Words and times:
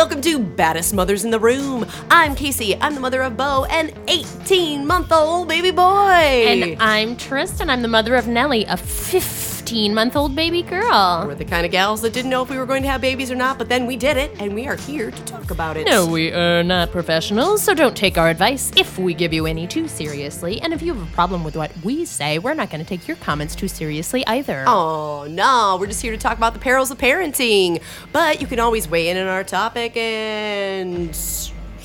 welcome 0.00 0.22
to 0.22 0.38
Baddest 0.38 0.94
Mothers 0.94 1.24
in 1.26 1.30
the 1.30 1.38
Room. 1.38 1.84
I'm 2.10 2.34
Casey. 2.34 2.74
I'm 2.80 2.94
the 2.94 3.02
mother 3.02 3.20
of 3.20 3.36
Bo, 3.36 3.66
an 3.66 3.92
18 4.08 4.86
month 4.86 5.12
old 5.12 5.46
baby 5.46 5.72
boy. 5.72 5.82
And 5.82 6.80
I'm 6.80 7.18
Tristan. 7.18 7.68
I'm 7.68 7.82
the 7.82 7.88
mother 7.88 8.14
of 8.14 8.26
Nellie, 8.26 8.64
a 8.64 8.78
15 8.78 9.39
month 9.74 10.16
old 10.16 10.34
baby 10.34 10.62
girl. 10.62 11.24
We're 11.26 11.34
the 11.34 11.44
kind 11.44 11.64
of 11.64 11.70
gals 11.72 12.02
that 12.02 12.12
didn't 12.12 12.30
know 12.30 12.42
if 12.42 12.50
we 12.50 12.58
were 12.58 12.66
going 12.66 12.82
to 12.82 12.88
have 12.88 13.00
babies 13.00 13.30
or 13.30 13.34
not, 13.36 13.56
but 13.58 13.68
then 13.68 13.86
we 13.86 13.96
did 13.96 14.16
it, 14.16 14.32
and 14.40 14.54
we 14.54 14.66
are 14.66 14.76
here 14.76 15.10
to 15.10 15.24
talk 15.24 15.50
about 15.50 15.76
it. 15.76 15.86
No, 15.86 16.06
we 16.06 16.32
are 16.32 16.62
not 16.64 16.90
professionals, 16.90 17.62
so 17.62 17.72
don't 17.74 17.96
take 17.96 18.18
our 18.18 18.28
advice 18.28 18.72
if 18.76 18.98
we 18.98 19.14
give 19.14 19.32
you 19.32 19.46
any 19.46 19.66
too 19.66 19.86
seriously. 19.88 20.60
And 20.60 20.72
if 20.72 20.82
you 20.82 20.92
have 20.94 21.02
a 21.08 21.12
problem 21.14 21.44
with 21.44 21.56
what 21.56 21.72
we 21.84 22.04
say, 22.04 22.38
we're 22.38 22.54
not 22.54 22.70
going 22.70 22.82
to 22.82 22.88
take 22.88 23.06
your 23.06 23.16
comments 23.18 23.54
too 23.54 23.68
seriously 23.68 24.26
either. 24.26 24.64
Oh, 24.66 25.26
no, 25.30 25.76
we're 25.80 25.86
just 25.86 26.02
here 26.02 26.12
to 26.12 26.18
talk 26.18 26.36
about 26.36 26.52
the 26.54 26.60
perils 26.60 26.90
of 26.90 26.98
parenting. 26.98 27.80
But 28.12 28.40
you 28.40 28.46
can 28.46 28.58
always 28.58 28.88
weigh 28.88 29.08
in 29.08 29.16
on 29.16 29.26
our 29.28 29.44
topic 29.44 29.96
and, 29.96 31.16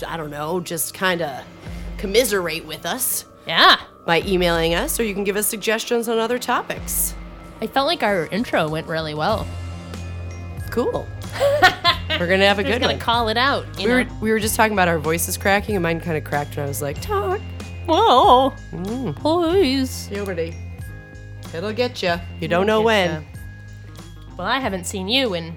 I 0.08 0.18
don't 0.18 0.32
know, 0.32 0.60
just 0.60 0.94
kind 0.94 1.22
of 1.22 1.44
commiserate 1.98 2.66
with 2.66 2.86
us 2.86 3.26
Yeah. 3.48 3.78
by 4.06 4.22
emailing 4.22 4.76
us, 4.76 5.00
or 5.00 5.04
you 5.04 5.14
can 5.14 5.24
give 5.24 5.36
us 5.36 5.48
suggestions 5.48 6.08
on 6.10 6.20
other 6.20 6.38
topics. 6.40 7.16
I 7.62 7.68
felt 7.68 7.88
like 7.88 8.04
our 8.04 8.28
intro 8.28 8.68
went 8.70 8.88
really 8.88 9.14
well. 9.14 9.48
Cool. 10.72 11.08
we're 12.20 12.28
going 12.28 12.40
to 12.40 12.46
have 12.46 12.60
a 12.60 12.64
good 12.64 12.70
Just 12.70 12.80
good 12.80 12.82
gonna 12.82 12.94
one. 12.94 13.00
call 13.00 13.30
it 13.30 13.38
out. 13.38 13.66
You 13.80 13.88
We 13.88 13.94
were, 13.94 14.06
we 14.22 14.32
were 14.32 14.40
just 14.40 14.56
talking 14.56 14.74
about 14.74 14.88
our 14.88 15.00
voices 15.00 15.38
cracking, 15.38 15.76
and 15.76 15.84
mine 15.84 16.00
kind 16.02 16.18
of 16.18 16.24
cracked, 16.24 16.52
and 16.58 16.62
I 16.62 16.68
was 16.68 16.82
like, 16.82 17.02
talk. 17.02 17.40
Whoa. 17.86 18.54
Mm. 18.72 19.16
Please. 19.16 20.08
Puberty. 20.08 20.56
It'll 21.54 21.74
get 21.74 22.02
you. 22.04 22.16
You 22.40 22.48
don't 22.48 22.66
know 22.66 22.82
when. 22.82 23.26
Well, 24.38 24.48
I 24.48 24.60
haven't 24.60 24.86
seen 24.86 25.08
you 25.08 25.34
in 25.34 25.56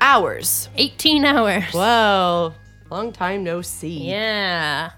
Hours. 0.00 0.68
18 0.76 1.24
hours. 1.24 1.72
Whoa. 1.72 2.54
Long 2.90 3.12
time 3.12 3.44
no 3.44 3.62
see. 3.62 4.08
Yeah. 4.10 4.90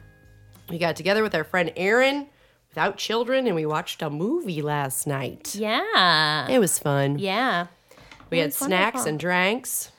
We 0.70 0.78
got 0.78 0.96
together 0.96 1.22
with 1.22 1.34
our 1.34 1.44
friend 1.44 1.70
Aaron 1.76 2.26
without 2.74 2.96
children 2.96 3.46
and 3.46 3.54
we 3.54 3.64
watched 3.64 4.02
a 4.02 4.10
movie 4.10 4.60
last 4.60 5.06
night. 5.06 5.54
Yeah. 5.54 6.48
It 6.48 6.58
was 6.58 6.76
fun. 6.76 7.20
Yeah. 7.20 7.68
we 8.30 8.38
had 8.38 8.46
was 8.46 8.56
snacks 8.56 8.96
wonderful. 8.96 9.08
and 9.10 9.20
drinks. 9.20 9.92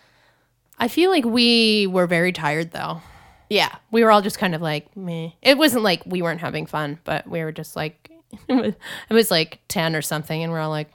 I 0.77 0.89
feel 0.89 1.09
like 1.09 1.23
we 1.23 1.87
were 1.87 2.05
very 2.05 2.33
tired 2.33 2.71
though. 2.71 3.01
Yeah. 3.49 3.73
We 3.91 4.03
were 4.03 4.11
all 4.11 4.21
just 4.21 4.39
kind 4.39 4.53
of 4.53 4.61
like, 4.61 4.93
meh. 4.97 5.29
It 5.41 5.57
wasn't 5.57 5.83
like 5.83 6.01
we 6.05 6.21
weren't 6.21 6.41
having 6.41 6.65
fun, 6.65 6.99
but 7.05 7.25
we 7.29 7.41
were 7.45 7.53
just 7.53 7.77
like, 7.77 8.11
it 8.49 8.75
was, 9.09 9.31
like 9.31 9.59
10 9.69 9.95
or 9.95 10.01
something, 10.01 10.43
and 10.43 10.51
we're 10.51 10.59
all 10.59 10.69
like, 10.69 10.89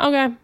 okay. 0.00 0.26
All 0.26 0.36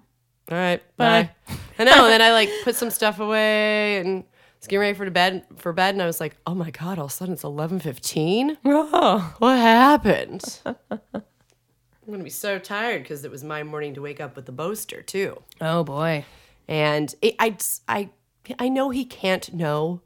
right. 0.50 0.82
Bye. 0.96 1.30
Bye. 1.46 1.54
I 1.78 1.84
know. 1.84 1.92
And 1.92 2.12
then 2.12 2.22
I 2.22 2.32
like 2.32 2.50
put 2.64 2.74
some 2.74 2.90
stuff 2.90 3.20
away 3.20 3.98
and 3.98 4.16
was 4.16 4.24
getting 4.68 4.80
ready 4.80 4.94
for 4.96 5.04
the 5.04 5.10
bed 5.10 5.44
for 5.56 5.72
bed 5.72 5.94
and 5.94 6.02
I 6.02 6.06
was 6.06 6.20
like, 6.20 6.36
oh 6.46 6.54
my 6.54 6.70
God, 6.70 6.98
all 6.98 7.06
of 7.06 7.10
a 7.10 7.14
sudden 7.14 7.34
it's 7.34 7.44
eleven 7.44 7.80
fifteen. 7.80 8.56
Oh. 8.64 9.34
What 9.38 9.56
happened? 9.58 10.60
I'm 10.66 12.12
gonna 12.14 12.24
be 12.24 12.30
so 12.30 12.58
tired 12.58 13.02
because 13.02 13.24
it 13.24 13.30
was 13.30 13.44
my 13.44 13.62
morning 13.62 13.94
to 13.94 14.00
wake 14.00 14.20
up 14.20 14.34
with 14.36 14.46
the 14.46 14.52
boaster 14.52 15.02
too. 15.02 15.42
Oh 15.60 15.84
boy. 15.84 16.24
And 16.66 17.14
it, 17.22 17.34
I, 17.38 17.56
I, 17.88 18.10
I 18.58 18.68
know 18.68 18.90
he 18.90 19.04
can't 19.04 19.52
know 19.52 20.00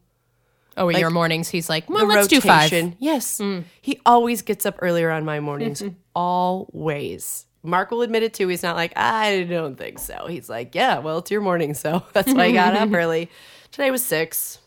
Oh, 0.77 0.89
in 0.89 0.99
your 0.99 1.11
mornings, 1.11 1.51
he's 1.51 1.69
like, 1.69 1.89
well, 1.91 2.07
let's 2.07 2.29
do 2.29 2.41
five. 2.41 2.73
rotation. 2.73 2.97
Yes. 2.99 3.39
Mm. 3.39 3.65
He 3.81 4.01
always 4.07 4.43
gets 4.43 4.65
up 4.65 4.77
earlier 4.81 5.11
on 5.11 5.25
my 5.25 5.39
mornings. 5.39 5.83
always. 6.15 7.47
Mark 7.63 7.91
will 7.91 8.03
admit 8.03 8.23
it 8.23 8.35
too. 8.35 8.49
He's 8.49 8.63
not 8.63 8.75
like, 8.75 8.93
I 8.97 9.45
don't 9.45 9.77
think 9.77 9.99
so. 9.99 10.27
He's 10.29 10.49
like, 10.49 10.75
yeah, 10.75 10.99
well, 10.99 11.19
it's 11.19 11.31
your 11.31 11.41
morning, 11.43 11.75
so 11.75 12.03
that's 12.13 12.33
why 12.33 12.45
I 12.45 12.53
got 12.53 12.75
up 12.75 12.93
early. 12.93 13.31
Today 13.73 13.91
was 13.91 14.05
six. 14.05 14.59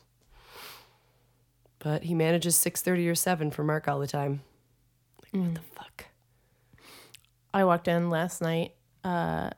But 1.80 2.04
he 2.04 2.14
manages 2.16 2.56
six 2.56 2.82
thirty 2.82 3.08
or 3.08 3.16
seven 3.16 3.52
for 3.52 3.64
Mark 3.64 3.88
all 3.88 4.00
the 4.00 4.08
time. 4.08 4.42
Like, 5.24 5.42
what 5.44 5.54
the 5.56 5.62
fuck? 5.62 6.06
I 7.54 7.64
walked 7.64 7.88
in 7.88 8.10
last 8.10 8.42
night, 8.42 8.74
uh, 9.04 9.52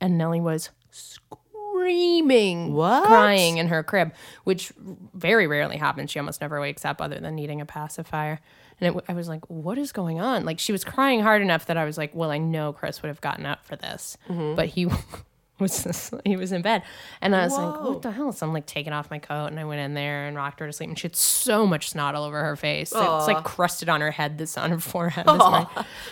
and 0.00 0.16
Nellie 0.18 0.40
was 0.40 0.70
screaming, 0.90 2.72
What? 2.72 3.04
crying 3.06 3.58
in 3.58 3.68
her 3.68 3.82
crib, 3.82 4.12
which 4.44 4.72
very 5.14 5.46
rarely 5.46 5.76
happens. 5.76 6.10
She 6.10 6.18
almost 6.18 6.40
never 6.40 6.60
wakes 6.60 6.84
up 6.84 7.00
other 7.02 7.20
than 7.20 7.34
needing 7.36 7.60
a 7.60 7.66
pacifier. 7.66 8.40
And 8.80 8.96
it, 8.96 9.04
I 9.08 9.12
was 9.12 9.28
like, 9.28 9.48
"What 9.50 9.76
is 9.76 9.92
going 9.92 10.18
on?" 10.18 10.44
Like 10.46 10.58
she 10.58 10.72
was 10.72 10.82
crying 10.84 11.20
hard 11.20 11.42
enough 11.42 11.66
that 11.66 11.76
I 11.76 11.84
was 11.84 11.98
like, 11.98 12.14
"Well, 12.14 12.30
I 12.30 12.38
know 12.38 12.72
Chris 12.72 13.02
would 13.02 13.08
have 13.08 13.20
gotten 13.20 13.44
up 13.44 13.64
for 13.66 13.76
this," 13.76 14.16
but 14.28 14.68
he 14.68 14.86
was 15.60 16.10
he 16.24 16.36
was 16.36 16.52
in 16.52 16.62
bed, 16.62 16.82
and 17.20 17.34
I 17.34 17.44
was 17.44 17.56
like, 17.56 17.80
"What 17.82 18.02
the 18.02 18.10
hell?" 18.10 18.32
So 18.32 18.46
I'm 18.46 18.52
like 18.52 18.66
taking 18.66 18.92
off 18.92 19.10
my 19.10 19.18
coat, 19.18 19.46
and 19.46 19.58
I 19.58 19.64
went 19.64 19.80
in 19.80 19.94
there 19.94 20.26
and 20.26 20.36
rocked 20.36 20.60
her 20.60 20.66
to 20.66 20.72
sleep, 20.72 20.90
and 20.90 20.98
she 20.98 21.06
had 21.08 21.16
so 21.16 21.66
much 21.66 21.90
snot 21.90 22.14
all 22.14 22.24
over 22.24 22.42
her 22.44 22.56
face. 22.56 22.92
It's 22.94 23.26
like 23.26 23.42
crusted 23.44 23.88
on 23.88 24.00
her 24.02 24.10
head, 24.10 24.36
this 24.38 24.58
on 24.58 24.70
her 24.70 24.78
forehead. 24.78 25.26
Morning. 25.26 25.66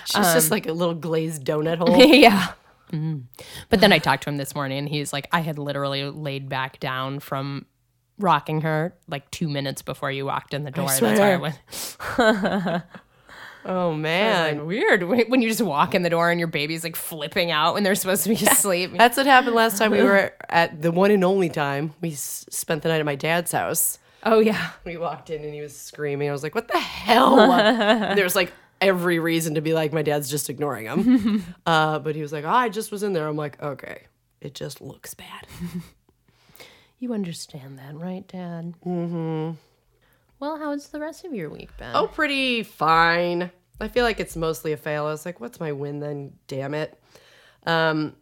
She's 0.07 0.33
just 0.33 0.51
like 0.51 0.67
a 0.67 0.73
little 0.73 0.95
glazed 0.95 1.45
donut 1.45 1.79
hole. 1.87 1.97
yeah. 2.05 2.53
Mhm. 2.93 3.25
But 3.71 3.81
then 3.81 3.93
I 3.93 3.99
talked 3.99 4.23
to 4.25 4.31
him 4.31 4.37
this 4.37 4.55
morning 4.55 4.79
and 4.79 4.89
he's 4.89 5.13
like, 5.13 5.27
I 5.33 5.41
had 5.41 5.59
literally 5.59 6.05
laid 6.05 6.49
back 6.49 6.79
down 6.81 7.19
from 7.19 7.67
rocking 8.19 8.61
her 8.61 8.95
like 9.09 9.29
two 9.31 9.49
minutes 9.49 9.83
before 9.83 10.11
you 10.13 10.27
walked 10.27 10.55
in 10.55 10.63
the 10.65 10.71
door. 10.71 10.87
That's 10.89 11.01
why 11.01 11.33
I 11.33 11.37
went. 11.37 12.83
oh 13.65 13.93
man. 13.95 14.59
Like, 14.59 14.67
weird 14.67 15.03
when 15.29 15.43
you 15.43 15.49
just 15.49 15.61
walk 15.63 15.95
in 15.95 16.03
the 16.03 16.11
door 16.11 16.31
and 16.31 16.39
your 16.39 16.49
baby's 16.49 16.85
like 16.85 16.97
flipping 16.97 17.51
out 17.51 17.75
when 17.75 17.83
they're 17.83 17.95
supposed 17.95 18.23
to 18.25 18.29
be 18.31 18.35
asleep. 18.47 18.93
That's 18.97 19.17
what 19.17 19.27
happened 19.27 19.55
last 19.55 19.79
time 19.79 19.91
we 19.91 20.03
were 20.03 20.33
at 20.49 20.83
the 20.83 20.91
one 20.93 21.11
and 21.11 21.25
only 21.25 21.49
time. 21.49 21.95
We 22.01 22.13
s- 22.13 22.47
spent 22.51 22.83
the 22.83 22.89
night 22.89 23.01
at 23.01 23.05
my 23.07 23.17
dad's 23.17 23.53
house. 23.53 23.99
oh, 24.23 24.39
yeah. 24.41 24.71
We 24.85 24.97
walked 24.97 25.31
in 25.31 25.43
and 25.45 25.53
he 25.55 25.61
was 25.61 25.77
screaming. 25.77 26.29
I 26.29 26.33
was 26.33 26.43
like, 26.43 26.55
what 26.55 26.69
the 26.69 26.79
hell? 26.79 27.37
There's 28.15 28.35
like 28.37 28.53
every 28.81 29.19
reason 29.19 29.55
to 29.55 29.61
be 29.61 29.73
like, 29.75 29.93
my 29.93 30.03
dad's 30.03 30.31
just 30.31 30.49
ignoring 30.51 30.87
him. 30.87 31.45
uh, 31.67 31.99
but 31.99 32.15
he 32.15 32.23
was 32.23 32.33
like, 32.33 32.45
oh, 32.45 32.49
I 32.49 32.69
just 32.69 32.91
was 32.91 33.03
in 33.03 33.13
there. 33.13 33.27
I'm 33.29 33.37
like, 33.37 33.63
okay, 33.63 34.03
it 34.41 34.55
just 34.55 34.81
looks 34.81 35.15
bad. 35.15 35.47
You 36.99 37.13
understand 37.13 37.79
that, 37.79 37.95
right, 37.97 38.27
Dad? 38.27 38.75
Mm-hmm. 38.87 39.53
Well, 40.45 40.59
how's 40.59 40.89
the 40.89 41.01
rest 41.01 41.25
of 41.25 41.33
your 41.33 41.49
week 41.49 41.75
been? 41.79 41.93
Oh, 41.95 42.07
pretty 42.07 42.65
fine. 42.65 43.51
I 43.81 43.89
feel 43.89 44.05
like 44.05 44.21
it's 44.21 44.37
mostly 44.37 44.73
a 44.73 44.77
fail. 44.77 45.07
I 45.07 45.11
was 45.11 45.25
like, 45.25 45.41
what's 45.41 45.59
my 45.59 45.73
win 45.73 46.01
then? 46.01 46.35
Damn 46.49 46.75
it. 46.75 47.01
Um, 47.65 48.15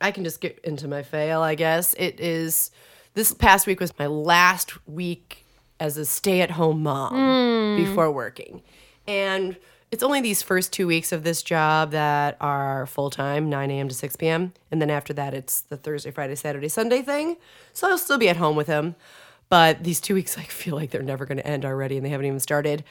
I 0.00 0.10
can 0.10 0.24
just 0.24 0.40
get 0.40 0.58
into 0.64 0.88
my 0.88 1.04
fail, 1.04 1.40
I 1.40 1.54
guess. 1.54 1.94
It 1.94 2.18
is 2.18 2.72
this 3.14 3.32
past 3.32 3.68
week 3.68 3.78
was 3.78 3.96
my 4.00 4.08
last 4.08 4.84
week 4.88 5.46
as 5.78 5.96
a 5.96 6.04
stay-at-home 6.04 6.82
mom 6.82 7.76
before 7.76 8.10
working. 8.10 8.60
And 9.06 9.56
it's 9.92 10.02
only 10.02 10.22
these 10.22 10.42
first 10.42 10.72
two 10.72 10.88
weeks 10.88 11.12
of 11.12 11.22
this 11.22 11.40
job 11.40 11.92
that 11.92 12.36
are 12.40 12.86
full 12.86 13.10
time, 13.10 13.48
9 13.48 13.70
a.m. 13.70 13.86
to 13.86 13.94
6 13.94 14.16
p.m. 14.16 14.54
And 14.72 14.82
then 14.82 14.90
after 14.90 15.12
that, 15.12 15.34
it's 15.34 15.60
the 15.60 15.76
Thursday, 15.76 16.10
Friday, 16.10 16.34
Saturday, 16.34 16.68
Sunday 16.68 17.00
thing. 17.02 17.36
So 17.72 17.88
I'll 17.88 17.96
still 17.96 18.18
be 18.18 18.28
at 18.28 18.38
home 18.38 18.56
with 18.56 18.66
him. 18.66 18.96
But 19.52 19.84
these 19.84 20.00
two 20.00 20.14
weeks, 20.14 20.38
I 20.38 20.44
feel 20.44 20.74
like 20.74 20.90
they're 20.90 21.02
never 21.02 21.26
going 21.26 21.36
to 21.36 21.46
end 21.46 21.66
already, 21.66 21.98
and 21.98 22.06
they 22.06 22.08
haven't 22.08 22.24
even 22.24 22.40
started. 22.40 22.84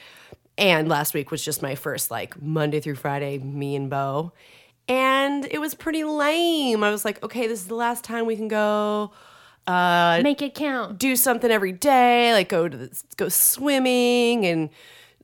And 0.56 0.88
last 0.88 1.12
week 1.12 1.32
was 1.32 1.44
just 1.44 1.60
my 1.60 1.74
first, 1.74 2.08
like, 2.08 2.40
Monday 2.40 2.78
through 2.78 2.94
Friday, 2.94 3.38
me 3.38 3.74
and 3.74 3.90
Bo. 3.90 4.30
And 4.86 5.44
it 5.50 5.60
was 5.60 5.74
pretty 5.74 6.04
lame. 6.04 6.84
I 6.84 6.90
was 6.90 7.04
like, 7.04 7.20
okay, 7.24 7.48
this 7.48 7.60
is 7.62 7.66
the 7.66 7.74
last 7.74 8.04
time 8.04 8.26
we 8.26 8.36
can 8.36 8.46
go 8.46 9.10
uh 9.66 10.20
Make 10.22 10.42
it 10.42 10.54
count. 10.54 10.98
do 10.98 11.14
something 11.14 11.50
every 11.50 11.70
day, 11.70 12.32
like 12.32 12.48
go 12.48 12.68
to 12.68 12.76
the, 12.76 13.02
go 13.16 13.28
swimming 13.28 14.44
and 14.44 14.70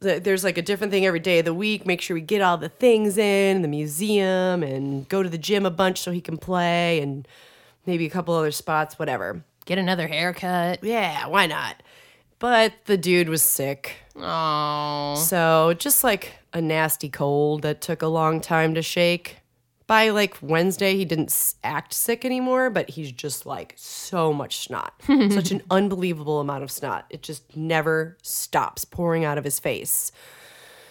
the, 0.01 0.21
there's 0.21 0.45
like 0.45 0.59
a 0.59 0.63
different 0.63 0.93
thing 0.93 1.05
every 1.05 1.19
day 1.19 1.41
of 1.41 1.45
the 1.45 1.53
week. 1.55 1.85
Make 1.87 2.01
sure 2.01 2.15
we 2.15 2.21
get 2.21 2.41
all 2.41 2.57
the 2.57 2.69
things 2.69 3.19
in 3.19 3.63
the 3.63 3.69
museum 3.69 4.63
and 4.63 5.09
go 5.09 5.25
to 5.25 5.29
the 5.29 5.39
gym 5.39 5.67
a 5.67 5.71
bunch 5.71 5.99
so 6.01 6.13
he 6.13 6.21
can 6.21 6.37
play 6.39 7.01
and 7.01 7.27
maybe 7.85 8.07
a 8.07 8.11
couple 8.11 8.33
other 8.35 8.53
spots, 8.53 8.97
whatever. 8.97 9.43
Get 9.69 9.77
another 9.77 10.09
haircut. 10.09 10.83
Yeah, 10.83 11.27
why 11.27 11.45
not? 11.45 11.83
But 12.39 12.73
the 12.87 12.97
dude 12.97 13.29
was 13.29 13.43
sick. 13.43 13.97
Oh. 14.17 15.15
So 15.17 15.75
just 15.77 16.03
like 16.03 16.33
a 16.55 16.63
nasty 16.63 17.11
cold 17.11 17.61
that 17.61 17.83
took 17.83 18.01
a 18.01 18.07
long 18.07 18.41
time 18.41 18.75
to 18.77 18.81
shake. 18.81 19.37
By 19.87 20.09
like 20.09 20.39
Wednesday, 20.41 20.97
he 20.97 21.05
didn't 21.05 21.55
act 21.63 21.93
sick 21.93 22.25
anymore, 22.25 22.71
but 22.71 22.89
he's 22.89 23.13
just 23.13 23.45
like 23.45 23.75
so 23.77 24.33
much 24.33 24.57
snot. 24.57 24.95
Such 25.07 25.51
an 25.51 25.61
unbelievable 25.71 26.41
amount 26.41 26.63
of 26.63 26.71
snot. 26.71 27.05
It 27.11 27.23
just 27.23 27.55
never 27.55 28.17
stops 28.23 28.87
pouring 28.87 29.27
out 29.27 29.37
of 29.37 29.45
his 29.45 29.59
face. 29.59 30.13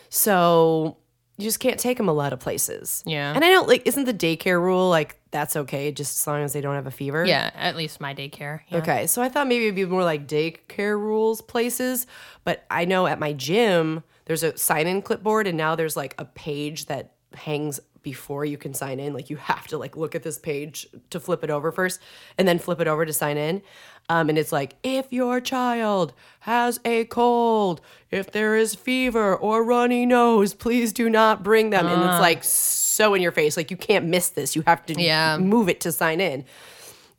So 0.10 0.98
you 1.40 1.46
just 1.46 1.60
can't 1.60 1.80
take 1.80 2.00
him 2.00 2.10
a 2.10 2.14
lot 2.14 2.32
of 2.32 2.40
places. 2.40 3.04
Yeah. 3.08 3.34
And 3.34 3.44
I 3.44 3.50
don't 3.50 3.68
like, 3.68 3.88
isn't 3.88 4.06
the 4.06 4.14
daycare 4.14 4.62
rule 4.62 4.88
like 4.88 5.18
that's 5.38 5.56
okay 5.56 5.92
just 5.92 6.18
as 6.18 6.26
long 6.26 6.42
as 6.42 6.54
they 6.54 6.62
don't 6.62 6.74
have 6.74 6.88
a 6.88 6.92
fever? 6.92 7.24
Yeah, 7.24 7.52
at 7.54 7.76
least 7.76 8.02
my 8.02 8.16
daycare. 8.16 8.62
Yeah. 8.70 8.80
Okay, 8.80 9.06
so 9.06 9.22
I 9.22 9.30
thought 9.30 9.48
maybe 9.48 9.66
it'd 9.66 9.76
be 9.76 9.86
more 9.86 10.04
like 10.04 10.28
daycare 10.28 10.98
rules 10.98 11.42
places, 11.42 12.08
but 12.44 12.66
I 12.72 12.86
know 12.86 13.06
at 13.06 13.20
my 13.20 13.34
gym 13.34 14.04
there's 14.26 14.42
a 14.42 14.58
sign-in 14.58 15.04
clipboard, 15.04 15.46
and 15.46 15.56
now 15.56 15.76
there's 15.76 15.96
like 15.96 16.16
a 16.18 16.26
page 16.26 16.88
that 16.88 17.14
hangs 17.36 17.80
before 18.12 18.46
you 18.46 18.58
can 18.58 18.74
sign 18.74 19.00
in. 19.02 19.12
Like 19.14 19.30
you 19.30 19.36
have 19.36 19.68
to 19.68 19.78
like 19.78 19.98
look 19.98 20.16
at 20.16 20.24
this 20.24 20.38
page 20.40 20.88
to 21.10 21.20
flip 21.20 21.44
it 21.44 21.50
over 21.50 21.72
first 21.74 22.00
and 22.38 22.48
then 22.48 22.58
flip 22.58 22.80
it 22.80 22.88
over 22.88 23.06
to 23.06 23.12
sign 23.12 23.36
in. 23.38 23.62
Um, 24.10 24.30
and 24.30 24.38
it's 24.38 24.54
like, 24.54 24.76
if 24.84 25.12
your 25.12 25.42
child 25.42 26.14
has 26.42 26.80
a 26.86 27.04
cold, 27.06 27.82
if 28.10 28.32
there 28.32 28.56
is 28.56 28.74
fever 28.76 29.36
or 29.36 29.62
runny 29.66 30.06
nose, 30.06 30.54
please 30.54 30.94
do 30.94 31.10
not 31.10 31.44
bring 31.44 31.72
them. 31.72 31.86
And 31.86 32.02
it's 32.10 32.22
like 32.22 32.46
so 32.46 33.14
in 33.14 33.22
your 33.22 33.34
face. 33.34 33.58
Like 33.58 33.70
you 33.72 33.76
can't 33.76 34.06
miss 34.06 34.30
this. 34.30 34.56
You 34.56 34.64
have 34.66 34.86
to 34.86 34.94
Yeah. 35.02 35.38
move 35.38 35.68
it 35.68 35.82
to 35.82 35.92
sign 35.92 36.22
in. 36.22 36.46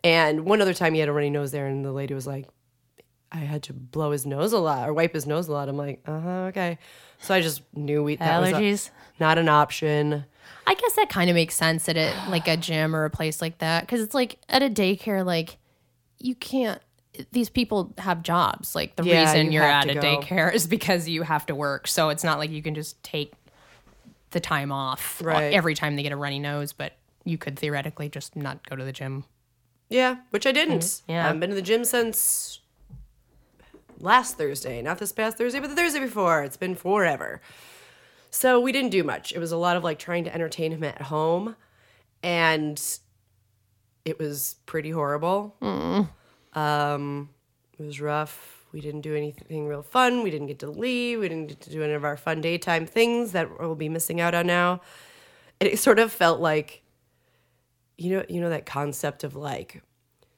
And 0.02 0.46
one 0.46 0.62
other 0.62 0.72
time 0.74 0.94
he 0.94 1.00
had 1.00 1.08
a 1.10 1.12
runny 1.12 1.28
nose 1.28 1.50
there, 1.50 1.66
and 1.66 1.84
the 1.84 1.92
lady 1.92 2.14
was 2.14 2.26
like, 2.26 2.46
I 3.30 3.38
had 3.40 3.64
to 3.64 3.74
blow 3.74 4.12
his 4.12 4.24
nose 4.24 4.54
a 4.54 4.58
lot 4.58 4.88
or 4.88 4.94
wipe 4.94 5.12
his 5.12 5.26
nose 5.26 5.48
a 5.48 5.52
lot. 5.52 5.68
I'm 5.68 5.76
like, 5.76 6.00
uh 6.06 6.20
huh, 6.20 6.30
okay. 6.50 6.78
So 7.20 7.34
I 7.34 7.42
just 7.42 7.60
knew 7.74 8.02
we 8.02 8.16
that 8.16 8.40
was 8.40 8.50
a- 8.50 8.52
Allergies? 8.54 8.90
not 9.20 9.36
an 9.36 9.48
option. 9.50 10.24
I 10.66 10.74
guess 10.74 10.92
that 10.94 11.08
kind 11.08 11.30
of 11.30 11.34
makes 11.34 11.54
sense 11.54 11.88
at 11.88 11.96
it, 11.96 12.14
like 12.28 12.46
a 12.46 12.56
gym 12.56 12.94
or 12.94 13.04
a 13.04 13.10
place 13.10 13.40
like 13.40 13.58
that, 13.58 13.82
because 13.82 14.00
it's 14.00 14.14
like 14.14 14.38
at 14.48 14.62
a 14.62 14.68
daycare, 14.68 15.24
like 15.24 15.56
you 16.18 16.34
can't. 16.34 16.80
These 17.32 17.48
people 17.48 17.94
have 17.98 18.22
jobs. 18.22 18.74
Like 18.74 18.94
the 18.96 19.02
Yeah, 19.02 19.22
reason 19.32 19.46
you 19.46 19.52
you're 19.52 19.62
have 19.64 19.86
at 19.88 19.92
to 19.92 19.98
a 19.98 20.00
go. 20.00 20.00
daycare 20.22 20.52
is 20.54 20.66
because 20.66 21.08
you 21.08 21.22
have 21.22 21.46
to 21.46 21.54
work. 21.54 21.88
So 21.88 22.10
it's 22.10 22.22
not 22.22 22.38
like 22.38 22.50
you 22.50 22.62
can 22.62 22.74
just 22.74 23.02
take 23.02 23.32
the 24.30 24.40
time 24.40 24.70
off 24.70 25.20
Right. 25.24 25.52
every 25.54 25.74
time 25.74 25.96
they 25.96 26.02
get 26.02 26.12
a 26.12 26.16
runny 26.16 26.38
nose. 26.38 26.72
But 26.72 26.92
you 27.24 27.38
could 27.38 27.58
theoretically 27.58 28.08
just 28.08 28.36
not 28.36 28.68
go 28.68 28.76
to 28.76 28.84
the 28.84 28.92
gym. 28.92 29.24
Yeah, 29.88 30.16
which 30.30 30.46
I 30.46 30.52
didn't. 30.52 31.00
yeah. 31.08 31.22
I 31.22 31.26
haven't 31.28 31.40
been 31.40 31.48
to 31.50 31.56
the 31.56 31.62
gym 31.62 31.84
since 31.84 32.60
last 34.00 34.36
Thursday. 34.38 34.80
Not 34.82 34.98
this 34.98 35.12
past 35.12 35.38
Thursday, 35.38 35.60
but 35.60 35.70
the 35.70 35.76
Thursday 35.76 36.00
before. 36.00 36.42
It's 36.42 36.56
been 36.56 36.74
forever. 36.74 37.40
So 38.30 38.60
we 38.60 38.72
didn't 38.72 38.90
do 38.90 39.04
much. 39.04 39.32
It 39.32 39.38
was 39.38 39.52
a 39.52 39.56
lot 39.56 39.76
of 39.76 39.84
like 39.84 39.98
trying 39.98 40.24
to 40.24 40.34
entertain 40.34 40.72
him 40.72 40.84
at 40.84 41.02
home. 41.02 41.56
And 42.22 42.80
it 44.04 44.18
was 44.18 44.56
pretty 44.66 44.90
horrible. 44.90 45.56
Um, 46.58 47.30
it 47.78 47.82
was 47.82 48.00
rough. 48.00 48.64
We 48.72 48.80
didn't 48.80 49.00
do 49.00 49.14
anything 49.14 49.66
real 49.66 49.82
fun. 49.82 50.22
We 50.22 50.30
didn't 50.30 50.48
get 50.48 50.58
to 50.60 50.70
leave. 50.70 51.20
We 51.20 51.28
didn't 51.28 51.46
get 51.46 51.60
to 51.62 51.70
do 51.70 51.82
any 51.82 51.94
of 51.94 52.04
our 52.04 52.16
fun 52.16 52.40
daytime 52.40 52.86
things 52.86 53.32
that 53.32 53.58
we'll 53.58 53.74
be 53.74 53.88
missing 53.88 54.20
out 54.20 54.34
on 54.34 54.46
now. 54.46 54.80
And 55.60 55.68
it 55.68 55.78
sort 55.78 55.98
of 55.98 56.12
felt 56.12 56.40
like 56.40 56.82
you 57.96 58.10
know 58.10 58.24
you 58.28 58.40
know 58.40 58.50
that 58.50 58.64
concept 58.64 59.24
of 59.24 59.34
like 59.34 59.82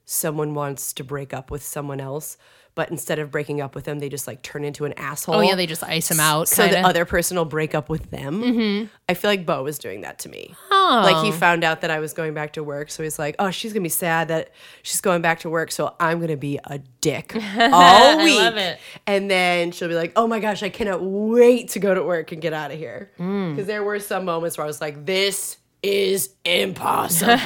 someone 0.04 0.54
wants 0.54 0.92
to 0.94 1.04
break 1.04 1.32
up 1.32 1.50
with 1.50 1.62
someone 1.62 2.00
else 2.00 2.36
but 2.80 2.90
instead 2.90 3.18
of 3.18 3.30
breaking 3.30 3.60
up 3.60 3.74
with 3.74 3.84
them 3.84 3.98
they 3.98 4.08
just 4.08 4.26
like 4.26 4.40
turn 4.40 4.64
into 4.64 4.86
an 4.86 4.94
asshole. 4.94 5.34
Oh 5.34 5.40
yeah, 5.42 5.54
they 5.54 5.66
just 5.66 5.84
ice 5.84 6.10
him 6.10 6.18
out. 6.18 6.48
so 6.48 6.62
kinda. 6.62 6.80
the 6.80 6.88
other 6.88 7.04
person 7.04 7.36
will 7.36 7.44
break 7.44 7.74
up 7.74 7.90
with 7.90 8.10
them. 8.10 8.42
Mm-hmm. 8.42 8.86
I 9.06 9.12
feel 9.12 9.30
like 9.30 9.44
bo 9.44 9.62
was 9.62 9.78
doing 9.78 10.00
that 10.00 10.18
to 10.20 10.30
me. 10.30 10.54
Oh. 10.70 11.02
like 11.04 11.22
he 11.24 11.30
found 11.30 11.62
out 11.62 11.82
that 11.82 11.90
i 11.90 11.98
was 11.98 12.12
going 12.12 12.34
back 12.34 12.54
to 12.54 12.64
work 12.64 12.90
so 12.90 13.02
he's 13.02 13.18
like 13.18 13.36
oh 13.38 13.50
she's 13.50 13.72
gonna 13.72 13.82
be 13.82 13.88
sad 13.88 14.28
that 14.28 14.50
she's 14.82 15.00
going 15.00 15.22
back 15.22 15.40
to 15.40 15.50
work 15.50 15.70
so 15.70 15.94
i'm 16.00 16.20
gonna 16.20 16.36
be 16.36 16.58
a 16.64 16.78
dick 17.00 17.36
all 17.58 18.16
week. 18.24 18.78
and 19.06 19.30
then 19.30 19.70
she'll 19.72 19.88
be 19.88 19.94
like 19.94 20.12
oh 20.16 20.26
my 20.26 20.40
gosh 20.40 20.62
i 20.62 20.68
cannot 20.68 21.02
wait 21.02 21.68
to 21.68 21.78
go 21.78 21.94
to 21.94 22.02
work 22.02 22.32
and 22.32 22.40
get 22.42 22.52
out 22.52 22.70
of 22.70 22.78
here 22.78 23.10
mm. 23.18 23.50
because 23.50 23.66
there 23.66 23.84
were 23.84 24.00
some 24.00 24.24
moments 24.24 24.56
where 24.56 24.64
i 24.64 24.66
was 24.66 24.80
like 24.80 25.04
this 25.06 25.58
is 25.82 26.30
impossible 26.44 27.36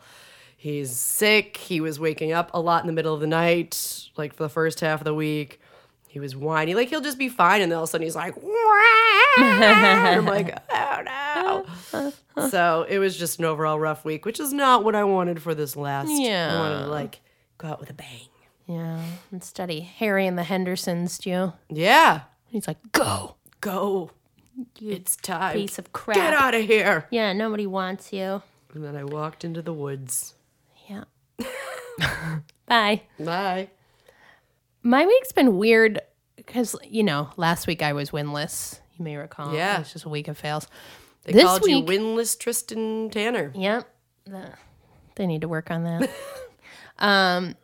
he's 0.58 0.90
sick. 0.94 1.56
He 1.56 1.80
was 1.80 1.98
waking 1.98 2.32
up 2.32 2.50
a 2.52 2.60
lot 2.60 2.82
in 2.82 2.86
the 2.86 2.92
middle 2.92 3.14
of 3.14 3.20
the 3.20 3.26
night 3.26 4.08
like 4.18 4.34
for 4.34 4.42
the 4.42 4.48
first 4.50 4.80
half 4.80 5.00
of 5.00 5.04
the 5.04 5.14
week. 5.14 5.60
He 6.08 6.20
was 6.20 6.34
whiny. 6.36 6.74
Like 6.74 6.88
he'll 6.88 7.00
just 7.00 7.18
be 7.18 7.28
fine 7.30 7.62
and 7.62 7.70
then 7.72 7.76
all 7.78 7.84
of 7.84 7.88
a 7.88 7.90
sudden 7.92 8.04
he's 8.06 8.16
like 8.16 8.34
and 8.36 9.64
i'm 9.64 10.24
like 10.26 10.56
oh 10.70 11.64
no. 11.92 12.48
So 12.48 12.86
it 12.88 12.98
was 12.98 13.16
just 13.16 13.38
an 13.38 13.44
overall 13.44 13.78
rough 13.78 14.04
week 14.04 14.24
which 14.24 14.40
is 14.40 14.52
not 14.52 14.84
what 14.84 14.94
i 14.94 15.04
wanted 15.04 15.40
for 15.42 15.54
this 15.54 15.76
last 15.76 16.08
Yeah. 16.10 16.50
i 16.52 16.58
wanted 16.58 16.84
to 16.84 16.90
like 16.90 17.20
go 17.58 17.68
out 17.68 17.80
with 17.80 17.90
a 17.90 17.94
bang. 17.94 18.28
Yeah, 18.66 19.02
and 19.32 19.42
study 19.42 19.80
Harry 19.80 20.26
and 20.26 20.36
the 20.36 20.42
Hendersons, 20.42 21.18
Joe. 21.18 21.54
yeah. 21.70 22.22
He's 22.46 22.66
like, 22.68 22.76
go, 22.92 23.36
go. 23.60 24.10
It's 24.80 25.16
time. 25.16 25.54
piece 25.54 25.78
of 25.78 25.92
crap. 25.92 26.16
get 26.16 26.32
out 26.34 26.54
of 26.54 26.62
here. 26.64 27.06
Yeah, 27.10 27.32
nobody 27.32 27.66
wants 27.66 28.12
you. 28.12 28.42
and 28.74 28.84
then 28.84 28.94
i 28.96 29.04
walked 29.04 29.44
into 29.44 29.62
the 29.62 29.72
woods. 29.72 30.34
Bye. 32.66 33.02
bye 33.18 33.68
My 34.82 35.06
week's 35.06 35.32
been 35.32 35.56
weird 35.58 36.00
because, 36.36 36.76
you 36.84 37.02
know, 37.02 37.30
last 37.36 37.66
week 37.66 37.82
I 37.82 37.92
was 37.92 38.10
winless. 38.10 38.80
You 38.96 39.04
may 39.04 39.16
recall. 39.16 39.54
Yeah. 39.54 39.76
It 39.76 39.80
was 39.80 39.92
just 39.92 40.04
a 40.04 40.08
week 40.08 40.28
of 40.28 40.36
fails. 40.38 40.66
they 41.24 41.32
This 41.32 41.44
called 41.44 41.64
you 41.66 41.82
winless 41.82 42.38
tristan 42.38 43.10
tanner 43.10 43.52
Yep. 43.54 43.88
The- 44.26 44.54
they 45.16 45.26
need 45.26 45.40
to 45.40 45.48
work 45.48 45.70
on 45.70 45.82
that. 45.84 46.10
um, 46.98 47.56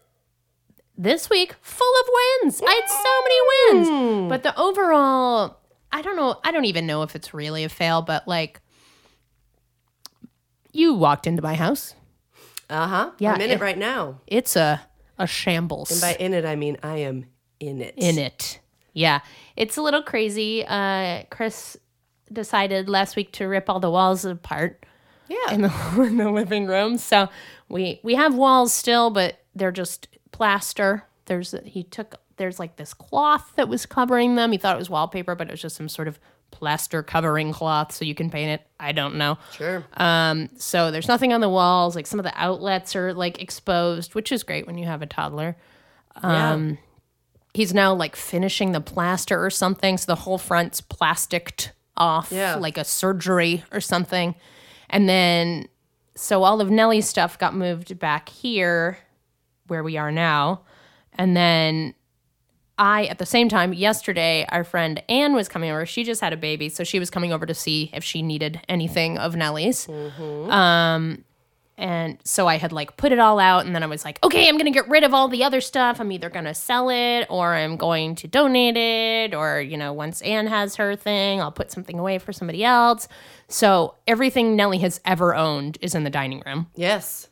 this 0.99 1.31
week, 1.31 1.55
full 1.61 1.93
of 2.00 2.09
wins. 2.43 2.61
I 2.67 2.73
had 2.73 2.88
so 2.88 3.79
many 3.79 3.91
wins. 3.91 4.29
But 4.29 4.43
the 4.43 4.59
overall, 4.61 5.59
I 5.93 6.03
don't 6.03 6.17
know. 6.17 6.41
I 6.43 6.50
don't 6.50 6.65
even 6.65 6.87
know 6.87 7.03
if 7.03 7.15
it's 7.15 7.32
really 7.32 7.62
a 7.65 7.69
fail, 7.69 8.03
but 8.03 8.26
like, 8.26 8.61
you 10.73 10.94
walked 10.94 11.26
into 11.29 11.43
my 11.43 11.55
house. 11.55 11.94
Uh-huh 12.70 13.11
Yeah, 13.19 13.32
i'm 13.34 13.40
in 13.40 13.50
it- 13.50 13.55
it 13.55 13.61
right 13.61 13.78
now 13.78 14.20
It's 14.26 14.56
a 14.56 14.81
a 15.19 15.26
shambles. 15.26 15.90
And 15.93 16.00
by 16.00 16.14
in 16.22 16.34
it 16.34 16.44
i 16.44 16.56
mean 16.56 16.76
i 16.82 16.96
am 16.99 17.26
in 17.61 17.81
it 17.81 17.94
in 17.96 18.19
it. 18.19 18.61
Yeah. 18.93 19.20
It's 19.56 19.76
a 19.76 19.82
little 19.82 20.02
crazy. 20.02 20.64
Uh, 20.66 21.25
Chris 21.31 21.76
decided 22.32 22.88
last 22.88 23.16
week 23.16 23.32
to 23.32 23.46
rip 23.46 23.69
all 23.70 23.81
the 23.81 23.90
walls 23.90 24.25
apart 24.25 24.84
yeah 25.28 25.52
in 25.52 25.62
the, 25.62 25.72
in 26.06 26.16
the 26.16 26.31
living 26.31 26.66
room. 26.66 26.99
So 26.99 27.28
we 27.69 28.00
we 28.02 28.14
have 28.16 28.34
walls 28.34 28.72
still, 28.72 29.11
but 29.11 29.38
they're 29.55 29.72
just 29.72 30.08
plaster. 30.32 31.05
There's 31.26 31.55
he 31.64 31.82
took 31.84 32.16
there's 32.37 32.58
like 32.58 32.76
this 32.76 32.93
cloth 32.94 33.52
that 33.56 33.69
was 33.69 33.87
covering 33.87 34.34
them. 34.37 34.52
He 34.52 34.58
thought 34.58 34.75
it 34.75 34.78
was 34.78 34.90
wallpaper, 34.90 35.34
but 35.34 35.49
it 35.49 35.52
was 35.52 35.62
just 35.62 35.76
some 35.76 35.88
sort 35.88 36.08
of 36.08 36.19
plaster 36.54 37.02
covering 37.02 37.52
cloth 37.52 37.92
so 37.92 38.04
you 38.04 38.14
can 38.14 38.30
paint 38.30 38.48
it. 38.60 38.66
I 38.80 38.92
don't 38.92 39.16
know. 39.16 39.36
sure 39.52 39.84
Um, 39.96 40.48
so 40.56 40.90
there's 40.90 41.08
nothing 41.08 41.32
on 41.32 41.40
the 41.40 41.48
walls. 41.48 41.94
Like 41.96 42.06
some 42.06 42.18
of 42.20 42.24
the 42.24 42.32
outlets 42.36 42.94
are 42.96 43.12
like 43.12 43.42
exposed, 43.42 44.14
which 44.14 44.30
is 44.32 44.42
great 44.44 44.66
when 44.66 44.78
you 44.78 44.86
have 44.86 45.02
a 45.02 45.06
toddler 45.06 45.56
yeah 46.22 46.58
he's 47.54 47.74
now 47.74 47.92
like 47.94 48.14
finishing 48.16 48.70
the 48.72 48.80
plaster 48.80 49.44
or 49.44 49.50
something 49.50 49.96
so 49.98 50.06
the 50.06 50.14
whole 50.14 50.38
front's 50.38 50.80
plasticed 50.80 51.72
off 51.96 52.30
Yeah. 52.32 52.54
like 52.56 52.78
a 52.78 52.84
surgery 52.84 53.64
or 53.72 53.80
something 53.80 54.34
and 54.90 55.08
then 55.08 55.66
so 56.16 56.44
all 56.44 56.60
of 56.60 56.70
nellie's 56.70 57.08
stuff 57.08 57.36
got 57.38 57.54
moved 57.54 57.98
back 57.98 58.28
here 58.28 58.98
where 59.66 59.82
we 59.82 59.96
are 59.96 60.12
now 60.12 60.62
and 61.18 61.37
then 61.37 61.94
i 62.78 63.04
at 63.07 63.19
the 63.19 63.26
same 63.26 63.49
time 63.49 63.73
yesterday 63.73 64.47
our 64.50 64.64
friend 64.64 65.02
anne 65.09 65.35
was 65.35 65.49
coming 65.49 65.71
over 65.71 65.87
she 65.87 66.04
just 66.04 66.21
had 66.21 66.33
a 66.33 66.37
baby 66.37 66.69
so 66.69 66.85
she 66.85 66.99
was 66.99 67.11
coming 67.11 67.33
over 67.33 67.47
to 67.47 67.54
see 67.54 67.90
if 67.93 68.02
she 68.04 68.23
needed 68.23 68.61
anything 68.69 69.19
of 69.19 69.37
nellie's 69.37 69.88
um 69.88 71.25
and 71.76 72.19
so 72.23 72.47
I 72.47 72.57
had 72.57 72.71
like 72.71 72.97
put 72.97 73.11
it 73.11 73.19
all 73.19 73.40
out, 73.40 73.66
and 73.66 73.75
then 73.75 73.83
I 73.83 73.87
was 73.87 74.04
like, 74.04 74.21
okay, 74.23 74.49
I'm 74.49 74.57
gonna 74.57 74.71
get 74.71 74.88
rid 74.88 75.02
of 75.02 75.12
all 75.12 75.26
the 75.26 75.43
other 75.43 75.61
stuff. 75.61 76.00
I'm 76.00 76.12
either 76.12 76.31
gonna 76.31 76.54
sell 76.54 76.88
it 76.88 77.26
or 77.28 77.52
I'm 77.54 77.76
going 77.76 78.14
to 78.16 78.28
donate 78.28 78.76
it, 78.76 79.35
or 79.35 79.61
you 79.61 79.76
know, 79.76 79.93
once 79.93 80.23
Anne 80.23 80.47
has 80.47 80.76
her 80.76 80.95
thing, 80.95 81.40
I'll 81.40 81.50
put 81.50 81.73
something 81.73 81.99
away 81.99 82.19
for 82.19 82.33
somebody 82.33 82.62
else. 82.62 83.09
So 83.49 83.97
everything 84.07 84.54
Nellie 84.54 84.78
has 84.78 85.00
ever 85.04 85.35
owned 85.35 85.78
is 85.81 85.97
in 85.97 86.04
the 86.04 86.11
dining 86.11 86.45
room. 86.47 86.69
yes 86.76 87.28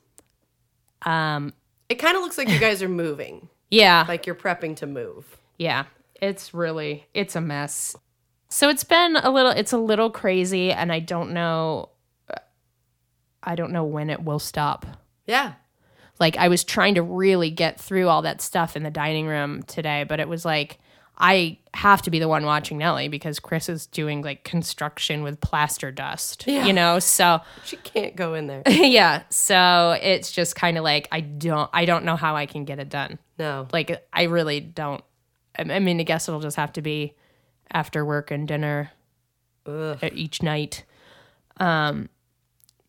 Um, 1.06 1.52
it 1.88 1.96
kind 1.96 2.16
of 2.16 2.22
looks 2.24 2.36
like 2.36 2.48
you 2.48 2.58
guys 2.68 2.82
are 2.82 2.88
moving 2.88 3.48
yeah, 3.72 4.04
like 4.06 4.26
you're 4.26 4.36
prepping 4.36 4.76
to 4.76 4.86
move 4.86 5.38
yeah, 5.62 5.84
it's 6.20 6.52
really 6.52 7.06
it's 7.14 7.36
a 7.36 7.40
mess. 7.40 7.96
So 8.48 8.68
it's 8.68 8.84
been 8.84 9.16
a 9.16 9.30
little, 9.30 9.52
it's 9.52 9.72
a 9.72 9.78
little 9.78 10.10
crazy, 10.10 10.72
and 10.72 10.92
I 10.92 10.98
don't 10.98 11.32
know, 11.32 11.88
uh, 12.28 12.40
I 13.42 13.54
don't 13.54 13.72
know 13.72 13.84
when 13.84 14.10
it 14.10 14.22
will 14.22 14.40
stop. 14.40 14.86
yeah 15.26 15.54
like 16.20 16.36
I 16.36 16.48
was 16.48 16.62
trying 16.62 16.94
to 16.96 17.02
really 17.02 17.50
get 17.50 17.80
through 17.80 18.08
all 18.08 18.22
that 18.22 18.40
stuff 18.40 18.76
in 18.76 18.84
the 18.84 18.90
dining 18.90 19.26
room 19.26 19.62
today, 19.64 20.04
but 20.04 20.20
it 20.20 20.28
was 20.28 20.44
like 20.44 20.78
I 21.18 21.58
have 21.74 22.02
to 22.02 22.10
be 22.10 22.18
the 22.18 22.28
one 22.28 22.44
watching 22.44 22.78
Nellie 22.78 23.08
because 23.08 23.38
Chris 23.38 23.68
is 23.68 23.86
doing 23.86 24.22
like 24.22 24.44
construction 24.44 25.22
with 25.22 25.40
plaster 25.40 25.90
dust. 25.90 26.44
Yeah. 26.46 26.66
You 26.66 26.72
know, 26.72 26.98
so 26.98 27.40
she 27.64 27.76
can't 27.76 28.16
go 28.16 28.34
in 28.34 28.46
there 28.46 28.62
yeah, 28.68 29.22
so 29.30 29.96
it's 30.02 30.32
just 30.32 30.56
kind 30.56 30.78
of 30.78 30.84
like 30.84 31.08
I 31.12 31.20
don't 31.20 31.70
I 31.72 31.84
don't 31.84 32.04
know 32.04 32.16
how 32.16 32.36
I 32.36 32.46
can 32.46 32.64
get 32.64 32.78
it 32.78 32.88
done. 32.88 33.18
no 33.38 33.68
Like 33.72 34.04
I 34.12 34.24
really 34.24 34.60
don't 34.60 35.02
I 35.56 35.78
mean, 35.78 36.00
I 36.00 36.02
guess 36.02 36.28
it'll 36.28 36.40
just 36.40 36.56
have 36.56 36.72
to 36.74 36.82
be 36.82 37.14
after 37.70 38.04
work 38.04 38.30
and 38.30 38.48
dinner 38.48 38.90
Ugh. 39.66 39.98
each 40.12 40.42
night. 40.42 40.84
Um 41.58 42.08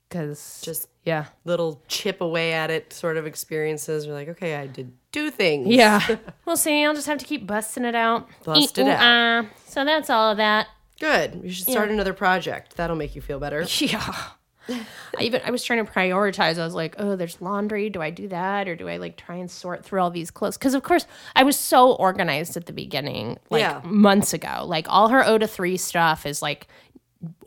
cuz 0.09 0.61
just 0.63 0.87
yeah. 1.03 1.25
little 1.43 1.81
chip 1.87 2.21
away 2.21 2.53
at 2.53 2.71
it 2.71 2.93
sort 2.93 3.17
of 3.17 3.25
experiences. 3.25 4.05
You're 4.05 4.15
like, 4.15 4.29
okay, 4.29 4.55
I 4.55 4.67
did 4.67 4.93
do 5.13 5.31
things. 5.31 5.69
Yeah. 5.69 6.17
we'll 6.45 6.57
see. 6.57 6.83
I'll 6.83 6.93
just 6.93 7.07
have 7.07 7.19
to 7.19 7.25
keep 7.25 7.47
busting 7.47 7.85
it 7.85 7.95
out. 7.95 8.27
Bust 8.43 8.77
it 8.77 8.85
ooh, 8.85 8.89
out. 8.89 9.45
So 9.65 9.85
that's 9.85 10.09
all 10.09 10.31
of 10.31 10.37
that. 10.37 10.67
Good. 10.99 11.39
You 11.43 11.51
should 11.51 11.67
start 11.67 11.89
another 11.89 12.13
project. 12.13 12.75
That'll 12.75 12.97
make 12.97 13.15
you 13.15 13.21
feel 13.21 13.39
better. 13.39 13.65
Yeah. 13.79 14.79
I 15.19 15.23
even 15.23 15.41
I 15.43 15.51
was 15.51 15.61
trying 15.61 15.85
to 15.85 15.91
prioritize. 15.91 16.57
I 16.57 16.63
was 16.63 16.73
like, 16.73 16.95
oh, 16.97 17.17
there's 17.17 17.41
laundry. 17.41 17.89
Do 17.89 18.01
I 18.01 18.11
do 18.11 18.29
that 18.29 18.67
or 18.69 18.77
do 18.77 18.87
I 18.87 18.95
like 18.95 19.17
try 19.17 19.35
and 19.35 19.51
sort 19.51 19.83
through 19.83 19.99
all 19.99 20.09
these 20.09 20.31
clothes? 20.31 20.57
Because 20.57 20.73
of 20.73 20.83
course 20.83 21.05
I 21.35 21.43
was 21.43 21.59
so 21.59 21.91
organized 21.95 22.55
at 22.55 22.65
the 22.65 22.71
beginning, 22.71 23.37
like 23.49 23.59
Yeah. 23.59 23.81
months 23.83 24.33
ago. 24.33 24.63
Like 24.65 24.85
all 24.87 25.09
her 25.09 25.25
O 25.25 25.37
to 25.37 25.47
three 25.47 25.75
stuff 25.75 26.25
is 26.25 26.41
like 26.41 26.67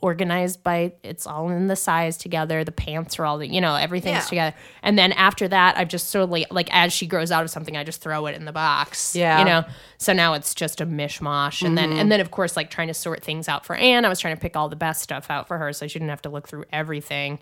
organized 0.01 0.63
by 0.63 0.93
it's 1.03 1.27
all 1.27 1.49
in 1.49 1.67
the 1.67 1.75
size 1.75 2.17
together. 2.17 2.63
The 2.63 2.71
pants 2.71 3.19
are 3.19 3.25
all 3.25 3.37
the 3.37 3.47
you 3.47 3.61
know 3.61 3.75
everything's 3.75 4.15
Yeah. 4.15 4.21
together. 4.29 4.55
And 4.81 4.97
then 4.97 5.11
after 5.13 5.47
that, 5.47 5.77
I've 5.77 5.87
just 5.87 6.09
slowly 6.09 6.45
like 6.51 6.69
as 6.73 6.93
she 6.93 7.05
grows 7.07 7.31
out 7.31 7.43
of 7.43 7.49
something, 7.49 7.77
I 7.77 7.83
just 7.83 8.01
throw 8.01 8.25
it 8.27 8.35
in 8.35 8.45
the 8.45 8.51
box. 8.51 9.15
Yeah. 9.15 9.39
you 9.39 9.45
know. 9.45 9.63
So 9.97 10.13
now 10.13 10.33
it's 10.33 10.53
just 10.55 10.81
a 10.81 10.85
mishmash. 10.85 11.63
And 11.65 11.77
then 11.77 11.91
and 11.93 12.11
then 12.11 12.19
of 12.21 12.31
course 12.31 12.55
like 12.55 12.69
trying 12.69 12.87
to 12.87 12.93
sort 12.93 13.23
things 13.23 13.47
out 13.47 13.65
for 13.65 13.75
Anne. 13.75 14.05
I 14.05 14.09
was 14.09 14.19
trying 14.19 14.35
to 14.35 14.41
pick 14.41 14.55
all 14.55 14.69
the 14.69 14.75
best 14.75 15.01
stuff 15.01 15.29
out 15.29 15.47
for 15.47 15.57
her 15.57 15.73
so 15.73 15.87
she 15.87 15.99
didn't 15.99 16.09
have 16.09 16.21
to 16.23 16.29
look 16.29 16.47
through 16.47 16.65
everything. 16.71 17.39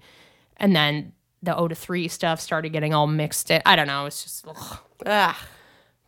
And 0.58 0.76
then 0.76 1.14
the 1.44 1.56
O 1.56 1.68
to 1.68 1.76
three 1.76 2.08
stuff 2.08 2.40
started 2.42 2.70
getting 2.70 2.94
all 2.94 3.08
mixed 3.08 3.52
in. 3.52 3.62
I 3.66 3.76
don't 3.76 3.88
know. 3.88 4.06
It's 4.08 4.24
just 4.24 4.48
ugh, 4.48 4.78
Ah, 5.06 5.40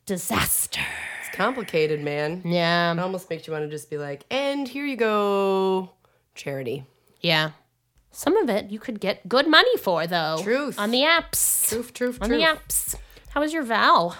disaster. 0.05 0.81
it's 1.21 1.35
complicated, 1.35 2.01
man. 2.03 2.41
Yeah. 2.45 2.91
It 2.93 2.99
almost 2.99 3.29
makes 3.29 3.45
you 3.47 3.53
want 3.53 3.65
to 3.65 3.69
just 3.69 3.89
be 3.89 3.97
like, 3.97 4.23
and 4.31 4.67
here 4.67 4.85
you 4.85 4.95
go, 4.95 5.91
charity. 6.37 6.85
Yeah. 7.21 7.51
Some 8.11 8.37
of 8.37 8.49
it 8.49 8.71
you 8.71 8.79
could 8.79 8.99
get 8.99 9.27
good 9.27 9.47
money 9.47 9.75
for 9.77 10.07
though. 10.07 10.39
Truth. 10.41 10.79
On 10.79 10.91
the 10.91 11.01
apps. 11.01 11.67
Truth, 11.69 11.93
truth, 11.93 12.17
On 12.21 12.29
truth. 12.29 12.39
the 12.41 12.45
apps. 12.47 12.95
How 13.29 13.41
was 13.41 13.53
your 13.53 13.63
Val? 13.63 14.15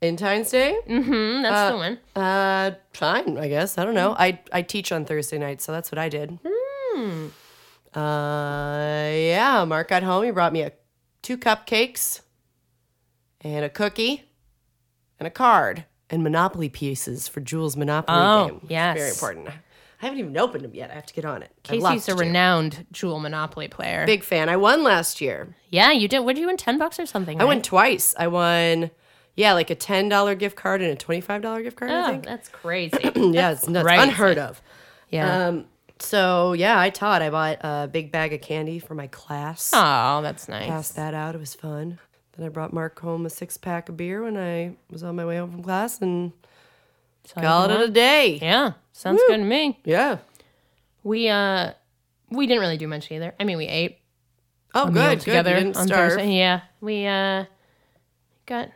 Valentine's 0.00 0.50
Day? 0.50 0.78
Mm, 0.88 1.04
hmm. 1.04 1.42
that's 1.42 1.72
the 1.72 1.76
one. 1.76 1.98
Uh, 2.16 2.70
fine, 2.94 3.36
I 3.38 3.48
guess. 3.48 3.76
I 3.78 3.84
don't 3.84 3.94
know. 3.94 4.16
I 4.18 4.40
I 4.52 4.62
teach 4.62 4.92
on 4.92 5.04
Thursday 5.04 5.38
night, 5.38 5.60
so 5.62 5.72
that's 5.72 5.92
what 5.92 5.98
I 5.98 6.08
did. 6.08 6.38
Hmm. 6.44 7.26
Uh, 7.94 9.10
yeah. 9.12 9.64
Mark 9.66 9.88
got 9.88 10.02
home. 10.02 10.24
He 10.24 10.30
brought 10.30 10.52
me 10.52 10.62
a 10.62 10.72
two 11.22 11.36
cupcakes, 11.36 12.20
and 13.42 13.64
a 13.64 13.68
cookie, 13.68 14.24
and 15.18 15.26
a 15.26 15.30
card, 15.30 15.84
and 16.08 16.22
Monopoly 16.22 16.68
pieces 16.70 17.28
for 17.28 17.40
Jewel's 17.40 17.76
Monopoly 17.76 18.18
Oh, 18.18 18.46
game. 18.48 18.60
It's 18.62 18.70
yes. 18.70 18.96
very 18.96 19.10
important. 19.10 19.48
I 20.02 20.06
haven't 20.06 20.18
even 20.20 20.36
opened 20.38 20.64
them 20.64 20.74
yet. 20.74 20.90
I 20.90 20.94
have 20.94 21.06
to 21.06 21.14
get 21.14 21.24
on 21.24 21.42
it. 21.42 21.50
I 21.68 21.74
have 21.74 21.82
lots 21.82 21.94
Casey's 22.06 22.14
a 22.14 22.16
renowned 22.16 22.86
Jewel 22.90 23.20
Monopoly 23.20 23.68
player. 23.68 24.06
big 24.06 24.24
fan. 24.24 24.48
I 24.48 24.56
won 24.56 24.82
last 24.82 25.20
year. 25.20 25.54
Yeah, 25.68 25.92
you 25.92 26.08
did. 26.08 26.20
What 26.20 26.36
did 26.36 26.40
you 26.40 26.46
win? 26.46 26.56
Ten 26.56 26.78
bucks 26.78 26.98
or 26.98 27.06
something? 27.06 27.40
I 27.40 27.44
won 27.44 27.60
twice. 27.60 28.14
I 28.18 28.28
won, 28.28 28.90
yeah, 29.36 29.52
like 29.52 29.68
a 29.70 29.74
ten 29.74 30.08
dollar 30.08 30.34
gift 30.34 30.56
card 30.56 30.80
and 30.80 30.90
a 30.90 30.96
twenty 30.96 31.20
five 31.20 31.42
dollar 31.42 31.62
gift 31.62 31.76
card. 31.76 31.90
I 31.90 32.14
Oh, 32.16 32.20
that's 32.20 32.48
crazy. 32.48 32.96
yeah, 33.14 33.52
it's 33.52 33.68
nuts. 33.68 33.84
crazy. 33.84 34.02
unheard 34.02 34.38
of. 34.38 34.62
yeah. 35.10 35.48
Um, 35.48 35.66
so 35.98 36.54
yeah, 36.54 36.80
I 36.80 36.88
taught. 36.88 37.20
I 37.20 37.28
bought 37.28 37.58
a 37.60 37.86
big 37.86 38.10
bag 38.10 38.32
of 38.32 38.40
candy 38.40 38.78
for 38.78 38.94
my 38.94 39.06
class. 39.08 39.70
oh, 39.74 40.22
that's 40.22 40.48
nice. 40.48 40.66
Passed 40.66 40.96
that 40.96 41.12
out. 41.12 41.34
It 41.34 41.38
was 41.38 41.54
fun. 41.54 41.98
Then 42.36 42.46
I 42.46 42.48
brought 42.48 42.72
Mark 42.72 42.98
home 43.00 43.26
a 43.26 43.30
six 43.30 43.58
pack 43.58 43.90
of 43.90 43.98
beer 43.98 44.22
when 44.22 44.38
I 44.38 44.76
was 44.90 45.02
on 45.02 45.16
my 45.16 45.26
way 45.26 45.36
home 45.36 45.50
from 45.50 45.62
class 45.62 46.00
and 46.00 46.32
So 47.24 47.40
called 47.40 47.70
it 47.70 47.80
a 47.80 47.88
day. 47.88 48.38
Yeah, 48.42 48.72
sounds 48.92 49.20
good 49.28 49.36
to 49.38 49.44
me. 49.44 49.78
Yeah. 49.84 50.18
We 51.02 51.28
uh, 51.28 51.72
we 52.30 52.46
didn't 52.46 52.60
really 52.60 52.76
do 52.76 52.88
much 52.88 53.10
either. 53.10 53.34
I 53.40 53.44
mean, 53.44 53.56
we 53.58 53.66
ate 53.66 53.98
Oh, 54.74 54.84
a 54.84 54.86
good. 54.86 54.94
meal 54.94 55.08
Good. 55.10 55.20
together 55.20 55.50
You 55.50 55.56
didn't 55.56 55.76
on 55.76 55.86
starve. 55.86 56.10
Thursday. 56.12 56.36
Yeah, 56.38 56.60
we 56.80 57.06
uh, 57.06 57.44
got 58.46 58.70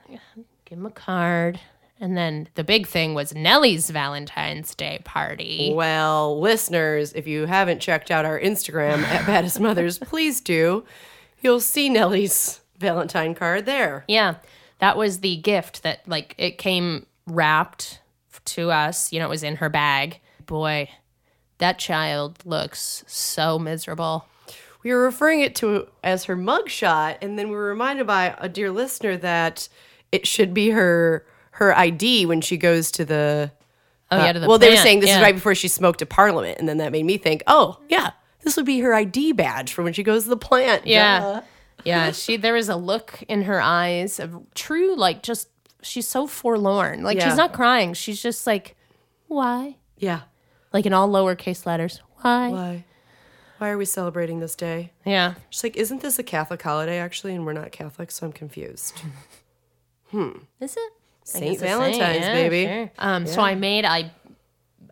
give 0.65 0.79
him 0.79 0.87
a 0.87 0.91
card, 0.91 1.61
and 2.01 2.17
then 2.17 2.49
the 2.55 2.65
big 2.65 2.87
thing 2.87 3.15
was 3.15 3.35
Nellie's 3.35 3.91
Valentine's 3.91 4.75
Day 4.75 5.01
party. 5.05 5.73
Well, 5.75 6.41
listeners, 6.41 7.13
if 7.13 7.27
you 7.27 7.47
haven't 7.47 7.81
checked 7.81 8.11
out 8.11 8.25
our 8.25 8.39
Instagram 8.41 9.03
at 9.05 9.27
Baddest 9.27 9.61
Mothers, 9.61 9.99
please 9.99 10.41
do. 10.41 10.85
You'll 11.43 11.61
see 11.61 11.89
Nellie's 11.89 12.61
Valentine 12.79 13.35
card 13.35 13.67
there. 13.67 14.05
Yeah, 14.09 14.37
that 14.79 14.97
was 14.97 15.21
the 15.21 15.37
gift 15.37 15.83
that 15.83 16.01
like 16.09 16.35
it 16.39 16.59
came 16.59 17.07
wrapped 17.27 18.01
to 18.47 18.71
us. 18.71 19.13
You 19.13 19.21
know, 19.21 19.27
it 19.27 19.31
was 19.31 19.43
in 19.43 19.57
her 19.57 19.69
bag. 19.69 20.21
Boy, 20.47 20.91
that 21.59 21.79
child 21.79 22.45
looks 22.45 23.05
so 23.07 23.59
miserable. 23.59 24.27
We 24.83 24.93
were 24.93 25.03
referring 25.03 25.41
it 25.41 25.55
to 25.57 25.89
as 26.03 26.25
her 26.25 26.37
mugshot, 26.37 27.19
and 27.23 27.39
then 27.39 27.49
we 27.49 27.57
were 27.57 27.65
reminded 27.65 28.07
by 28.07 28.35
a 28.39 28.49
dear 28.49 28.71
listener 28.71 29.17
that 29.19 29.69
it 30.13 30.27
should 30.27 30.53
be 30.53 30.71
her 30.71 31.27
her 31.53 31.77
ID 31.77 32.27
when 32.27 32.41
she 32.41 32.57
goes 32.57 32.91
to 32.93 33.05
the. 33.05 33.51
Oh 34.11 34.19
yeah, 34.19 34.25
uh, 34.25 34.33
to 34.35 34.41
the 34.41 34.49
well, 34.49 34.59
they 34.59 34.71
were 34.71 34.77
saying 34.77 35.01
this 35.01 35.09
yeah. 35.09 35.17
is 35.17 35.23
right 35.23 35.35
before 35.35 35.55
she 35.55 35.69
smoked 35.69 36.03
at 36.03 36.11
Parliament, 36.11 36.59
and 36.59 36.69
then 36.69 36.77
that 36.77 36.93
made 36.93 37.07
me 37.07 37.17
think, 37.17 37.43
oh 37.47 37.81
yeah, 37.89 38.11
this 38.43 38.57
would 38.57 38.67
be 38.67 38.81
her 38.81 38.95
ID 38.95 39.33
badge 39.33 39.73
for 39.73 39.83
when 39.83 39.95
she 39.95 40.03
goes 40.03 40.25
to 40.25 40.31
the 40.31 40.37
plant. 40.37 40.87
Yeah. 40.87 41.21
Duh. 41.21 41.43
Yeah, 41.85 42.13
she 42.13 42.37
there 42.37 42.55
was 42.55 42.69
a 42.69 42.77
look 42.77 43.23
in 43.29 43.43
her 43.43 43.61
eyes 43.61 44.19
of 44.19 44.43
true 44.55 44.97
like 44.97 45.23
just 45.23 45.49
she's 45.85 46.09
so 46.09 46.27
forlorn. 46.27 47.03
Like 47.05 47.19
Yeah. 47.19 47.29
she's 47.29 47.37
not 47.37 47.53
crying. 47.53 47.95
She's 47.95 48.21
just 48.23 48.47
like, 48.47 48.75
why? 49.29 49.77
yeah. 49.97 50.23
Like 50.73 50.87
in 50.87 50.93
all 50.93 51.09
lowercase 51.09 51.67
letters. 51.67 52.01
Why? 52.23 52.49
Why? 52.49 52.85
Why 53.59 53.69
are 53.71 53.79
we 53.79 53.85
celebrating 53.85 54.41
this 54.41 54.57
day? 54.57 54.91
Yeah. 55.07 55.35
She's 55.51 55.63
like, 55.63 55.77
isn't 55.77 56.03
this 56.03 56.19
a 56.19 56.23
Catholic 56.25 56.61
holiday 56.61 56.99
actually? 56.99 57.35
And 57.35 57.47
we're 57.47 57.53
not 57.53 57.71
Catholic, 57.71 58.11
so 58.11 58.27
I'm 58.27 58.33
confused. 58.33 58.95
Hmm. 60.11 60.31
Is 60.61 60.77
it? 60.77 60.93
Saint 61.25 61.59
Valentine's, 61.59 62.21
yeah, 62.21 62.35
baby. 62.35 62.67
sure. 62.67 62.91
Um, 62.99 63.27
so 63.27 63.41
I 63.41 63.55
made 63.55 63.85
I 63.85 64.13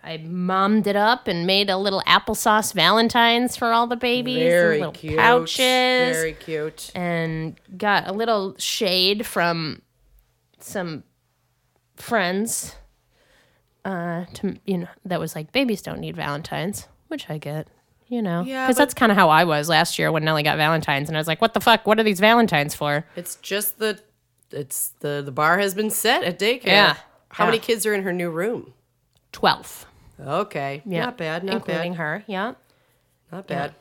I 0.02 0.16
mommed 0.16 0.86
it 0.88 0.96
up 0.96 1.28
and 1.28 1.46
made 1.46 1.70
a 1.70 1.76
little 1.76 2.02
applesauce 2.08 2.72
Valentines 2.74 3.54
for 3.56 3.68
all 3.72 3.86
the 3.86 3.94
babies, 3.96 4.42
Very 4.42 4.78
little 4.78 4.92
cute. 4.92 5.16
pouches, 5.18 5.58
Very 6.16 6.32
cute. 6.32 6.90
and 6.96 7.54
got 7.76 8.08
a 8.08 8.12
little 8.12 8.56
shade 8.58 9.24
from 9.26 9.82
some 10.62 11.04
friends. 11.96 12.76
Uh, 13.84 14.26
to 14.34 14.56
you 14.64 14.78
know, 14.78 14.88
that 15.04 15.18
was 15.18 15.34
like 15.34 15.50
babies 15.50 15.82
don't 15.82 15.98
need 15.98 16.14
Valentines, 16.16 16.86
which 17.08 17.28
I 17.28 17.38
get. 17.38 17.66
You 18.08 18.20
know, 18.22 18.44
because 18.44 18.68
but- 18.68 18.76
that's 18.76 18.94
kind 18.94 19.10
of 19.10 19.16
how 19.18 19.30
I 19.30 19.44
was 19.44 19.68
last 19.68 19.98
year 19.98 20.12
when 20.12 20.22
Nellie 20.24 20.42
got 20.42 20.56
Valentines, 20.58 21.08
and 21.08 21.16
I 21.16 21.20
was 21.20 21.26
like, 21.26 21.40
"What 21.40 21.54
the 21.54 21.60
fuck? 21.60 21.86
What 21.86 21.98
are 21.98 22.02
these 22.02 22.20
Valentines 22.20 22.74
for?" 22.74 23.06
It's 23.16 23.36
just 23.36 23.78
the 23.78 23.98
it's 24.50 24.90
the 25.00 25.22
the 25.24 25.32
bar 25.32 25.58
has 25.58 25.74
been 25.74 25.90
set 25.90 26.22
at 26.22 26.38
daycare. 26.38 26.66
Yeah. 26.66 26.96
How 27.30 27.44
Yeah. 27.44 27.50
many 27.50 27.58
kids 27.58 27.86
are 27.86 27.94
in 27.94 28.02
her 28.02 28.12
new 28.12 28.30
room? 28.30 28.74
Twelve, 29.32 29.86
Okay. 30.20 30.82
yeah, 30.84 31.06
Not 31.06 31.16
bad. 31.16 31.42
Not 31.42 31.54
including 31.54 31.92
bad. 31.92 31.98
her. 31.98 32.24
Yeah. 32.26 32.52
Not 33.32 33.46
bad. 33.46 33.74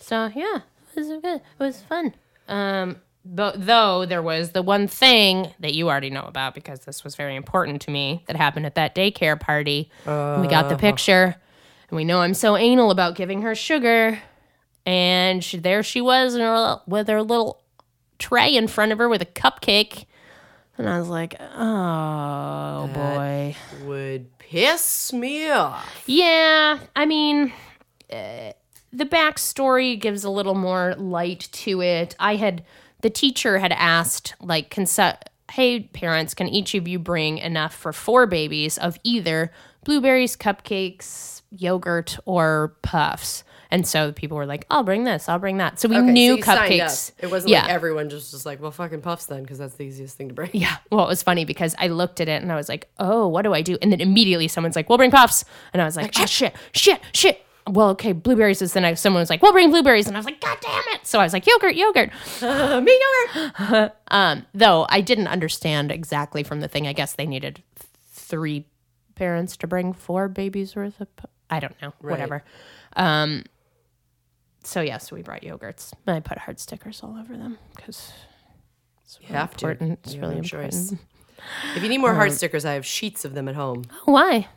So 0.00 0.28
yeah, 0.34 0.62
it 0.94 0.98
was 0.98 1.08
good. 1.08 1.24
It 1.40 1.42
was 1.60 1.80
fun. 1.82 2.14
Um, 2.48 2.96
but 3.24 3.66
though 3.66 4.06
there 4.06 4.22
was 4.22 4.52
the 4.52 4.62
one 4.62 4.88
thing 4.88 5.52
that 5.60 5.74
you 5.74 5.88
already 5.88 6.10
know 6.10 6.22
about 6.24 6.54
because 6.54 6.80
this 6.80 7.04
was 7.04 7.14
very 7.16 7.36
important 7.36 7.82
to 7.82 7.90
me 7.90 8.24
that 8.26 8.36
happened 8.36 8.66
at 8.66 8.74
that 8.76 8.94
daycare 8.94 9.38
party. 9.38 9.90
we 10.06 10.46
got 10.48 10.68
the 10.68 10.76
picture, 10.76 11.36
and 11.90 11.96
we 11.96 12.04
know 12.04 12.20
I'm 12.20 12.34
so 12.34 12.56
anal 12.56 12.90
about 12.90 13.14
giving 13.14 13.42
her 13.42 13.54
sugar, 13.54 14.18
and 14.86 15.42
she, 15.44 15.58
there 15.58 15.82
she 15.82 16.00
was 16.00 16.34
in 16.34 16.40
her, 16.40 16.80
with 16.86 17.08
her 17.08 17.22
little 17.22 17.62
tray 18.18 18.56
in 18.56 18.66
front 18.68 18.92
of 18.92 18.98
her 18.98 19.08
with 19.08 19.22
a 19.22 19.26
cupcake, 19.26 20.06
and 20.78 20.88
I 20.88 20.98
was 20.98 21.08
like, 21.08 21.34
oh 21.40 22.88
boy. 22.94 23.56
Would 23.84 24.38
piss 24.38 25.12
me 25.12 25.50
off. 25.50 26.04
Yeah, 26.06 26.78
I 26.94 27.04
mean, 27.04 27.52
uh, 28.10 28.52
the 28.92 29.04
backstory 29.04 30.00
gives 30.00 30.24
a 30.24 30.30
little 30.30 30.54
more 30.54 30.94
light 30.94 31.48
to 31.52 31.82
it. 31.82 32.14
I 32.18 32.36
had 32.36 32.64
the 33.00 33.10
teacher 33.10 33.58
had 33.58 33.72
asked, 33.72 34.34
like, 34.40 34.70
conse- 34.70 35.20
hey 35.50 35.80
parents, 35.80 36.34
can 36.34 36.46
each 36.48 36.74
of 36.74 36.86
you 36.86 36.98
bring 36.98 37.38
enough 37.38 37.74
for 37.74 37.92
four 37.92 38.26
babies 38.26 38.76
of 38.76 38.98
either 39.02 39.50
blueberries, 39.84 40.36
cupcakes, 40.36 41.42
yogurt, 41.50 42.18
or 42.24 42.74
puffs? 42.82 43.44
And 43.70 43.86
so 43.86 44.06
the 44.06 44.12
people 44.14 44.38
were 44.38 44.46
like, 44.46 44.66
I'll 44.70 44.82
bring 44.82 45.04
this, 45.04 45.28
I'll 45.28 45.38
bring 45.38 45.58
that. 45.58 45.78
So 45.78 45.90
we 45.90 45.98
Okay, 45.98 46.10
knew 46.10 46.40
so 46.42 46.52
cupcakes. 46.52 47.12
It 47.18 47.30
wasn't 47.30 47.50
yeah. 47.50 47.62
like 47.62 47.70
everyone 47.70 48.08
just 48.08 48.32
was 48.32 48.46
like, 48.46 48.62
well, 48.62 48.70
fucking 48.70 49.02
puffs 49.02 49.26
then, 49.26 49.42
because 49.42 49.58
that's 49.58 49.74
the 49.74 49.84
easiest 49.84 50.16
thing 50.16 50.28
to 50.28 50.34
bring. 50.34 50.50
Yeah. 50.54 50.76
Well, 50.90 51.04
it 51.04 51.08
was 51.08 51.22
funny 51.22 51.44
because 51.44 51.74
I 51.78 51.88
looked 51.88 52.22
at 52.22 52.28
it 52.28 52.42
and 52.42 52.50
I 52.50 52.56
was 52.56 52.70
like, 52.70 52.88
oh, 52.98 53.28
what 53.28 53.42
do 53.42 53.52
I 53.52 53.60
do? 53.60 53.76
And 53.82 53.92
then 53.92 54.00
immediately 54.00 54.48
someone's 54.48 54.74
like, 54.74 54.88
we'll 54.88 54.96
bring 54.96 55.10
puffs. 55.10 55.44
And 55.74 55.82
I 55.82 55.84
was 55.84 55.96
like, 55.96 56.12
oh, 56.18 56.24
shit, 56.24 56.54
shit, 56.72 57.00
shit. 57.12 57.44
Well, 57.68 57.90
okay, 57.90 58.12
blueberries 58.12 58.62
is 58.62 58.72
the 58.72 58.80
next. 58.80 59.00
Someone 59.00 59.20
was 59.20 59.30
like, 59.30 59.42
we'll 59.42 59.52
bring 59.52 59.70
blueberries. 59.70 60.06
And 60.06 60.16
I 60.16 60.18
was 60.20 60.26
like, 60.26 60.40
God 60.40 60.56
damn 60.60 60.82
it. 60.94 61.06
So 61.06 61.20
I 61.20 61.24
was 61.24 61.32
like, 61.32 61.46
yogurt, 61.46 61.74
yogurt. 61.74 62.10
Uh, 62.42 62.80
me 62.84 62.98
yogurt. 63.34 63.94
Um, 64.10 64.46
though 64.54 64.86
I 64.88 65.02
didn't 65.02 65.28
understand 65.28 65.92
exactly 65.92 66.42
from 66.42 66.60
the 66.60 66.68
thing. 66.68 66.86
I 66.86 66.94
guess 66.94 67.12
they 67.12 67.26
needed 67.26 67.62
three 68.10 68.64
parents 69.14 69.56
to 69.58 69.66
bring 69.66 69.92
four 69.92 70.28
babies 70.28 70.74
worth 70.74 70.98
of. 71.00 71.14
pu- 71.16 71.28
I 71.50 71.60
don't 71.60 71.80
know. 71.82 71.92
Whatever. 72.00 72.42
Um, 72.96 73.44
so, 74.64 74.80
yes, 74.80 75.12
we 75.12 75.22
brought 75.22 75.42
yogurts. 75.42 75.92
And 76.06 76.16
I 76.16 76.20
put 76.20 76.38
heart 76.38 76.60
stickers 76.60 77.00
all 77.02 77.16
over 77.18 77.36
them 77.36 77.58
because 77.76 78.12
it's 79.04 79.18
really 79.20 79.32
have 79.32 79.56
to. 79.58 79.66
important. 79.66 80.00
It's 80.04 80.16
really 80.16 80.40
choice. 80.40 80.90
important. 80.92 81.00
If 81.76 81.82
you 81.82 81.88
need 81.88 81.98
more 81.98 82.14
heart 82.14 82.32
stickers, 82.32 82.64
I 82.64 82.72
have 82.74 82.84
sheets 82.84 83.24
of 83.24 83.34
them 83.34 83.48
at 83.48 83.54
home. 83.54 83.84
Why? 84.04 84.48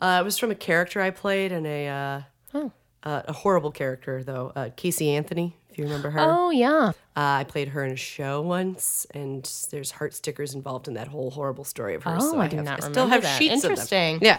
Uh, 0.00 0.18
it 0.20 0.24
was 0.24 0.38
from 0.38 0.50
a 0.50 0.54
character 0.54 1.00
I 1.00 1.10
played 1.10 1.52
in 1.52 1.64
a 1.64 1.88
uh, 1.88 2.20
Oh. 2.56 2.72
uh, 3.02 3.22
a 3.26 3.32
horrible 3.32 3.70
character 3.70 4.22
though. 4.24 4.52
Uh, 4.56 4.70
Casey 4.76 5.10
Anthony, 5.10 5.56
if 5.70 5.78
you 5.78 5.84
remember 5.84 6.10
her. 6.10 6.20
Oh 6.20 6.50
yeah. 6.50 6.92
Uh, 7.16 7.40
I 7.40 7.44
played 7.44 7.68
her 7.68 7.84
in 7.84 7.92
a 7.92 7.96
show 7.96 8.42
once, 8.42 9.06
and 9.12 9.50
there's 9.70 9.90
heart 9.92 10.12
stickers 10.14 10.54
involved 10.54 10.86
in 10.88 10.94
that 10.94 11.08
whole 11.08 11.30
horrible 11.30 11.64
story 11.64 11.94
of 11.94 12.02
hers. 12.02 12.22
Oh, 12.24 12.32
so 12.32 12.40
I 12.40 12.48
do 12.48 12.56
have, 12.56 12.64
not 12.64 12.84
I 12.84 12.90
still 12.90 13.06
have 13.08 13.22
that. 13.22 13.38
sheets 13.38 13.64
Interesting. 13.64 14.16
of 14.16 14.20
them. 14.20 14.38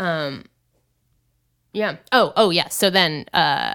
Yeah. 0.00 0.38
Yeah. 1.72 1.96
Oh, 2.12 2.32
oh 2.36 2.50
yeah. 2.50 2.68
So 2.68 2.90
then 2.90 3.26
uh 3.32 3.74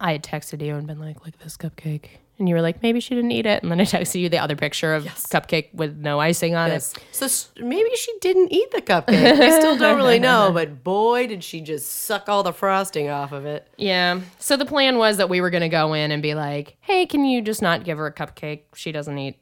I 0.00 0.12
had 0.12 0.22
texted 0.22 0.64
you 0.64 0.74
and 0.76 0.86
been 0.86 0.98
like, 0.98 1.24
look 1.24 1.34
at 1.34 1.40
this 1.40 1.56
cupcake. 1.56 2.18
And 2.38 2.48
you 2.48 2.54
were 2.54 2.60
like, 2.60 2.82
maybe 2.82 3.00
she 3.00 3.14
didn't 3.14 3.30
eat 3.32 3.46
it. 3.46 3.62
And 3.62 3.72
then 3.72 3.80
I 3.80 3.84
texted 3.86 4.20
you 4.20 4.28
the 4.28 4.38
other 4.38 4.56
picture 4.56 4.94
of 4.94 5.04
cupcake 5.04 5.72
with 5.72 5.96
no 5.96 6.20
icing 6.20 6.54
on 6.54 6.68
Yes. 6.68 6.92
it. 6.94 7.02
So 7.12 7.28
maybe 7.64 7.88
she 7.96 8.12
didn't 8.20 8.52
eat 8.52 8.70
the 8.72 8.82
cupcake. 8.82 9.40
I 9.40 9.58
still 9.58 9.76
don't 9.78 9.96
really 9.96 10.18
know, 10.28 10.50
but 10.52 10.84
boy, 10.84 11.26
did 11.26 11.42
she 11.42 11.62
just 11.62 11.90
suck 11.90 12.28
all 12.28 12.42
the 12.42 12.52
frosting 12.52 13.08
off 13.08 13.32
of 13.32 13.46
it. 13.46 13.66
Yeah. 13.78 14.20
So 14.38 14.56
the 14.58 14.66
plan 14.66 14.98
was 14.98 15.16
that 15.16 15.30
we 15.30 15.40
were 15.40 15.48
gonna 15.50 15.70
go 15.70 15.94
in 15.94 16.10
and 16.10 16.22
be 16.22 16.34
like, 16.34 16.76
hey, 16.80 17.06
can 17.06 17.24
you 17.24 17.40
just 17.40 17.62
not 17.62 17.84
give 17.84 17.96
her 17.96 18.06
a 18.06 18.12
cupcake? 18.12 18.62
She 18.74 18.92
doesn't 18.92 19.16
eat 19.16 19.38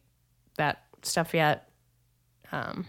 that 0.57 0.83
stuff 1.03 1.35
yet. 1.35 1.69
Um, 2.53 2.87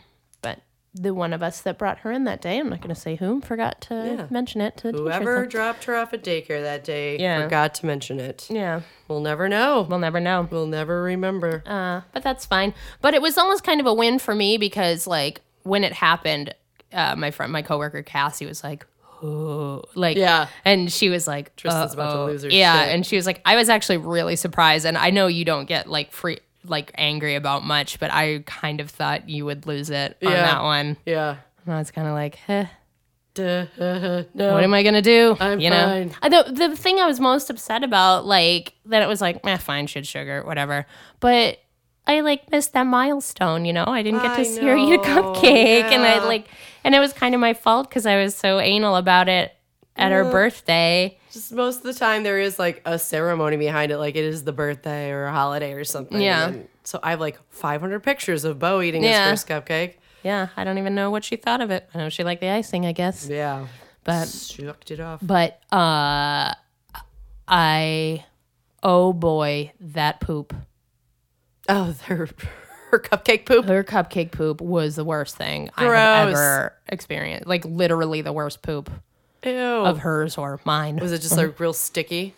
the 0.98 1.14
one 1.14 1.34
of 1.34 1.44
us 1.44 1.60
that 1.62 1.78
brought 1.78 1.98
her 2.00 2.12
in 2.12 2.24
that 2.24 2.42
day, 2.42 2.58
I'm 2.58 2.70
not 2.70 2.80
gonna 2.82 2.96
say 2.96 3.16
whom, 3.18 3.42
forgot 3.42 3.82
to 3.82 3.94
Yeah. 4.18 4.25
mention 4.30 4.62
it 4.62 4.78
to 4.78 4.84
the 4.88 4.92
teacher, 4.94 5.04
Whoever 5.04 5.44
so- 5.44 5.50
dropped 5.50 5.84
her 5.84 5.96
off 5.96 6.14
at 6.14 6.24
daycare 6.24 6.62
that 6.64 6.84
day 6.86 7.18
Yeah. 7.20 7.44
forgot 7.44 7.74
to 7.75 7.86
mention 7.86 8.20
it. 8.20 8.48
Yeah. 8.50 8.80
We'll 9.10 9.20
never 9.20 9.50
know. 9.50 9.86
We'll 9.90 10.00
never 10.00 10.20
know. 10.22 10.48
We'll 10.50 10.68
never 10.68 11.04
remember. 11.04 11.64
Uh, 11.66 12.02
but 12.14 12.24
that's 12.24 12.46
fine. 12.46 12.74
But 13.02 13.14
it 13.14 13.22
was 13.22 13.38
almost 13.38 13.64
kind 13.66 13.82
of 13.82 13.86
a 13.88 13.94
win 13.94 14.20
for 14.20 14.34
me 14.34 14.58
because 14.58 15.06
like 15.06 15.42
when 15.64 15.84
it 15.84 15.92
happened, 15.94 16.56
uh, 16.94 17.16
my 17.18 17.30
friend, 17.30 17.52
my 17.52 17.62
coworker 17.62 18.02
Cassie 18.02 18.46
was 18.46 18.64
like, 18.64 18.86
"Oh," 19.22 19.84
like 19.96 20.16
Yeah. 20.18 20.48
and 20.64 20.92
she 20.92 21.10
was 21.10 21.28
like, 21.28 21.56
Tristan's 21.58 21.94
about 21.94 22.14
to 22.14 22.24
lose 22.25 22.44
her 22.44 22.50
Yeah, 22.50 22.86
shit. 22.86 22.94
and 22.96 23.06
she 23.06 23.16
was 23.18 23.25
like, 23.25 23.42
I 23.46 23.56
was 23.56 23.68
actually 23.70 23.98
really 23.98 24.36
surprised, 24.38 24.86
and 24.86 24.98
I 24.98 25.10
know 25.10 25.28
you 25.28 25.44
don't 25.44 25.66
get 25.66 25.90
like 25.90 26.12
free 26.12 26.40
like 26.69 26.91
angry 26.95 27.36
about 27.36 27.63
much, 27.63 28.00
but 28.00 28.12
I 28.12 28.43
kind 28.45 28.79
of 28.81 28.89
thought 28.91 29.29
you 29.29 29.45
would 29.45 29.65
lose 29.65 29.89
it 29.89 30.17
on 30.24 30.31
Yeah. 30.31 30.41
that 30.41 30.63
one. 30.63 30.98
yeah. 31.05 31.38
And 31.65 31.74
I 31.74 31.77
was 31.79 31.91
kind 31.91 32.07
of 32.07 32.13
like, 32.13 32.38
eh, 32.48 32.65
Duh, 33.34 33.65
uh, 33.79 34.24
no. 34.34 34.53
what 34.53 34.63
am 34.63 34.74
I 34.74 34.81
gonna 34.84 35.01
do? 35.01 35.36
I'm 35.39 35.60
you 35.60 35.69
know, 35.69 35.86
fine. 35.86 36.15
I, 36.22 36.29
the 36.29 36.51
the 36.51 36.75
thing 36.77 37.00
I 37.00 37.05
was 37.05 37.19
most 37.19 37.50
upset 37.50 37.84
about, 37.84 38.25
like 38.25 38.74
that 38.86 39.01
it 39.03 39.07
was 39.07 39.19
like, 39.19 39.39
eh, 39.45 39.57
fine, 39.57 39.88
shit, 39.88 40.07
sugar, 40.07 40.41
whatever. 40.45 40.86
But 41.19 41.60
I 42.07 42.22
like 42.22 42.50
missed 42.51 42.74
that 42.74 42.84
milestone. 42.86 43.65
You 43.65 43.74
know, 43.74 43.84
I 43.88 44.03
didn't 44.03 44.22
get 44.22 44.36
to 44.36 44.41
I 44.41 44.43
see 44.43 44.62
her 44.62 44.77
eat 44.77 44.93
a 44.93 44.98
know, 44.98 45.03
cupcake, 45.34 45.91
and 45.91 46.03
I 46.03 46.15
yeah. 46.15 46.24
like, 46.24 46.48
and 46.84 46.95
it 46.95 47.00
was 47.00 47.12
kind 47.13 47.36
of 47.36 47.41
my 47.41 47.53
fault 47.53 47.89
because 47.89 48.05
I 48.05 48.15
was 48.24 48.36
so 48.36 48.60
anal 48.60 48.95
about 48.95 49.27
it 49.27 49.51
at 49.98 50.12
her 50.12 50.24
birthday. 50.32 51.18
Just 51.32 51.52
most 51.52 51.78
of 51.78 51.84
the 51.84 51.94
time, 51.94 52.24
there 52.24 52.40
is 52.40 52.58
like 52.60 52.82
a 52.86 52.98
ceremony 53.00 53.58
behind 53.58 53.92
it, 53.92 53.98
like 53.98 54.16
it 54.16 54.24
is 54.25 54.44
the 54.44 54.52
birthday 54.54 55.12
or 55.12 55.25
a 55.25 55.32
holiday 55.32 55.74
or 55.74 55.84
something. 55.84 56.20
Yeah. 56.22 56.48
And 56.50 56.68
so 56.84 57.00
I 57.02 57.12
have 57.12 57.20
like 57.20 57.40
500 57.50 58.02
pictures 58.04 58.44
of 58.44 58.60
Bo 58.60 58.82
eating 58.82 59.04
Yeah. 59.04 59.30
his 59.32 59.44
first 59.44 59.48
cupcake. 59.48 59.96
Yeah, 60.24 60.48
I 60.58 60.64
don't 60.64 60.78
even 60.80 60.96
know 60.96 61.12
what 61.12 61.24
she 61.24 61.36
thought 61.36 61.62
of 61.62 61.70
it. 61.72 61.88
I 61.94 62.00
know 62.00 62.10
she 62.10 62.24
liked 62.24 62.42
the 62.42 62.50
icing, 62.50 62.86
I 62.86 62.92
guess. 62.92 63.28
Yeah. 63.30 63.68
But 64.04 64.28
she 64.28 64.64
Shucked 64.64 64.92
it 64.92 65.00
off. 65.00 65.20
but 65.22 65.60
uh 65.72 66.54
I 67.48 68.25
oh 68.84 69.14
boy, 69.14 69.72
that 69.80 70.20
poop. 70.20 70.54
Oh, 71.70 71.96
her, 72.06 72.30
her 72.92 73.00
cupcake 73.00 73.46
poop. 73.46 73.66
Her 73.66 73.84
cupcake 73.84 74.32
poop 74.32 74.62
was 74.62 74.96
the 74.96 75.04
worst 75.06 75.36
thing 75.36 75.70
I 75.78 75.84
have 75.86 76.30
ever 76.30 76.74
experienced. 76.88 77.48
Like 77.48 77.66
literally 77.66 78.22
the 78.22 78.34
worst 78.34 78.62
poop 78.62 78.90
Ew. 79.46 79.54
of 79.86 80.00
hers 80.00 80.38
or 80.38 80.60
mine. 80.66 80.98
was 80.98 81.12
it 81.12 81.22
just 81.22 81.38
like 81.38 81.60
real 81.60 81.74
sticky? 81.74 82.34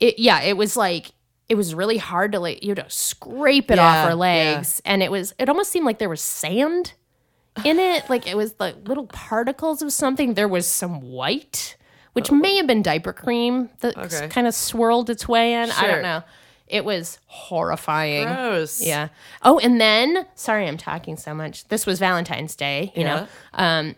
It 0.00 0.18
yeah, 0.18 0.42
it 0.42 0.56
was 0.56 0.76
like 0.76 1.12
it 1.48 1.54
was 1.54 1.74
really 1.74 1.98
hard 1.98 2.32
to 2.32 2.40
like 2.40 2.62
you 2.64 2.74
know 2.74 2.84
scrape 2.88 3.70
it 3.70 3.76
Yeah, 3.76 3.86
off 4.02 4.08
her 4.08 4.14
legs, 4.14 4.82
and 4.84 5.02
it 5.02 5.10
was 5.10 5.34
it 5.38 5.48
almost 5.48 5.70
seemed 5.70 5.86
like 5.86 5.98
there 5.98 6.08
was 6.08 6.20
sand 6.20 6.92
in 7.64 7.78
it, 7.78 8.08
like 8.10 8.26
it 8.26 8.36
was 8.36 8.54
like 8.58 8.86
little 8.86 9.06
particles 9.06 9.80
of 9.82 9.92
something. 9.92 10.34
There 10.34 10.48
was 10.48 10.66
some 10.66 11.00
white, 11.00 11.76
which 12.12 12.30
may 12.30 12.56
have 12.56 12.66
been 12.66 12.82
diaper 12.82 13.12
cream 13.14 13.70
that 13.80 13.96
Okay. 13.96 14.28
kind 14.28 14.46
of 14.46 14.54
swirled 14.54 15.08
its 15.08 15.26
way 15.26 15.54
in. 15.54 15.70
I 15.70 15.74
Sure. 15.74 15.88
don't 15.92 16.02
know. 16.02 16.22
It 16.66 16.84
was 16.84 17.18
horrifying. 17.26 18.26
Gross. 18.26 18.82
Yeah. 18.82 19.08
Oh, 19.42 19.58
and 19.60 19.80
then 19.80 20.26
sorry, 20.34 20.66
I'm 20.66 20.76
talking 20.76 21.16
so 21.16 21.32
much. 21.32 21.66
This 21.68 21.86
was 21.86 21.98
Valentine's 21.98 22.54
Day, 22.56 22.92
you 22.96 23.04
know. 23.04 23.26
Um, 23.54 23.94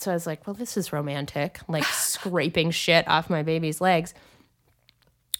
so 0.00 0.10
I 0.10 0.14
was 0.14 0.26
like, 0.26 0.46
well, 0.46 0.54
this 0.54 0.76
is 0.76 0.92
romantic, 0.92 1.60
like 1.68 1.84
scraping 1.92 2.70
shit 2.70 3.06
off 3.08 3.30
my 3.30 3.42
baby's 3.42 3.80
legs. 3.80 4.14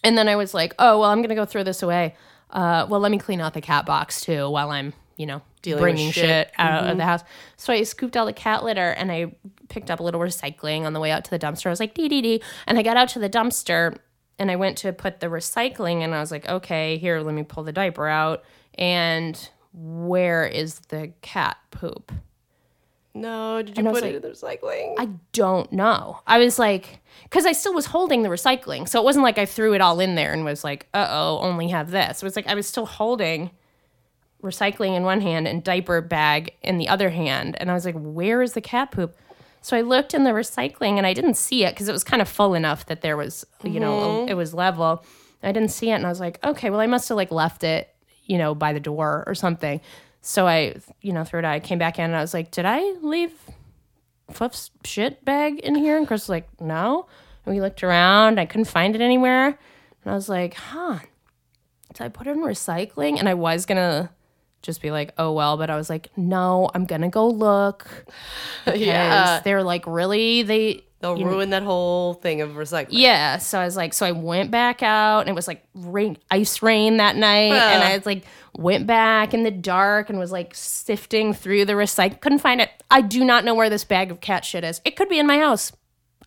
And 0.03 0.17
then 0.17 0.27
I 0.27 0.35
was 0.35 0.53
like, 0.53 0.73
oh, 0.79 0.99
well, 0.99 1.09
I'm 1.09 1.21
gonna 1.21 1.35
go 1.35 1.45
throw 1.45 1.63
this 1.63 1.83
away. 1.83 2.15
Uh, 2.49 2.87
well, 2.89 2.99
let 2.99 3.11
me 3.11 3.17
clean 3.17 3.41
out 3.41 3.53
the 3.53 3.61
cat 3.61 3.85
box 3.85 4.21
too 4.21 4.49
while 4.49 4.71
I'm, 4.71 4.93
you 5.17 5.25
know, 5.25 5.41
Dealing 5.61 5.81
bringing 5.81 6.11
shit. 6.11 6.25
shit, 6.25 6.51
out 6.57 6.89
of 6.89 6.97
the 6.97 7.03
house. 7.03 7.21
So 7.57 7.73
I 7.73 7.83
scooped 7.83 8.15
all 8.15 8.25
the 8.25 8.33
cat 8.33 8.63
litter 8.63 8.91
and 8.91 9.11
I 9.11 9.35
picked 9.67 9.91
up 9.91 9.99
a 9.99 10.03
little 10.03 10.21
recycling 10.21 10.83
on 10.83 10.93
the 10.93 10.99
way 11.01 11.11
out 11.11 11.25
to 11.25 11.29
the 11.29 11.39
dumpster. 11.39 11.67
I 11.67 11.69
was 11.69 11.81
like, 11.81 11.93
dee 11.93 12.07
dee 12.07 12.21
dee. 12.21 12.41
And 12.65 12.79
I 12.79 12.81
got 12.81 12.95
out 12.95 13.09
to 13.09 13.19
the 13.19 13.29
dumpster 13.29 13.97
and 14.39 14.49
I 14.49 14.55
went 14.55 14.77
to 14.79 14.93
put 14.93 15.19
the 15.19 15.27
recycling 15.27 16.01
and 16.01 16.15
I 16.15 16.21
was 16.21 16.31
like, 16.31 16.47
okay, 16.47 16.97
here, 16.97 17.19
let 17.19 17.35
me 17.35 17.43
pull 17.43 17.63
the 17.63 17.73
diaper 17.73 18.07
out. 18.07 18.43
And 18.75 19.49
where 19.73 20.45
is 20.45 20.79
the 20.87 21.11
cat 21.21 21.57
poop? 21.71 22.13
No, 23.15 23.61
did 23.61 23.77
you 23.77 23.83
put 23.83 24.03
it 24.03 24.15
in 24.15 24.21
the 24.21 24.29
recycling? 24.29 24.95
I 24.97 25.09
don't 25.33 25.71
know. 25.71 26.21
I 26.27 26.37
was 26.37 26.59
like, 26.59 26.99
because 27.23 27.45
I 27.45 27.53
still 27.53 27.73
was 27.73 27.87
holding 27.87 28.21
the 28.21 28.29
recycling. 28.29 28.87
So 28.87 28.99
it 28.99 29.03
wasn't 29.03 29.23
like 29.23 29.37
I 29.37 29.45
threw 29.45 29.73
it 29.73 29.81
all 29.81 29.99
in 29.99 30.15
there 30.15 30.31
and 30.31 30.45
was 30.45 30.63
like, 30.63 30.87
uh 30.93 31.07
oh, 31.09 31.39
only 31.41 31.69
have 31.69 31.91
this. 31.91 32.21
It 32.21 32.25
was 32.25 32.35
like 32.35 32.47
I 32.47 32.53
was 32.55 32.67
still 32.67 32.85
holding 32.85 33.51
recycling 34.43 34.95
in 34.95 35.03
one 35.03 35.21
hand 35.21 35.47
and 35.47 35.63
diaper 35.63 36.01
bag 36.01 36.53
in 36.61 36.77
the 36.77 36.87
other 36.87 37.09
hand. 37.09 37.57
And 37.59 37.69
I 37.69 37.73
was 37.73 37.83
like, 37.83 37.95
where 37.95 38.41
is 38.41 38.53
the 38.53 38.61
cat 38.61 38.91
poop? 38.91 39.15
So 39.61 39.75
I 39.75 39.81
looked 39.81 40.13
in 40.13 40.23
the 40.23 40.29
recycling 40.31 40.97
and 40.97 41.05
I 41.05 41.13
didn't 41.13 41.33
see 41.33 41.65
it 41.65 41.73
because 41.73 41.89
it 41.89 41.91
was 41.91 42.03
kind 42.03 42.21
of 42.21 42.29
full 42.29 42.53
enough 42.53 42.85
that 42.85 43.01
there 43.01 43.17
was, 43.17 43.45
you 43.63 43.79
know, 43.79 44.25
it 44.27 44.35
was 44.35 44.53
level. 44.53 45.03
I 45.43 45.51
didn't 45.51 45.71
see 45.71 45.89
it 45.89 45.95
and 45.95 46.05
I 46.05 46.09
was 46.09 46.19
like, 46.21 46.41
okay, 46.45 46.69
well, 46.69 46.79
I 46.79 46.87
must 46.87 47.09
have 47.09 47.17
like 47.17 47.31
left 47.31 47.63
it, 47.63 47.93
you 48.23 48.37
know, 48.37 48.55
by 48.55 48.71
the 48.71 48.79
door 48.79 49.25
or 49.27 49.35
something. 49.35 49.81
So 50.21 50.47
I, 50.47 50.75
you 51.01 51.13
know, 51.13 51.23
threw 51.23 51.39
it 51.39 51.45
out. 51.45 51.53
I 51.53 51.59
came 51.59 51.79
back 51.79 51.97
in 51.97 52.05
and 52.05 52.15
I 52.15 52.21
was 52.21 52.33
like, 52.33 52.51
did 52.51 52.65
I 52.65 52.81
leave 53.01 53.33
Fluff's 54.31 54.71
shit 54.83 55.23
bag 55.25 55.59
in 55.59 55.75
here? 55.75 55.97
And 55.97 56.07
Chris 56.07 56.23
was 56.23 56.29
like, 56.29 56.61
no. 56.61 57.07
And 57.45 57.55
we 57.55 57.61
looked 57.61 57.83
around. 57.83 58.39
I 58.39 58.45
couldn't 58.45 58.65
find 58.65 58.95
it 58.95 59.01
anywhere. 59.01 59.47
And 59.47 60.11
I 60.11 60.13
was 60.13 60.29
like, 60.29 60.53
huh, 60.55 60.99
So 61.95 62.05
I 62.05 62.09
put 62.09 62.27
it 62.27 62.31
in 62.31 62.43
recycling? 62.43 63.17
And 63.17 63.27
I 63.29 63.33
was 63.33 63.65
going 63.65 63.77
to 63.77 64.09
just 64.61 64.81
be 64.81 64.91
like, 64.91 65.13
oh, 65.17 65.31
well. 65.31 65.57
But 65.57 65.69
I 65.69 65.75
was 65.75 65.89
like, 65.89 66.09
no, 66.17 66.69
I'm 66.73 66.85
going 66.85 67.01
to 67.01 67.07
go 67.09 67.27
look. 67.27 67.87
yeah. 68.75 69.39
They're 69.43 69.63
like, 69.63 69.87
really? 69.87 70.43
They. 70.43 70.83
They'll 71.01 71.15
ruin 71.15 71.51
that 71.51 71.63
whole 71.63 72.13
thing 72.15 72.41
of 72.41 72.51
recycling. 72.51 72.87
Yeah, 72.89 73.37
so 73.37 73.57
I 73.57 73.63
was 73.63 73.77
like, 73.77 73.93
so 73.93 74.05
I 74.05 74.11
went 74.11 74.51
back 74.51 74.83
out, 74.83 75.21
and 75.21 75.29
it 75.29 75.33
was 75.33 75.47
like 75.47 75.63
rain, 75.73 76.17
ice 76.29 76.61
rain 76.61 76.97
that 76.97 77.15
night, 77.15 77.53
and 77.53 77.83
I 77.83 77.95
was 77.95 78.05
like, 78.05 78.25
went 78.57 78.85
back 78.85 79.33
in 79.33 79.43
the 79.43 79.51
dark 79.51 80.09
and 80.09 80.19
was 80.19 80.33
like 80.33 80.53
sifting 80.53 81.33
through 81.33 81.63
the 81.63 81.73
recycle, 81.73 82.19
couldn't 82.19 82.39
find 82.39 82.59
it. 82.59 82.69
I 82.91 82.99
do 82.99 83.23
not 83.23 83.45
know 83.45 83.55
where 83.55 83.69
this 83.69 83.85
bag 83.85 84.11
of 84.11 84.19
cat 84.19 84.43
shit 84.43 84.65
is. 84.65 84.81
It 84.83 84.97
could 84.97 85.07
be 85.07 85.19
in 85.19 85.25
my 85.27 85.37
house. 85.37 85.71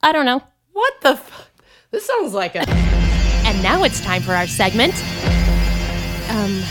I 0.02 0.10
don't 0.12 0.24
know. 0.24 0.42
What 0.72 0.94
the? 1.02 1.10
F- 1.10 1.50
this 1.90 2.06
sounds 2.06 2.32
like 2.32 2.54
a. 2.54 2.66
And 3.44 3.62
now 3.62 3.82
it's 3.84 4.00
time 4.00 4.22
for 4.22 4.32
our 4.32 4.46
segment. 4.46 4.94
Um, 6.30 6.62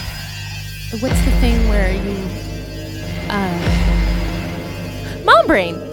what's 1.02 1.24
the 1.24 1.32
thing 1.40 1.70
where 1.70 1.92
you, 1.92 2.18
uh, 3.30 5.22
mom 5.24 5.46
brain? 5.46 5.91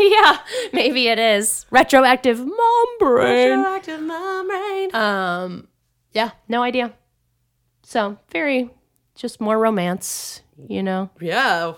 yeah, 0.10 0.38
maybe 0.72 1.08
it 1.08 1.18
is 1.18 1.66
retroactive 1.70 2.38
mom 2.38 2.86
brain. 2.98 3.50
Radioactive 3.58 4.00
mom 4.00 4.46
brain. 4.48 4.94
Um, 4.94 5.68
yeah, 6.12 6.30
no 6.48 6.62
idea. 6.62 6.92
So 7.82 8.18
very, 8.32 8.70
just 9.14 9.40
more 9.40 9.58
romance, 9.58 10.42
you 10.68 10.82
know. 10.82 11.10
Yeah. 11.20 11.74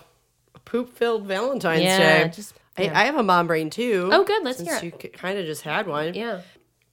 Poop 0.65 0.95
filled 0.95 1.25
Valentine's 1.25 1.83
Yeah, 1.83 2.23
Day. 2.23 2.29
just 2.33 2.53
I, 2.77 2.89
I 2.89 3.05
have 3.05 3.15
a 3.17 3.23
mom 3.23 3.47
brain 3.47 3.69
too. 3.69 4.09
Oh, 4.11 4.23
good, 4.23 4.43
let's 4.43 4.57
since 4.57 4.69
hear 4.69 4.77
it. 4.77 5.03
you 5.03 5.09
kind 5.09 5.37
of 5.37 5.45
just 5.45 5.61
had 5.63 5.87
one. 5.87 6.13
yeah. 6.13 6.41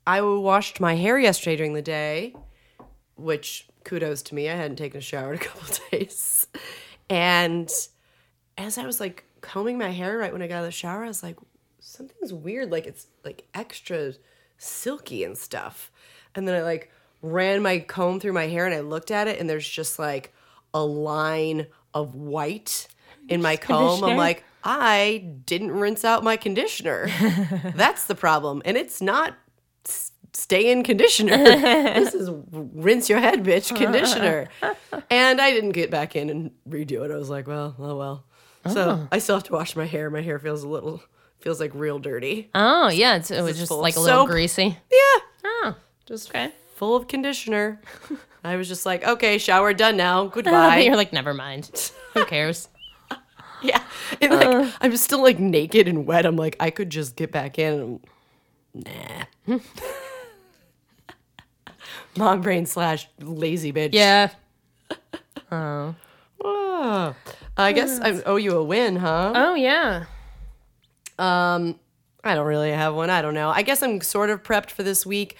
I 0.06 0.22
washed 0.22 0.80
my 0.80 0.96
hair 0.96 1.18
yesterday 1.18 1.56
during 1.56 1.74
the 1.74 1.82
day, 1.82 2.34
which 3.16 3.68
kudos 3.84 4.22
to 4.22 4.34
me. 4.34 4.48
I 4.50 4.54
hadn't 4.56 4.76
taken 4.76 4.98
a 4.98 5.00
shower 5.02 5.32
in 5.32 5.38
a 5.38 5.42
couple 5.42 5.62
of 5.62 5.80
days. 5.90 6.46
And 7.08 7.70
as 8.58 8.76
I 8.78 8.84
was 8.86 8.98
like 8.98 9.24
combing 9.40 9.78
my 9.78 9.90
hair 9.90 10.18
right 10.18 10.32
when 10.32 10.42
I 10.42 10.46
got 10.46 10.56
out 10.56 10.60
of 10.60 10.66
the 10.66 10.72
shower, 10.72 11.04
I 11.04 11.08
was 11.08 11.22
like, 11.22 11.36
something's 11.80 12.32
weird. 12.32 12.70
Like 12.70 12.86
it's 12.86 13.06
like 13.24 13.46
extra 13.54 14.12
silky 14.58 15.24
and 15.24 15.36
stuff. 15.36 15.90
And 16.34 16.46
then 16.46 16.54
I 16.54 16.62
like 16.62 16.90
ran 17.22 17.62
my 17.62 17.78
comb 17.80 18.20
through 18.20 18.32
my 18.32 18.46
hair 18.46 18.66
and 18.66 18.74
I 18.74 18.80
looked 18.80 19.10
at 19.10 19.28
it 19.28 19.38
and 19.38 19.48
there's 19.48 19.68
just 19.68 19.98
like 19.98 20.32
a 20.72 20.82
line 20.82 21.66
of 21.94 22.14
white 22.14 22.88
in 23.28 23.42
my 23.42 23.56
comb. 23.56 24.04
I'm 24.04 24.16
like, 24.16 24.44
I 24.62 25.32
didn't 25.46 25.72
rinse 25.72 26.04
out 26.04 26.22
my 26.22 26.36
conditioner. 26.36 27.08
That's 27.74 28.04
the 28.04 28.14
problem. 28.14 28.62
And 28.64 28.76
it's 28.76 29.00
not 29.00 29.36
stay 30.32 30.70
in 30.70 30.82
conditioner. 30.82 31.36
this 31.44 32.14
is 32.14 32.30
rinse 32.52 33.08
your 33.08 33.18
head, 33.18 33.44
bitch, 33.44 33.74
conditioner. 33.74 34.48
and 35.10 35.40
I 35.40 35.50
didn't 35.50 35.72
get 35.72 35.90
back 35.90 36.16
in 36.16 36.30
and 36.30 36.50
redo 36.68 37.04
it. 37.04 37.10
I 37.10 37.16
was 37.16 37.30
like, 37.30 37.46
well, 37.46 37.74
oh 37.78 37.96
well. 37.96 38.24
So 38.68 39.08
I 39.10 39.18
still 39.18 39.36
have 39.36 39.44
to 39.44 39.52
wash 39.52 39.74
my 39.76 39.86
hair. 39.86 40.10
My 40.10 40.20
hair 40.22 40.38
feels 40.38 40.62
a 40.62 40.68
little, 40.68 41.02
feels 41.40 41.60
like 41.60 41.72
real 41.74 41.98
dirty. 41.98 42.50
Oh 42.54 42.88
yeah, 42.88 43.16
it's, 43.16 43.30
it 43.30 43.42
was 43.42 43.58
just 43.58 43.70
like 43.70 43.96
a 43.96 44.00
little 44.00 44.20
soap. 44.24 44.28
greasy. 44.28 44.76
Yeah. 44.90 45.20
Oh, 45.44 45.74
Just 46.06 46.28
okay. 46.30 46.52
full 46.74 46.94
of 46.96 47.08
conditioner. 47.08 47.80
I 48.44 48.56
was 48.56 48.68
just 48.68 48.84
like, 48.86 49.06
okay, 49.06 49.38
shower 49.38 49.72
done 49.74 49.96
now. 49.96 50.26
Goodbye. 50.32 50.78
You're 50.80 50.96
like, 50.96 51.12
never 51.12 51.32
mind. 51.34 51.92
Who 52.14 52.24
cares? 52.26 52.68
Yeah. 53.62 53.82
And 54.22 54.32
like 54.32 54.72
I'm 54.80 54.96
still 54.96 55.22
like 55.22 55.38
naked 55.38 55.86
and 55.86 56.06
wet. 56.06 56.24
I'm 56.24 56.36
like, 56.36 56.56
I 56.58 56.70
could 56.70 56.88
just 56.88 57.14
get 57.14 57.30
back 57.30 57.58
in 57.58 58.00
and 58.74 58.88
nah. 59.46 59.58
Mom 62.16 62.40
brain 62.40 62.64
slash 62.64 63.06
lazy 63.20 63.70
bitch. 63.70 63.90
yeah. 63.92 64.30
Ah. 65.52 65.94
I 67.60 67.72
guess 67.72 68.00
I 68.00 68.22
owe 68.22 68.36
you 68.36 68.56
a 68.56 68.64
win, 68.64 68.96
huh? 68.96 69.32
Oh 69.34 69.54
yeah. 69.54 70.04
Um, 71.18 71.78
I 72.24 72.34
don't 72.34 72.46
really 72.46 72.70
have 72.72 72.94
one. 72.94 73.10
I 73.10 73.22
don't 73.22 73.34
know. 73.34 73.50
I 73.50 73.62
guess 73.62 73.82
I'm 73.82 74.00
sort 74.00 74.30
of 74.30 74.42
prepped 74.42 74.70
for 74.70 74.82
this 74.82 75.04
week. 75.04 75.36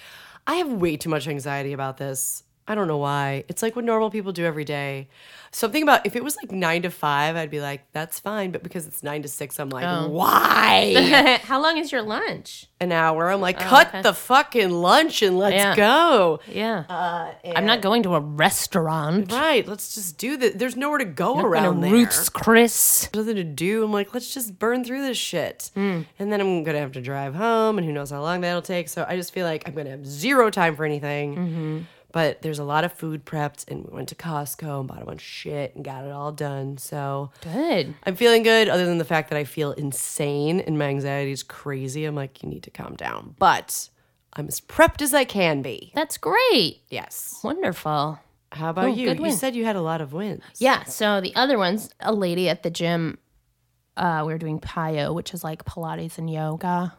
I 0.47 0.57
have 0.57 0.73
way 0.73 0.97
too 0.97 1.09
much 1.09 1.29
anxiety 1.29 1.73
about 1.73 1.97
this. 1.97 2.43
I 2.71 2.75
don't 2.77 2.87
know 2.87 2.99
why. 2.99 3.43
It's 3.49 3.63
like 3.63 3.75
what 3.75 3.85
normal 3.85 4.11
people 4.11 4.31
do 4.31 4.45
every 4.45 4.65
day. 4.65 5.09
Something 5.51 5.83
about 5.83 6.07
if 6.07 6.15
it 6.15 6.23
was 6.23 6.37
like 6.37 6.53
nine 6.53 6.83
to 6.83 6.91
five, 6.91 7.35
I'd 7.35 7.51
be 7.51 7.61
like, 7.61 7.83
that's 7.93 8.21
fine. 8.21 8.53
But 8.53 8.63
because 8.63 8.87
it's 8.87 9.03
nine 9.03 9.23
to 9.23 9.29
six, 9.29 9.59
I'm 9.59 9.69
like, 9.71 9.83
why? 10.09 11.41
How 11.43 11.61
long 11.61 11.77
is 11.79 11.91
your 11.91 12.03
lunch? 12.03 12.69
An 12.79 12.93
hour. 12.93 13.29
I'm 13.29 13.41
like, 13.41 13.59
cut 13.59 13.89
okay. 13.89 14.03
the 14.03 14.15
fucking 14.15 14.71
lunch 14.71 15.23
and 15.23 15.37
let's 15.37 15.55
Yeah. 15.57 15.75
go. 15.75 16.39
Yeah. 16.47 16.85
Uh, 16.89 17.33
I'm 17.57 17.67
not 17.67 17.81
going 17.83 18.05
to 18.05 18.15
a 18.15 18.21
restaurant. 18.21 19.33
Right. 19.33 19.67
Let's 19.67 19.95
just 19.97 20.17
do 20.19 20.37
this. 20.37 20.55
There's 20.55 20.77
nowhere 20.77 20.99
to 20.99 21.05
go 21.05 21.35
Going 21.35 21.47
around 21.47 21.75
to 21.77 21.81
there. 21.83 21.93
Roots 21.93 22.29
Chris. 22.29 23.11
nothing 23.13 23.35
to 23.35 23.45
do. 23.45 23.83
I'm 23.85 23.93
like, 23.93 24.15
let's 24.15 24.33
just 24.33 24.59
burn 24.59 24.85
through 24.85 25.03
this 25.03 25.19
shit. 25.19 25.73
Hmm. 25.75 26.03
And 26.21 26.33
then 26.33 26.41
I'm 26.41 26.63
gonna 26.63 26.79
have 26.79 26.93
to 26.93 27.01
drive 27.03 27.35
home, 27.35 27.77
and 27.79 27.85
who 27.87 27.93
knows 27.93 28.11
how 28.11 28.23
long 28.23 28.41
that'll 28.43 28.63
take. 28.63 28.89
So 28.89 29.05
I 29.09 29.17
just 29.17 29.33
feel 29.33 29.47
like 29.47 29.67
I'm 29.67 29.75
gonna 29.75 29.91
have 29.91 30.07
zero 30.07 30.49
time 30.51 30.77
for 30.77 30.85
anything. 30.85 31.87
But 32.13 32.43
there's 32.43 32.59
a 32.59 32.65
lot 32.65 32.85
of 32.85 32.93
food 32.93 33.25
prepped, 33.25 33.71
and 33.71 33.85
we 33.87 33.95
went 33.95 34.09
to 34.09 34.15
Costco 34.15 34.81
and 34.81 34.89
bought 34.89 35.03
a 35.03 35.05
bunch 35.05 35.21
of 35.23 35.27
shit 35.27 35.75
and 35.77 35.85
got 35.85 36.05
it 36.05 36.11
all 36.11 36.33
done. 36.33 36.77
So 36.79 37.31
Good. 37.43 37.95
I'm 38.05 38.17
feeling 38.17 38.43
good, 38.43 38.69
other 38.69 38.85
than 38.87 38.99
the 38.99 39.05
fact 39.05 39.31
that 39.31 39.39
I 39.39 39.45
feel 39.45 39.73
insane 39.73 40.61
and 40.61 40.79
my 40.79 40.87
anxiety 40.87 41.31
is 41.33 41.43
crazy. 41.43 42.05
I'm 42.05 42.15
like, 42.17 42.43
you 42.43 42.49
need 42.49 42.65
to 42.65 42.71
calm 42.71 42.97
down. 42.97 43.37
But 43.39 43.89
I'm 44.33 44.49
as 44.49 44.61
prepped 44.61 45.03
as 45.03 45.15
I 45.15 45.25
can 45.25 45.63
be. 45.63 45.93
That's 45.95 46.19
great. 46.19 46.83
Yes. 46.89 47.41
Wonderful. 47.45 48.19
How 48.53 48.71
about 48.71 48.97
you? 48.97 49.07
good 49.07 49.19
You 49.19 49.23
win. 49.25 49.33
said 49.33 49.55
you 49.55 49.65
had 49.65 49.77
a 49.77 49.81
lot 49.81 50.01
of 50.01 50.13
wins. 50.13 50.43
Yeah. 50.59 50.83
So 50.85 51.21
the 51.21 51.35
other 51.37 51.57
one's 51.59 51.91
a 52.01 52.13
lady 52.13 52.49
at 52.49 52.63
the 52.65 52.71
gym. 52.71 53.19
Uh, 53.97 54.25
we 54.27 54.33
were 54.33 54.39
doing 54.39 54.59
PiYo, 54.59 55.15
which 55.15 55.33
is 55.35 55.45
like 55.45 55.65
Pilates 55.65 56.19
and 56.19 56.29
yoga 56.29 56.95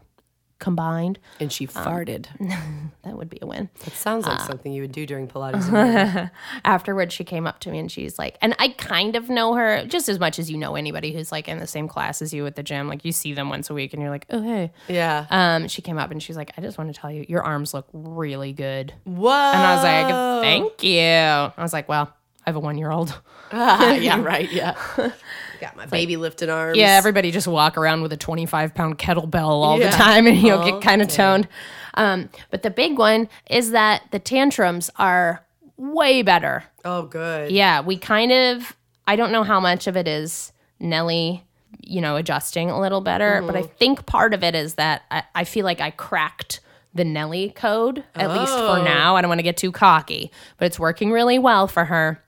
combined. 0.62 1.20
And 1.42 1.52
she 1.52 1.68
farted. 1.68 2.28
That 3.04 3.18
would 3.18 3.32
be 3.32 3.40
a 3.42 3.48
win. 3.48 3.68
That 3.84 3.94
sounds 3.96 4.28
Uh. 4.28 4.30
like 4.32 4.42
something 4.42 4.72
you 4.72 4.84
would 4.84 4.92
do 4.92 5.08
during 5.08 5.28
Pilates. 5.28 6.30
Afterwards, 6.64 7.14
she 7.16 7.24
came 7.24 7.48
up 7.48 7.60
to 7.62 7.72
me 7.72 7.80
and 7.80 7.92
she's 7.92 8.20
like, 8.20 8.38
and 8.42 8.56
I 8.60 8.70
kind 8.70 9.16
of 9.16 9.28
know 9.28 9.56
her 9.56 9.84
just 9.88 10.08
as 10.08 10.20
much 10.20 10.38
as 10.38 10.52
you 10.52 10.58
know 10.58 10.76
anybody 10.76 11.12
who's 11.12 11.32
like 11.32 11.48
in 11.48 11.58
the 11.58 11.66
same 11.66 11.88
class 11.88 12.22
as 12.22 12.32
you 12.32 12.46
at 12.46 12.56
the 12.56 12.62
gym. 12.62 12.88
Like 12.88 13.04
you 13.04 13.12
see 13.12 13.34
them 13.34 13.50
once 13.50 13.72
a 13.72 13.74
week 13.74 13.94
and 13.94 14.02
you're 14.04 14.12
like, 14.12 14.28
oh, 14.30 14.42
hey. 14.44 14.72
yeah. 14.88 15.26
Um, 15.32 15.68
she 15.68 15.82
came 15.82 15.98
up 15.98 16.12
and 16.12 16.22
she's 16.22 16.38
like, 16.38 16.52
I 16.58 16.62
just 16.62 16.78
want 16.78 16.94
to 16.94 17.02
tell 17.02 17.12
you, 17.12 17.26
your 17.28 17.42
arms 17.42 17.74
look 17.74 17.88
really 17.92 18.54
good. 18.54 18.94
Whoa. 19.06 19.32
And 19.32 19.58
I 19.58 19.74
was 19.76 19.84
like, 19.84 20.44
thank 20.44 20.84
you. 20.84 21.02
I 21.02 21.54
was 21.58 21.74
like, 21.74 21.90
well, 21.90 22.14
have 22.52 22.56
a 22.58 22.60
one 22.60 22.78
year 22.78 22.92
old. 22.92 23.20
Ah, 23.54 23.92
yeah, 23.96 24.22
right. 24.22 24.50
Yeah. 24.50 24.78
Got 25.60 25.76
my 25.76 25.86
baby 25.86 26.16
lifted 26.16 26.48
arms. 26.48 26.78
Yeah, 26.78 26.92
everybody 26.98 27.32
just 27.32 27.50
walk 27.50 27.78
around 27.78 28.02
with 28.02 28.14
a 28.14 28.18
25 28.18 28.74
pound 28.74 28.98
kettlebell 28.98 29.44
all 29.50 29.78
Yeah. 29.78 29.90
the 29.90 29.98
time 29.98 30.26
and 30.26 30.38
you'll 30.38 30.60
Oh, 30.60 30.72
get 30.72 30.82
kind 30.82 31.02
of 31.02 31.10
toned. 31.10 31.50
Um, 31.96 32.30
but 32.50 32.64
the 32.64 32.70
big 32.70 32.98
one 32.98 33.28
is 33.50 33.72
that 33.72 34.04
the 34.12 34.20
tantrums 34.20 34.90
are 34.98 35.44
way 35.76 36.22
better. 36.22 36.64
Oh, 36.86 37.02
good. 37.04 37.52
Yeah, 37.52 37.82
we 37.82 37.98
kind 37.98 38.32
of, 38.32 38.74
I 39.06 39.18
don't 39.18 39.34
know 39.34 39.44
how 39.44 39.60
much 39.60 39.86
of 39.86 39.98
it 39.98 40.08
is 40.08 40.54
Nelly, 40.80 41.44
you 41.82 42.00
know, 42.00 42.16
adjusting 42.16 42.70
a 42.70 42.80
little 42.80 43.02
better, 43.02 43.44
but 43.46 43.58
I 43.58 43.64
think 43.64 44.06
part 44.06 44.34
of 44.34 44.46
it 44.46 44.56
is 44.56 44.76
that 44.76 45.02
I, 45.12 45.24
I 45.36 45.44
feel 45.44 45.66
like 45.66 45.82
I 45.82 45.92
cracked 45.92 46.62
the 46.94 47.04
Nelly 47.04 47.50
code, 47.50 48.06
at 48.16 48.30
least 48.32 48.54
for 48.54 48.80
Oh. 48.80 48.84
now. 48.84 49.18
I 49.18 49.22
don't 49.22 49.28
want 49.30 49.40
to 49.40 49.44
get 49.44 49.58
too 49.58 49.74
cocky, 49.74 50.32
but 50.58 50.68
it's 50.68 50.80
working 50.80 51.12
really 51.12 51.38
well 51.38 51.68
for 51.68 51.84
her. 51.84 52.24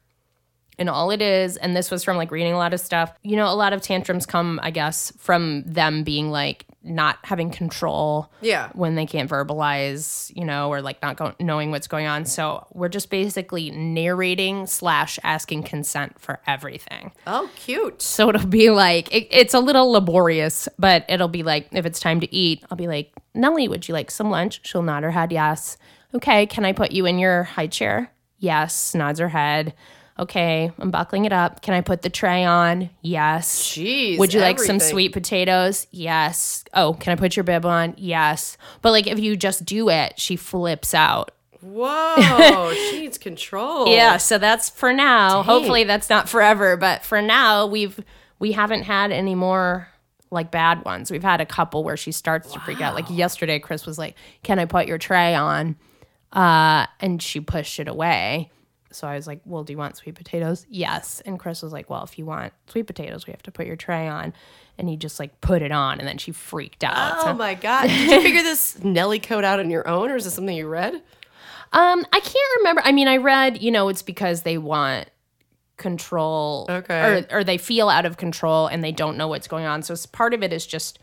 And 0.79 0.89
all 0.89 1.11
it 1.11 1.21
is, 1.21 1.55
and 1.57 1.75
this 1.75 1.91
was 1.91 2.03
from 2.03 2.17
like 2.17 2.31
reading 2.31 2.53
a 2.53 2.57
lot 2.57 2.73
of 2.73 2.79
stuff, 2.79 3.13
you 3.21 3.35
know, 3.35 3.45
a 3.47 3.53
lot 3.53 3.73
of 3.73 3.81
tantrums 3.81 4.25
come, 4.25 4.59
I 4.63 4.71
guess, 4.71 5.13
from 5.17 5.63
them 5.65 6.03
being 6.03 6.31
like 6.31 6.65
not 6.83 7.17
having 7.23 7.49
control 7.51 8.31
Yeah. 8.41 8.69
when 8.73 8.95
they 8.95 9.05
can't 9.05 9.29
verbalize, 9.29 10.35
you 10.35 10.43
know, 10.43 10.69
or 10.69 10.81
like 10.81 11.01
not 11.01 11.15
go- 11.15 11.35
knowing 11.39 11.71
what's 11.71 11.87
going 11.87 12.07
on. 12.07 12.25
So 12.25 12.65
we're 12.73 12.89
just 12.89 13.09
basically 13.09 13.69
narrating 13.71 14.67
slash 14.67 15.19
asking 15.23 15.63
consent 15.63 16.19
for 16.19 16.39
everything. 16.47 17.11
Oh, 17.27 17.49
cute. 17.55 18.01
So 18.01 18.29
it'll 18.29 18.47
be 18.47 18.69
like 18.69 19.13
it, 19.13 19.27
it's 19.31 19.53
a 19.53 19.59
little 19.59 19.91
laborious, 19.91 20.67
but 20.79 21.05
it'll 21.07 21.27
be 21.27 21.43
like 21.43 21.67
if 21.71 21.85
it's 21.85 21.99
time 21.99 22.19
to 22.19 22.35
eat, 22.35 22.63
I'll 22.69 22.77
be 22.77 22.87
like, 22.87 23.13
Nellie, 23.33 23.67
would 23.67 23.87
you 23.87 23.93
like 23.93 24.11
some 24.11 24.29
lunch? 24.29 24.59
She'll 24.63 24.81
nod 24.81 25.03
her 25.03 25.11
head, 25.11 25.31
yes. 25.31 25.77
Okay, 26.15 26.45
can 26.45 26.65
I 26.65 26.73
put 26.73 26.91
you 26.91 27.05
in 27.05 27.17
your 27.17 27.43
high 27.43 27.67
chair? 27.67 28.11
Yes, 28.39 28.93
nods 28.93 29.19
her 29.19 29.29
head. 29.29 29.73
Okay, 30.23 30.71
I'm 30.79 30.89
buckling 30.89 31.25
it 31.25 31.33
up. 31.33 31.61
Can 31.61 31.73
I 31.73 31.81
put 31.81 32.01
the 32.01 32.09
tray 32.09 32.45
on? 32.45 32.89
Yes. 33.01 33.61
Jeez. 33.61 34.17
Would 34.17 34.33
you 34.33 34.39
like 34.39 34.57
some 34.57 34.79
sweet 34.79 35.11
potatoes? 35.11 35.85
Yes. 35.91 36.63
Oh, 36.73 36.93
can 36.93 37.11
I 37.11 37.17
put 37.17 37.35
your 37.35 37.43
bib 37.43 37.65
on? 37.65 37.93
Yes. 37.97 38.57
But 38.81 38.91
like 38.91 39.05
if 39.05 39.19
you 39.19 39.35
just 39.35 39.65
do 39.65 39.89
it, 39.89 40.17
she 40.17 40.37
flips 40.37 40.93
out. 40.93 41.31
Whoa. 41.59 42.73
she 42.91 43.01
needs 43.01 43.17
control. 43.17 43.89
Yeah, 43.89 44.15
so 44.15 44.37
that's 44.37 44.69
for 44.69 44.93
now. 44.93 45.43
Hopefully 45.43 45.83
that's 45.83 46.09
not 46.09 46.29
forever, 46.29 46.77
but 46.77 47.03
for 47.03 47.21
now 47.21 47.65
we've 47.67 47.99
we 48.39 48.53
haven't 48.53 48.83
had 48.83 49.11
any 49.11 49.35
more 49.35 49.89
like 50.31 50.51
bad 50.51 50.85
ones. 50.85 51.11
We've 51.11 51.21
had 51.21 51.41
a 51.41 51.45
couple 51.45 51.83
where 51.83 51.97
she 51.97 52.13
starts 52.13 52.53
to 52.53 52.61
freak 52.61 52.79
out. 52.79 52.95
Like 52.95 53.09
yesterday 53.09 53.59
Chris 53.59 53.85
was 53.85 53.97
like, 53.97 54.15
"Can 54.41 54.57
I 54.57 54.63
put 54.65 54.87
your 54.87 54.97
tray 54.97 55.35
on?" 55.35 55.75
Uh 56.31 56.85
and 57.01 57.21
she 57.21 57.41
pushed 57.41 57.77
it 57.79 57.89
away. 57.89 58.51
So 58.95 59.07
I 59.07 59.15
was 59.15 59.27
like, 59.27 59.41
"Well, 59.45 59.63
do 59.63 59.73
you 59.73 59.77
want 59.77 59.97
sweet 59.97 60.15
potatoes?" 60.15 60.65
Yes. 60.69 61.21
And 61.25 61.39
Chris 61.39 61.61
was 61.61 61.71
like, 61.73 61.89
"Well, 61.89 62.03
if 62.03 62.17
you 62.17 62.25
want 62.25 62.53
sweet 62.67 62.87
potatoes, 62.87 63.25
we 63.27 63.31
have 63.31 63.43
to 63.43 63.51
put 63.51 63.65
your 63.67 63.75
tray 63.75 64.07
on." 64.07 64.33
And 64.77 64.89
he 64.89 64.97
just 64.97 65.19
like 65.19 65.39
put 65.41 65.61
it 65.61 65.71
on 65.71 65.99
and 65.99 66.07
then 66.07 66.17
she 66.17 66.31
freaked 66.31 66.83
out. 66.83 67.27
Oh 67.27 67.33
my 67.33 67.53
God. 67.53 67.87
Did 67.87 68.09
you 68.09 68.21
figure 68.23 68.41
this 68.41 68.83
Nelly 68.83 69.19
code 69.19 69.43
out 69.43 69.59
on 69.59 69.69
your 69.69 69.87
own 69.87 70.09
or 70.09 70.15
is 70.15 70.23
this 70.23 70.33
something 70.33 70.55
you 70.57 70.67
read? 70.67 70.95
Um, 71.73 72.05
I 72.11 72.19
can't 72.19 72.57
remember. 72.57 72.81
I 72.83 72.91
mean, 72.91 73.07
I 73.07 73.17
read, 73.17 73.61
you 73.61 73.69
know, 73.71 73.89
it's 73.89 74.01
because 74.01 74.41
they 74.41 74.57
want 74.57 75.09
control 75.77 76.67
Okay. 76.69 77.25
or 77.31 77.37
or 77.39 77.43
they 77.43 77.57
feel 77.57 77.89
out 77.89 78.05
of 78.05 78.17
control 78.17 78.67
and 78.67 78.83
they 78.83 78.91
don't 78.91 79.17
know 79.17 79.27
what's 79.27 79.47
going 79.47 79.65
on. 79.65 79.81
So 79.83 79.95
part 80.11 80.33
of 80.33 80.43
it 80.43 80.53
is 80.53 80.65
just 80.65 80.99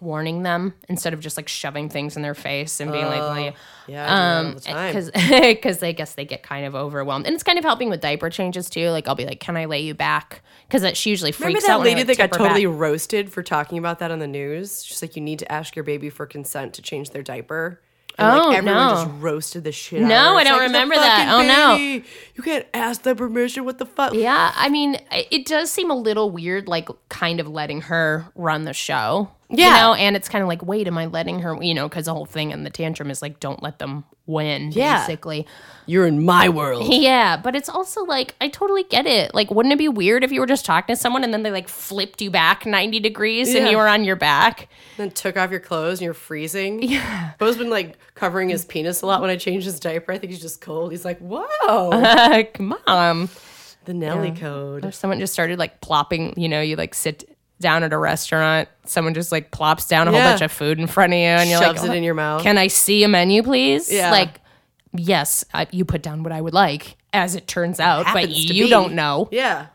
warning 0.00 0.42
them 0.42 0.74
instead 0.88 1.14
of 1.14 1.20
just 1.20 1.36
like 1.36 1.48
shoving 1.48 1.88
things 1.88 2.16
in 2.16 2.22
their 2.22 2.34
face 2.34 2.80
and 2.80 2.92
being 2.92 3.06
like, 3.06 3.22
like 3.22 3.54
Yeah, 3.86 4.04
I 4.04 4.52
do 4.52 4.64
that 4.66 4.72
all 4.72 4.78
um 4.80 4.86
because 4.86 5.10
because 5.12 5.82
I 5.82 5.92
guess 5.92 6.14
they 6.14 6.24
get 6.24 6.42
kind 6.42 6.66
of 6.66 6.74
overwhelmed. 6.74 7.26
And 7.26 7.34
it's 7.34 7.42
kind 7.44 7.58
of 7.58 7.64
helping 7.64 7.88
with 7.90 8.00
diaper 8.00 8.28
changes 8.28 8.68
too. 8.68 8.90
Like 8.90 9.08
I'll 9.08 9.14
be 9.14 9.24
like, 9.24 9.40
"Can 9.40 9.56
I 9.56 9.64
lay 9.64 9.80
you 9.80 9.94
back?" 9.94 10.42
Cuz 10.70 10.84
she 10.96 11.10
usually 11.10 11.30
Remember 11.32 11.52
freaks 11.58 11.66
that 11.66 11.72
out 11.74 11.78
when 11.78 11.86
I, 11.86 11.90
lady 11.90 12.00
like, 12.08 12.18
that 12.18 12.30
got 12.30 12.36
her 12.36 12.44
back. 12.44 12.48
totally 12.48 12.66
roasted 12.66 13.32
for 13.32 13.42
talking 13.42 13.78
about 13.78 13.98
that 14.00 14.10
on 14.10 14.18
the 14.18 14.26
news? 14.26 14.84
She's 14.84 15.00
like, 15.00 15.16
you 15.16 15.22
need 15.22 15.38
to 15.38 15.50
ask 15.52 15.74
your 15.76 15.84
baby 15.84 16.10
for 16.10 16.26
consent 16.26 16.74
to 16.74 16.82
change 16.82 17.10
their 17.10 17.22
diaper. 17.22 17.80
And 18.16 18.28
Oh, 18.40 18.48
like 18.48 18.58
everyone 18.58 18.86
no. 18.88 18.94
just 18.94 19.10
roasted 19.18 19.64
the 19.64 19.72
shit 19.72 20.02
out 20.02 20.08
No, 20.08 20.28
of 20.28 20.34
her. 20.34 20.38
I 20.40 20.44
don't 20.44 20.52
like, 20.58 20.66
remember 20.68 20.94
that. 20.94 21.28
Oh, 21.32 21.42
no. 21.42 21.74
You 22.36 22.42
can't 22.44 22.64
ask 22.72 23.02
them 23.02 23.16
permission. 23.16 23.64
What 23.64 23.78
the 23.78 23.86
fuck? 23.86 24.14
Yeah, 24.14 24.52
I 24.54 24.68
mean, 24.68 24.98
it 25.10 25.46
does 25.46 25.70
seem 25.72 25.90
a 25.90 25.96
little 25.96 26.30
weird, 26.30 26.68
like 26.68 26.88
kind 27.08 27.40
of 27.40 27.48
letting 27.48 27.80
her 27.82 28.26
run 28.36 28.64
the 28.64 28.72
show. 28.72 29.30
You 29.56 29.64
Yeah. 29.64 29.76
know, 29.80 29.94
and 29.94 30.16
it's 30.16 30.28
kind 30.28 30.42
of 30.42 30.48
like, 30.48 30.62
wait, 30.64 30.86
am 30.86 30.98
I 30.98 31.06
letting 31.06 31.40
her, 31.40 31.56
you 31.62 31.74
know, 31.74 31.88
because 31.88 32.06
the 32.06 32.14
whole 32.14 32.26
thing 32.26 32.50
in 32.50 32.64
the 32.64 32.70
tantrum 32.70 33.10
is 33.10 33.22
like, 33.22 33.40
don't 33.40 33.62
let 33.62 33.78
them 33.78 34.04
win, 34.26 34.72
Yeah. 34.72 35.00
basically. 35.00 35.46
You're 35.86 36.06
in 36.06 36.24
my 36.24 36.48
world. 36.48 36.88
Yeah, 36.94 37.36
but 37.36 37.54
it's 37.54 37.68
also 37.68 38.04
like, 38.04 38.34
I 38.40 38.48
totally 38.48 38.84
get 38.84 39.06
it. 39.06 39.34
Like, 39.34 39.50
wouldn't 39.50 39.72
it 39.72 39.78
be 39.78 39.88
weird 39.88 40.24
if 40.24 40.32
you 40.32 40.40
were 40.40 40.46
just 40.46 40.64
talking 40.64 40.94
to 40.94 41.00
someone 41.00 41.24
and 41.24 41.32
then 41.34 41.42
they 41.42 41.50
like 41.50 41.68
flipped 41.68 42.22
you 42.22 42.30
back 42.30 42.64
90 42.66 43.00
degrees 43.00 43.54
and 43.54 43.68
you 43.68 43.76
were 43.76 43.88
on 43.88 44.04
your 44.04 44.16
back? 44.16 44.68
then 44.96 45.10
took 45.10 45.36
off 45.36 45.50
your 45.50 45.60
clothes 45.60 45.98
and 45.98 46.04
you're 46.04 46.14
freezing. 46.14 46.82
Yeah. 46.82 47.32
Bo's 47.38 47.56
been 47.58 47.68
like 47.70 47.98
covering 48.14 48.48
his 48.48 48.64
penis 48.64 49.02
a 49.02 49.06
lot 49.06 49.20
when 49.20 49.28
I 49.30 49.36
change 49.36 49.64
his 49.64 49.78
diaper. 49.80 50.12
I 50.12 50.18
think 50.18 50.30
he's 50.32 50.40
just 50.40 50.60
cold. 50.60 50.92
He's 50.92 51.04
like, 51.04 51.18
whoa. 51.18 51.90
Mom. 52.60 53.28
The 53.84 53.92
Nelly 53.92 54.30
Or 54.30 54.34
code. 54.80 54.94
someone 54.94 55.18
just 55.20 55.32
started 55.34 55.58
like 55.58 55.82
plopping, 55.82 56.32
you 56.38 56.48
know, 56.48 56.62
you 56.62 56.76
like 56.76 56.94
sit 56.94 57.33
down 57.60 57.82
at 57.82 57.92
a 57.92 57.98
restaurant, 57.98 58.68
someone 58.84 59.14
just 59.14 59.32
like 59.32 59.50
plops 59.50 59.86
down 59.86 60.08
a 60.08 60.10
whole 60.10 60.20
bunch 60.20 60.42
of 60.42 60.52
food 60.52 60.78
in 60.78 60.86
front 60.86 61.12
of 61.12 61.18
you 61.18 61.24
and 61.24 61.48
you're 61.48 61.62
Shoves 61.62 61.82
like, 61.82 61.90
it 61.90 61.96
in 61.96 62.02
your 62.04 62.14
mouth. 62.14 62.42
Can 62.42 62.58
I 62.58 62.66
see 62.66 63.04
a 63.04 63.08
menu, 63.08 63.42
please? 63.42 63.90
Yeah. 63.90 64.10
Like, 64.10 64.40
yes, 64.92 65.44
I, 65.54 65.66
you 65.70 65.84
put 65.84 66.02
down 66.02 66.22
what 66.22 66.32
I 66.32 66.40
would 66.40 66.54
like, 66.54 66.96
as 67.12 67.34
it 67.34 67.46
turns 67.46 67.80
out, 67.80 68.06
but 68.12 68.28
you 68.30 68.64
be. 68.64 68.70
don't 68.70 68.94
know. 68.94 69.28
Yeah. 69.30 69.66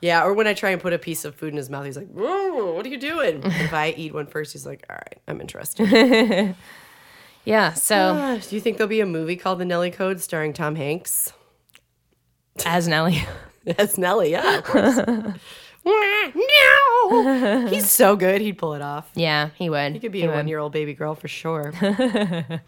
Yeah, 0.00 0.22
or 0.24 0.34
when 0.34 0.46
I 0.46 0.52
try 0.52 0.70
and 0.70 0.82
put 0.82 0.92
a 0.92 0.98
piece 0.98 1.24
of 1.24 1.34
food 1.34 1.48
in 1.50 1.56
his 1.56 1.70
mouth, 1.70 1.86
he's 1.86 1.96
like, 1.96 2.10
"Whoa, 2.10 2.74
what 2.74 2.84
are 2.84 2.88
you 2.90 2.98
doing? 2.98 3.40
If 3.44 3.72
I 3.72 3.94
eat 3.96 4.12
one 4.12 4.26
first, 4.26 4.52
he's 4.52 4.66
like, 4.66 4.84
all 4.90 4.96
right, 4.96 5.18
I'm 5.26 5.40
interested. 5.40 6.54
Yeah. 7.46 7.74
So 7.74 8.14
Ah, 8.18 8.38
Do 8.48 8.54
you 8.54 8.60
think 8.60 8.76
there'll 8.78 8.88
be 8.88 9.00
a 9.00 9.06
movie 9.06 9.36
called 9.36 9.58
The 9.58 9.64
Nelly 9.64 9.90
Code 9.90 10.20
starring 10.20 10.52
Tom 10.52 10.76
Hanks? 10.76 11.32
as 12.64 12.86
Nelly, 12.88 13.22
as 13.78 13.98
Nelly, 13.98 14.30
yeah, 14.30 14.58
of 14.58 14.64
course. 14.64 14.96
no! 14.96 16.32
So 17.90 18.16
good, 18.16 18.40
he'd 18.40 18.58
pull 18.58 18.74
it 18.74 18.82
off. 18.82 19.10
yeah, 19.14 19.50
he 19.56 19.68
would. 19.70 19.92
He 19.92 20.00
could 20.00 20.12
be 20.12 20.24
a 20.24 20.30
one 20.30 20.48
year 20.48 20.58
old 20.58 20.72
baby 20.72 20.94
girl 20.94 21.14
for 21.14 21.28
sure. 21.28 21.72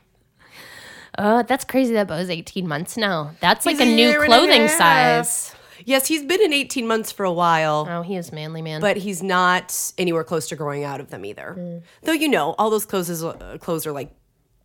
Oh, 1.19 1.43
that's 1.45 1.65
crazy 1.65 1.95
that 1.95 2.09
Bo's 2.09 2.29
18 2.29 2.69
months 2.69 2.97
now. 2.99 3.35
That's 3.41 3.65
like 3.65 3.81
a 3.81 3.85
a 3.85 3.87
new 3.87 4.09
and 4.23 4.25
a 4.25 4.27
clothing 4.27 4.69
size. 4.69 5.55
yes, 5.87 6.07
he's 6.07 6.23
been 6.23 6.43
in 6.43 6.53
18 6.53 6.87
months 6.87 7.11
for 7.11 7.25
a 7.25 7.33
while. 7.33 7.87
Oh, 7.89 8.03
he 8.03 8.17
is 8.17 8.33
manly 8.33 8.61
man. 8.61 8.83
but 8.83 8.99
he's 8.99 9.23
not 9.23 9.93
anywhere 9.97 10.25
close 10.25 10.47
to 10.49 10.57
growing 10.57 10.85
out 10.85 11.01
of 11.01 11.09
them 11.09 11.25
either. 11.25 11.83
Though 12.03 12.13
you 12.13 12.29
know, 12.29 12.55
all 12.59 12.69
those 12.69 12.85
clothes 12.85 13.09
is, 13.09 13.25
uh, 13.25 13.57
clothes 13.63 13.87
are 13.87 13.93
like 13.93 14.11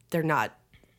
they're 0.09 0.23
not 0.23 0.51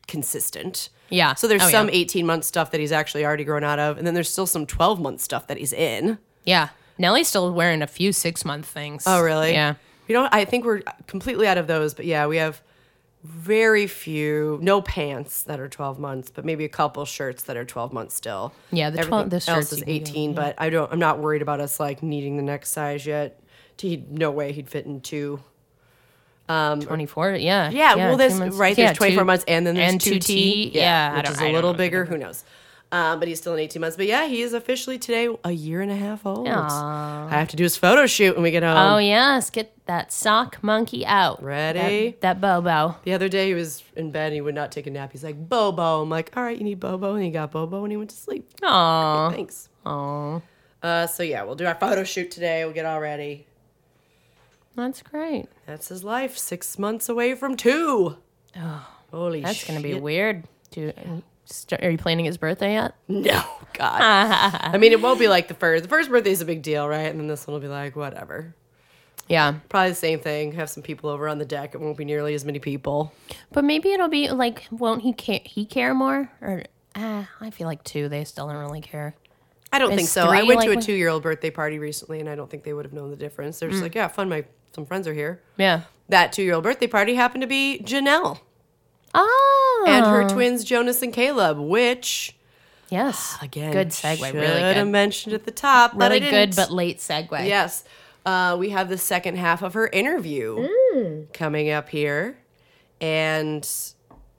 consistent. 0.07 0.89
Yeah. 1.09 1.35
So 1.35 1.47
there's 1.47 1.61
Oh, 1.63 1.69
some 1.69 1.87
yeah. 1.87 1.95
18 1.97 2.25
month 2.25 2.45
stuff 2.45 2.71
that 2.71 2.79
he's 2.79 2.91
actually 2.91 3.23
already 3.23 3.43
grown 3.43 3.63
out 3.63 3.77
of, 3.77 3.99
and 3.99 4.07
then 4.07 4.15
there's 4.15 4.29
still 4.31 4.47
some 4.47 4.65
12 4.65 4.99
month 4.99 5.21
stuff 5.21 5.45
that 5.47 5.57
he's 5.57 5.71
in. 5.73 6.17
yeah. 6.45 6.69
Nelly's 6.97 7.27
still 7.27 7.51
wearing 7.51 7.81
a 7.81 7.87
few 7.87 8.11
six 8.13 8.45
month 8.45 8.65
things. 8.65 9.03
Oh, 9.05 9.21
really? 9.21 9.51
Yeah. 9.53 9.75
You 10.07 10.15
know, 10.15 10.27
I 10.31 10.45
think 10.45 10.65
we're 10.65 10.81
completely 11.07 11.47
out 11.47 11.57
of 11.57 11.67
those, 11.67 11.93
but 11.93 12.05
yeah, 12.05 12.27
we 12.27 12.37
have 12.37 12.61
very 13.23 13.87
few, 13.87 14.59
no 14.61 14.81
pants 14.81 15.43
that 15.43 15.59
are 15.59 15.69
12 15.69 15.97
months, 15.97 16.29
but 16.29 16.43
maybe 16.43 16.65
a 16.65 16.69
couple 16.69 17.05
shirts 17.05 17.43
that 17.43 17.55
are 17.55 17.63
12 17.63 17.93
months 17.93 18.15
still. 18.15 18.53
Yeah, 18.71 18.89
the 18.89 18.97
12 18.97 19.07
Everything 19.07 19.29
the 19.29 19.35
else 19.35 19.45
shirts 19.45 19.73
is 19.73 19.79
can 19.83 19.87
get, 19.87 20.09
18, 20.09 20.33
but 20.33 20.55
I 20.57 20.69
don't. 20.69 20.91
I'm 20.91 20.99
not 20.99 21.19
worried 21.19 21.41
about 21.41 21.61
us 21.61 21.79
like 21.79 22.03
needing 22.03 22.35
the 22.35 22.43
next 22.43 22.71
size 22.71 23.05
yet. 23.05 23.39
He, 23.77 24.03
no 24.09 24.31
way 24.31 24.51
he'd 24.51 24.69
fit 24.69 24.85
in 24.85 25.01
two. 25.01 25.41
Um, 26.47 26.81
24. 26.81 27.35
Yeah. 27.35 27.69
Yeah, 27.69 27.95
well, 27.95 28.11
two 28.13 28.17
there's 28.17 28.55
right. 28.55 28.77
Yeah, 28.77 28.93
24 28.93 29.21
two- 29.21 29.25
months, 29.25 29.45
and 29.47 29.65
then 29.65 29.75
there's 29.75 29.91
and 29.93 30.01
two 30.01 30.19
T. 30.19 30.71
Yeah. 30.73 31.11
I 31.13 31.17
which 31.17 31.29
is 31.29 31.37
a 31.37 31.41
don't 31.41 31.53
little 31.53 31.73
bigger. 31.73 32.05
Who 32.05 32.17
knows? 32.17 32.43
Um, 32.93 33.17
but 33.17 33.27
he's 33.27 33.39
still 33.39 33.55
in 33.55 33.59
18 33.59 33.79
months. 33.81 33.97
But 33.97 34.05
yeah, 34.05 34.27
he 34.27 34.43
is 34.43 34.53
officially 34.53 34.99
today 34.99 35.27
a 35.43 35.51
year 35.51 35.81
and 35.81 35.89
a 35.89 35.95
half 35.95 36.27
old. 36.27 36.47
Aw. 36.47 37.27
I 37.27 37.31
have 37.31 37.47
to 37.47 37.55
do 37.55 37.63
his 37.63 37.75
photo 37.75 38.05
shoot 38.05 38.35
when 38.35 38.43
we 38.43 38.51
get 38.51 38.61
home. 38.61 38.77
Oh, 38.77 38.99
yes. 38.99 39.49
Get 39.49 39.75
that 39.87 40.13
sock 40.13 40.61
monkey 40.61 41.03
out. 41.03 41.41
Ready? 41.41 42.11
That, 42.21 42.39
that 42.39 42.41
Bobo. 42.41 42.97
The 43.03 43.13
other 43.13 43.29
day 43.29 43.47
he 43.47 43.55
was 43.55 43.83
in 43.95 44.11
bed 44.11 44.27
and 44.27 44.35
he 44.35 44.41
would 44.41 44.53
not 44.53 44.71
take 44.71 44.85
a 44.85 44.91
nap. 44.91 45.11
He's 45.11 45.23
like, 45.23 45.49
Bobo. 45.49 46.03
I'm 46.03 46.09
like, 46.11 46.37
all 46.37 46.43
right, 46.43 46.55
you 46.55 46.63
need 46.63 46.79
Bobo. 46.79 47.15
And 47.15 47.23
he 47.23 47.31
got 47.31 47.49
Bobo 47.49 47.81
and 47.81 47.91
he 47.91 47.97
went 47.97 48.11
to 48.11 48.15
sleep. 48.15 48.47
Aw. 48.61 49.31
Thanks. 49.31 49.69
Aw. 49.87 50.41
Uh, 50.83 51.07
so 51.07 51.23
yeah, 51.23 51.41
we'll 51.41 51.55
do 51.55 51.65
our 51.65 51.73
photo 51.75 52.03
shoot 52.03 52.29
today. 52.29 52.63
We'll 52.63 52.75
get 52.75 52.85
all 52.85 53.01
ready. 53.01 53.47
That's 54.75 55.01
great. 55.01 55.47
That's 55.65 55.87
his 55.87 56.03
life. 56.03 56.37
Six 56.37 56.77
months 56.77 57.09
away 57.09 57.33
from 57.33 57.57
two. 57.57 58.17
Holy 59.09 59.41
That's 59.41 59.63
going 59.65 59.81
to 59.81 59.83
be 59.83 59.95
weird. 59.95 60.43
Start, 60.71 60.95
are 61.81 61.89
you 61.89 61.97
planning 61.97 62.25
his 62.25 62.37
birthday 62.37 62.73
yet? 62.73 62.95
No, 63.07 63.43
God. 63.73 64.01
I 64.01 64.77
mean, 64.77 64.91
it 64.91 65.01
won't 65.01 65.19
be 65.19 65.27
like 65.27 65.47
the 65.47 65.53
first. 65.53 65.83
The 65.83 65.89
first 65.89 66.09
birthday 66.09 66.31
is 66.31 66.41
a 66.41 66.45
big 66.45 66.61
deal, 66.61 66.87
right? 66.87 67.09
And 67.09 67.19
then 67.19 67.27
this 67.27 67.47
one 67.47 67.53
will 67.53 67.61
be 67.61 67.67
like, 67.67 67.95
whatever. 67.95 68.55
Yeah. 69.27 69.55
Probably 69.69 69.89
the 69.89 69.95
same 69.95 70.19
thing. 70.19 70.53
Have 70.53 70.69
some 70.69 70.83
people 70.83 71.09
over 71.09 71.27
on 71.27 71.37
the 71.37 71.45
deck. 71.45 71.75
It 71.75 71.81
won't 71.81 71.97
be 71.97 72.05
nearly 72.05 72.33
as 72.33 72.43
many 72.43 72.59
people. 72.59 73.13
But 73.51 73.63
maybe 73.63 73.91
it'll 73.91 74.09
be 74.09 74.29
like, 74.29 74.67
won't 74.71 75.01
he 75.01 75.13
care? 75.13 75.39
He 75.43 75.65
care 75.65 75.93
more? 75.93 76.29
Or 76.41 76.63
ah, 76.95 77.29
I 77.39 77.49
feel 77.49 77.67
like 77.67 77.83
two. 77.83 78.09
They 78.09 78.23
still 78.25 78.47
don't 78.47 78.57
really 78.57 78.81
care. 78.81 79.15
I 79.71 79.79
don't 79.79 79.91
Is 79.91 79.97
think 79.97 80.09
so. 80.09 80.27
I 80.27 80.43
went 80.43 80.59
like 80.59 80.69
to 80.69 80.77
a 80.77 80.81
two 80.81 80.93
year 80.93 81.09
old 81.09 81.23
birthday 81.23 81.49
party 81.49 81.79
recently, 81.79 82.19
and 82.19 82.29
I 82.29 82.35
don't 82.35 82.49
think 82.49 82.63
they 82.63 82.73
would 82.73 82.85
have 82.85 82.93
known 82.93 83.09
the 83.09 83.15
difference. 83.15 83.59
They're 83.59 83.69
just 83.69 83.81
like, 83.81 83.95
yeah, 83.95 84.07
fun. 84.07 84.29
My 84.29 84.45
some 84.73 84.85
friends 84.85 85.07
are 85.07 85.13
here. 85.13 85.41
Yeah. 85.57 85.81
That 86.09 86.33
two 86.33 86.43
year 86.43 86.53
old 86.55 86.63
birthday 86.63 86.87
party 86.87 87.15
happened 87.15 87.41
to 87.41 87.47
be 87.47 87.81
Janelle 87.83 88.39
Oh. 89.13 89.85
and 89.87 90.05
her 90.05 90.27
twins 90.29 90.63
Jonas 90.63 91.01
and 91.01 91.13
Caleb, 91.13 91.57
which 91.59 92.35
yes. 92.89 93.37
again, 93.41 93.71
good 93.71 93.89
segue. 93.89 94.17
Should 94.25 94.35
Really 94.35 94.61
have 94.61 94.87
mentioned 94.87 95.33
at 95.35 95.45
the 95.45 95.51
top, 95.51 95.97
but 95.97 96.11
I 96.11 96.19
good, 96.19 96.55
but 96.55 96.71
late 96.71 96.99
segue. 96.99 97.47
Yes. 97.47 97.83
Uh, 98.25 98.55
we 98.57 98.69
have 98.69 98.87
the 98.89 98.97
second 98.97 99.37
half 99.37 99.61
of 99.61 99.73
her 99.73 99.87
interview 99.87 100.67
Mm. 100.95 101.33
coming 101.33 101.69
up 101.69 101.89
here, 101.89 102.37
and 103.01 103.67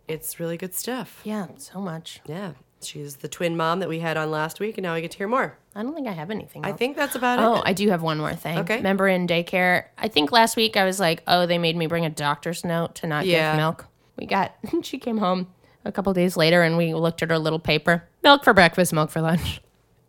it's 0.08 0.40
really 0.40 0.56
good 0.56 0.74
stuff. 0.74 1.20
Yeah, 1.24 1.46
so 1.58 1.80
much. 1.80 2.20
Yeah. 2.26 2.52
She's 2.82 3.16
the 3.16 3.28
twin 3.28 3.56
mom 3.56 3.80
that 3.80 3.88
we 3.88 4.00
had 4.00 4.16
on 4.16 4.30
last 4.30 4.60
week, 4.60 4.76
and 4.76 4.82
now 4.82 4.94
we 4.94 5.00
get 5.00 5.10
to 5.12 5.18
hear 5.18 5.28
more. 5.28 5.56
I 5.74 5.82
don't 5.82 5.94
think 5.94 6.06
I 6.06 6.12
have 6.12 6.30
anything. 6.30 6.64
I 6.64 6.72
think 6.72 6.96
that's 6.96 7.14
about 7.14 7.38
Oh, 7.38 7.54
it. 7.56 7.58
Oh, 7.58 7.62
I 7.64 7.72
do 7.72 7.88
have 7.88 8.02
one 8.02 8.18
more 8.18 8.34
thing. 8.34 8.58
Okay. 8.60 8.76
Remember 8.76 9.08
in 9.08 9.26
daycare? 9.26 9.86
I 9.98 10.08
think 10.08 10.32
last 10.32 10.54
week 10.56 10.76
I 10.76 10.84
was 10.84 11.00
like, 11.00 11.22
oh, 11.26 11.46
they 11.46 11.56
made 11.58 11.76
me 11.76 11.86
bring 11.86 12.04
a 12.04 12.10
doctor's 12.10 12.62
note 12.64 12.94
to 12.96 13.06
not 13.06 13.24
Yeah. 13.26 13.52
give 13.52 13.56
milk. 13.58 13.86
We 14.16 14.26
got, 14.26 14.54
she 14.82 14.98
came 14.98 15.18
home 15.18 15.48
a 15.84 15.92
couple 15.92 16.12
days 16.12 16.36
later 16.36 16.62
and 16.62 16.76
we 16.76 16.94
looked 16.94 17.22
at 17.22 17.30
her 17.30 17.38
little 17.38 17.58
paper 17.58 18.04
milk 18.22 18.44
for 18.44 18.52
breakfast, 18.54 18.92
milk 18.92 19.10
for 19.10 19.20
lunch. 19.20 19.60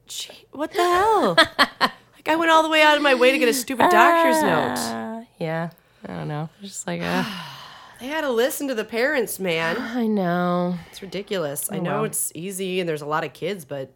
Gee, 0.08 0.46
what 0.52 0.72
the 0.72 0.78
hell? 0.84 1.36
like, 1.80 2.28
I 2.28 2.36
went 2.36 2.52
all 2.52 2.64
the 2.64 2.70
way 2.70 2.82
out 2.82 2.96
of 2.98 3.02
my 3.04 3.16
way 3.16 3.32
to 3.32 3.40
get 3.40 3.50
a 3.50 3.54
stupid 3.54 3.90
doctor's 3.90 4.42
note. 4.42 4.78
Uh, 4.78 5.22
yeah. 5.40 5.70
I 6.08 6.14
don't 6.14 6.28
know. 6.28 6.50
Just 6.62 6.86
like, 6.88 7.02
uh, 7.02 7.24
They 8.00 8.08
had 8.08 8.22
to 8.22 8.30
listen 8.30 8.68
to 8.68 8.76
the 8.76 8.84
parents, 8.84 9.40
man. 9.40 9.78
I 9.80 10.06
know. 10.06 10.78
It's 10.92 11.02
ridiculous. 11.02 11.72
I 11.72 11.80
know 11.80 12.02
Oh, 12.02 12.04
it's 12.04 12.32
easy 12.36 12.80
and 12.80 12.88
there's 12.88 13.02
a 13.02 13.06
lot 13.06 13.24
of 13.24 13.34
kids, 13.34 13.66
but 13.66 13.90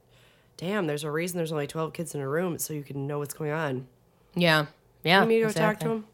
damn, 0.58 0.88
there's 0.88 1.04
a 1.04 1.12
reason 1.12 1.38
there's 1.38 1.52
only 1.52 1.68
12 1.68 1.94
kids 1.94 2.16
in 2.16 2.22
a 2.22 2.28
room 2.28 2.58
so 2.58 2.74
you 2.74 2.84
can 2.84 3.08
know 3.08 3.20
what's 3.20 3.34
going 3.34 3.52
on. 3.52 3.88
Yeah. 4.36 4.66
Yeah. 5.04 5.22
You 5.24 5.28
need 5.30 5.40
to 5.42 5.46
go 5.48 5.52
talk 5.52 5.80
to 5.82 5.90
him? 5.90 6.06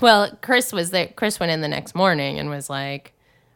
Well, 0.00 0.36
Chris 0.42 0.72
was 0.72 0.90
there. 0.90 1.08
Chris 1.08 1.38
went 1.38 1.52
in 1.52 1.60
the 1.60 1.68
next 1.68 1.94
morning 1.94 2.38
and 2.38 2.50
was 2.50 2.68
like, 2.68 3.12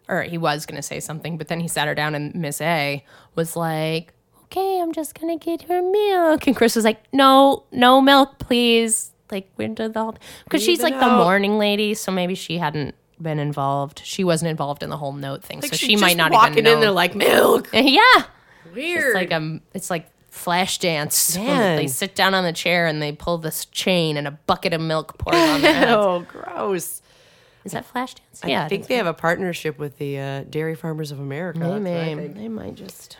or 0.08 0.22
he 0.22 0.38
was 0.38 0.66
going 0.66 0.76
to 0.76 0.82
say 0.82 1.00
something, 1.00 1.36
but 1.36 1.48
then 1.48 1.60
he 1.60 1.68
sat 1.68 1.86
her 1.88 1.94
down 1.94 2.14
and 2.14 2.34
Miss 2.34 2.60
A 2.60 3.04
was 3.34 3.56
like, 3.56 4.14
okay, 4.44 4.80
I'm 4.80 4.92
just 4.92 5.18
going 5.18 5.38
to 5.38 5.44
get 5.44 5.62
her 5.68 5.82
milk. 5.82 6.46
And 6.46 6.56
Chris 6.56 6.76
was 6.76 6.84
like, 6.84 7.02
no, 7.12 7.64
no 7.72 8.00
milk, 8.00 8.38
please. 8.38 9.10
Like, 9.30 9.50
we're 9.58 9.66
into 9.66 9.88
the 9.90 10.02
whole, 10.02 10.16
because 10.44 10.62
she's 10.62 10.80
like 10.80 10.94
the 10.94 11.04
out. 11.04 11.22
morning 11.22 11.58
lady. 11.58 11.92
So 11.92 12.10
maybe 12.10 12.34
she 12.34 12.56
hadn't 12.56 12.94
been 13.20 13.38
involved. 13.38 14.00
She 14.04 14.24
wasn't 14.24 14.50
involved 14.50 14.82
in 14.82 14.88
the 14.88 14.96
whole 14.96 15.12
note 15.12 15.42
thing. 15.42 15.60
Like 15.60 15.72
so 15.72 15.76
she 15.76 15.96
might 15.96 16.16
not 16.16 16.32
walking 16.32 16.52
even 16.52 16.64
know. 16.64 16.74
in 16.74 16.80
there 16.80 16.90
like 16.90 17.14
milk. 17.14 17.68
yeah. 17.74 18.02
Weird. 18.74 19.04
It's 19.06 19.14
like 19.14 19.30
a, 19.32 19.60
it's 19.74 19.90
like 19.90 20.10
Flashdance. 20.44 21.36
Man. 21.44 21.76
They 21.76 21.86
sit 21.86 22.14
down 22.14 22.34
on 22.34 22.44
the 22.44 22.52
chair 22.52 22.86
and 22.86 23.02
they 23.02 23.12
pull 23.12 23.38
this 23.38 23.64
chain 23.66 24.16
and 24.16 24.26
a 24.26 24.32
bucket 24.32 24.72
of 24.72 24.80
milk 24.80 25.18
pours 25.18 25.36
on 25.36 25.60
their 25.62 25.74
heads. 25.74 25.90
oh, 25.92 26.26
gross. 26.28 27.02
Is 27.64 27.72
that 27.72 27.92
Flashdance? 27.92 28.44
I 28.44 28.68
think 28.68 28.86
they 28.86 28.96
have 28.96 29.06
a 29.06 29.14
partnership 29.14 29.78
with 29.78 29.98
the 29.98 30.18
uh, 30.18 30.44
Dairy 30.44 30.74
Farmers 30.74 31.10
of 31.10 31.20
America. 31.20 31.58
They 31.58 31.66
I 31.66 31.78
may. 31.78 32.28
They 32.28 32.48
might 32.48 32.76
just. 32.76 33.18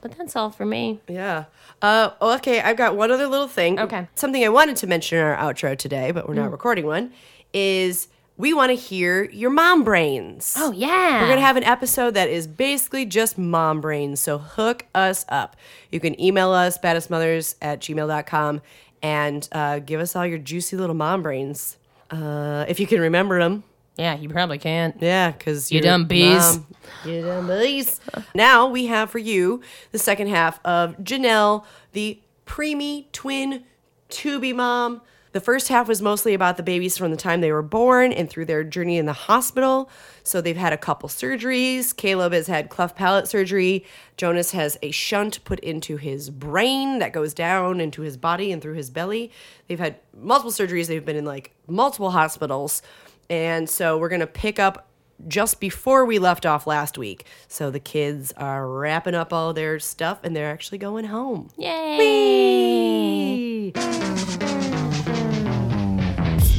But 0.00 0.16
that's 0.16 0.36
all 0.36 0.50
for 0.50 0.66
me. 0.66 1.00
Yeah. 1.08 1.44
Uh, 1.80 2.10
oh, 2.20 2.34
okay, 2.36 2.60
I've 2.60 2.76
got 2.76 2.96
one 2.96 3.10
other 3.10 3.26
little 3.26 3.48
thing. 3.48 3.78
Okay. 3.80 3.96
Mm. 4.00 4.08
Something 4.14 4.44
I 4.44 4.48
wanted 4.48 4.76
to 4.78 4.86
mention 4.86 5.18
in 5.18 5.24
our 5.24 5.36
outro 5.36 5.76
today, 5.76 6.10
but 6.10 6.28
we're 6.28 6.34
not 6.34 6.50
recording 6.50 6.86
one, 6.86 7.12
is 7.52 8.08
we 8.38 8.54
want 8.54 8.70
to 8.70 8.74
hear 8.76 9.24
your 9.24 9.50
mom 9.50 9.84
brains. 9.84 10.54
Oh 10.56 10.72
yeah. 10.72 11.20
We're 11.20 11.26
going 11.26 11.38
to 11.40 11.44
have 11.44 11.56
an 11.56 11.64
episode 11.64 12.14
that 12.14 12.30
is 12.30 12.46
basically 12.46 13.04
just 13.04 13.36
mom 13.36 13.80
brains. 13.82 14.20
So 14.20 14.38
hook 14.38 14.86
us 14.94 15.26
up. 15.28 15.56
You 15.90 16.00
can 16.00 16.18
email 16.20 16.50
us, 16.52 16.78
baddestmothers 16.78 17.56
at 17.60 17.80
gmail.com, 17.80 18.62
and 19.02 19.48
uh, 19.52 19.80
give 19.80 20.00
us 20.00 20.16
all 20.16 20.24
your 20.24 20.38
juicy 20.38 20.76
little 20.76 20.94
mom 20.94 21.22
brains. 21.22 21.76
Uh, 22.10 22.64
if 22.68 22.80
you 22.80 22.86
can 22.86 23.00
remember 23.00 23.38
them. 23.40 23.64
Yeah, 23.98 24.14
you 24.16 24.28
probably 24.28 24.58
can't. 24.58 24.96
Yeah, 25.00 25.32
because 25.32 25.72
You 25.72 25.80
dumb 25.80 26.06
bees. 26.06 26.60
You 27.04 27.22
dumb 27.22 27.48
bees. 27.48 28.00
now 28.32 28.68
we 28.68 28.86
have 28.86 29.10
for 29.10 29.18
you 29.18 29.60
the 29.90 29.98
second 29.98 30.28
half 30.28 30.60
of 30.64 30.96
Janelle, 30.98 31.64
the 31.92 32.20
preemie 32.46 33.10
twin 33.10 33.64
to 34.10 34.38
be 34.38 34.52
mom. 34.52 35.00
The 35.38 35.44
first 35.44 35.68
half 35.68 35.86
was 35.86 36.02
mostly 36.02 36.34
about 36.34 36.56
the 36.56 36.64
babies 36.64 36.98
from 36.98 37.12
the 37.12 37.16
time 37.16 37.40
they 37.40 37.52
were 37.52 37.62
born 37.62 38.12
and 38.12 38.28
through 38.28 38.46
their 38.46 38.64
journey 38.64 38.98
in 38.98 39.06
the 39.06 39.12
hospital. 39.12 39.88
So 40.24 40.40
they've 40.40 40.56
had 40.56 40.72
a 40.72 40.76
couple 40.76 41.08
surgeries. 41.08 41.96
Caleb 41.96 42.32
has 42.32 42.48
had 42.48 42.70
cleft 42.70 42.96
palate 42.96 43.28
surgery. 43.28 43.86
Jonas 44.16 44.50
has 44.50 44.76
a 44.82 44.90
shunt 44.90 45.44
put 45.44 45.60
into 45.60 45.96
his 45.96 46.28
brain 46.28 46.98
that 46.98 47.12
goes 47.12 47.34
down 47.34 47.80
into 47.80 48.02
his 48.02 48.16
body 48.16 48.50
and 48.50 48.60
through 48.60 48.74
his 48.74 48.90
belly. 48.90 49.30
They've 49.68 49.78
had 49.78 50.00
multiple 50.12 50.50
surgeries. 50.50 50.88
They've 50.88 51.04
been 51.04 51.14
in 51.14 51.24
like 51.24 51.54
multiple 51.68 52.10
hospitals. 52.10 52.82
And 53.30 53.70
so 53.70 53.96
we're 53.96 54.08
going 54.08 54.18
to 54.18 54.26
pick 54.26 54.58
up 54.58 54.88
just 55.28 55.60
before 55.60 56.04
we 56.04 56.18
left 56.18 56.46
off 56.46 56.66
last 56.66 56.98
week. 56.98 57.26
So 57.46 57.70
the 57.70 57.78
kids 57.78 58.32
are 58.36 58.68
wrapping 58.68 59.14
up 59.14 59.32
all 59.32 59.52
their 59.52 59.78
stuff 59.78 60.18
and 60.24 60.34
they're 60.34 60.50
actually 60.50 60.78
going 60.78 61.04
home. 61.04 61.50
Yay! 61.56 62.48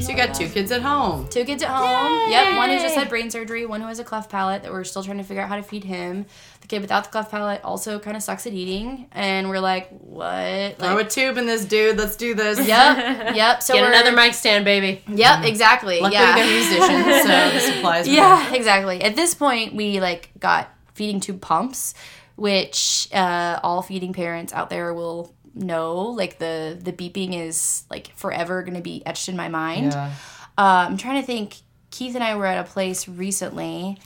So 0.10 0.16
you 0.16 0.26
got 0.26 0.34
two 0.34 0.50
kids 0.50 0.72
at 0.72 0.82
home. 0.82 1.28
Two 1.28 1.46
kids 1.46 1.62
at 1.62 1.70
home. 1.70 2.32
Yep, 2.32 2.58
one 2.58 2.72
who 2.72 2.80
just 2.80 2.96
had 2.96 3.10
brain 3.10 3.30
surgery, 3.30 3.68
one 3.68 3.80
who 3.80 3.86
has 3.86 4.00
a 4.00 4.04
cleft 4.04 4.32
palate 4.32 4.64
that 4.64 4.72
we're 4.72 4.84
still 4.84 5.04
trying 5.04 5.20
to 5.20 5.24
figure 5.24 5.44
out 5.44 5.50
how 5.50 5.56
to 5.56 5.62
feed 5.62 5.84
him. 5.84 6.26
The 6.62 6.68
kid 6.68 6.82
without 6.82 7.04
the 7.04 7.12
cleft 7.12 7.30
palate 7.30 7.62
also 7.64 8.00
kind 8.00 8.18
of 8.18 8.24
sucks 8.24 8.48
at 8.48 8.54
eating, 8.54 9.08
and 9.12 9.50
we're 9.50 9.60
like, 9.60 9.88
what? 9.90 10.80
Throw 10.80 10.96
a 10.96 10.98
Like, 10.98 11.10
tube 11.12 11.38
in 11.38 11.46
this 11.46 11.64
dude. 11.64 12.00
Let's 12.00 12.16
do 12.16 12.34
this. 12.34 12.58
yep, 12.66 13.36
yep. 13.36 13.62
So 13.70 13.76
Get 13.76 13.84
we're, 13.84 13.90
another 13.90 14.12
mic 14.12 14.34
stand, 14.34 14.66
baby. 14.66 15.04
Yep, 15.08 15.46
exactly. 15.46 16.00
Luckily 16.00 16.20
yeah. 16.20 16.36
they're 16.36 16.60
musicians, 16.60 17.22
so 17.22 17.52
the 17.52 17.60
supplies. 17.76 18.08
were 18.08 18.14
Yeah, 18.16 18.52
exactly. 18.56 19.04
At 19.04 19.16
this 19.16 19.36
point, 19.36 19.76
we 19.76 20.00
like 20.00 20.32
got 20.40 20.74
feeding 20.96 21.20
tube 21.20 21.40
pumps, 21.40 21.94
which 22.36 23.10
uh, 23.14 23.60
all 23.62 23.84
feeding 23.84 24.14
parents 24.14 24.54
out 24.54 24.72
there 24.72 24.92
will 24.92 25.36
know. 25.60 25.98
Like 25.98 26.40
the 26.40 26.78
the 26.80 26.92
beeping 26.94 27.40
is 27.40 27.84
like 27.90 28.16
forever 28.16 28.64
going 28.64 28.76
to 28.76 28.82
be 28.82 29.06
etched 29.06 29.30
in 29.30 29.36
my 29.36 29.50
mind. 29.50 29.94
Yeah. 29.94 30.14
Uh, 30.58 30.88
I'm 30.90 30.98
trying 30.98 31.22
to 31.22 31.26
think. 31.26 31.58
Keith 31.92 32.14
and 32.14 32.24
I 32.24 32.36
were 32.36 32.46
at 32.46 32.60
a 32.60 32.70
place 32.70 33.08
recently. 33.08 33.98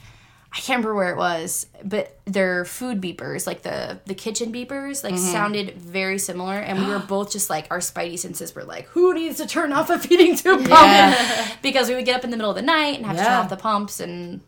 I 0.50 0.56
can't 0.58 0.78
remember 0.78 0.94
where 0.94 1.10
it 1.10 1.16
was, 1.16 1.66
but 1.82 2.16
their 2.26 2.64
food 2.64 3.00
beepers, 3.00 3.44
like 3.44 3.62
the 3.62 3.98
the 4.06 4.14
kitchen 4.14 4.52
beepers, 4.52 5.02
like 5.02 5.18
sounded 5.18 5.74
very 5.74 6.16
similar, 6.16 6.54
and 6.54 6.78
we 6.78 6.86
were 6.86 6.98
both 7.08 7.32
just 7.32 7.50
like 7.50 7.66
our 7.72 7.80
spidey 7.80 8.16
senses 8.16 8.54
were 8.54 8.62
like, 8.62 8.86
"Who 8.86 9.12
needs 9.14 9.38
to 9.38 9.46
turn 9.46 9.72
off 9.72 9.90
a 9.90 9.98
feeding 9.98 10.36
tube 10.36 10.68
pump?" 10.68 11.16
because 11.62 11.88
we 11.88 11.96
would 11.96 12.04
get 12.04 12.16
up 12.16 12.24
in 12.24 12.30
the 12.30 12.36
middle 12.36 12.50
of 12.50 12.56
the 12.56 12.62
night 12.62 12.98
and 12.98 13.06
have 13.06 13.16
to 13.16 13.22
turn 13.22 13.32
off 13.32 13.48
the 13.50 13.56
pumps, 13.56 13.98
and 13.98 14.42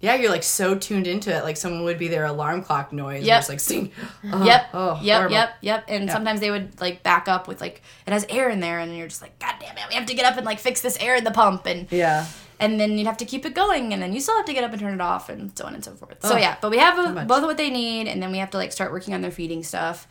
Yeah, 0.00 0.14
you're 0.14 0.30
like 0.30 0.42
so 0.42 0.74
tuned 0.74 1.06
into 1.06 1.30
it. 1.34 1.44
Like 1.44 1.56
someone 1.58 1.84
would 1.84 1.98
be 1.98 2.08
their 2.08 2.24
alarm 2.24 2.62
clock 2.62 2.92
noise. 2.92 3.22
Yep. 3.22 3.26
Yep. 3.26 3.38
Just 3.38 3.48
like 3.50 3.60
sing. 3.60 3.92
Oh, 4.32 4.44
yep, 4.44 4.66
Oh, 4.72 4.98
yep, 5.02 5.16
horrible. 5.18 5.34
yep, 5.34 5.54
yep. 5.60 5.84
And 5.88 6.10
sometimes 6.10 6.40
they 6.40 6.50
would 6.50 6.80
like 6.80 7.02
back 7.02 7.28
up 7.28 7.46
with 7.48 7.60
like 7.60 7.82
it 8.06 8.12
has 8.12 8.24
air 8.28 8.48
in 8.48 8.60
there, 8.60 8.78
and 8.78 8.96
you're 8.96 9.08
just 9.08 9.20
like, 9.22 9.38
God 9.38 9.54
damn 9.60 9.76
it, 9.76 9.82
we 9.88 9.94
have 9.96 10.06
to 10.06 10.14
get 10.14 10.24
up 10.24 10.36
and 10.36 10.46
like 10.46 10.58
fix 10.58 10.80
this 10.80 10.96
air 11.00 11.16
in 11.16 11.24
the 11.24 11.30
pump, 11.30 11.66
and 11.66 11.86
Yeah. 11.92 12.26
and 12.58 12.80
then 12.80 12.96
you'd 12.96 13.06
have 13.06 13.18
to 13.18 13.24
keep 13.26 13.44
it 13.44 13.54
going, 13.54 13.92
and 13.92 14.00
then 14.02 14.12
you 14.14 14.20
still 14.20 14.36
have 14.36 14.46
to 14.46 14.52
get 14.54 14.64
up 14.64 14.70
and 14.72 14.80
turn 14.80 14.94
it 14.94 15.00
off, 15.00 15.28
and 15.28 15.56
so 15.56 15.64
on 15.66 15.74
and 15.74 15.84
so 15.84 15.92
forth. 15.92 16.16
So 16.22 16.34
Oh, 16.34 16.36
yeah, 16.38 16.56
but 16.60 16.70
we 16.70 16.78
have 16.78 16.98
a, 16.98 17.24
both 17.26 17.38
of 17.38 17.44
what 17.44 17.56
they 17.58 17.68
need, 17.70 18.06
and 18.08 18.22
then 18.22 18.32
we 18.32 18.38
have 18.38 18.50
to 18.50 18.56
like 18.58 18.72
start 18.72 18.92
working 18.92 19.12
on 19.14 19.20
their 19.20 19.30
feeding 19.30 19.62
stuff. 19.62 20.06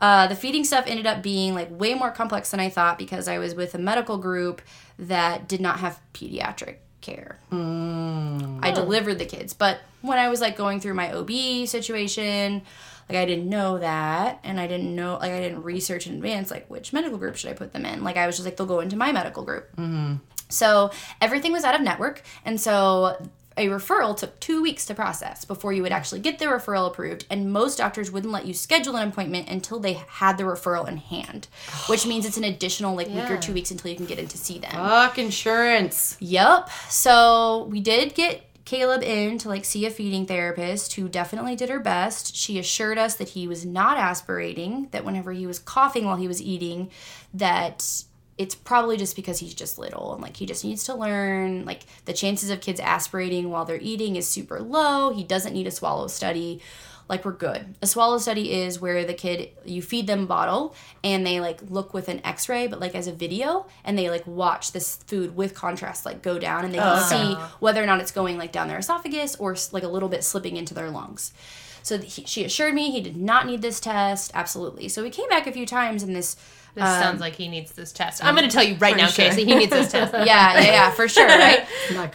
Uh, 0.00 0.26
the 0.26 0.34
feeding 0.36 0.64
stuff 0.64 0.84
ended 0.88 1.06
up 1.06 1.22
being 1.22 1.54
like 1.54 1.68
way 1.70 1.94
more 1.94 2.10
complex 2.10 2.50
than 2.50 2.58
I 2.60 2.68
thought 2.68 2.98
because 2.98 3.28
I 3.28 3.38
was 3.38 3.54
with 3.54 3.74
a 3.74 3.78
medical 3.78 4.18
group 4.18 4.60
that 4.98 5.48
did 5.48 5.60
not 5.60 5.78
have 5.80 6.00
pediatric 6.12 6.76
care. 7.02 7.38
Mm. 7.50 8.60
I 8.62 8.70
delivered 8.70 9.18
the 9.18 9.26
kids, 9.26 9.52
but 9.52 9.80
when 10.00 10.18
I 10.18 10.28
was 10.28 10.40
like 10.40 10.56
going 10.56 10.80
through 10.80 10.94
my 10.94 11.12
OB 11.12 11.66
situation, 11.68 12.62
like 13.08 13.18
I 13.18 13.24
didn't 13.24 13.48
know 13.48 13.78
that, 13.78 14.40
and 14.44 14.58
I 14.58 14.66
didn't 14.66 14.94
know 14.94 15.18
like 15.20 15.32
I 15.32 15.40
didn't 15.40 15.62
research 15.62 16.06
in 16.06 16.14
advance 16.14 16.50
like 16.50 16.68
which 16.68 16.92
medical 16.92 17.18
group 17.18 17.36
should 17.36 17.50
I 17.50 17.54
put 17.54 17.72
them 17.72 17.84
in. 17.84 18.02
Like 18.02 18.16
I 18.16 18.26
was 18.26 18.36
just 18.36 18.46
like 18.46 18.56
they'll 18.56 18.66
go 18.66 18.80
into 18.80 18.96
my 18.96 19.12
medical 19.12 19.42
group. 19.44 19.70
Mm-hmm. 19.76 20.14
So 20.48 20.90
everything 21.20 21.52
was 21.52 21.64
out 21.64 21.74
of 21.74 21.80
network, 21.80 22.22
and 22.44 22.60
so 22.60 23.16
a 23.56 23.68
referral 23.68 24.16
took 24.16 24.38
two 24.40 24.62
weeks 24.62 24.86
to 24.86 24.94
process 24.94 25.44
before 25.44 25.72
you 25.72 25.82
would 25.82 25.92
actually 25.92 26.20
get 26.20 26.38
the 26.38 26.46
referral 26.46 26.86
approved. 26.86 27.26
And 27.30 27.52
most 27.52 27.78
doctors 27.78 28.10
wouldn't 28.10 28.32
let 28.32 28.46
you 28.46 28.54
schedule 28.54 28.96
an 28.96 29.08
appointment 29.08 29.48
until 29.48 29.78
they 29.78 29.94
had 29.94 30.38
the 30.38 30.44
referral 30.44 30.88
in 30.88 30.96
hand, 30.96 31.48
which 31.88 32.06
means 32.06 32.26
it's 32.26 32.36
an 32.36 32.44
additional 32.44 32.94
like 32.94 33.08
week 33.08 33.30
or 33.30 33.38
two 33.38 33.52
weeks 33.52 33.70
until 33.70 33.90
you 33.90 33.96
can 33.96 34.06
get 34.06 34.18
in 34.18 34.28
to 34.28 34.38
see 34.38 34.58
them. 34.58 34.72
Fuck 34.72 35.18
insurance. 35.18 36.16
Yep. 36.20 36.70
So 36.88 37.68
we 37.70 37.80
did 37.80 38.14
get 38.14 38.48
Caleb 38.64 39.02
in 39.02 39.38
to 39.38 39.48
like 39.48 39.64
see 39.64 39.86
a 39.86 39.90
feeding 39.90 40.24
therapist 40.24 40.94
who 40.94 41.08
definitely 41.08 41.56
did 41.56 41.68
her 41.68 41.80
best. 41.80 42.36
She 42.36 42.58
assured 42.58 42.96
us 42.96 43.16
that 43.16 43.30
he 43.30 43.48
was 43.48 43.66
not 43.66 43.98
aspirating, 43.98 44.88
that 44.92 45.04
whenever 45.04 45.32
he 45.32 45.46
was 45.46 45.58
coughing 45.58 46.04
while 46.04 46.16
he 46.16 46.28
was 46.28 46.40
eating, 46.40 46.90
that 47.34 48.04
it's 48.38 48.54
probably 48.54 48.96
just 48.96 49.14
because 49.14 49.38
he's 49.38 49.54
just 49.54 49.78
little 49.78 50.14
and 50.14 50.22
like 50.22 50.36
he 50.36 50.46
just 50.46 50.64
needs 50.64 50.84
to 50.84 50.94
learn. 50.94 51.64
Like 51.64 51.82
the 52.06 52.12
chances 52.12 52.50
of 52.50 52.60
kids 52.60 52.80
aspirating 52.80 53.50
while 53.50 53.64
they're 53.64 53.78
eating 53.80 54.16
is 54.16 54.26
super 54.26 54.60
low. 54.60 55.12
He 55.12 55.24
doesn't 55.24 55.52
need 55.52 55.66
a 55.66 55.70
swallow 55.70 56.08
study 56.08 56.60
like 57.08 57.24
we're 57.24 57.32
good. 57.32 57.74
A 57.82 57.86
swallow 57.86 58.18
study 58.18 58.52
is 58.52 58.80
where 58.80 59.04
the 59.04 59.14
kid 59.14 59.50
you 59.64 59.82
feed 59.82 60.06
them 60.06 60.22
a 60.22 60.26
bottle 60.26 60.74
and 61.04 61.26
they 61.26 61.40
like 61.40 61.60
look 61.68 61.92
with 61.92 62.08
an 62.08 62.20
x-ray 62.24 62.66
but 62.68 62.80
like 62.80 62.94
as 62.94 63.06
a 63.06 63.12
video 63.12 63.66
and 63.84 63.98
they 63.98 64.08
like 64.08 64.26
watch 64.26 64.72
this 64.72 64.96
food 65.06 65.36
with 65.36 65.54
contrast 65.54 66.06
like 66.06 66.22
go 66.22 66.38
down 66.38 66.64
and 66.64 66.72
they 66.72 66.78
can 66.78 66.98
oh, 66.98 67.02
see 67.02 67.34
whether 67.60 67.82
or 67.82 67.86
not 67.86 68.00
it's 68.00 68.12
going 68.12 68.38
like 68.38 68.52
down 68.52 68.68
their 68.68 68.78
esophagus 68.78 69.36
or 69.36 69.54
like 69.72 69.82
a 69.82 69.88
little 69.88 70.08
bit 70.08 70.24
slipping 70.24 70.56
into 70.56 70.72
their 70.72 70.90
lungs. 70.90 71.34
So 71.82 71.98
he, 71.98 72.24
she 72.24 72.44
assured 72.44 72.74
me 72.74 72.90
he 72.90 73.00
did 73.00 73.16
not 73.16 73.46
need 73.46 73.62
this 73.62 73.80
test 73.80 74.30
absolutely. 74.34 74.88
So 74.88 75.02
we 75.02 75.10
came 75.10 75.28
back 75.28 75.46
a 75.46 75.52
few 75.52 75.66
times 75.66 76.02
and 76.02 76.14
this 76.14 76.36
This 76.74 76.84
sounds 76.84 77.20
like 77.20 77.34
he 77.34 77.48
needs 77.48 77.72
this 77.72 77.92
test. 77.92 78.24
I'm 78.24 78.34
going 78.34 78.48
to 78.48 78.54
tell 78.54 78.64
you 78.64 78.76
right 78.76 78.96
now, 78.96 79.08
sure. 79.08 79.26
Casey, 79.26 79.44
he 79.44 79.54
needs 79.54 79.70
this 79.70 79.92
test. 79.92 80.12
yeah, 80.14 80.24
yeah, 80.24 80.60
yeah, 80.60 80.90
for 80.90 81.06
sure, 81.06 81.26
right? 81.46 81.66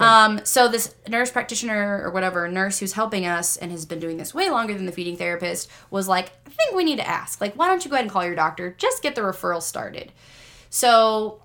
Um, 0.01 0.41
so 0.45 0.67
this 0.67 0.95
nurse 1.07 1.29
practitioner 1.31 2.01
or 2.03 2.09
whatever 2.09 2.47
nurse 2.47 2.79
who's 2.79 2.93
helping 2.93 3.27
us 3.27 3.57
and 3.57 3.71
has 3.71 3.85
been 3.85 3.99
doing 3.99 4.17
this 4.17 4.33
way 4.33 4.49
longer 4.49 4.73
than 4.73 4.87
the 4.87 4.91
feeding 4.91 5.15
therapist 5.15 5.69
was 5.91 6.07
like, 6.07 6.31
I 6.47 6.49
think 6.49 6.75
we 6.75 6.83
need 6.83 6.97
to 6.97 7.07
ask. 7.07 7.39
Like, 7.39 7.53
why 7.55 7.67
don't 7.67 7.85
you 7.85 7.91
go 7.91 7.95
ahead 7.97 8.05
and 8.05 8.11
call 8.11 8.25
your 8.25 8.33
doctor? 8.35 8.73
Just 8.79 9.03
get 9.03 9.13
the 9.13 9.21
referral 9.21 9.61
started. 9.61 10.11
So 10.71 11.43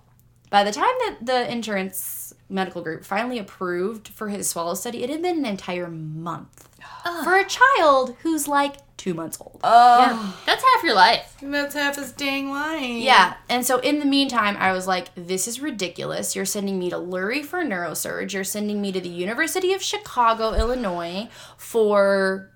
by 0.49 0.63
the 0.63 0.71
time 0.71 0.85
that 0.85 1.17
the 1.21 1.51
insurance 1.51 2.33
medical 2.53 2.81
group 2.81 3.03
finally 3.03 3.39
approved 3.39 4.07
for 4.07 4.29
his 4.29 4.47
swallow 4.49 4.75
study, 4.75 5.03
it 5.03 5.09
had 5.09 5.21
been 5.21 5.37
an 5.39 5.45
entire 5.45 5.89
month 5.89 6.69
for 7.23 7.35
a 7.37 7.43
child 7.45 8.15
who's 8.21 8.47
like 8.47 8.75
two 8.95 9.13
months 9.13 9.37
old. 9.41 9.59
Oh, 9.63 10.41
That's 10.45 10.63
half 10.63 10.83
your 10.83 10.93
life. 10.95 11.35
that's 11.41 11.73
half 11.75 11.97
his 11.97 12.13
dang 12.13 12.49
life. 12.51 12.81
Yeah. 13.03 13.33
And 13.49 13.65
so 13.65 13.79
in 13.79 13.99
the 13.99 14.05
meantime, 14.05 14.55
I 14.57 14.71
was 14.71 14.87
like, 14.87 15.09
this 15.15 15.45
is 15.47 15.59
ridiculous. 15.59 16.35
You're 16.35 16.45
sending 16.45 16.79
me 16.79 16.89
to 16.89 16.95
Lurie 16.95 17.43
for 17.43 17.59
neurosurge. 17.65 18.31
You're 18.31 18.45
sending 18.45 18.81
me 18.81 18.93
to 18.93 19.01
the 19.01 19.09
University 19.09 19.73
of 19.73 19.81
Chicago, 19.81 20.53
Illinois 20.53 21.27
for 21.57 22.49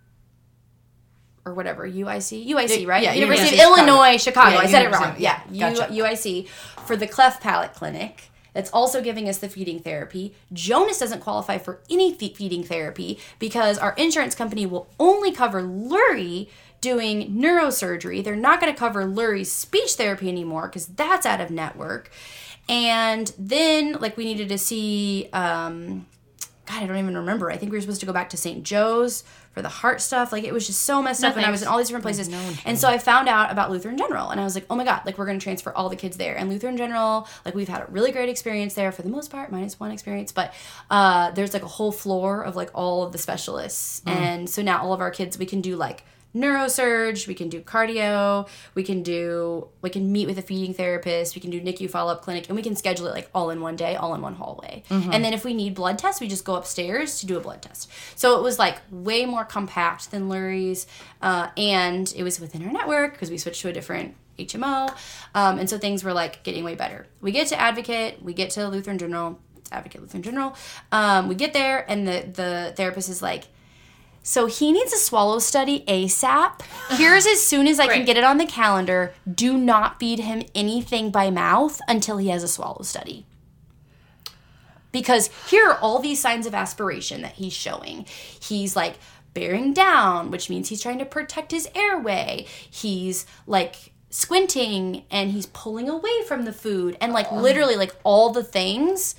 or 1.46 1.54
whatever, 1.54 1.88
UIC? 1.90 2.46
UIC, 2.48 2.86
right? 2.88 3.04
yeah, 3.04 3.14
University 3.14 3.56
University 3.56 3.62
of 3.62 3.72
of 3.72 3.78
Chicago. 3.78 3.88
Illinois, 3.88 4.18
Chicago. 4.18 4.56
Yeah, 4.56 4.60
I 4.62 4.66
said 4.68 4.86
it 4.86 4.92
wrong. 4.92 5.16
Yeah. 5.18 5.42
yeah, 5.50 5.74
gotcha. 5.74 5.94
U- 5.94 6.04
UIC 6.04 6.48
for 6.86 6.96
the 6.98 7.08
cleft 7.08 7.42
palate 7.42 7.74
clinic. 7.74 8.30
That's 8.58 8.72
also 8.72 9.04
giving 9.04 9.30
us 9.30 9.38
the 9.38 9.50
feeding 9.50 9.80
therapy. 9.80 10.34
Jonas 10.52 10.98
doesn't 10.98 11.20
qualify 11.20 11.60
for 11.60 11.80
any 11.92 12.12
feeding 12.12 12.64
therapy 12.64 13.20
because 13.38 13.78
our 13.78 13.94
insurance 14.00 14.34
company 14.34 14.66
will 14.66 14.88
only 15.00 15.32
cover 15.32 15.62
Lurie 15.62 16.50
doing 16.82 17.36
neurosurgery. 17.36 18.24
They're 18.24 18.36
not 18.36 18.60
going 18.60 18.74
to 18.74 18.80
cover 18.80 19.06
Lurie's 19.06 19.52
speech 19.52 19.92
therapy 19.92 20.28
anymore 20.28 20.70
because 20.70 20.88
that's 20.88 21.24
out 21.24 21.40
of 21.40 21.52
network. 21.52 22.10
And 22.68 23.32
then, 23.38 23.94
like, 24.00 24.18
we 24.18 24.26
needed 24.26 24.50
to 24.50 24.58
see, 24.58 25.30
um, 25.34 26.08
God, 26.68 26.84
I 26.84 26.86
don't 26.86 26.98
even 26.98 27.16
remember. 27.18 27.50
I 27.50 27.58
think 27.58 27.72
we 27.72 27.78
were 27.78 27.82
supposed 27.82 28.02
to 28.02 28.06
go 28.06 28.12
back 28.14 28.30
to 28.32 28.38
St. 28.38 28.62
Joe's 28.64 29.24
for 29.52 29.62
the 29.62 29.70
heart 29.70 30.02
stuff. 30.02 30.34
Like, 30.34 30.44
it 30.44 30.54
was 30.54 30.68
just 30.68 30.82
so 30.82 31.02
messed 31.02 31.24
up, 31.24 31.38
and 31.38 31.46
I 31.46 31.50
was 31.50 31.62
in 31.62 31.68
all 31.68 31.78
these 31.78 31.88
different 31.88 32.04
places. 32.04 32.30
And 32.66 32.78
so 32.78 32.90
I 32.90 32.98
found 32.98 33.30
out 33.30 33.52
about 33.52 33.72
Lutheran 33.72 33.98
General, 33.98 34.30
and 34.30 34.40
I 34.40 34.44
was 34.44 34.54
like, 34.54 34.66
oh 34.70 34.76
my 34.76 34.84
God, 34.84 35.02
like, 35.06 35.18
we're 35.18 35.26
going 35.26 35.40
to 35.40 35.44
transfer 35.44 35.72
all 35.72 35.88
the 35.88 35.96
kids 35.96 36.18
there. 36.18 36.38
And 36.38 36.50
Lutheran 36.50 36.76
General, 36.76 37.28
like, 37.46 37.56
we've 37.56 37.70
had 37.70 37.82
a 37.82 37.86
really 37.90 38.12
great 38.12 38.28
experience 38.30 38.74
there 38.74 38.92
for 38.92 39.02
the 39.02 39.10
most 39.10 39.32
part, 39.32 39.52
minus 39.52 39.80
one 39.80 39.92
experience, 39.92 40.34
but 40.34 40.54
uh, 40.92 41.32
there's 41.32 41.54
like 41.54 41.64
a 41.64 41.68
whole 41.68 41.94
floor 41.94 42.44
of 42.44 42.56
like 42.56 42.70
all 42.74 43.04
of 43.04 43.14
the 43.14 43.18
specialists. 43.18 44.02
And 44.06 44.50
so 44.50 44.62
now 44.62 44.84
all 44.84 44.92
of 44.92 45.00
our 45.00 45.10
kids, 45.12 45.40
we 45.40 45.46
can 45.46 45.62
do 45.62 45.78
like, 45.78 46.04
neurosurge 46.42 47.28
we 47.28 47.34
can 47.34 47.50
do 47.50 47.62
cardio 47.62 48.48
we 48.76 48.84
can 48.84 49.04
do 49.04 49.68
we 49.82 49.90
can 49.90 50.12
meet 50.12 50.28
with 50.28 50.38
a 50.38 50.42
feeding 50.42 50.74
therapist 50.74 51.36
we 51.36 51.42
can 51.42 51.50
do 51.50 51.60
nicu 51.62 51.88
follow-up 51.88 52.22
clinic 52.22 52.48
and 52.48 52.56
we 52.56 52.62
can 52.62 52.76
schedule 52.76 53.08
it 53.08 53.12
like 53.12 53.30
all 53.34 53.50
in 53.50 53.62
one 53.62 53.76
day 53.76 53.96
all 53.96 54.14
in 54.14 54.22
one 54.22 54.36
hallway 54.36 54.84
and 54.90 55.24
then 55.26 55.34
if 55.34 55.44
we 55.44 55.54
need 55.54 55.74
blood 55.74 55.98
tests 55.98 56.22
we 56.22 56.28
just 56.28 56.46
go 56.46 56.56
upstairs 56.56 57.20
to 57.20 57.26
do 57.26 57.38
a 57.38 57.40
blood 57.40 57.62
test 57.62 57.92
so 58.16 58.38
it 58.38 58.44
was 58.44 58.58
like 58.60 58.78
way 58.92 59.26
more 59.26 59.44
compact 59.46 60.12
than 60.12 60.30
lurie's 60.30 60.88
uh, 61.22 61.50
and 61.58 62.14
it 62.16 62.24
was 62.24 62.40
within 62.40 62.66
our 62.66 62.72
network 62.72 63.14
because 63.14 63.30
we 63.30 63.38
switched 63.38 63.62
to 63.62 63.70
a 63.70 63.74
different 63.74 64.16
HMO. 64.38 64.96
Um, 65.34 65.58
and 65.60 65.70
so 65.70 65.78
things 65.78 66.04
were 66.04 66.14
like 66.14 66.44
getting 66.44 66.64
way 66.64 66.76
better. 66.76 67.08
We 67.22 67.32
get 67.32 67.48
to 67.48 67.60
Advocate, 67.60 68.22
we 68.22 68.34
get 68.34 68.52
to 68.52 68.68
Lutheran 68.68 68.98
General, 68.98 69.40
Advocate 69.72 70.02
Lutheran 70.02 70.24
General. 70.24 70.56
Um, 70.92 71.28
we 71.28 71.36
get 71.36 71.54
there, 71.54 71.90
and 71.90 72.08
the, 72.08 72.30
the 72.32 72.74
therapist 72.76 73.10
is 73.10 73.22
like, 73.22 73.46
so 74.28 74.46
he 74.46 74.74
needs 74.74 74.92
a 74.92 74.98
swallow 74.98 75.40
study 75.40 75.86
ASAP. 75.88 76.62
Here's 76.98 77.26
as 77.26 77.42
soon 77.42 77.66
as 77.66 77.80
I 77.80 77.88
can 77.88 78.04
get 78.04 78.18
it 78.18 78.26
on 78.26 78.38
the 78.38 78.46
calendar. 78.46 79.14
Do 79.34 79.58
not 79.58 80.02
feed 80.02 80.20
him 80.20 80.44
anything 80.54 81.12
by 81.12 81.30
mouth 81.30 81.80
until 81.88 82.18
he 82.18 82.28
has 82.28 82.44
a 82.44 82.48
swallow 82.50 82.82
study. 82.82 83.26
Because 84.92 85.30
here 85.50 85.70
are 85.70 85.78
all 85.78 86.00
these 86.00 86.20
signs 86.20 86.46
of 86.46 86.54
aspiration 86.54 87.22
that 87.22 87.36
he's 87.36 87.54
showing. 87.54 88.06
He's 88.38 88.76
like 88.76 88.96
bearing 89.34 89.72
down, 89.72 90.30
which 90.30 90.50
means 90.50 90.68
he's 90.68 90.82
trying 90.82 91.00
to 91.00 91.06
protect 91.06 91.52
his 91.52 91.70
airway. 91.74 92.48
He's 92.70 93.26
like 93.46 93.94
squinting 94.10 95.06
and 95.10 95.32
he's 95.32 95.46
pulling 95.46 95.88
away 95.88 96.24
from 96.28 96.44
the 96.44 96.52
food 96.52 96.98
and 97.00 97.14
like 97.14 97.28
uh-huh. 97.28 97.40
literally 97.40 97.78
like 97.78 97.96
all 98.04 98.32
the 98.32 98.44
things 98.44 99.16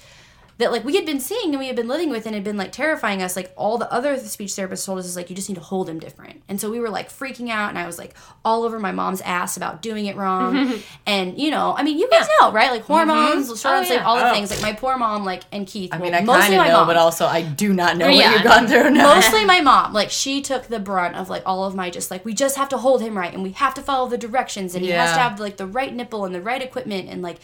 that 0.59 0.70
like 0.72 0.84
we 0.84 0.96
had 0.96 1.06
been 1.06 1.20
seeing 1.20 1.50
and 1.50 1.59
we 1.59 1.66
had 1.68 1.76
been 1.76 1.88
living 1.88 2.11
with 2.11 2.26
and 2.26 2.34
had 2.34 2.44
been 2.44 2.56
like 2.56 2.72
terrifying 2.72 3.22
us 3.22 3.36
like 3.36 3.52
all 3.56 3.78
the 3.78 3.90
other 3.92 4.16
speech 4.18 4.50
therapists 4.50 4.84
told 4.84 4.98
us 4.98 5.06
is 5.06 5.16
like 5.16 5.30
you 5.30 5.36
just 5.36 5.48
need 5.48 5.54
to 5.54 5.61
hold 5.61 5.88
him 5.88 5.98
different 5.98 6.42
and 6.48 6.61
so 6.61 6.70
we 6.70 6.80
were 6.80 6.90
like 6.90 7.09
freaking 7.11 7.48
out 7.48 7.68
and 7.70 7.78
i 7.78 7.86
was 7.86 7.98
like 7.98 8.14
all 8.44 8.64
over 8.64 8.78
my 8.78 8.90
mom's 8.92 9.20
ass 9.22 9.56
about 9.56 9.80
doing 9.82 10.06
it 10.06 10.16
wrong 10.16 10.80
and 11.06 11.38
you 11.38 11.50
know 11.50 11.74
i 11.78 11.82
mean 11.82 11.96
you 11.98 12.09
guys 12.11 12.26
know 12.40 12.50
right 12.52 12.70
like 12.70 12.82
hormones 12.82 13.50
mm-hmm. 13.50 13.68
on 13.68 13.78
Oh, 13.78 13.94
yeah. 13.94 14.04
all 14.04 14.16
the 14.16 14.28
Oh. 14.30 14.34
things 14.34 14.50
like 14.50 14.61
my 14.62 14.72
poor 14.72 14.96
mom 14.98 15.24
like 15.24 15.42
and 15.52 15.66
keith 15.66 15.94
I 15.94 15.98
mean, 15.98 16.12
well, 16.12 16.32
I 16.32 16.40
kind 16.40 16.54
of 16.54 16.66
know, 16.66 16.72
mom 16.72 16.86
but 16.86 16.96
also 16.96 17.26
I 17.26 17.42
do 17.42 17.72
not 17.72 17.96
know 17.96 18.09
Yeah. 18.09 18.30
what 18.30 18.34
you've 18.34 18.44
gone 18.44 18.66
through 18.66 18.90
now. 18.90 19.14
mostly 19.14 19.44
my 19.44 19.61
mom 19.61 19.92
like 19.92 20.11
she 20.11 20.42
took 20.42 20.64
the 20.66 20.80
brunt 20.80 21.14
of 21.16 21.30
like 21.30 21.42
all 21.46 21.64
of 21.64 21.74
my 21.74 21.88
just 21.90 22.11
like 22.11 22.24
we 22.24 22.34
just 22.34 22.56
have 22.56 22.68
to 22.70 22.78
hold 22.78 23.00
him 23.00 23.16
right 23.16 23.32
and 23.32 23.42
we 23.42 23.52
have 23.52 23.74
to 23.74 23.82
follow 23.82 24.09
the 24.09 24.18
directions 24.18 24.74
and 24.74 24.84
he 24.84 24.90
has 24.90 25.12
to 25.12 25.18
have 25.18 25.38
like 25.38 25.56
the 25.56 25.66
right 25.66 25.94
nipple 25.94 26.24
and 26.24 26.34
the 26.34 26.42
right 26.42 26.62
equipment 26.62 27.09
and 27.09 27.22
like 27.22 27.38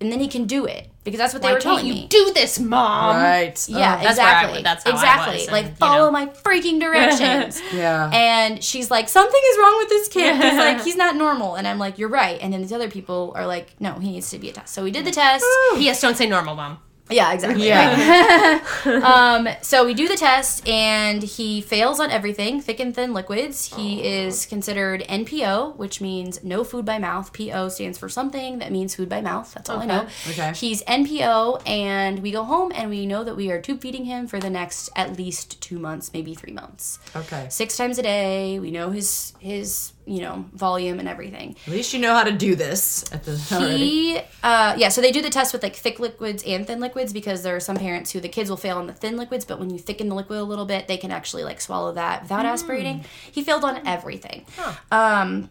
and 0.00 0.12
then 0.12 0.20
he 0.20 0.28
can 0.28 0.46
do 0.46 0.64
it 0.66 0.88
because 1.04 1.18
that's 1.18 1.32
what 1.32 1.42
they 1.42 1.48
were 1.48 1.54
can't 1.54 1.62
telling 1.80 1.86
you 1.86 1.94
me 1.94 2.06
do 2.08 2.32
this, 2.34 2.58
mom? 2.60 3.16
right. 3.16 3.68
yeah, 3.68 3.96
Oh, 3.98 4.02
That's 4.04 4.18
I 4.18 4.42
exactly. 4.42 4.62
that's 4.62 4.84
how 4.84 4.90
I 4.90 4.94
exactly. 4.94 5.36
was, 5.38 5.50
like 5.50 5.66
you 5.66 5.74
follow 5.76 6.06
know. 6.06 6.10
my 6.12 6.26
freaking 6.26 6.78
directions. 6.80 7.60
Yeah. 7.72 8.10
And 8.12 8.62
she's 8.62 8.90
like, 8.90 9.08
something 9.08 9.40
is 9.52 9.58
wrong 9.58 9.78
with 9.78 9.88
this 9.88 10.08
kid. 10.08 10.34
He's 10.36 10.54
like, 10.56 10.82
he's 10.84 10.96
not 10.96 11.16
normal. 11.16 11.54
And 11.56 11.66
I'm 11.66 11.78
like, 11.78 11.98
you're 11.98 12.08
right. 12.08 12.38
And 12.40 12.52
then 12.52 12.60
these 12.60 12.72
other 12.72 12.90
people 12.90 13.32
are 13.36 13.46
like, 13.46 13.80
no, 13.80 13.94
he 13.94 14.10
needs 14.12 14.30
to 14.30 14.38
be 14.38 14.50
a 14.50 14.52
test. 14.52 14.74
So 14.74 14.82
we 14.84 14.90
did 14.90 15.04
the 15.04 15.10
test. 15.10 15.44
yes, 15.76 16.00
Don't 16.00 16.16
say 16.16 16.26
normal, 16.28 16.54
mom. 16.54 16.78
Yeah, 17.10 17.32
exactly. 17.32 17.66
Yeah. 17.66 18.60
Um, 19.08 19.48
so 19.62 19.84
we 19.84 19.94
do 19.94 20.08
the 20.08 20.16
test, 20.16 20.66
and 20.68 21.22
he 21.22 21.60
fails 21.60 22.00
on 22.00 22.10
everything, 22.10 22.60
thick 22.60 22.80
and 22.80 22.94
thin 22.94 23.12
liquids. 23.12 23.74
He 23.74 24.02
is 24.02 24.46
considered 24.46 25.02
NPO, 25.08 25.76
which 25.76 26.00
means 26.00 26.42
no 26.42 26.64
food 26.64 26.84
by 26.84 26.98
mouth. 26.98 27.32
PO 27.32 27.68
stands 27.68 27.98
for 27.98 28.08
something 28.08 28.58
that 28.58 28.72
means 28.72 28.94
food 28.94 29.08
by 29.08 29.20
mouth. 29.20 29.52
That's 29.54 29.68
all 29.70 29.80
I 29.80 29.86
know. 29.86 30.06
Okay. 30.28 30.52
He's 30.54 30.82
NPO, 30.84 31.66
and 31.66 32.20
we 32.20 32.30
go 32.30 32.44
home, 32.44 32.72
and 32.74 32.90
we 32.90 33.06
know 33.06 33.24
that 33.24 33.36
we 33.36 33.50
are 33.50 33.60
tube 33.60 33.80
feeding 33.80 34.04
him 34.04 34.26
for 34.26 34.38
the 34.38 34.50
next 34.50 34.90
at 34.96 35.16
least 35.16 35.60
two 35.60 35.78
months, 35.78 36.12
maybe 36.12 36.34
three 36.34 36.52
months. 36.52 36.98
Okay. 37.14 37.46
Six 37.50 37.76
times 37.76 37.98
a 37.98 38.02
day. 38.02 38.58
We 38.58 38.70
know 38.70 38.90
his 38.90 39.32
his 39.38 39.92
you 40.08 40.20
know 40.22 40.46
volume 40.52 40.98
and 40.98 41.08
everything. 41.08 41.56
At 41.66 41.72
least 41.72 41.92
you 41.92 42.00
know 42.00 42.14
how 42.14 42.24
to 42.24 42.32
do 42.32 42.54
this 42.54 43.04
at 43.12 43.24
the. 43.24 43.36
He, 43.36 44.18
uh, 44.42 44.74
yeah, 44.76 44.88
so 44.88 45.00
they 45.00 45.12
do 45.12 45.22
the 45.22 45.30
test 45.30 45.52
with 45.52 45.62
like 45.62 45.76
thick 45.76 46.00
liquids 46.00 46.42
and 46.46 46.66
thin 46.66 46.80
liquids 46.80 47.12
because 47.12 47.42
there 47.42 47.54
are 47.54 47.60
some 47.60 47.76
parents 47.76 48.10
who 48.12 48.20
the 48.20 48.28
kids 48.28 48.50
will 48.50 48.56
fail 48.56 48.78
on 48.78 48.86
the 48.86 48.92
thin 48.92 49.16
liquids, 49.16 49.44
but 49.44 49.58
when 49.58 49.70
you 49.70 49.78
thicken 49.78 50.08
the 50.08 50.14
liquid 50.14 50.38
a 50.38 50.44
little 50.44 50.64
bit, 50.66 50.88
they 50.88 50.96
can 50.96 51.10
actually 51.10 51.44
like 51.44 51.60
swallow 51.60 51.92
that 51.92 52.22
without 52.22 52.46
aspirating. 52.46 53.04
He 53.30 53.42
failed 53.42 53.64
on 53.64 53.86
everything. 53.86 54.46
Um, 54.90 55.50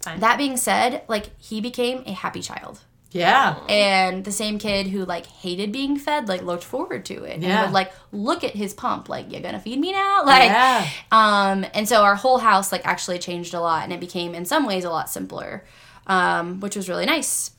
Fine. 0.00 0.20
that 0.20 0.38
being 0.38 0.56
said, 0.56 1.02
like 1.08 1.30
he 1.38 1.60
became 1.60 2.02
a 2.06 2.12
happy 2.12 2.40
child. 2.40 2.80
Yeah. 3.12 3.56
And 3.68 4.24
the 4.24 4.30
same 4.32 4.58
kid 4.58 4.86
who 4.88 5.04
like 5.04 5.26
hated 5.26 5.72
being 5.72 5.98
fed, 5.98 6.28
like 6.28 6.42
looked 6.42 6.64
forward 6.64 7.04
to 7.06 7.24
it. 7.24 7.34
And 7.34 7.42
Yeah. 7.42 7.64
would 7.64 7.72
like 7.72 7.92
look 8.12 8.44
at 8.44 8.54
his 8.54 8.72
pump, 8.74 9.08
like, 9.08 9.30
You're 9.32 9.40
gonna 9.42 9.60
feed 9.60 9.78
me 9.80 9.92
now? 9.92 10.22
Like 10.24 10.50
Yeah. 10.50 10.86
um, 11.10 11.66
and 11.74 11.88
so 11.88 12.02
our 12.02 12.14
whole 12.14 12.38
house 12.38 12.70
like 12.72 12.86
actually 12.86 13.18
changed 13.18 13.52
a 13.54 13.60
lot 13.60 13.82
and 13.84 13.92
it 13.92 14.00
became 14.00 14.34
in 14.34 14.44
some 14.44 14.64
ways 14.66 14.84
a 14.84 14.90
lot 14.90 15.10
simpler. 15.10 15.64
Um, 16.06 16.60
which 16.60 16.74
was 16.76 16.88
really 16.88 17.06
nice. 17.06 17.52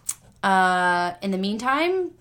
Uh, 0.43 1.13
in 1.21 1.31
the 1.31 1.37
meantime, 1.37 2.11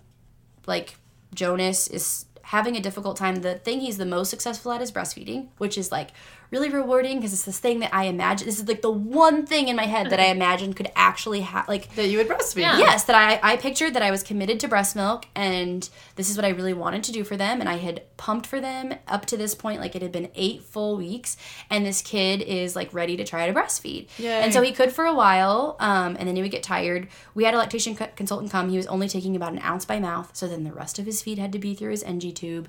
like 0.66 0.96
Jonas 1.34 1.88
is 1.88 2.26
having 2.42 2.76
a 2.76 2.80
difficult 2.80 3.16
time. 3.16 3.36
The 3.36 3.54
thing 3.56 3.80
he's 3.80 3.96
the 3.96 4.06
most 4.06 4.28
successful 4.30 4.72
at 4.72 4.82
is 4.82 4.92
breastfeeding, 4.92 5.48
which 5.58 5.78
is 5.78 5.90
like 5.92 6.10
really 6.50 6.68
rewarding 6.68 7.16
because 7.18 7.32
it's 7.32 7.44
this 7.44 7.58
thing 7.58 7.80
that 7.80 7.94
I 7.94 8.04
imagine. 8.04 8.46
This 8.46 8.58
is 8.58 8.66
like 8.66 8.82
the 8.82 8.90
one 8.90 9.46
thing 9.46 9.68
in 9.68 9.76
my 9.76 9.86
head 9.86 10.10
that 10.10 10.18
I 10.18 10.26
imagined 10.26 10.76
could 10.76 10.90
actually 10.96 11.40
have 11.42 11.68
like 11.68 11.94
That 11.94 12.08
you 12.08 12.18
would 12.18 12.28
breastfeed. 12.28 12.62
Yeah. 12.62 12.78
yes 12.78 13.04
that 13.04 13.14
I, 13.16 13.52
I 13.52 13.56
pictured 13.56 13.94
that 13.94 14.02
i 14.02 14.10
was 14.10 14.22
committed 14.22 14.60
to 14.60 14.68
breast 14.68 14.96
milk 14.96 15.26
and 15.34 15.88
this 16.16 16.28
is 16.30 16.36
what 16.36 16.44
i 16.44 16.48
really 16.50 16.72
wanted 16.74 17.04
to 17.04 17.12
do 17.12 17.24
for 17.24 17.36
them 17.36 17.60
and 17.60 17.68
i 17.68 17.76
had 17.76 18.02
pumped 18.16 18.46
for 18.46 18.60
them 18.60 18.94
up 19.08 19.26
to 19.26 19.36
this 19.36 19.54
point 19.54 19.80
like 19.80 19.94
it 19.96 20.02
had 20.02 20.12
been 20.12 20.28
eight 20.34 20.62
full 20.62 20.96
weeks 20.96 21.36
and 21.70 21.84
this 21.86 22.02
kid 22.02 22.42
is 22.42 22.74
like 22.76 22.92
ready 22.92 23.16
to 23.16 23.24
try 23.24 23.46
to 23.46 23.52
breastfeed 23.52 24.08
Yay. 24.18 24.42
and 24.42 24.52
so 24.52 24.60
he 24.62 24.72
could 24.72 24.92
for 24.92 25.04
a 25.04 25.14
while 25.14 25.76
um, 25.80 26.16
and 26.18 26.26
then 26.28 26.36
he 26.36 26.42
would 26.42 26.50
get 26.50 26.62
tired 26.62 27.08
we 27.34 27.44
had 27.44 27.54
a 27.54 27.58
lactation 27.58 27.94
co- 27.96 28.08
consultant 28.16 28.50
come 28.50 28.68
he 28.68 28.76
was 28.76 28.86
only 28.88 29.08
taking 29.08 29.36
about 29.36 29.52
an 29.52 29.60
ounce 29.60 29.84
by 29.84 29.98
mouth 29.98 30.30
so 30.34 30.46
then 30.46 30.64
the 30.64 30.72
rest 30.72 30.98
of 30.98 31.06
his 31.06 31.22
feed 31.22 31.38
had 31.38 31.52
to 31.52 31.58
be 31.58 31.74
through 31.74 31.90
his 31.90 32.02
ng 32.02 32.20
tube 32.32 32.68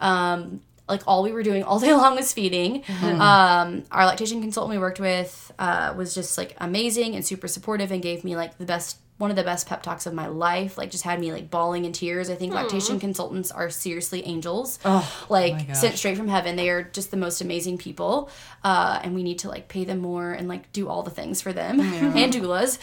um, 0.00 0.60
like 0.88 1.02
all 1.06 1.22
we 1.22 1.32
were 1.32 1.42
doing 1.42 1.62
all 1.62 1.78
day 1.78 1.92
long 2.02 2.16
was 2.16 2.32
feeding. 2.32 2.84
Um, 3.02 3.84
our 3.90 4.06
lactation 4.06 4.40
consultant 4.40 4.70
we 4.70 4.78
worked 4.78 5.00
with 5.00 5.52
uh, 5.58 5.94
was 5.96 6.14
just 6.14 6.38
like 6.38 6.54
amazing 6.58 7.14
and 7.14 7.24
super 7.24 7.48
supportive 7.48 7.90
and 7.90 8.02
gave 8.02 8.24
me 8.24 8.36
like 8.36 8.58
the 8.58 8.66
best 8.66 8.98
one 9.18 9.30
of 9.30 9.36
the 9.36 9.42
best 9.42 9.66
pep 9.66 9.82
talks 9.82 10.06
of 10.06 10.14
my 10.14 10.28
life. 10.28 10.78
Like 10.78 10.90
just 10.90 11.02
had 11.02 11.18
me 11.20 11.32
like 11.32 11.50
bawling 11.50 11.84
in 11.84 11.92
tears. 11.92 12.30
I 12.30 12.36
think 12.36 12.54
lactation 12.54 13.00
consultants 13.00 13.50
are 13.50 13.68
seriously 13.68 14.24
angels. 14.24 14.78
like 15.28 15.66
gosh. 15.66 15.78
sent 15.78 15.98
straight 15.98 16.16
from 16.16 16.28
heaven. 16.28 16.54
They 16.54 16.70
are 16.70 16.84
just 16.84 17.10
the 17.10 17.16
most 17.16 17.40
amazing 17.40 17.78
people. 17.78 18.30
Uh, 18.62 19.00
and 19.02 19.14
we 19.14 19.24
need 19.24 19.40
to 19.40 19.48
like 19.48 19.66
pay 19.66 19.84
them 19.84 19.98
more 19.98 20.32
and 20.32 20.48
like 20.48 20.72
do 20.72 20.88
all 20.88 21.02
the 21.02 21.10
things 21.10 21.42
for 21.42 21.52
them 21.52 21.80
and 21.80 22.32
doulas. 22.32 22.78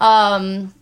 Um, 0.00 0.74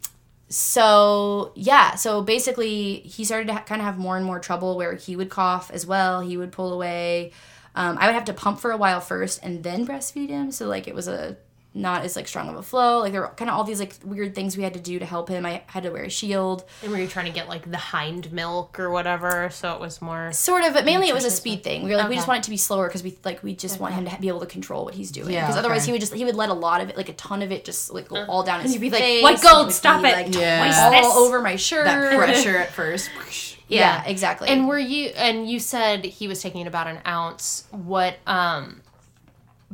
so 0.52 1.52
yeah 1.54 1.94
so 1.94 2.22
basically 2.22 2.96
he 3.00 3.24
started 3.24 3.46
to 3.46 3.54
ha- 3.54 3.62
kind 3.62 3.80
of 3.80 3.86
have 3.86 3.98
more 3.98 4.18
and 4.18 4.26
more 4.26 4.38
trouble 4.38 4.76
where 4.76 4.94
he 4.94 5.16
would 5.16 5.30
cough 5.30 5.70
as 5.70 5.86
well 5.86 6.20
he 6.20 6.36
would 6.36 6.52
pull 6.52 6.72
away. 6.74 7.32
Um, 7.74 7.96
i 7.98 8.06
would 8.06 8.14
have 8.14 8.26
to 8.26 8.34
pump 8.34 8.60
for 8.60 8.70
a 8.70 8.76
while 8.76 9.00
first 9.00 9.40
and 9.42 9.62
then 9.64 9.86
breastfeed 9.86 10.28
him 10.28 10.52
so 10.52 10.66
like 10.68 10.86
it 10.86 10.94
was 10.94 11.08
a 11.08 11.38
not 11.74 12.04
as 12.04 12.16
like 12.16 12.28
strong 12.28 12.48
of 12.50 12.56
a 12.56 12.62
flow 12.62 12.98
like 13.00 13.12
there 13.12 13.22
were 13.22 13.28
kind 13.28 13.48
of 13.50 13.56
all 13.56 13.64
these 13.64 13.80
like 13.80 13.94
weird 14.04 14.34
things 14.34 14.56
we 14.58 14.62
had 14.62 14.74
to 14.74 14.80
do 14.80 14.98
to 14.98 15.06
help 15.06 15.28
him 15.30 15.46
i 15.46 15.62
had 15.68 15.82
to 15.82 15.90
wear 15.90 16.04
a 16.04 16.10
shield 16.10 16.64
And 16.82 16.92
were 16.92 16.98
you 16.98 17.08
trying 17.08 17.24
to 17.26 17.32
get 17.32 17.48
like 17.48 17.70
the 17.70 17.78
hind 17.78 18.30
milk 18.32 18.78
or 18.78 18.90
whatever? 18.90 19.48
So 19.50 19.72
it 19.72 19.80
was 19.80 20.02
more. 20.02 20.32
sort 20.32 20.64
of 20.64 20.74
but 20.74 20.84
mainly 20.84 21.08
it 21.08 21.14
was 21.14 21.24
a 21.24 21.30
speed 21.30 21.62
thing 21.64 21.82
we 21.84 21.90
were 21.90 21.96
like 21.96 22.10
we 22.10 22.14
just 22.16 22.28
want 22.28 22.38
it 22.40 22.44
to 22.44 22.50
be 22.50 22.58
slower 22.58 22.88
because 22.88 23.02
we 23.02 23.16
like 23.24 23.42
we 23.42 23.54
just 23.54 23.80
want 23.80 23.94
him 23.94 24.04
to 24.04 24.20
be 24.20 24.28
able 24.28 24.40
to 24.40 24.46
control 24.46 24.84
what 24.84 24.94
he's 24.94 25.10
doing 25.10 25.30
Yeah, 25.32 25.42
because 25.46 25.56
otherwise 25.56 25.78
okay. 25.82 25.86
he 25.86 25.92
would 25.92 26.00
just 26.00 26.12
he 26.12 26.24
would 26.26 26.36
let 26.36 26.50
a 26.50 26.54
lot 26.54 26.82
of 26.82 26.90
it 26.90 26.96
like 26.98 27.08
a 27.08 27.14
ton 27.14 27.40
of 27.42 27.50
it 27.50 27.64
just 27.64 27.92
like 27.92 28.08
go 28.08 28.22
all 28.26 28.42
down 28.42 28.60
his 28.60 28.72
Uh. 28.72 28.74
you'd 28.74 28.80
be 28.82 28.90
like, 28.90 29.00
face, 29.00 29.22
"What 29.22 29.40
gold? 29.42 29.72
Stop 29.72 30.02
be, 30.02 30.08
it." 30.08 30.12
like, 30.12 30.34
Yeah. 30.34 30.70
all 30.84 30.90
this. 30.90 31.16
over 31.16 31.40
my 31.40 31.56
shirt 31.56 31.86
That 31.86 32.14
pressure 32.18 32.56
at 32.58 32.70
first. 32.72 33.08
yeah 33.68 34.04
exactly 34.04 34.48
And 34.48 34.68
were 34.68 34.78
you? 34.78 35.06
And 35.16 35.48
you 35.48 35.58
said 35.58 36.04
he 36.04 36.28
was 36.28 36.42
taking 36.42 36.66
about 36.66 36.86
an 36.88 36.98
ounce. 37.06 37.64
What? 37.70 38.16
Um. 38.26 38.81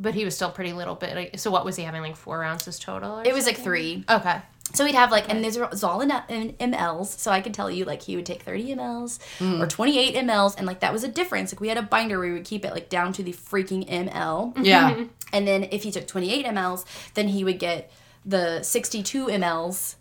But 0.01 0.15
he 0.15 0.25
was 0.25 0.35
still 0.35 0.51
pretty 0.51 0.73
little 0.73 0.95
bit. 0.95 1.39
So 1.39 1.51
what 1.51 1.65
was 1.65 1.75
he 1.75 1.83
having? 1.83 2.01
Like 2.01 2.15
four 2.15 2.43
ounces 2.43 2.79
total? 2.79 3.19
Or 3.19 3.23
It 3.23 3.33
was 3.33 3.45
like 3.45 3.57
three. 3.57 4.05
Okay. 4.09 4.41
So 4.73 4.85
he'd 4.85 4.95
have 4.95 5.11
like, 5.11 5.29
and 5.29 5.43
these 5.43 5.57
are 5.57 5.67
it's 5.71 5.83
all 5.83 6.01
in, 6.01 6.11
in 6.29 6.53
mLs. 6.71 7.17
So 7.17 7.31
I 7.31 7.41
could 7.41 7.53
tell 7.53 7.71
you, 7.71 7.85
like, 7.85 8.03
he 8.03 8.15
would 8.15 8.25
take 8.25 8.43
30 8.43 8.75
mLs 8.75 9.19
or 9.41 9.65
mm. 9.65 9.69
28 9.69 10.15
mLs, 10.15 10.57
and 10.57 10.67
like 10.67 10.81
that 10.81 10.93
was 10.93 11.03
a 11.03 11.07
difference. 11.07 11.51
Like, 11.51 11.59
we 11.59 11.69
had 11.69 11.77
a 11.77 11.81
binder 11.81 12.19
where 12.19 12.27
we 12.27 12.33
would 12.33 12.45
keep 12.45 12.65
it 12.65 12.71
like 12.71 12.89
down 12.89 13.13
to 13.13 13.23
the 13.23 13.33
freaking 13.33 13.87
ml. 13.89 14.53
Yeah. 14.63 15.05
And 15.31 15.47
then 15.47 15.67
if 15.69 15.83
he 15.83 15.91
took 15.91 16.07
28 16.07 16.43
mLs, 16.47 16.85
then 17.13 17.27
he 17.27 17.43
would 17.43 17.59
get 17.59 17.91
the 18.25 18.63
62 18.63 19.27
mLs 19.27 19.93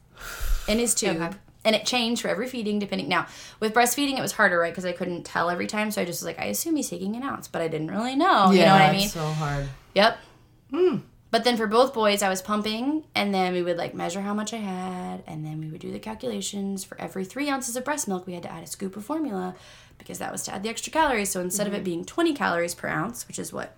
in 0.67 0.79
his 0.79 0.95
tube. 0.95 1.21
Okay. 1.21 1.37
And 1.65 1.75
it 1.75 1.85
changed 1.85 2.23
for 2.23 2.29
every 2.29 2.49
feeding, 2.49 2.79
depending. 2.79 3.09
Now, 3.09 3.27
with 3.61 3.75
breastfeeding, 3.75 4.17
it 4.17 4.23
was 4.23 4.33
harder, 4.33 4.59
right? 4.59 4.73
Because 4.73 4.85
I 4.85 4.93
couldn't 4.93 5.25
tell 5.25 5.51
every 5.51 5.67
time. 5.67 5.91
So 5.91 6.01
I 6.01 6.05
just 6.05 6.23
was 6.23 6.27
like, 6.27 6.39
I 6.39 6.45
assume 6.45 6.77
he's 6.77 6.89
taking 6.89 7.17
an 7.17 7.23
ounce, 7.23 7.49
but 7.49 7.61
I 7.61 7.69
didn't 7.69 7.91
really 7.91 8.15
know. 8.15 8.53
you 8.53 8.61
know 8.61 8.73
what 8.73 8.83
I 8.83 8.93
mean? 8.93 9.09
So 9.09 9.25
hard. 9.25 9.69
Yep. 9.95 10.19
Hmm. 10.71 10.97
But 11.31 11.45
then 11.45 11.57
for 11.59 11.67
both 11.67 11.93
boys, 11.93 12.23
I 12.23 12.31
was 12.31 12.41
pumping, 12.41 13.05
and 13.15 13.35
then 13.35 13.53
we 13.53 13.63
would 13.63 13.77
like 13.77 13.93
measure 13.93 14.23
how 14.23 14.33
much 14.33 14.55
I 14.55 14.59
had, 14.59 15.23
and 15.27 15.45
then 15.45 15.61
we 15.61 15.69
would 15.69 15.81
do 15.81 15.93
the 15.93 15.99
calculations. 15.99 16.85
For 16.85 16.99
every 16.99 17.25
three 17.25 17.51
ounces 17.51 17.77
of 17.77 17.85
breast 17.85 18.09
milk, 18.09 18.27
we 18.27 18.33
had 18.33 18.43
to 18.45 18.53
add 18.53 18.63
a 18.63 18.67
scoop 18.67 18.97
of 18.97 19.05
formula 19.05 19.55
because 19.99 20.19
that 20.21 20.33
was 20.33 20.45
to 20.45 20.55
add 20.55 20.63
the 20.63 20.71
extra 20.71 20.91
calories. 20.91 21.31
So 21.31 21.41
instead 21.41 21.67
of 21.67 21.75
it 21.75 21.79
mm-hmm. 21.79 21.85
being 21.85 22.05
20 22.07 22.33
calories 22.33 22.75
per 22.75 22.89
ounce, 22.89 23.29
which 23.29 23.39
is 23.39 23.53
what 23.53 23.77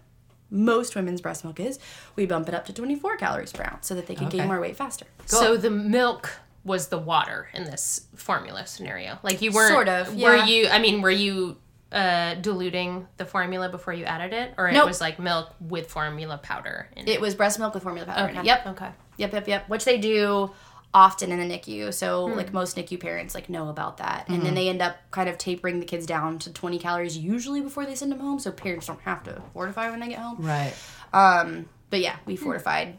most 0.49 0.95
women's 0.95 1.21
breast 1.21 1.43
milk 1.43 1.59
is, 1.59 1.79
we 2.15 2.27
bump 2.27 2.49
it 2.49 2.55
up 2.55 2.67
to 2.67 2.73
24 2.73 3.17
calories 3.17 3.53
per 3.53 3.65
ounce 3.65 3.89
so 3.89 3.95
that 3.95 4.07
they 4.07 4.15
could 4.15 4.31
gain 4.31 4.47
more 4.47 4.61
weight 4.61 4.77
faster. 4.77 5.07
So 5.27 5.57
the 5.57 5.71
milk 5.71 6.31
was 6.65 6.89
the 6.89 6.99
water 6.99 7.49
in 7.55 7.65
this 7.65 8.07
formula 8.15 8.67
scenario. 8.67 9.19
Like 9.23 9.41
you 9.43 9.51
weren't. 9.53 9.73
Sort 9.73 9.89
of, 9.89 10.15
Were 10.17 10.37
you? 10.37 10.69
I 10.69 10.79
mean, 10.79 11.01
were 11.03 11.11
you 11.11 11.57
uh, 11.93 12.35
diluting 12.35 13.07
the 13.17 13.25
formula 13.25 13.69
before 13.69 13.93
you 13.95 14.05
added 14.05 14.33
it, 14.33 14.55
or 14.59 14.69
it 14.69 14.85
was 14.85 15.01
like 15.01 15.19
milk 15.19 15.55
with 15.61 15.89
formula 15.91 16.39
powder? 16.39 16.89
In 16.97 17.09
It 17.09 17.21
was 17.21 17.35
breast 17.35 17.59
milk 17.59 17.75
with 17.75 17.83
formula 17.83 18.07
powder. 18.07 18.29
in 18.29 18.37
it. 18.37 18.39
Okay. 18.41 18.47
Yep. 18.47 18.67
Okay. 18.67 18.91
Yep, 19.17 19.33
yep, 19.33 19.49
yep. 19.49 19.69
Which 19.69 19.85
they 19.85 19.99
do 19.99 20.51
often 20.93 21.31
in 21.33 21.39
the 21.49 21.55
NICU. 21.59 21.95
So 21.95 22.29
Hmm. 22.29 22.37
like 22.37 22.53
most 22.53 22.77
NICU 22.77 22.99
parents 23.01 23.35
like 23.35 23.49
know 23.49 23.69
about 23.71 23.97
that, 23.99 24.27
and 24.29 24.37
Mm-hmm. 24.37 24.45
then 24.45 24.55
they 24.55 24.69
end 24.69 24.83
up 24.83 24.97
kind 25.13 25.29
of 25.29 25.39
tapering 25.39 25.79
the 25.81 25.87
kids 25.87 26.05
down 26.05 26.39
to 26.41 26.53
20 26.53 26.79
calories 26.79 27.17
usually 27.17 27.61
before 27.61 27.87
they 27.87 27.95
send 27.95 28.11
them 28.13 28.19
home, 28.21 28.39
so 28.39 28.51
parents 28.51 28.87
don't 28.87 29.01
have 29.03 29.23
to 29.25 29.41
fortify 29.55 29.89
when 29.91 30.01
they 30.01 30.09
get 30.09 30.19
home. 30.19 30.37
Right. 30.41 30.75
Um, 31.13 31.69
but 31.91 32.01
yeah, 32.01 32.17
we 32.27 32.35
Hmm. 32.37 32.45
fortified 32.45 32.99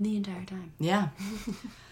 the 0.00 0.16
entire 0.16 0.44
time. 0.44 0.72
Yeah. 0.78 1.08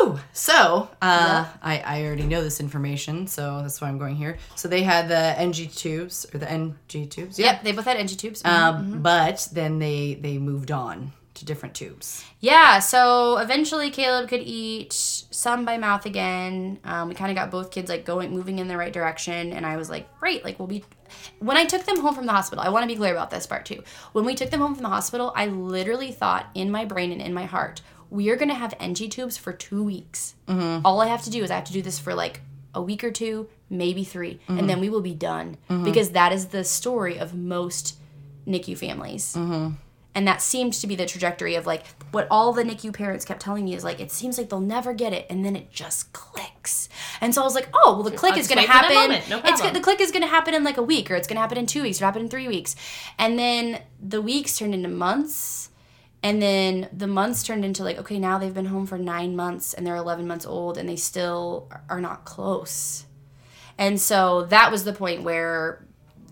Whew. 0.00 0.18
So, 0.32 0.88
uh, 1.02 1.46
I, 1.62 1.78
I 1.78 2.04
already 2.04 2.24
know 2.24 2.42
this 2.42 2.60
information, 2.60 3.26
so 3.26 3.60
that's 3.62 3.80
why 3.80 3.88
I'm 3.88 3.98
going 3.98 4.16
here. 4.16 4.38
So 4.54 4.68
they 4.68 4.82
had 4.82 5.08
the 5.08 5.38
NG 5.38 5.68
tubes 5.68 6.26
or 6.32 6.38
the 6.38 6.50
NG 6.50 7.08
tubes. 7.08 7.38
Yep, 7.38 7.62
they 7.62 7.72
both 7.72 7.84
had 7.84 7.96
NG 7.96 8.16
tubes. 8.16 8.42
Um, 8.44 9.02
But 9.02 9.48
then 9.52 9.78
they 9.78 10.14
they 10.14 10.38
moved 10.38 10.70
on 10.70 11.12
to 11.34 11.44
different 11.44 11.74
tubes. 11.74 12.24
Yeah, 12.40 12.80
so 12.80 13.38
eventually 13.38 13.90
Caleb 13.90 14.28
could 14.28 14.42
eat 14.42 14.92
some 14.92 15.64
by 15.64 15.78
mouth 15.78 16.06
again. 16.06 16.78
Um, 16.84 17.08
we 17.08 17.14
kind 17.14 17.30
of 17.30 17.36
got 17.36 17.50
both 17.50 17.70
kids 17.70 17.88
like 17.88 18.04
going, 18.04 18.30
moving 18.32 18.58
in 18.58 18.68
the 18.68 18.76
right 18.76 18.92
direction, 18.92 19.52
and 19.52 19.64
I 19.64 19.76
was 19.76 19.88
like, 19.90 20.06
great, 20.18 20.44
like 20.44 20.58
we'll 20.58 20.68
be. 20.68 20.84
When 21.40 21.56
I 21.56 21.64
took 21.64 21.84
them 21.84 22.00
home 22.00 22.14
from 22.14 22.26
the 22.26 22.32
hospital, 22.32 22.64
I 22.64 22.68
want 22.70 22.84
to 22.84 22.88
be 22.88 22.96
clear 22.96 23.12
about 23.12 23.30
this 23.30 23.46
part 23.46 23.66
too. 23.66 23.82
When 24.12 24.24
we 24.24 24.34
took 24.34 24.50
them 24.50 24.60
home 24.60 24.74
from 24.74 24.82
the 24.84 24.88
hospital, 24.90 25.32
I 25.36 25.46
literally 25.46 26.12
thought 26.12 26.46
in 26.54 26.70
my 26.70 26.84
brain 26.84 27.12
and 27.12 27.20
in 27.20 27.34
my 27.34 27.44
heart, 27.46 27.82
we 28.10 28.28
are 28.30 28.36
gonna 28.36 28.54
have 28.54 28.74
NG 28.80 29.08
tubes 29.08 29.36
for 29.36 29.52
two 29.52 29.82
weeks. 29.82 30.34
Mm-hmm. 30.48 30.84
All 30.84 31.00
I 31.00 31.06
have 31.06 31.22
to 31.22 31.30
do 31.30 31.42
is 31.42 31.50
I 31.50 31.54
have 31.54 31.64
to 31.64 31.72
do 31.72 31.82
this 31.82 31.98
for 31.98 32.14
like 32.14 32.40
a 32.74 32.82
week 32.82 33.02
or 33.02 33.10
two, 33.10 33.48
maybe 33.68 34.04
3 34.04 34.30
and 34.30 34.58
mm-hmm. 34.58 34.66
then 34.66 34.80
we 34.80 34.88
will 34.88 35.00
be 35.00 35.14
done 35.14 35.56
mm-hmm. 35.68 35.84
because 35.84 36.10
that 36.10 36.32
is 36.32 36.46
the 36.46 36.64
story 36.64 37.18
of 37.18 37.34
most 37.34 37.96
NICU 38.46 38.76
families. 38.76 39.36
And 40.12 40.26
that 40.26 40.42
seemed 40.42 40.72
to 40.72 40.88
be 40.88 40.96
the 40.96 41.06
trajectory 41.06 41.54
of 41.54 41.66
like 41.66 41.86
what 42.10 42.26
all 42.32 42.52
the 42.52 42.64
NICU 42.64 42.92
parents 42.92 43.24
kept 43.24 43.40
telling 43.40 43.64
me 43.64 43.74
is 43.74 43.84
like 43.84 44.00
it 44.00 44.10
seems 44.10 44.38
like 44.38 44.48
they'll 44.48 44.58
never 44.58 44.92
get 44.92 45.12
it 45.12 45.24
and 45.30 45.44
then 45.44 45.54
it 45.54 45.70
just 45.70 46.12
clicks. 46.12 46.88
And 47.20 47.32
so 47.32 47.42
I 47.42 47.44
was 47.44 47.54
like 47.54 47.68
oh 47.72 47.94
well 47.94 48.02
the 48.02 48.10
click 48.10 48.32
I'll 48.32 48.40
is 48.40 48.48
gonna 48.48 48.62
wait 48.62 48.66
for 48.66 48.72
that 48.72 48.84
happen. 48.84 48.96
moment. 48.96 49.28
No 49.28 49.38
it's 49.38 49.60
problem. 49.60 49.74
the 49.74 49.80
click 49.80 50.00
is 50.00 50.10
gonna 50.10 50.26
happen 50.26 50.52
in 50.52 50.64
like 50.64 50.78
a 50.78 50.82
week 50.82 51.12
or 51.12 51.14
it's 51.14 51.28
gonna 51.28 51.40
happen 51.40 51.58
in 51.58 51.66
two 51.66 51.82
weeks 51.82 52.02
or 52.02 52.06
happen 52.06 52.22
in 52.22 52.28
three 52.28 52.48
weeks. 52.48 52.74
And 53.18 53.38
then 53.38 53.82
the 54.02 54.20
weeks 54.20 54.58
turned 54.58 54.74
into 54.74 54.88
months 54.88 55.69
and 56.22 56.40
then 56.40 56.88
the 56.92 57.06
months 57.06 57.42
turned 57.42 57.64
into 57.64 57.82
like 57.82 57.98
okay 57.98 58.18
now 58.18 58.38
they've 58.38 58.54
been 58.54 58.66
home 58.66 58.86
for 58.86 58.98
nine 58.98 59.34
months 59.34 59.74
and 59.74 59.86
they're 59.86 59.96
11 59.96 60.26
months 60.26 60.46
old 60.46 60.76
and 60.76 60.88
they 60.88 60.96
still 60.96 61.70
are 61.88 62.00
not 62.00 62.24
close 62.24 63.04
and 63.78 64.00
so 64.00 64.44
that 64.46 64.70
was 64.70 64.84
the 64.84 64.92
point 64.92 65.22
where 65.22 65.84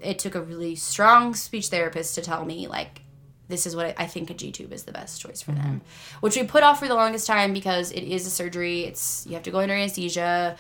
it 0.03 0.18
took 0.18 0.34
a 0.34 0.41
really 0.41 0.74
strong 0.74 1.34
speech 1.34 1.68
therapist 1.68 2.14
to 2.14 2.22
tell 2.22 2.45
me 2.45 2.66
like 2.66 3.03
this 3.49 3.66
is 3.66 3.74
what 3.74 3.86
I, 3.86 3.95
I 4.05 4.07
think 4.07 4.30
a 4.30 4.34
G 4.34 4.53
tube 4.53 4.72
is 4.72 4.84
the 4.84 4.93
best 4.93 5.20
choice 5.20 5.41
for 5.43 5.53
them, 5.53 5.80
mm-hmm. 5.80 6.18
which 6.20 6.36
we 6.36 6.45
put 6.45 6.62
off 6.62 6.78
for 6.78 6.86
the 6.86 6.95
longest 6.95 7.26
time 7.26 7.53
because 7.53 7.91
it 7.93 8.03
is 8.03 8.26
a 8.26 8.30
surgery. 8.30 8.84
It's 8.84 9.26
you 9.26 9.32
have 9.34 9.43
to 9.45 9.51
go 9.51 9.61
under 9.61 9.74
anesthesia. 9.74 10.57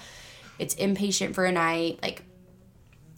It's 0.58 0.74
inpatient 0.74 1.34
for 1.34 1.44
a 1.44 1.52
night. 1.52 1.98
Like 2.02 2.22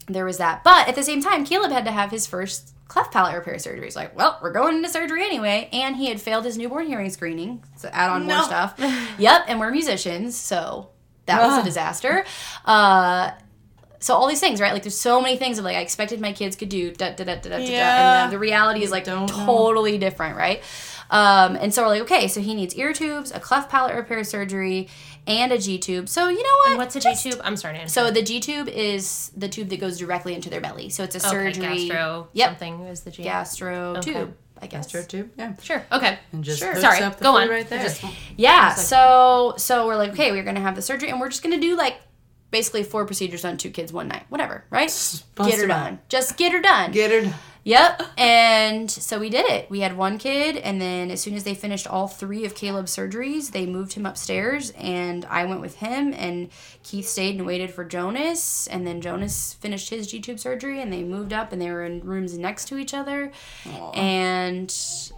there 0.09 0.25
was 0.25 0.39
that, 0.39 0.65
but 0.65 0.89
at 0.89 0.97
the 0.97 1.05
same 1.05 1.23
time, 1.23 1.45
Caleb 1.45 1.71
had 1.71 1.85
to 1.85 1.93
have 1.93 2.11
his 2.11 2.27
first 2.27 2.75
cleft 2.91 3.13
palate 3.13 3.35
repair 3.37 3.57
surgery. 3.61 3.85
He's 3.85 3.95
like, 3.95 4.17
well, 4.17 4.37
we're 4.43 4.51
going 4.53 4.77
into 4.77 4.89
surgery 4.89 5.23
anyway, 5.23 5.69
and 5.73 5.95
he 5.95 6.09
had 6.09 6.21
failed 6.21 6.45
his 6.45 6.59
newborn 6.59 6.87
hearing 6.89 7.09
screening. 7.09 7.63
So 7.77 7.89
add 7.93 8.11
on 8.11 8.25
more 8.27 8.43
stuff. 8.43 8.75
yep, 9.19 9.45
and 9.47 9.61
we're 9.61 9.71
musicians, 9.71 10.37
so 10.37 10.91
that 11.27 11.41
was 11.41 11.59
a 11.59 11.63
disaster. 11.65 12.25
Uh, 12.65 13.31
so 14.01 14.15
all 14.15 14.27
these 14.27 14.41
things, 14.41 14.61
right? 14.61 14.73
Like 14.73 14.83
there's 14.83 14.99
so 14.99 15.21
many 15.21 15.37
things 15.37 15.59
of 15.59 15.65
like 15.65 15.77
I 15.77 15.81
expected 15.81 16.21
my 16.21 16.33
kids 16.33 16.57
could 16.57 16.69
do, 16.69 16.91
da 16.91 17.11
da 17.11 17.25
da 17.25 17.35
da 17.37 17.41
da 17.43 17.49
da, 17.51 17.57
da, 17.59 17.63
Yeah. 17.65 18.23
and 18.23 18.25
then 18.25 18.31
the 18.31 18.39
reality 18.41 18.83
is 18.83 18.91
like 18.91 19.05
don't 19.05 19.31
know. 19.31 19.47
totally 19.47 19.97
different, 19.97 20.37
right? 20.37 20.63
Um, 21.11 21.57
and 21.57 21.73
so 21.75 21.83
we're 21.83 21.89
like, 21.89 22.03
okay, 22.03 22.27
so 22.29 22.41
he 22.41 22.55
needs 22.55 22.75
ear 22.77 22.93
tubes, 22.93 23.31
a 23.33 23.41
cleft 23.41 23.71
palate 23.71 23.95
repair 23.95 24.23
surgery, 24.25 24.89
and 25.27 25.53
a 25.53 25.59
G 25.59 25.79
tube. 25.79 26.09
So 26.09 26.29
you 26.29 26.43
know 26.43 26.71
what? 26.71 26.79
What's 26.79 26.97
a 26.97 27.01
G 27.01 27.15
tube? 27.15 27.41
I'm 27.45 27.57
sorry, 27.57 27.81
So 27.89 28.11
the 28.11 28.23
G 28.23 28.41
tube 28.41 28.69
is 28.69 29.31
the 29.37 29.49
tube 29.49 29.69
that 29.69 29.81
goes 29.81 29.99
directly 29.99 30.35
into 30.35 30.51
their 30.51 30.61
belly. 30.61 30.89
So 30.91 31.05
it's 31.05 31.15
a 31.15 31.19
okay, 31.19 31.29
surgery. 31.53 31.87
gastro 31.89 32.29
Yep. 32.33 32.49
something 32.49 32.81
is 32.87 33.01
the 33.03 33.11
G. 33.11 33.23
Gastro 33.23 33.97
Okay. 33.97 34.13
tube, 34.15 34.35
I 34.61 34.67
guess. 34.67 34.87
Gastro 34.87 35.03
tube, 35.03 35.31
yeah. 35.37 35.53
Sure. 35.63 35.85
Okay. 35.93 36.19
And 36.33 36.43
just 36.45 36.59
Sure. 36.61 36.75
Sorry, 36.77 37.01
up 37.03 37.19
the 37.19 37.25
go 37.25 37.37
on. 37.37 37.49
right 37.49 37.69
there. 37.69 37.83
Just- 37.83 38.03
Yeah. 38.37 38.75
So 38.75 39.55
so 39.57 39.87
we're 39.87 39.97
like, 39.97 40.11
okay, 40.13 40.33
we're 40.33 40.45
gonna 40.45 40.61
have 40.61 40.75
the 40.77 40.83
surgery, 40.83 41.11
and 41.11 41.21
we're 41.21 41.29
just 41.29 41.43
gonna 41.43 41.61
do 41.61 41.77
like 41.77 41.97
basically 42.51 42.83
four 42.83 43.05
procedures 43.07 43.45
on 43.45 43.57
two 43.57 43.71
kids 43.71 43.93
one 43.93 44.09
night, 44.09 44.25
whatever, 44.29 44.65
right? 44.71 44.89
bust 44.89 45.25
Get 45.37 45.55
her 45.55 45.61
them 45.63 45.71
out. 45.71 45.85
done. 45.85 45.99
Just 46.09 46.37
get 46.37 46.51
her 46.53 46.61
done. 46.61 46.91
Get 46.91 47.11
her. 47.25 47.33
Yep. 47.63 48.03
And 48.17 48.91
so 48.91 49.19
we 49.19 49.29
did 49.29 49.45
it. 49.51 49.71
We 49.71 49.81
had 49.81 49.97
one 49.97 50.17
kid, 50.17 50.57
and 50.57 50.81
then 50.81 51.11
as 51.11 51.21
soon 51.21 51.35
as 51.35 51.45
they 51.45 51.55
finished 51.55 51.87
all 51.87 52.09
three 52.09 52.45
of 52.45 52.55
Caleb's 52.55 52.97
surgeries, 52.97 53.53
they 53.53 53.67
moved 53.67 53.93
him 53.93 54.07
upstairs, 54.07 54.71
and 54.71 55.25
I 55.27 55.45
went 55.45 55.61
with 55.61 55.77
him, 55.77 56.15
and 56.15 56.49
Keith 56.83 57.07
stayed 57.07 57.37
and 57.37 57.47
waited 57.47 57.71
for 57.71 57.85
Jonas, 57.85 58.67
and 58.67 58.87
then 58.87 59.01
Jonas 59.03 59.55
finished 59.61 59.91
his 59.91 60.07
G 60.07 60.21
tube 60.21 60.39
surgery, 60.39 60.81
and 60.81 60.91
they 60.91 61.03
moved 61.03 61.33
up, 61.33 61.53
and 61.53 61.61
they 61.61 61.71
were 61.71 61.85
in 61.85 62.01
rooms 62.01 62.39
next 62.39 62.65
to 62.69 62.79
each 62.79 62.95
other, 62.95 63.31
and 63.95 64.75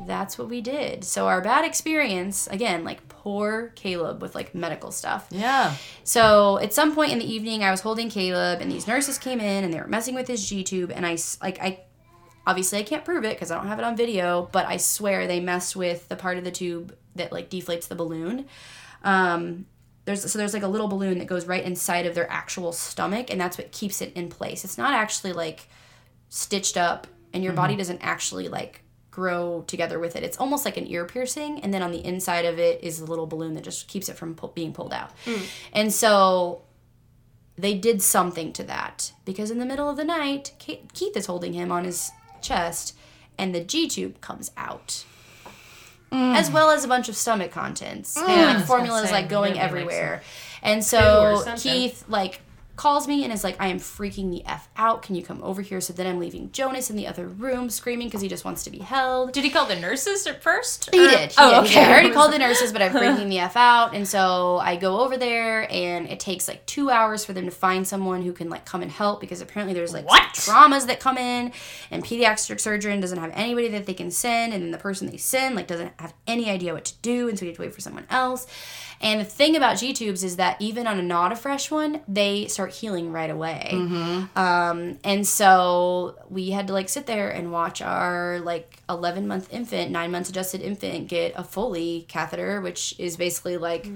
that's 0.07 0.37
what 0.37 0.49
we 0.49 0.61
did. 0.61 1.05
So 1.05 1.29
our 1.29 1.41
bad 1.41 1.65
experience, 1.65 2.49
again, 2.49 2.83
like 2.83 3.09
poor 3.09 3.73
Caleb 3.77 4.21
with 4.21 4.35
like 4.35 4.53
medical 4.53 4.91
stuff. 4.91 5.29
Yeah. 5.31 5.75
So 6.03 6.59
at 6.59 6.73
some 6.73 6.93
point 6.93 7.13
in 7.13 7.21
the 7.21 7.33
evening, 7.33 7.63
I 7.63 7.71
was 7.71 7.83
holding 7.83 8.11
Caleb, 8.11 8.61
and 8.61 8.71
these 8.71 8.89
nurses 8.89 9.17
came 9.17 9.41
in 9.41 9.63
and 9.63 9.73
they 9.73 9.79
were 9.79 9.87
messing 9.87 10.17
with 10.17 10.27
his 10.27 10.45
G 10.45 10.65
tube, 10.65 10.91
and 10.93 11.07
I 11.07 11.17
like 11.41 11.61
I. 11.61 11.81
Obviously, 12.47 12.79
I 12.79 12.83
can't 12.83 13.05
prove 13.05 13.25
it 13.25 13.37
because 13.37 13.51
I 13.51 13.57
don't 13.57 13.69
have 13.69 13.79
it 13.79 13.85
on 13.85 13.97
video, 13.97 14.49
but 14.53 14.67
I 14.67 14.77
swear 14.77 15.27
they 15.27 15.41
messed 15.41 15.77
with 15.77 16.09
the 16.09 16.17
part 16.17 16.39
of 16.39 16.45
the 16.45 16.51
tube 16.51 16.97
that 17.15 17.33
like 17.33 17.51
deflates 17.51 17.89
the 17.89 17.95
balloon. 17.95 18.47
Um, 19.05 19.67
there's 20.05 20.31
so 20.31 20.39
there's 20.39 20.55
like 20.55 20.65
a 20.65 20.69
little 20.69 20.89
balloon 20.89 21.19
that 21.19 21.27
goes 21.27 21.47
right 21.47 21.63
inside 21.65 22.07
of 22.07 22.15
their 22.15 22.31
actual 22.31 22.73
stomach, 22.73 23.31
and 23.31 23.41
that's 23.41 23.57
what 23.59 23.71
keeps 23.71 24.01
it 24.03 24.13
in 24.15 24.29
place. 24.29 24.65
It's 24.65 24.79
not 24.79 24.93
actually 24.95 25.33
like 25.33 25.69
stitched 26.29 26.77
up, 26.77 27.07
and 27.33 27.45
your 27.45 27.53
body 27.53 27.77
doesn't 27.77 28.01
actually 28.03 28.49
like 28.49 28.81
grow 29.13 29.63
together 29.67 29.99
with 30.01 30.17
it. 30.17 30.25
It's 30.25 30.39
almost 30.39 30.65
like 30.65 30.77
an 30.77 30.89
ear 30.89 31.05
piercing, 31.05 31.61
and 31.61 31.73
then 31.73 31.83
on 31.83 31.93
the 31.93 32.05
inside 32.05 32.45
of 32.47 32.59
it 32.59 32.83
is 32.83 32.99
a 32.99 33.05
little 33.05 33.27
balloon 33.27 33.55
that 33.55 33.63
just 33.63 33.87
keeps 33.87 34.09
it 34.09 34.17
from 34.17 34.35
pull, 34.35 34.49
being 34.49 34.73
pulled 34.73 34.93
out. 34.93 35.11
And 35.73 35.93
so 35.93 36.63
they 37.57 37.75
did 37.75 38.03
something 38.03 38.53
to 38.55 38.65
that 38.65 39.13
because 39.25 39.51
in 39.51 39.59
the 39.59 39.67
middle 39.67 39.89
of 39.89 39.97
the 39.97 40.05
night, 40.05 40.53
Ke- 40.59 40.91
Keith 40.95 41.17
is 41.17 41.27
holding 41.27 41.53
him 41.53 41.71
on 41.71 41.85
his 41.85 42.11
chest, 42.43 42.97
and 43.39 43.55
the 43.55 43.61
G 43.61 43.89
tube 43.89 44.21
comes 44.21 44.51
out. 44.57 45.05
As 46.15 46.51
well 46.51 46.71
as 46.71 46.85
a 46.85 46.89
bunch 46.89 47.09
of 47.09 47.17
stomach 47.17 47.53
contents 47.53 48.19
and 48.19 48.59
like 48.59 48.67
formulas 48.67 49.11
like 49.11 49.31
going 49.31 49.59
everywhere. 49.59 50.23
And 50.63 50.85
so. 50.85 51.43
Keith 51.57 52.05
like 52.07 52.43
calls 52.75 53.07
me 53.07 53.23
and 53.23 53.33
is 53.33 53.45
like, 53.45 53.57
I 53.61 53.69
am 53.69 53.79
freaking 53.79 54.31
the 54.31 54.45
F 54.47 54.69
out. 54.77 55.03
Can 55.03 55.15
you 55.15 55.23
come 55.23 55.43
over 55.43 55.61
here? 55.63 55.81
So 55.81 55.93
then 55.93 56.07
I'm 56.07 56.19
leaving 56.19 56.51
Jonas 56.53 56.89
in 56.91 56.97
the 56.97 57.07
other 57.07 57.27
room 57.29 57.69
screaming 57.71 58.09
because 58.09 58.23
he 58.23 58.29
just 58.29 58.45
wants 58.45 58.65
to 58.65 58.71
be 58.71 58.79
held. 58.79 59.33
Did 59.33 59.45
he 59.45 59.51
call 59.51 59.67
the 59.67 59.77
nurses 59.77 60.27
at 60.27 60.43
first? 60.43 60.89
He 60.93 61.05
Or- 61.05 61.09
did. 61.09 61.35
Oh, 61.39 61.61
okay. 61.61 61.75
Did. 61.75 61.79
I 61.89 61.91
already 61.93 62.11
called 62.11 62.33
the 62.33 62.39
nurses, 62.39 62.73
but 62.73 62.81
I'm 62.83 62.93
freaking 62.93 63.29
the 63.29 63.39
F 63.41 63.57
out. 63.57 63.95
And 63.95 64.09
so 64.09 64.59
I 64.59 64.77
go 64.77 65.01
over 65.01 65.17
there 65.17 65.71
and 65.71 66.09
it 66.09 66.19
takes 66.19 66.49
like 66.49 66.65
two 66.67 66.89
hours 66.91 67.25
for 67.25 67.33
them 67.35 67.45
to 67.45 67.51
find 67.51 67.87
someone 67.87 68.23
who 68.23 68.33
can 68.33 68.49
like 68.49 68.65
come 68.65 68.83
and 68.83 68.91
help 68.91 69.21
because 69.21 69.41
apparently 69.41 69.75
there's 69.75 69.93
like 69.93 70.09
What? 70.09 70.23
traumas 70.33 70.87
that 70.87 70.99
come 70.99 71.19
in 71.19 71.53
and 71.91 72.03
pediatric 72.05 72.59
surgeon 72.61 73.01
doesn't 73.01 73.19
have 73.19 73.33
anybody 73.35 73.69
that 73.69 73.87
they 73.87 73.95
can 73.95 74.11
send 74.11 74.53
and 74.55 74.63
then 74.63 74.71
the 74.71 74.79
person 74.79 75.09
they 75.11 75.17
send 75.19 75.55
like 75.57 75.67
doesn't 75.67 75.93
have 75.99 76.15
any 76.27 76.49
idea 76.51 76.73
what 76.73 76.85
to 76.87 76.95
do 77.03 77.29
and 77.29 77.39
so 77.39 77.45
we 77.45 77.49
have 77.49 77.57
to 77.57 77.63
wait 77.63 77.75
for 77.75 77.81
someone 77.81 78.07
else. 78.11 78.47
And 79.03 79.21
the 79.21 79.25
thing 79.25 79.57
about 79.57 79.79
G 79.79 79.93
tubes 79.93 80.23
is 80.23 80.37
that 80.37 80.61
even 80.61 80.87
on 80.87 80.99
a 80.99 81.03
not 81.03 81.33
a 81.33 81.37
fresh 81.37 81.71
one, 81.71 82.01
they 82.07 82.47
start 82.47 82.73
healing 82.73 83.11
right 83.13 83.31
away. 83.31 83.71
Um, 84.37 84.99
and 85.03 85.27
so 85.27 86.17
we 86.31 86.51
had 86.51 86.69
to 86.69 86.73
like 86.73 86.89
sit 86.89 87.07
there 87.07 87.29
and 87.31 87.51
watch 87.51 87.83
our 87.83 88.39
like 88.41 88.79
11 88.89 89.27
month 89.27 89.53
infant, 89.53 89.91
nine 89.91 90.13
months 90.13 90.31
adjusted 90.31 90.61
infant 90.61 91.09
get 91.09 91.33
a 91.37 91.43
Foley 91.43 92.07
catheter, 92.09 92.61
which 92.61 92.95
is 92.99 93.17
basically 93.17 93.57
like 93.57 93.89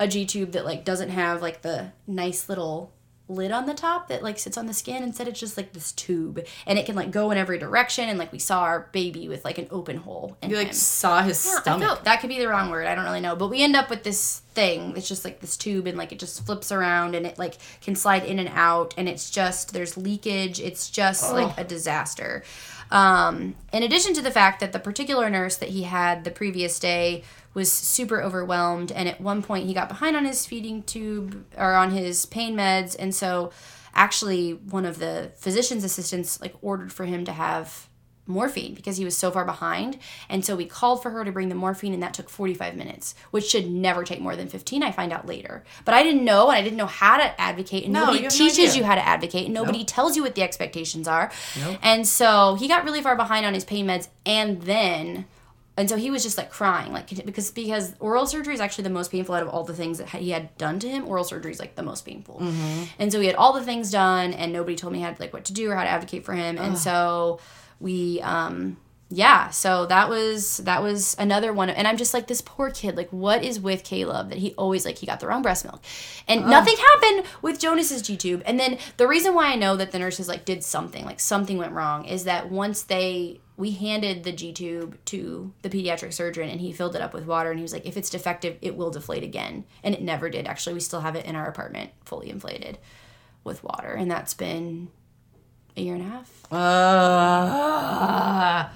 a 0.00 0.08
G 0.08 0.26
tube 0.26 0.52
that 0.52 0.64
like 0.64 0.84
doesn't 0.84 1.10
have 1.10 1.40
like 1.40 1.62
the 1.62 1.92
nice 2.06 2.48
little 2.48 2.92
lid 3.28 3.52
on 3.52 3.66
the 3.66 3.74
top 3.74 4.08
that 4.08 4.22
like 4.22 4.38
sits 4.38 4.56
on 4.56 4.66
the 4.66 4.74
skin. 4.74 5.02
Instead, 5.02 5.28
it's 5.28 5.40
just 5.40 5.56
like 5.56 5.72
this 5.72 5.92
tube, 5.92 6.44
and 6.66 6.78
it 6.78 6.86
can 6.86 6.94
like 6.96 7.10
go 7.10 7.30
in 7.30 7.38
every 7.38 7.58
direction. 7.58 8.08
And 8.08 8.18
like 8.18 8.32
we 8.32 8.38
saw 8.38 8.62
our 8.62 8.88
baby 8.92 9.28
with 9.28 9.44
like 9.44 9.58
an 9.58 9.68
open 9.70 9.98
hole. 9.98 10.36
and 10.42 10.50
You 10.50 10.58
like 10.58 10.68
him. 10.68 10.72
saw 10.74 11.22
his 11.22 11.46
I 11.46 11.60
stomach. 11.60 12.04
that 12.04 12.20
could 12.20 12.28
be 12.28 12.38
the 12.38 12.48
wrong 12.48 12.70
word. 12.70 12.86
I 12.86 12.94
don't 12.94 13.04
really 13.04 13.20
know. 13.20 13.36
But 13.36 13.48
we 13.48 13.62
end 13.62 13.76
up 13.76 13.90
with 13.90 14.02
this 14.02 14.40
thing. 14.54 14.94
It's 14.96 15.08
just 15.08 15.24
like 15.24 15.40
this 15.40 15.56
tube 15.56 15.86
and 15.86 15.96
like 15.98 16.10
it 16.12 16.18
just 16.18 16.44
flips 16.44 16.72
around 16.72 17.14
and 17.14 17.26
it 17.26 17.38
like 17.38 17.56
can 17.80 17.94
slide 17.94 18.24
in 18.24 18.38
and 18.38 18.48
out 18.52 18.94
and 18.96 19.08
it's 19.08 19.30
just 19.30 19.72
there's 19.72 19.96
leakage. 19.96 20.60
It's 20.60 20.90
just 20.90 21.32
like 21.32 21.56
a 21.58 21.64
disaster. 21.64 22.42
Um, 22.90 23.54
in 23.72 23.82
addition 23.82 24.14
to 24.14 24.22
the 24.22 24.30
fact 24.30 24.60
that 24.60 24.72
the 24.72 24.78
particular 24.78 25.28
nurse 25.28 25.56
that 25.56 25.70
he 25.70 25.82
had 25.82 26.24
the 26.24 26.30
previous 26.30 26.78
day 26.78 27.22
was 27.54 27.72
super 27.72 28.22
overwhelmed 28.22 28.92
and 28.92 29.08
at 29.08 29.20
one 29.20 29.42
point 29.42 29.66
he 29.66 29.74
got 29.74 29.88
behind 29.88 30.16
on 30.16 30.24
his 30.24 30.46
feeding 30.46 30.82
tube 30.82 31.44
or 31.56 31.74
on 31.74 31.90
his 31.90 32.24
pain 32.26 32.56
meds 32.56 32.94
and 32.98 33.14
so 33.14 33.50
actually 33.94 34.52
one 34.52 34.84
of 34.84 34.98
the 34.98 35.32
physician's 35.36 35.82
assistants 35.82 36.40
like 36.40 36.54
ordered 36.62 36.92
for 36.92 37.04
him 37.04 37.24
to 37.24 37.32
have 37.32 37.87
morphine 38.28 38.74
because 38.74 38.96
he 38.98 39.04
was 39.04 39.16
so 39.16 39.30
far 39.30 39.44
behind. 39.44 39.98
And 40.28 40.44
so 40.44 40.54
we 40.54 40.66
called 40.66 41.02
for 41.02 41.10
her 41.10 41.24
to 41.24 41.32
bring 41.32 41.48
the 41.48 41.54
morphine, 41.54 41.94
and 41.94 42.02
that 42.02 42.14
took 42.14 42.28
45 42.28 42.76
minutes, 42.76 43.14
which 43.30 43.46
should 43.46 43.68
never 43.70 44.04
take 44.04 44.20
more 44.20 44.36
than 44.36 44.48
15. 44.48 44.82
I 44.82 44.92
find 44.92 45.12
out 45.12 45.26
later. 45.26 45.64
But 45.84 45.94
I 45.94 46.02
didn't 46.02 46.24
know, 46.24 46.48
and 46.50 46.56
I 46.58 46.62
didn't 46.62 46.76
know 46.76 46.86
how 46.86 47.16
to 47.16 47.40
advocate. 47.40 47.84
And 47.84 47.92
No, 47.92 48.00
nobody 48.00 48.18
you 48.18 48.24
have 48.24 48.32
no 48.32 48.38
teaches 48.38 48.76
you 48.76 48.84
how 48.84 48.94
to 48.94 49.04
advocate, 49.06 49.46
and 49.46 49.54
nobody 49.54 49.84
tells 49.84 50.16
you 50.16 50.22
what 50.22 50.34
the 50.34 50.42
expectations 50.42 51.08
are. 51.08 51.32
And 51.82 52.06
so 52.06 52.54
he 52.54 52.68
got 52.68 52.84
really 52.84 53.00
far 53.02 53.16
behind 53.16 53.46
on 53.46 53.54
his 53.54 53.64
pain 53.64 53.86
meds, 53.86 54.08
and 54.26 54.62
then. 54.62 55.24
And 55.76 55.88
so 55.88 55.94
he 55.96 56.10
was 56.10 56.24
just 56.24 56.36
like 56.36 56.50
crying, 56.50 56.92
like 56.92 57.08
because 57.24 57.52
because 57.52 57.94
oral 58.00 58.26
surgery 58.26 58.52
is 58.52 58.58
actually 58.60 58.82
the 58.82 58.90
most 58.90 59.12
painful 59.12 59.36
out 59.36 59.44
of 59.44 59.48
all 59.48 59.62
the 59.62 59.74
things 59.74 59.98
that 59.98 60.08
he 60.08 60.30
had 60.30 60.56
done 60.58 60.80
to 60.80 60.88
him. 60.88 61.06
Oral 61.06 61.22
surgery 61.22 61.52
is 61.52 61.60
like 61.60 61.76
the 61.76 61.84
most 61.84 62.04
painful, 62.04 62.40
Hmm. 62.40 62.82
and 62.98 63.12
so 63.12 63.20
he 63.20 63.28
had 63.28 63.36
all 63.36 63.52
the 63.52 63.62
things 63.62 63.92
done, 63.92 64.32
and 64.32 64.52
nobody 64.52 64.74
told 64.74 64.92
me 64.92 64.98
how 65.00 65.12
to 65.12 65.22
like 65.22 65.32
what 65.32 65.44
to 65.44 65.52
do 65.52 65.70
or 65.70 65.76
how 65.76 65.84
to 65.84 65.88
advocate 65.88 66.24
for 66.24 66.32
him. 66.34 66.58
And 66.58 66.76
so 66.76 67.38
we 67.80 68.20
um 68.22 68.76
yeah, 69.10 69.48
so 69.48 69.86
that 69.86 70.10
was 70.10 70.58
that 70.58 70.82
was 70.82 71.16
another 71.18 71.50
one, 71.50 71.70
and 71.70 71.88
I'm 71.88 71.96
just 71.96 72.12
like 72.12 72.26
this 72.26 72.42
poor 72.42 72.70
kid. 72.70 72.94
Like, 72.94 73.08
what 73.08 73.42
is 73.42 73.58
with 73.58 73.82
Caleb 73.82 74.28
that 74.28 74.36
he 74.36 74.52
always 74.52 74.84
like 74.84 74.98
he 74.98 75.06
got 75.06 75.20
the 75.20 75.26
wrong 75.26 75.40
breast 75.40 75.64
milk, 75.64 75.82
and 76.26 76.46
nothing 76.46 76.76
happened 76.76 77.24
with 77.40 77.58
Jonas's 77.58 78.02
G 78.02 78.18
tube. 78.18 78.42
And 78.44 78.60
then 78.60 78.76
the 78.98 79.08
reason 79.08 79.34
why 79.34 79.50
I 79.50 79.56
know 79.56 79.76
that 79.76 79.92
the 79.92 79.98
nurses 79.98 80.28
like 80.28 80.44
did 80.44 80.62
something, 80.62 81.06
like 81.06 81.20
something 81.20 81.56
went 81.56 81.72
wrong, 81.72 82.04
is 82.04 82.24
that 82.24 82.50
once 82.50 82.82
they 82.82 83.40
we 83.56 83.70
handed 83.70 84.24
the 84.24 84.32
G 84.32 84.52
tube 84.52 84.98
to 85.06 85.54
the 85.62 85.70
pediatric 85.70 86.12
surgeon, 86.12 86.50
and 86.50 86.60
he 86.60 86.70
filled 86.70 86.94
it 86.94 87.00
up 87.00 87.14
with 87.14 87.24
water, 87.24 87.50
and 87.50 87.58
he 87.58 87.62
was 87.62 87.72
like, 87.72 87.86
if 87.86 87.96
it's 87.96 88.10
defective, 88.10 88.58
it 88.60 88.76
will 88.76 88.90
deflate 88.90 89.22
again, 89.22 89.64
and 89.82 89.94
it 89.94 90.02
never 90.02 90.28
did. 90.28 90.46
Actually, 90.46 90.74
we 90.74 90.80
still 90.80 91.00
have 91.00 91.16
it 91.16 91.24
in 91.24 91.34
our 91.34 91.48
apartment, 91.48 91.92
fully 92.04 92.28
inflated 92.28 92.76
with 93.42 93.64
water, 93.64 93.92
and 93.92 94.10
that's 94.10 94.34
been 94.34 94.90
a 95.78 95.80
year 95.82 95.94
and 95.94 96.02
a 96.04 96.08
half. 96.08 96.28
Uh, 97.78 98.68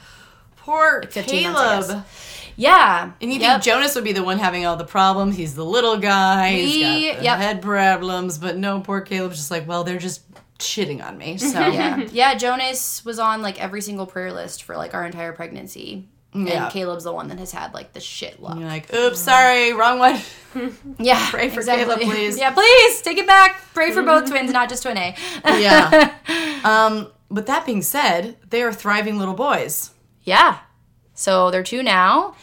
poor 0.56 1.02
15 1.10 1.52
months, 1.52 1.88
Caleb. 1.88 2.04
guess. 2.04 2.46
Yeah. 2.56 3.12
And 3.20 3.32
you 3.32 3.40
Yep. 3.40 3.50
think 3.50 3.62
Jonas 3.64 3.94
would 3.94 4.04
be 4.04 4.12
the 4.12 4.22
one 4.22 4.38
having 4.38 4.66
all 4.66 4.76
the 4.76 4.84
problems? 4.84 5.36
He's 5.36 5.54
the 5.54 5.64
little 5.64 5.96
guy. 5.98 6.52
We- 6.54 6.66
he's 6.66 6.82
got 6.82 7.18
the 7.18 7.24
yep. 7.24 7.38
head 7.38 7.62
problems, 7.62 8.38
but 8.38 8.56
no, 8.56 8.80
poor 8.80 9.00
Caleb's 9.00 9.36
just 9.36 9.50
like, 9.50 9.66
well, 9.66 9.84
they're 9.84 9.98
just 9.98 10.20
shitting 10.58 11.04
on 11.04 11.18
me. 11.18 11.36
So 11.38 11.58
yeah 11.66 11.96
yeah 12.12 12.34
jonas 12.36 13.04
was 13.04 13.18
on 13.18 13.42
like 13.42 13.60
every 13.60 13.80
single 13.80 14.06
prayer 14.06 14.32
list 14.32 14.62
for 14.62 14.76
like 14.76 14.94
our 14.94 15.04
entire 15.04 15.32
pregnancy 15.32 16.06
Yeah. 16.34 16.64
and 16.64 16.72
caleb's 16.72 17.04
the 17.04 17.12
one 17.12 17.28
that 17.28 17.38
has 17.38 17.52
had 17.52 17.74
like 17.74 17.92
the 17.92 18.00
shit 18.00 18.40
luck 18.42 18.58
you're 18.58 18.66
like, 18.68 18.92
oops, 18.94 19.18
sorry, 19.20 19.72
wrong 19.74 19.98
one. 19.98 20.18
yeah 20.98 21.28
Pray 21.30 21.50
for 21.50 21.62
Caleb, 21.62 22.00
please. 22.00 22.38
yeah 22.42 22.52
please 22.52 23.02
take 23.02 23.18
it 23.18 23.26
back 23.26 23.60
pray 23.74 23.90
for 23.92 24.02
both 24.02 24.28
twins 24.28 24.50
not 24.52 24.68
just 24.68 24.82
twin 24.82 24.96
a 24.96 25.14
yeah. 25.44 26.14
Um, 26.64 27.08
but 27.30 27.46
that 27.46 27.66
being 27.66 27.82
said, 27.82 28.36
they 28.50 28.62
are 28.62 28.72
thriving 28.72 29.18
little 29.18 29.34
boys. 29.34 29.90
yeah 30.22 30.58
so 31.14 31.50
they're 31.50 31.62
two 31.62 31.82
now 31.82 32.34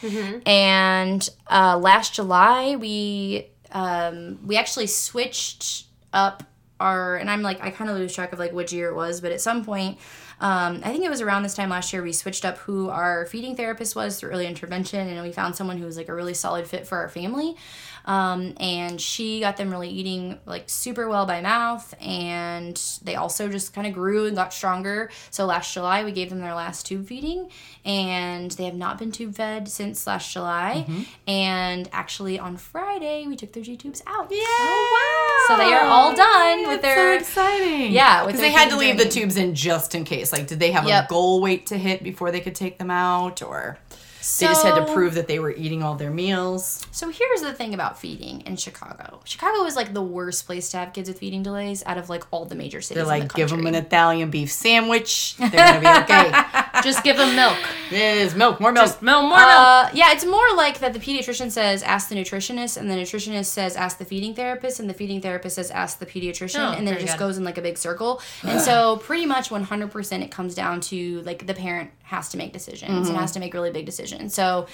and 0.46 1.28
uh, 1.50 1.76
last 1.78 2.14
july 2.14 2.76
we 2.76 3.46
um, 3.72 4.38
we 4.46 4.56
actually 4.56 4.86
switched 4.86 5.86
up 6.12 6.42
our 6.78 7.16
and 7.16 7.28
i'm 7.30 7.42
like 7.42 7.60
i 7.62 7.70
kind 7.70 7.90
of 7.90 7.96
lose 7.96 8.14
track 8.14 8.32
of 8.32 8.38
like 8.38 8.52
which 8.52 8.72
year 8.72 8.88
it 8.88 8.94
was 8.94 9.20
but 9.20 9.32
at 9.32 9.40
some 9.40 9.64
point 9.64 9.98
um, 10.40 10.80
i 10.84 10.90
think 10.90 11.04
it 11.04 11.10
was 11.10 11.20
around 11.20 11.42
this 11.42 11.54
time 11.54 11.68
last 11.68 11.92
year 11.92 12.02
we 12.02 12.12
switched 12.12 12.44
up 12.44 12.58
who 12.58 12.88
our 12.88 13.26
feeding 13.26 13.56
therapist 13.56 13.94
was 13.94 14.18
through 14.18 14.30
early 14.30 14.46
intervention 14.46 15.08
and 15.08 15.22
we 15.22 15.32
found 15.32 15.54
someone 15.54 15.78
who 15.78 15.84
was 15.84 15.96
like 15.96 16.08
a 16.08 16.14
really 16.14 16.34
solid 16.34 16.66
fit 16.66 16.86
for 16.86 16.98
our 16.98 17.08
family 17.08 17.56
um, 18.06 18.54
and 18.58 19.00
she 19.00 19.40
got 19.40 19.56
them 19.56 19.70
really 19.70 19.88
eating 19.88 20.38
like 20.46 20.64
super 20.68 21.08
well 21.08 21.26
by 21.26 21.40
mouth 21.40 21.94
and 22.00 22.80
they 23.02 23.14
also 23.16 23.48
just 23.48 23.72
kind 23.74 23.86
of 23.86 23.92
grew 23.92 24.26
and 24.26 24.36
got 24.36 24.52
stronger 24.52 25.10
so 25.30 25.46
last 25.46 25.72
july 25.74 26.04
we 26.04 26.12
gave 26.12 26.30
them 26.30 26.40
their 26.40 26.54
last 26.54 26.86
tube 26.86 27.06
feeding 27.06 27.48
and 27.84 28.50
they 28.52 28.64
have 28.64 28.74
not 28.74 28.98
been 28.98 29.10
tube 29.12 29.34
fed 29.34 29.68
since 29.68 30.06
last 30.06 30.32
july 30.32 30.86
and 31.26 31.88
actually 31.92 32.38
on 32.38 32.56
friday 32.56 33.26
we 33.26 33.36
took 33.36 33.52
their 33.52 33.62
g 33.62 33.76
tubes 33.76 34.02
out 34.06 34.28
Yeah. 34.30 34.38
Oh, 34.42 35.46
wow. 35.48 35.56
so 35.56 35.62
they 35.64 35.72
are 35.74 35.84
all 35.86 36.14
done 36.14 36.68
with 36.68 36.82
That's 36.82 36.94
their 36.94 37.18
so 37.18 37.20
exciting. 37.20 37.92
Yeah, 37.92 38.20
with 38.24 38.28
because 38.34 38.40
they 38.40 38.50
had 38.52 38.70
to 38.70 38.76
leave 38.76 38.98
the 38.98 39.04
tubes 39.08 39.36
in 39.36 39.54
just 39.54 39.94
in 39.94 40.04
case. 40.04 40.32
Like, 40.32 40.46
did 40.46 40.60
they 40.60 40.70
have 40.72 40.86
Yep. 40.86 41.04
a 41.04 41.08
goal 41.08 41.40
weight 41.40 41.66
to 41.66 41.78
hit 41.78 42.02
before 42.02 42.30
they 42.30 42.40
could 42.40 42.54
take 42.54 42.78
them 42.78 42.90
out, 42.90 43.42
or 43.42 43.78
they 44.20 44.46
just 44.46 44.64
had 44.64 44.74
to 44.74 44.92
prove 44.92 45.14
that 45.14 45.26
they 45.28 45.38
were 45.38 45.50
eating 45.52 45.82
all 45.82 45.94
their 45.94 46.10
meals? 46.10 46.86
So 46.92 47.08
here's 47.10 47.40
the 47.40 47.52
thing 47.52 47.74
about 47.74 47.98
feeding 47.98 48.42
in 48.42 48.56
Chicago. 48.56 49.20
Chicago 49.24 49.64
is 49.64 49.76
like 49.76 49.94
the 49.94 50.02
worst 50.02 50.46
place 50.46 50.70
to 50.70 50.76
have 50.76 50.92
kids 50.92 51.08
with 51.08 51.18
feeding 51.18 51.42
delays 51.42 51.82
out 51.86 51.98
of 51.98 52.08
like 52.08 52.24
all 52.30 52.44
the 52.44 52.54
major 52.54 52.80
cities. 52.80 52.96
They're 52.96 53.06
like, 53.06 53.28
the 53.32 53.34
give 53.34 53.50
them 53.50 53.66
an 53.66 53.74
Italian 53.74 54.30
beef 54.30 54.52
sandwich. 54.52 55.36
They're 55.36 55.50
gonna 55.50 55.80
be 55.80 55.86
okay. 56.12 56.32
Just 56.82 57.02
give 57.04 57.16
them 57.16 57.34
milk. 57.36 57.58
There's 57.90 58.34
milk, 58.34 58.60
more 58.60 58.72
milk. 58.72 58.86
Just 58.86 59.02
milk, 59.02 59.22
more 59.22 59.36
milk. 59.38 59.40
Uh, 59.50 59.90
yeah, 59.92 60.12
it's 60.12 60.24
more 60.24 60.54
like 60.56 60.78
that 60.80 60.92
the 60.92 60.98
pediatrician 60.98 61.50
says 61.50 61.82
ask 61.82 62.08
the 62.08 62.14
nutritionist, 62.14 62.76
and 62.76 62.90
the 62.90 62.94
nutritionist 62.94 63.46
says 63.46 63.76
ask 63.76 63.98
the 63.98 64.04
feeding 64.04 64.34
therapist, 64.34 64.80
and 64.80 64.88
the 64.88 64.94
feeding 64.94 65.20
therapist 65.20 65.56
says 65.56 65.70
ask 65.70 65.98
the 65.98 66.06
pediatrician, 66.06 66.60
Oh, 66.60 66.72
and 66.72 66.86
then 66.86 66.94
it 66.94 67.00
just 67.00 67.18
good. 67.18 67.24
goes 67.24 67.38
in 67.38 67.44
like 67.44 67.58
a 67.58 67.62
big 67.62 67.76
circle. 67.76 68.20
And 68.42 68.60
so 68.70 68.96
pretty 68.98 69.26
much 69.26 69.50
100% 69.50 70.22
it 70.22 70.30
comes 70.30 70.54
down 70.54 70.80
to 70.82 71.20
like 71.22 71.46
the 71.46 71.54
parent 71.54 71.90
has 72.10 72.28
to 72.28 72.36
make 72.36 72.52
decisions 72.52 72.90
and 72.90 73.06
mm-hmm. 73.06 73.14
has 73.14 73.30
to 73.32 73.40
make 73.40 73.54
really 73.54 73.70
big 73.70 73.86
decisions. 73.86 74.34
So 74.34 74.66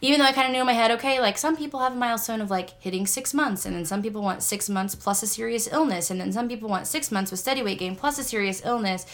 even 0.00 0.18
though 0.18 0.24
I 0.24 0.32
kind 0.32 0.46
of 0.46 0.52
knew 0.52 0.60
in 0.60 0.66
my 0.66 0.72
head, 0.72 0.90
okay, 0.92 1.20
like 1.20 1.36
some 1.36 1.54
people 1.54 1.80
have 1.80 1.92
a 1.92 1.96
milestone 1.96 2.40
of 2.40 2.50
like 2.50 2.80
hitting 2.80 3.06
six 3.06 3.34
months, 3.34 3.66
and 3.66 3.76
then 3.76 3.84
some 3.84 4.02
people 4.02 4.22
want 4.22 4.42
six 4.42 4.70
months 4.70 4.94
plus 4.94 5.22
a 5.22 5.26
serious 5.26 5.70
illness, 5.70 6.10
and 6.10 6.18
then 6.18 6.32
some 6.32 6.48
people 6.48 6.68
want 6.68 6.86
six 6.86 7.12
months 7.12 7.30
with 7.30 7.40
steady 7.40 7.62
weight 7.62 7.78
gain 7.78 7.94
plus 7.94 8.18
a 8.18 8.24
serious 8.24 8.64
illness. 8.64 9.06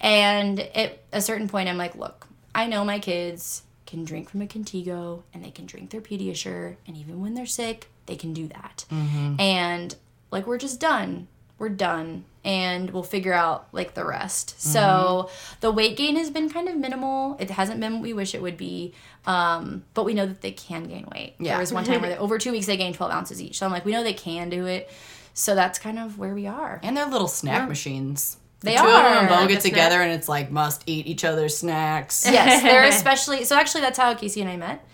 And 0.00 0.60
at 0.60 1.00
a 1.12 1.20
certain 1.20 1.48
point, 1.48 1.68
I'm 1.68 1.76
like, 1.76 1.96
look, 1.96 2.28
I 2.54 2.66
know 2.66 2.84
my 2.84 3.00
kids 3.00 3.62
can 3.84 4.04
drink 4.04 4.30
from 4.30 4.42
a 4.42 4.46
Contigo 4.46 5.22
and 5.34 5.42
they 5.44 5.50
can 5.50 5.66
drink 5.66 5.90
their 5.90 6.00
Pediasure, 6.00 6.76
and 6.86 6.96
even 6.96 7.20
when 7.20 7.34
they're 7.34 7.46
sick, 7.46 7.88
they 8.06 8.16
can 8.16 8.32
do 8.32 8.46
that. 8.48 8.84
Mm-hmm. 8.92 9.40
And 9.40 9.96
like, 10.30 10.46
we're 10.46 10.58
just 10.58 10.78
done. 10.78 11.26
We're 11.58 11.68
done. 11.70 12.24
And 12.44 12.90
we'll 12.92 13.02
figure 13.02 13.32
out 13.34 13.68
like 13.72 13.94
the 13.94 14.04
rest. 14.06 14.58
So 14.60 15.28
the 15.60 15.70
weight 15.70 15.96
gain 15.96 16.16
has 16.16 16.30
been 16.30 16.48
kind 16.48 16.68
of 16.68 16.76
minimal. 16.76 17.36
It 17.38 17.50
hasn't 17.50 17.78
been 17.80 17.94
what 17.94 18.02
we 18.02 18.12
wish 18.14 18.34
it 18.34 18.40
would 18.40 18.56
be. 18.56 18.94
Um, 19.26 19.84
but 19.92 20.04
we 20.04 20.14
know 20.14 20.24
that 20.24 20.40
they 20.40 20.52
can 20.52 20.84
gain 20.84 21.06
weight. 21.12 21.34
Yeah. 21.38 21.52
There 21.52 21.60
was 21.60 21.72
one 21.72 21.84
time 21.84 22.00
where 22.00 22.10
they, 22.10 22.16
over 22.16 22.38
two 22.38 22.52
weeks 22.52 22.66
they 22.66 22.76
gained 22.78 22.94
12 22.94 23.12
ounces 23.12 23.42
each. 23.42 23.58
So 23.58 23.66
I'm 23.66 23.72
like, 23.72 23.84
we 23.84 23.92
know 23.92 24.02
they 24.02 24.14
can 24.14 24.48
do 24.48 24.64
it. 24.66 24.88
So 25.34 25.54
that's 25.54 25.78
kind 25.78 25.98
of 25.98 26.18
where 26.18 26.34
we 26.34 26.46
are. 26.46 26.80
And 26.82 26.96
they're 26.96 27.06
little 27.06 27.28
snack 27.28 27.68
machines. 27.68 28.38
They 28.60 28.72
the 28.74 28.78
two 28.82 28.86
of 28.88 28.92
them 28.92 29.04
are. 29.04 29.18
and 29.18 29.28
Bo 29.28 29.34
Like 29.34 29.48
get 29.48 29.58
a 29.58 29.60
snack. 29.60 29.72
together, 29.72 30.00
and 30.02 30.10
it's 30.12 30.28
like 30.28 30.50
must 30.50 30.82
eat 30.86 31.06
each 31.06 31.24
other's 31.24 31.56
snacks. 31.56 32.24
yes, 32.28 32.62
they're 32.62 32.82
especially 32.88 33.44
so. 33.44 33.56
Actually, 33.56 33.82
that's 33.82 33.98
how 33.98 34.12
Casey 34.14 34.40
and 34.40 34.50
I 34.50 34.56
met. 34.56 34.84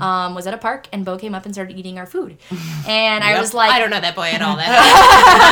Um, 0.00 0.34
was 0.34 0.46
at 0.46 0.54
a 0.54 0.58
park, 0.58 0.86
and 0.92 1.04
Bo 1.04 1.18
came 1.18 1.34
up 1.34 1.44
and 1.44 1.54
started 1.54 1.76
eating 1.76 1.98
our 1.98 2.06
food, 2.06 2.36
and 2.86 3.24
I 3.24 3.40
was 3.40 3.54
like, 3.54 3.72
I 3.72 3.78
don't 3.78 3.90
know 3.90 4.00
that 4.00 4.14
boy 4.14 4.28
at 4.28 4.40
all. 4.40 4.56
That 4.56 4.70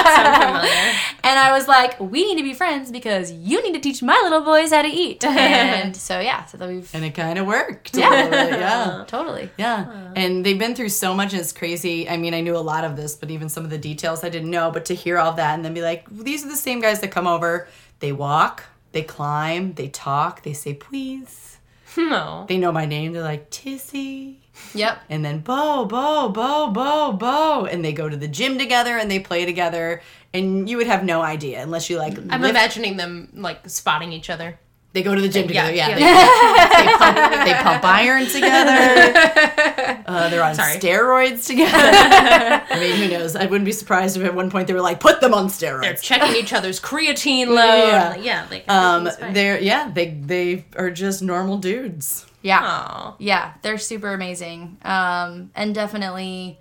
so 0.06 0.32
familiar. 0.46 0.94
and 1.24 1.38
I 1.38 1.52
was 1.52 1.68
like, 1.68 1.98
we 1.98 2.24
need 2.24 2.36
to 2.36 2.42
be 2.42 2.54
friends 2.54 2.90
because 2.90 3.32
you 3.32 3.62
need 3.62 3.74
to 3.74 3.80
teach 3.80 4.02
my 4.02 4.18
little 4.22 4.40
boys 4.42 4.70
how 4.70 4.82
to 4.82 4.88
eat. 4.88 5.24
And 5.42 5.96
so 5.96 6.20
yeah, 6.20 6.44
so 6.46 6.58
that 6.58 6.68
we've 6.68 6.94
And 6.94 7.04
it 7.04 7.14
kind 7.14 7.38
of 7.38 7.46
worked. 7.46 7.96
Yeah. 7.96 8.28
yeah. 8.46 9.04
totally. 9.08 9.50
Yeah. 9.56 10.12
And 10.14 10.44
they've 10.44 10.58
been 10.58 10.74
through 10.74 10.90
so 10.90 11.14
much 11.14 11.32
and 11.32 11.40
it's 11.40 11.52
crazy. 11.52 12.08
I 12.08 12.16
mean, 12.16 12.34
I 12.34 12.40
knew 12.40 12.56
a 12.56 12.58
lot 12.58 12.84
of 12.84 12.96
this, 12.96 13.14
but 13.16 13.30
even 13.30 13.48
some 13.48 13.64
of 13.64 13.70
the 13.70 13.78
details 13.78 14.22
I 14.22 14.28
didn't 14.28 14.50
know. 14.50 14.70
But 14.70 14.84
to 14.86 14.94
hear 14.94 15.18
all 15.18 15.32
that 15.32 15.54
and 15.54 15.64
then 15.64 15.74
be 15.74 15.82
like, 15.82 16.08
these 16.10 16.44
are 16.44 16.48
the 16.48 16.56
same 16.56 16.80
guys 16.80 17.00
that 17.00 17.10
come 17.10 17.26
over. 17.26 17.68
They 18.00 18.12
walk, 18.12 18.64
they 18.92 19.02
climb, 19.02 19.74
they 19.74 19.88
talk, 19.88 20.42
they 20.42 20.52
say 20.52 20.74
please. 20.74 21.51
No. 21.96 22.46
They 22.48 22.58
know 22.58 22.72
my 22.72 22.86
name. 22.86 23.12
They're 23.12 23.22
like, 23.22 23.50
Tissy. 23.50 24.36
Yep. 24.74 24.98
And 25.08 25.24
then 25.24 25.40
Bo, 25.40 25.84
Bo, 25.84 26.28
Bo, 26.28 26.70
Bo, 26.70 27.12
Bo. 27.12 27.66
And 27.66 27.84
they 27.84 27.92
go 27.92 28.08
to 28.08 28.16
the 28.16 28.28
gym 28.28 28.58
together 28.58 28.96
and 28.96 29.10
they 29.10 29.18
play 29.18 29.44
together. 29.44 30.02
And 30.34 30.68
you 30.68 30.76
would 30.76 30.86
have 30.86 31.04
no 31.04 31.22
idea 31.22 31.62
unless 31.62 31.90
you 31.90 31.98
like. 31.98 32.16
I'm 32.18 32.40
lift- 32.40 32.50
imagining 32.50 32.96
them 32.96 33.28
like 33.34 33.68
spotting 33.68 34.12
each 34.12 34.30
other. 34.30 34.58
They 34.94 35.02
go 35.02 35.14
to 35.14 35.20
the 35.22 35.28
gym 35.28 35.48
Yeah, 35.50 35.68
together. 35.68 35.98
Yeah. 35.98 35.98
yeah. 35.98 36.68
They, 36.76 36.84
they 36.84 36.92
pump, 36.98 37.44
they 37.46 37.54
pump 37.54 37.84
iron 37.84 38.26
together. 38.26 39.98
Uh, 40.04 40.28
they're 40.28 40.42
on 40.42 40.54
Sorry. 40.54 40.76
steroids 40.76 41.46
together. 41.46 41.72
I 41.72 42.78
mean, 42.78 42.96
who 42.96 43.08
knows? 43.08 43.34
I 43.36 43.46
wouldn't 43.46 43.64
be 43.64 43.72
surprised 43.72 44.16
if 44.16 44.24
at 44.24 44.34
one 44.34 44.50
point 44.50 44.66
they 44.66 44.74
were 44.74 44.80
like, 44.82 45.00
"Put 45.00 45.20
them 45.22 45.32
on 45.32 45.46
steroids." 45.46 45.80
They're 45.82 45.94
checking 45.94 46.36
each 46.36 46.52
other's 46.52 46.80
creatine 46.80 47.46
load. 47.48 47.56
Yeah. 47.56 48.14
Yeah, 48.16 48.46
like 48.50 48.68
Um, 48.70 49.08
they're 49.32 49.58
yeah, 49.60 49.90
they 49.94 50.10
they 50.10 50.64
are 50.76 50.90
just 50.90 51.22
normal 51.22 51.56
dudes. 51.58 52.26
Yeah. 52.42 52.60
Aw. 52.62 53.14
Yeah, 53.20 53.52
they're 53.62 53.78
super 53.78 54.12
amazing. 54.12 54.76
Um, 54.82 55.50
and 55.54 55.74
definitely, 55.74 56.58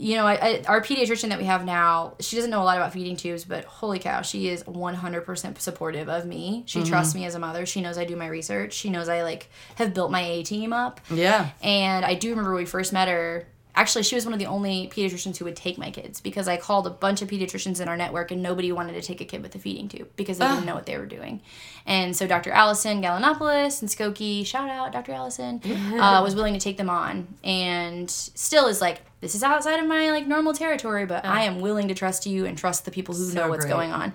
you 0.00 0.16
know, 0.16 0.26
I, 0.26 0.34
I, 0.34 0.62
our 0.66 0.80
pediatrician 0.80 1.28
that 1.28 1.38
we 1.38 1.44
have 1.44 1.64
now, 1.64 2.14
she 2.20 2.36
doesn't 2.36 2.50
know 2.50 2.62
a 2.62 2.64
lot 2.64 2.78
about 2.78 2.94
feeding 2.94 3.16
tubes, 3.16 3.44
but 3.44 3.64
holy 3.66 3.98
cow, 3.98 4.22
she 4.22 4.48
is 4.48 4.62
100% 4.64 5.58
supportive 5.58 6.08
of 6.08 6.24
me. 6.24 6.62
She 6.64 6.78
mm-hmm. 6.78 6.88
trusts 6.88 7.14
me 7.14 7.26
as 7.26 7.34
a 7.34 7.38
mother. 7.38 7.66
She 7.66 7.82
knows 7.82 7.98
I 7.98 8.06
do 8.06 8.16
my 8.16 8.26
research. 8.26 8.72
She 8.72 8.88
knows 8.88 9.10
I 9.10 9.22
like 9.22 9.50
have 9.74 9.92
built 9.92 10.10
my 10.10 10.22
A 10.22 10.42
team 10.42 10.72
up. 10.72 11.02
Yeah. 11.10 11.50
And 11.62 12.04
I 12.06 12.14
do 12.14 12.30
remember 12.30 12.54
when 12.54 12.62
we 12.62 12.66
first 12.66 12.94
met 12.94 13.08
her. 13.08 13.46
Actually, 13.74 14.02
she 14.02 14.14
was 14.14 14.24
one 14.24 14.32
of 14.32 14.38
the 14.38 14.46
only 14.46 14.88
pediatricians 14.88 15.36
who 15.36 15.44
would 15.44 15.56
take 15.56 15.78
my 15.78 15.90
kids 15.90 16.20
because 16.20 16.48
I 16.48 16.56
called 16.56 16.86
a 16.86 16.90
bunch 16.90 17.22
of 17.22 17.28
pediatricians 17.28 17.80
in 17.80 17.88
our 17.88 17.96
network 17.96 18.30
and 18.30 18.42
nobody 18.42 18.72
wanted 18.72 18.94
to 18.94 19.02
take 19.02 19.20
a 19.20 19.24
kid 19.24 19.42
with 19.42 19.54
a 19.54 19.58
feeding 19.58 19.88
tube 19.88 20.08
because 20.16 20.38
they 20.38 20.46
didn't 20.46 20.66
know 20.66 20.74
what 20.74 20.86
they 20.86 20.98
were 20.98 21.06
doing. 21.06 21.40
And 21.86 22.16
so 22.16 22.26
Dr. 22.26 22.50
Allison 22.50 23.02
Galanopoulos 23.02 23.80
and 23.80 23.90
Skokie, 23.90 24.44
shout 24.44 24.68
out 24.68 24.92
Dr. 24.92 25.12
Allison, 25.12 25.60
uh, 25.64 26.20
was 26.22 26.34
willing 26.34 26.54
to 26.54 26.60
take 26.60 26.76
them 26.76 26.90
on 26.90 27.28
and 27.44 28.10
still 28.10 28.66
is 28.66 28.80
like 28.80 29.02
this 29.20 29.34
is 29.34 29.42
outside 29.42 29.78
of 29.78 29.86
my 29.86 30.10
like 30.10 30.26
normal 30.26 30.54
territory, 30.54 31.04
but 31.04 31.24
I 31.24 31.42
am 31.42 31.60
willing 31.60 31.88
to 31.88 31.94
trust 31.94 32.26
you 32.26 32.46
and 32.46 32.56
trust 32.56 32.86
the 32.86 32.90
people 32.90 33.14
who 33.14 33.32
know 33.34 33.48
what's 33.48 33.64
great. 33.64 33.72
going 33.72 33.92
on. 33.92 34.14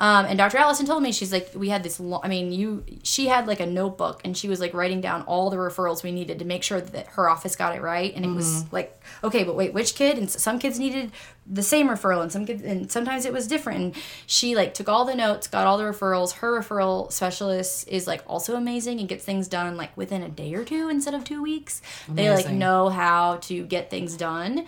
Um, 0.00 0.24
and 0.26 0.36
Dr. 0.38 0.56
Allison 0.58 0.86
told 0.86 1.02
me 1.02 1.12
she's 1.12 1.30
like 1.32 1.50
we 1.54 1.68
had 1.68 1.82
this. 1.82 2.00
Lo- 2.00 2.20
I 2.24 2.28
mean, 2.28 2.50
you 2.52 2.84
she 3.02 3.28
had 3.28 3.46
like 3.46 3.60
a 3.60 3.66
notebook 3.66 4.22
and 4.24 4.36
she 4.36 4.48
was 4.48 4.58
like 4.58 4.74
writing 4.74 5.00
down 5.00 5.22
all 5.22 5.50
the 5.50 5.56
referrals 5.58 6.02
we 6.02 6.10
needed 6.10 6.38
to 6.40 6.44
make 6.44 6.62
sure 6.62 6.80
that 6.80 7.06
her 7.08 7.28
office 7.28 7.54
got 7.54 7.76
it 7.76 7.82
right. 7.82 8.12
And 8.16 8.24
it 8.24 8.30
was 8.34 8.64
like 8.72 9.00
okay, 9.22 9.44
but 9.44 9.54
wait, 9.56 9.74
which 9.74 9.94
kid? 9.94 10.18
And 10.18 10.30
some 10.30 10.58
kids 10.58 10.78
needed 10.78 11.12
the 11.52 11.62
same 11.62 11.88
referral, 11.88 12.22
and 12.22 12.30
some 12.30 12.46
kids, 12.46 12.62
and 12.62 12.90
sometimes 12.90 13.24
it 13.24 13.32
was 13.32 13.46
different. 13.46 13.80
And 13.80 13.94
she 14.26 14.54
like 14.56 14.72
took 14.72 14.88
all 14.88 15.04
the 15.04 15.14
notes, 15.14 15.48
got 15.48 15.66
all 15.66 15.76
the 15.78 15.84
referrals. 15.84 16.32
Her 16.34 16.60
referral 16.60 17.12
specialist 17.12 17.88
is 17.88 18.06
like 18.06 18.22
also 18.26 18.56
amazing 18.56 19.00
and 19.00 19.08
gets 19.08 19.24
things 19.24 19.48
done 19.48 19.76
like 19.76 19.94
within 19.96 20.22
a 20.22 20.28
day 20.28 20.54
or 20.54 20.64
two 20.64 20.88
instead 20.88 21.12
of 21.12 21.24
two 21.24 21.42
weeks. 21.42 21.82
They 22.08 22.30
like 22.30 22.44
know 22.58 22.88
how 22.88 23.36
to 23.42 23.64
get 23.66 23.90
things 23.90 24.16
done. 24.16 24.64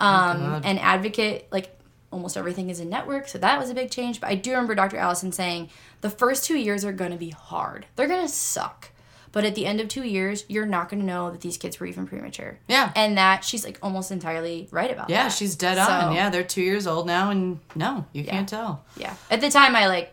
Um, 0.00 0.62
and 0.64 0.78
advocate 0.78 1.48
like 1.50 1.70
almost 2.12 2.36
everything 2.36 2.70
is 2.70 2.80
in 2.80 2.88
network, 2.88 3.28
so 3.28 3.38
that 3.38 3.58
was 3.58 3.70
a 3.70 3.74
big 3.74 3.90
change. 3.90 4.20
But 4.20 4.30
I 4.30 4.34
do 4.36 4.50
remember 4.50 4.74
Dr. 4.74 4.96
Allison 4.96 5.32
saying 5.32 5.70
the 6.00 6.10
first 6.10 6.44
two 6.44 6.56
years 6.58 6.84
are 6.84 6.92
going 6.92 7.10
to 7.12 7.16
be 7.16 7.30
hard. 7.30 7.86
They're 7.96 8.08
going 8.08 8.26
to 8.26 8.32
suck. 8.32 8.90
But 9.32 9.44
at 9.44 9.54
the 9.54 9.66
end 9.66 9.80
of 9.82 9.88
two 9.88 10.02
years, 10.04 10.44
you're 10.48 10.64
not 10.64 10.88
going 10.88 11.00
to 11.00 11.06
know 11.06 11.30
that 11.30 11.42
these 11.42 11.58
kids 11.58 11.78
were 11.78 11.84
even 11.86 12.06
premature. 12.06 12.58
Yeah. 12.68 12.90
And 12.96 13.18
that 13.18 13.44
she's 13.44 13.64
like 13.66 13.78
almost 13.82 14.10
entirely 14.10 14.66
right 14.70 14.90
about 14.90 15.10
Yeah, 15.10 15.24
that. 15.24 15.32
she's 15.32 15.56
dead 15.56 15.74
So, 15.76 15.82
on. 15.92 16.14
Yeah, 16.14 16.30
they're 16.30 16.42
two 16.42 16.62
years 16.62 16.86
old 16.86 17.06
now, 17.06 17.30
and 17.30 17.60
no, 17.74 18.06
you 18.14 18.24
can't 18.24 18.48
tell. 18.48 18.84
Yeah. 18.96 19.14
At 19.30 19.42
the 19.42 19.50
time, 19.50 19.76
I 19.76 19.88
like 19.88 20.12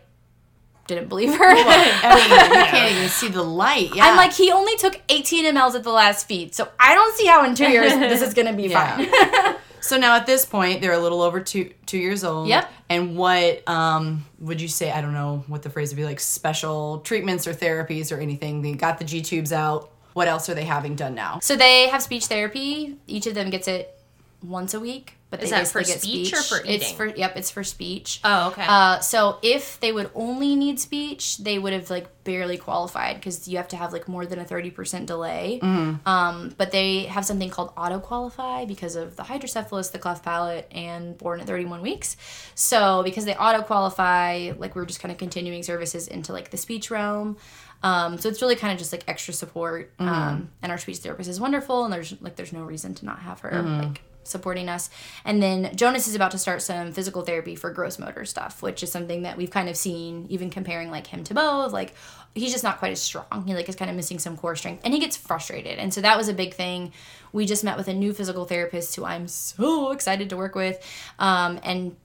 didn't 0.86 1.08
believe 1.08 1.34
her. 1.34 1.42
I 1.42 1.54
mean, 2.50 2.58
you 2.60 2.64
can't 2.66 2.92
even 2.96 3.08
see 3.08 3.28
the 3.28 3.42
light. 3.42 3.94
Yeah, 3.94 4.04
I'm 4.04 4.16
like, 4.18 4.34
he 4.34 4.52
only 4.52 4.76
took 4.76 5.00
18 5.08 5.46
mLs 5.54 5.74
at 5.74 5.84
the 5.84 5.90
last 5.92 6.28
feed, 6.28 6.54
so 6.54 6.68
I 6.78 6.92
don't 6.94 7.16
see 7.16 7.24
how 7.26 7.42
in 7.46 7.54
two 7.54 7.70
years 7.70 7.92
this 7.94 8.20
is 8.20 8.34
going 8.34 8.48
to 8.48 8.52
be 8.52 8.64
Yeah. 8.64 8.96
fine. 8.96 9.56
So 9.84 9.98
now 9.98 10.16
at 10.16 10.24
this 10.24 10.46
point, 10.46 10.80
they're 10.80 10.94
a 10.94 10.98
little 10.98 11.20
over 11.20 11.40
two 11.40 11.70
two 11.84 11.98
years 11.98 12.24
old. 12.24 12.48
Yep. 12.48 12.72
And 12.88 13.16
what 13.16 13.68
um 13.68 14.24
would 14.38 14.60
you 14.60 14.68
say? 14.68 14.90
I 14.90 15.00
don't 15.02 15.12
know 15.12 15.44
what 15.46 15.62
the 15.62 15.68
phrase 15.68 15.90
would 15.90 15.96
be 15.96 16.04
like. 16.04 16.20
Special 16.20 17.00
treatments 17.00 17.46
or 17.46 17.52
therapies 17.52 18.10
or 18.10 18.18
anything. 18.18 18.62
They 18.62 18.72
got 18.72 18.98
the 18.98 19.04
G 19.04 19.20
tubes 19.20 19.52
out. 19.52 19.90
What 20.14 20.26
else 20.26 20.48
are 20.48 20.54
they 20.54 20.64
having 20.64 20.94
done 20.94 21.14
now? 21.14 21.40
So 21.42 21.54
they 21.54 21.88
have 21.88 22.02
speech 22.02 22.26
therapy. 22.26 22.96
Each 23.06 23.26
of 23.26 23.34
them 23.34 23.50
gets 23.50 23.68
it 23.68 24.00
once 24.42 24.72
a 24.72 24.80
week. 24.80 25.16
But 25.36 25.44
Is 25.44 25.50
they 25.50 25.56
that 25.56 25.68
for 25.68 25.82
get 25.82 26.00
speech 26.00 26.32
or 26.32 26.42
for 26.42 26.58
It's 26.58 26.84
eating? 26.84 26.96
for 26.96 27.06
yep, 27.06 27.36
it's 27.36 27.50
for 27.50 27.64
speech. 27.64 28.20
Oh, 28.22 28.48
okay. 28.48 28.64
Uh, 28.68 29.00
so 29.00 29.38
if 29.42 29.80
they 29.80 29.90
would 29.90 30.10
only 30.14 30.54
need 30.54 30.78
speech, 30.78 31.38
they 31.38 31.58
would 31.58 31.72
have 31.72 31.90
like 31.90 32.06
barely 32.22 32.56
qualified 32.56 33.16
because 33.16 33.48
you 33.48 33.56
have 33.56 33.68
to 33.68 33.76
have 33.76 33.92
like 33.92 34.06
more 34.06 34.26
than 34.26 34.38
a 34.38 34.44
thirty 34.44 34.70
percent 34.70 35.06
delay. 35.06 35.58
Um, 35.62 36.54
but 36.56 36.70
they 36.70 37.04
have 37.04 37.24
something 37.24 37.50
called 37.50 37.72
auto 37.76 37.98
qualify 37.98 38.64
because 38.64 38.94
of 38.96 39.16
the 39.16 39.24
hydrocephalus, 39.24 39.90
the 39.90 39.98
cleft 39.98 40.24
palate, 40.24 40.68
and 40.70 41.18
born 41.18 41.40
at 41.40 41.46
thirty 41.46 41.64
one 41.64 41.82
weeks. 41.82 42.16
So 42.54 43.02
because 43.02 43.24
they 43.24 43.34
auto 43.34 43.62
qualify, 43.62 44.52
like 44.56 44.76
we're 44.76 44.86
just 44.86 45.00
kind 45.00 45.10
of 45.10 45.18
continuing 45.18 45.62
services 45.62 46.06
into 46.06 46.32
like 46.32 46.50
the 46.50 46.56
speech 46.56 46.90
realm. 46.90 47.36
Um, 47.82 48.16
so 48.16 48.30
it's 48.30 48.40
really 48.40 48.56
kind 48.56 48.72
of 48.72 48.78
just 48.78 48.92
like 48.92 49.04
extra 49.08 49.34
support. 49.34 49.92
Um, 49.98 50.48
and 50.62 50.72
our 50.72 50.78
speech 50.78 50.98
therapist 50.98 51.28
is 51.28 51.38
wonderful, 51.38 51.84
and 51.84 51.92
there's 51.92 52.14
like 52.22 52.36
there's 52.36 52.52
no 52.52 52.62
reason 52.62 52.94
to 52.94 53.04
not 53.04 53.18
have 53.18 53.40
her 53.40 53.60
like 53.62 54.00
supporting 54.24 54.68
us. 54.68 54.90
And 55.24 55.42
then 55.42 55.74
Jonas 55.76 56.08
is 56.08 56.14
about 56.14 56.32
to 56.32 56.38
start 56.38 56.62
some 56.62 56.92
physical 56.92 57.22
therapy 57.22 57.54
for 57.54 57.70
gross 57.70 57.98
motor 57.98 58.24
stuff, 58.24 58.62
which 58.62 58.82
is 58.82 58.90
something 58.90 59.22
that 59.22 59.36
we've 59.36 59.50
kind 59.50 59.68
of 59.68 59.76
seen 59.76 60.26
even 60.28 60.50
comparing 60.50 60.90
like 60.90 61.06
him 61.06 61.24
to 61.24 61.34
Bo, 61.34 61.68
Like 61.70 61.94
he's 62.34 62.52
just 62.52 62.64
not 62.64 62.78
quite 62.78 62.92
as 62.92 63.00
strong. 63.00 63.44
He 63.46 63.54
like 63.54 63.68
is 63.68 63.76
kind 63.76 63.90
of 63.90 63.96
missing 63.96 64.18
some 64.18 64.36
core 64.36 64.56
strength 64.56 64.82
and 64.84 64.92
he 64.92 65.00
gets 65.00 65.16
frustrated. 65.16 65.78
And 65.78 65.94
so 65.94 66.00
that 66.00 66.16
was 66.16 66.28
a 66.28 66.34
big 66.34 66.54
thing. 66.54 66.92
We 67.32 67.46
just 67.46 67.64
met 67.64 67.76
with 67.76 67.88
a 67.88 67.94
new 67.94 68.12
physical 68.12 68.44
therapist 68.44 68.94
who 68.96 69.04
I'm 69.04 69.28
so 69.28 69.90
excited 69.92 70.30
to 70.30 70.36
work 70.36 70.54
with. 70.54 70.84
Um, 71.18 71.60
and 71.62 71.96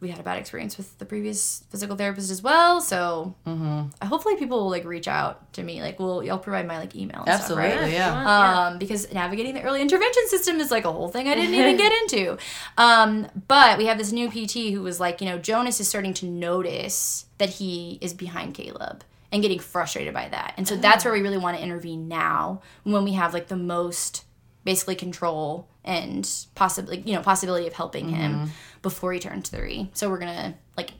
we 0.00 0.08
had 0.08 0.18
a 0.18 0.22
bad 0.22 0.38
experience 0.38 0.76
with 0.76 0.98
the 0.98 1.04
previous 1.04 1.62
physical 1.70 1.94
therapist 1.94 2.30
as 2.30 2.42
well. 2.42 2.80
So 2.80 3.34
uh, 3.46 3.84
hopefully 4.06 4.36
people 4.36 4.58
will 4.58 4.70
like 4.70 4.84
reach 4.84 5.06
out 5.08 5.52
to 5.54 5.62
me. 5.62 5.82
Like, 5.82 6.00
well, 6.00 6.22
y'all 6.22 6.38
provide 6.38 6.66
my 6.66 6.78
like 6.78 6.96
email. 6.96 7.20
And 7.20 7.28
Absolutely. 7.28 7.70
Stuff, 7.70 7.82
right? 7.82 7.92
Yeah. 7.92 8.66
um, 8.68 8.78
because 8.78 9.12
navigating 9.12 9.54
the 9.54 9.62
early 9.62 9.82
intervention 9.82 10.26
system 10.28 10.58
is 10.60 10.70
like 10.70 10.84
a 10.84 10.92
whole 10.92 11.08
thing 11.08 11.28
I 11.28 11.34
didn't 11.34 11.54
even 11.54 11.76
get 11.76 11.92
into. 12.02 12.38
Um, 12.78 13.28
but 13.46 13.76
we 13.76 13.86
have 13.86 13.98
this 13.98 14.10
new 14.12 14.30
PT 14.30 14.72
who 14.72 14.82
was 14.82 15.00
like, 15.00 15.20
you 15.20 15.28
know, 15.28 15.38
Jonas 15.38 15.80
is 15.80 15.88
starting 15.88 16.14
to 16.14 16.26
notice 16.26 17.26
that 17.38 17.50
he 17.50 17.98
is 18.00 18.14
behind 18.14 18.54
Caleb 18.54 19.04
and 19.32 19.42
getting 19.42 19.58
frustrated 19.58 20.14
by 20.14 20.28
that. 20.28 20.54
And 20.56 20.66
so 20.66 20.76
that's 20.76 21.04
where 21.04 21.12
we 21.12 21.20
really 21.20 21.38
want 21.38 21.56
to 21.56 21.62
intervene 21.62 22.08
now 22.08 22.62
when 22.84 23.04
we 23.04 23.12
have 23.12 23.34
like 23.34 23.48
the 23.48 23.56
most 23.56 24.24
basically 24.64 24.94
control 24.94 25.68
and 25.84 26.28
possibly, 26.54 27.00
you 27.06 27.14
know, 27.14 27.22
possibility 27.22 27.66
of 27.66 27.72
helping 27.72 28.10
him 28.10 28.50
before 28.82 29.12
he 29.12 29.20
turns 29.20 29.48
three. 29.48 29.90
So 29.94 30.08
we're 30.08 30.18
to 30.34 30.54
like 30.76 30.92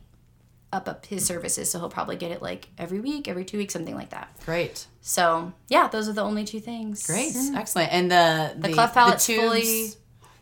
up 0.72 0.88
up 0.88 1.04
his 1.06 1.26
services 1.26 1.70
so 1.70 1.78
he'll 1.80 1.90
probably 1.90 2.16
get 2.16 2.30
it 2.30 2.42
like 2.42 2.68
every 2.78 3.00
week, 3.00 3.28
every 3.28 3.44
two 3.44 3.58
weeks, 3.58 3.72
something 3.72 3.94
like 3.94 4.10
that. 4.10 4.28
Great. 4.44 4.86
So 5.00 5.52
yeah, 5.68 5.88
those 5.88 6.08
are 6.08 6.12
the 6.12 6.22
only 6.22 6.44
two 6.44 6.60
things. 6.60 7.06
Great. 7.06 7.34
Excellent. 7.54 7.92
And 7.92 8.10
the 8.10 8.54
the, 8.56 8.68
The 8.68 8.74
cleft 8.74 8.94
tubes, 9.24 9.42
fully 9.42 9.90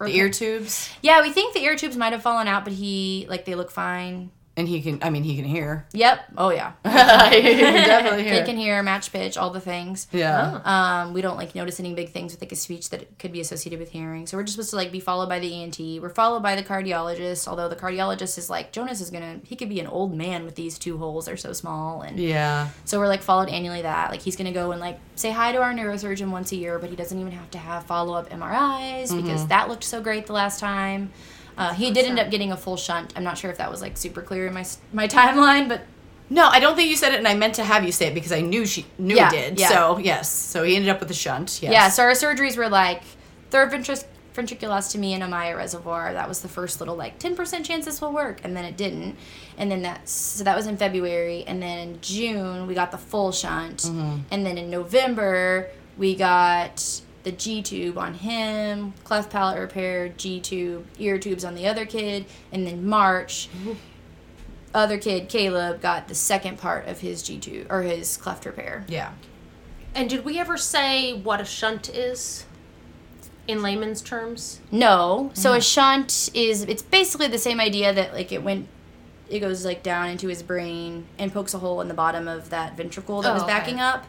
the 0.01 0.16
ear 0.16 0.30
tubes, 0.30 0.91
Yeah, 1.03 1.22
we 1.22 1.30
think 1.32 1.55
the 1.55 1.62
ear 1.64 1.76
tubes 1.76 1.97
might 1.97 2.12
have 2.12 2.22
fallen 2.22 2.47
out, 2.47 2.64
but 2.64 2.72
he 2.72 3.26
like 3.28 3.45
they 3.45 3.55
look 3.55 3.70
fine. 3.70 4.30
And 4.59 4.66
he 4.66 4.82
can. 4.82 4.98
I 5.02 5.11
mean, 5.11 5.22
he 5.22 5.36
can 5.36 5.44
hear. 5.44 5.86
Yep. 5.92 6.32
Oh 6.36 6.50
yeah. 6.50 6.72
he 7.30 7.42
can 7.42 7.74
definitely 7.74 8.24
They 8.24 8.42
can 8.42 8.56
hear, 8.56 8.82
match 8.82 9.12
pitch, 9.12 9.38
all 9.38 9.50
the 9.50 9.61
things. 9.61 10.09
Yeah. 10.11 10.61
Um, 10.64 11.14
we 11.14 11.22
don't 11.22 11.36
like 11.36 11.54
notice 11.54 11.78
any 11.78 11.94
big 11.94 12.09
things 12.11 12.32
with 12.32 12.42
like 12.42 12.50
a 12.50 12.56
speech 12.56 12.90
that 12.90 13.20
could 13.20 13.30
be 13.30 13.40
associated 13.40 13.78
with 13.78 13.90
hearing. 13.90 14.26
So 14.26 14.36
we're 14.36 14.42
just 14.42 14.56
supposed 14.56 14.70
to 14.70 14.76
like 14.76 14.90
be 14.90 14.98
followed 14.98 15.28
by 15.28 15.38
the 15.38 15.62
ENT. 15.62 15.78
We're 16.02 16.09
followed 16.09 16.42
by 16.42 16.56
the 16.56 16.64
cardiologist. 16.64 17.46
Although 17.46 17.68
the 17.68 17.76
cardiologist 17.76 18.36
is 18.36 18.50
like 18.50 18.72
Jonas 18.72 19.00
is 19.00 19.11
gonna 19.11 19.38
he 19.44 19.54
could 19.54 19.68
be 19.68 19.78
an 19.78 19.86
old 19.86 20.12
man 20.12 20.44
with 20.44 20.56
these 20.56 20.76
two 20.76 20.98
holes. 20.98 21.26
They're 21.26 21.36
so 21.36 21.52
small 21.52 22.02
and 22.02 22.18
Yeah. 22.18 22.70
So 22.84 22.98
we're 22.98 23.06
like 23.06 23.22
followed 23.22 23.48
annually 23.50 23.82
that. 23.82 24.11
Like 24.11 24.22
he's 24.22 24.34
gonna 24.34 24.52
go 24.52 24.72
and 24.72 24.80
like 24.80 24.98
say 25.14 25.30
hi 25.30 25.52
to 25.52 25.59
our 25.59 25.72
neurosurgeon 25.72 26.30
once 26.32 26.50
a 26.50 26.56
year, 26.56 26.80
but 26.80 26.90
he 26.90 26.96
doesn't 26.96 27.18
even 27.18 27.30
have 27.30 27.50
to 27.52 27.59
have 27.59 27.86
follow 27.86 28.14
up 28.14 28.28
MRIs 28.30 29.14
because 29.14 29.46
that 29.46 29.68
looked 29.68 29.84
so 29.84 30.00
great 30.02 30.26
the 30.26 30.32
last 30.32 30.59
time. 30.59 31.12
Uh, 31.59 31.74
he 31.74 31.90
did 31.90 32.06
end 32.06 32.18
up 32.18 32.30
getting 32.30 32.52
a 32.52 32.56
full 32.56 32.76
shunt. 32.76 33.12
I'm 33.16 33.24
not 33.24 33.36
sure 33.36 33.50
if 33.50 33.59
that 33.59 33.70
was 33.70 33.82
like 33.82 33.96
super 33.96 34.22
clear 34.22 34.46
in 34.46 34.54
my 34.54 34.64
my 34.92 35.09
timeline, 35.09 35.68
but 35.68 35.82
No, 36.30 36.46
I 36.48 36.61
don't 36.61 36.76
think 36.76 36.88
you 36.88 36.96
said 36.96 37.12
it, 37.12 37.18
and 37.18 37.26
I 37.26 37.34
meant 37.34 37.54
to 37.56 37.64
have 37.64 37.84
you 37.84 37.90
say 37.92 38.06
it 38.06 38.14
because 38.14 38.32
I 38.32 38.40
knew 38.40 38.64
she 38.64 38.86
knew 38.98 39.16
Yeah, 39.16 39.30
did. 39.30 39.59
yeah. 39.59 39.68
So 39.68 39.98
yes, 39.98 40.30
so 40.32 40.62
he 40.62 40.76
ended 40.76 40.88
up 40.90 41.00
with 41.00 41.11
a 41.11 41.14
shunt. 41.14 41.59
Yes. 41.62 41.72
yeah. 41.72 41.88
So 41.88 42.02
our 42.04 42.12
surgeries 42.12 42.56
were 42.56 42.68
like 42.68 43.02
third 43.50 43.72
ventric- 43.72 44.04
ventriculostomy 44.36 45.11
and 45.12 45.22
Ommaya 45.24 45.56
reservoir. 45.56 46.12
That 46.12 46.28
was 46.28 46.40
the 46.42 46.48
first 46.48 46.78
little 46.80 46.94
like 46.94 47.18
10% 47.18 47.64
chance 47.64 47.84
this 47.86 48.00
will 48.00 48.12
work, 48.12 48.40
and 48.44 48.56
then 48.56 48.64
it 48.64 48.76
didn't. 48.76 49.16
And 49.56 49.68
then 49.70 49.82
that's 49.82 50.12
so 50.12 50.44
that 50.44 50.54
was 50.54 50.66
in 50.68 50.76
February, 50.76 51.44
and 51.46 51.61
then 51.61 51.78
in 51.88 52.00
June 52.00 52.66
we 52.68 52.74
got 52.74 52.92
the 52.92 52.98
full 52.98 53.32
shunt, 53.32 53.84
and 53.86 54.46
then 54.46 54.56
in 54.59 54.70
November 54.70 55.70
we 55.96 56.14
got 56.14 57.02
the 57.25 57.33
G 57.33 57.62
tube 57.62 57.99
on 57.99 58.14
him, 58.14 58.95
cleft 59.05 59.31
palate 59.31 59.59
repair, 59.59 60.09
G 60.11 60.41
tube, 60.41 60.87
ear 60.99 61.19
tubes 61.19 61.45
on 61.45 61.55
the 61.55 61.66
other 61.66 61.85
kid, 61.87 62.25
and 62.53 62.66
then 62.66 62.87
March. 62.87 63.49
Other 64.75 64.99
kid, 64.99 65.29
Caleb, 65.31 65.81
got 65.81 66.09
the 66.09 66.14
second 66.14 66.59
part 66.59 66.87
of 66.87 67.01
his 67.01 67.23
G 67.23 67.39
tube 67.39 67.66
or 67.71 67.83
his 67.83 68.16
cleft 68.19 68.45
repair. 68.45 68.85
Yeah. 68.89 69.12
and 69.95 70.09
did 70.11 70.25
we 70.25 70.39
ever 70.39 70.57
say 70.59 71.14
what 71.14 71.41
a 71.41 71.45
shunt 71.45 71.89
is 71.89 72.45
in 73.49 73.62
layman's 73.62 74.03
terms? 74.03 74.61
No. 74.71 75.31
So 75.33 75.53
a 75.53 75.57
mm-hmm. 75.57 75.61
shunt 75.62 76.31
is 76.35 76.62
it's 76.64 76.83
basically 76.83 77.29
the 77.29 77.39
same 77.39 77.61
idea 77.61 77.95
that 77.95 78.12
like 78.12 78.31
it 78.31 78.43
went 78.43 78.69
it 79.31 79.41
goes 79.41 79.64
like 79.64 79.83
down 79.83 80.09
into 80.11 80.29
his 80.29 80.43
brain 80.43 81.07
and 81.19 81.33
pokes 81.33 81.55
a 81.55 81.59
hole 81.59 81.81
in 81.81 81.89
the 81.89 81.95
bottom 81.95 82.29
of 82.29 82.51
that 82.51 82.77
ventricle 82.77 83.23
that 83.23 83.31
Oh, 83.31 83.35
was 83.35 83.43
okay. 83.45 83.53
backing 83.53 83.81
up. 83.81 84.05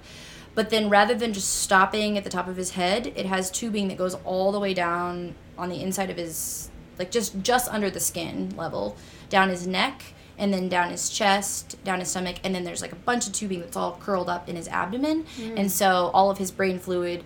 But 0.55 0.69
then 0.69 0.89
rather 0.89 1.15
than 1.15 1.33
just 1.33 1.61
stopping 1.61 2.17
at 2.17 2.23
the 2.23 2.29
top 2.29 2.47
of 2.47 2.57
his 2.57 2.71
head, 2.71 3.13
it 3.15 3.25
has 3.25 3.49
tubing 3.49 3.87
that 3.87 3.97
goes 3.97 4.15
all 4.25 4.51
the 4.51 4.59
way 4.59 4.73
down 4.73 5.35
on 5.57 5.69
the 5.69 5.81
inside 5.81 6.09
of 6.09 6.17
his 6.17 6.69
like 6.97 7.11
just 7.11 7.41
just 7.41 7.69
under 7.71 7.89
the 7.89 7.99
skin 7.99 8.53
level, 8.57 8.97
down 9.29 9.49
his 9.49 9.65
neck 9.65 10.03
and 10.39 10.53
then 10.53 10.69
down 10.69 10.89
his 10.89 11.09
chest, 11.09 11.81
down 11.83 11.99
his 11.99 12.09
stomach, 12.09 12.37
and 12.43 12.55
then 12.55 12.63
there's 12.63 12.81
like 12.81 12.93
a 12.93 12.97
bunch 12.97 13.27
of 13.27 13.33
tubing 13.33 13.59
that's 13.59 13.75
all 13.75 13.99
curled 14.01 14.29
up 14.29 14.47
in 14.47 14.55
his 14.55 14.69
abdomen. 14.69 15.25
Mm. 15.37 15.59
And 15.59 15.71
so 15.71 16.09
all 16.13 16.31
of 16.31 16.37
his 16.37 16.49
brain 16.49 16.79
fluid 16.79 17.25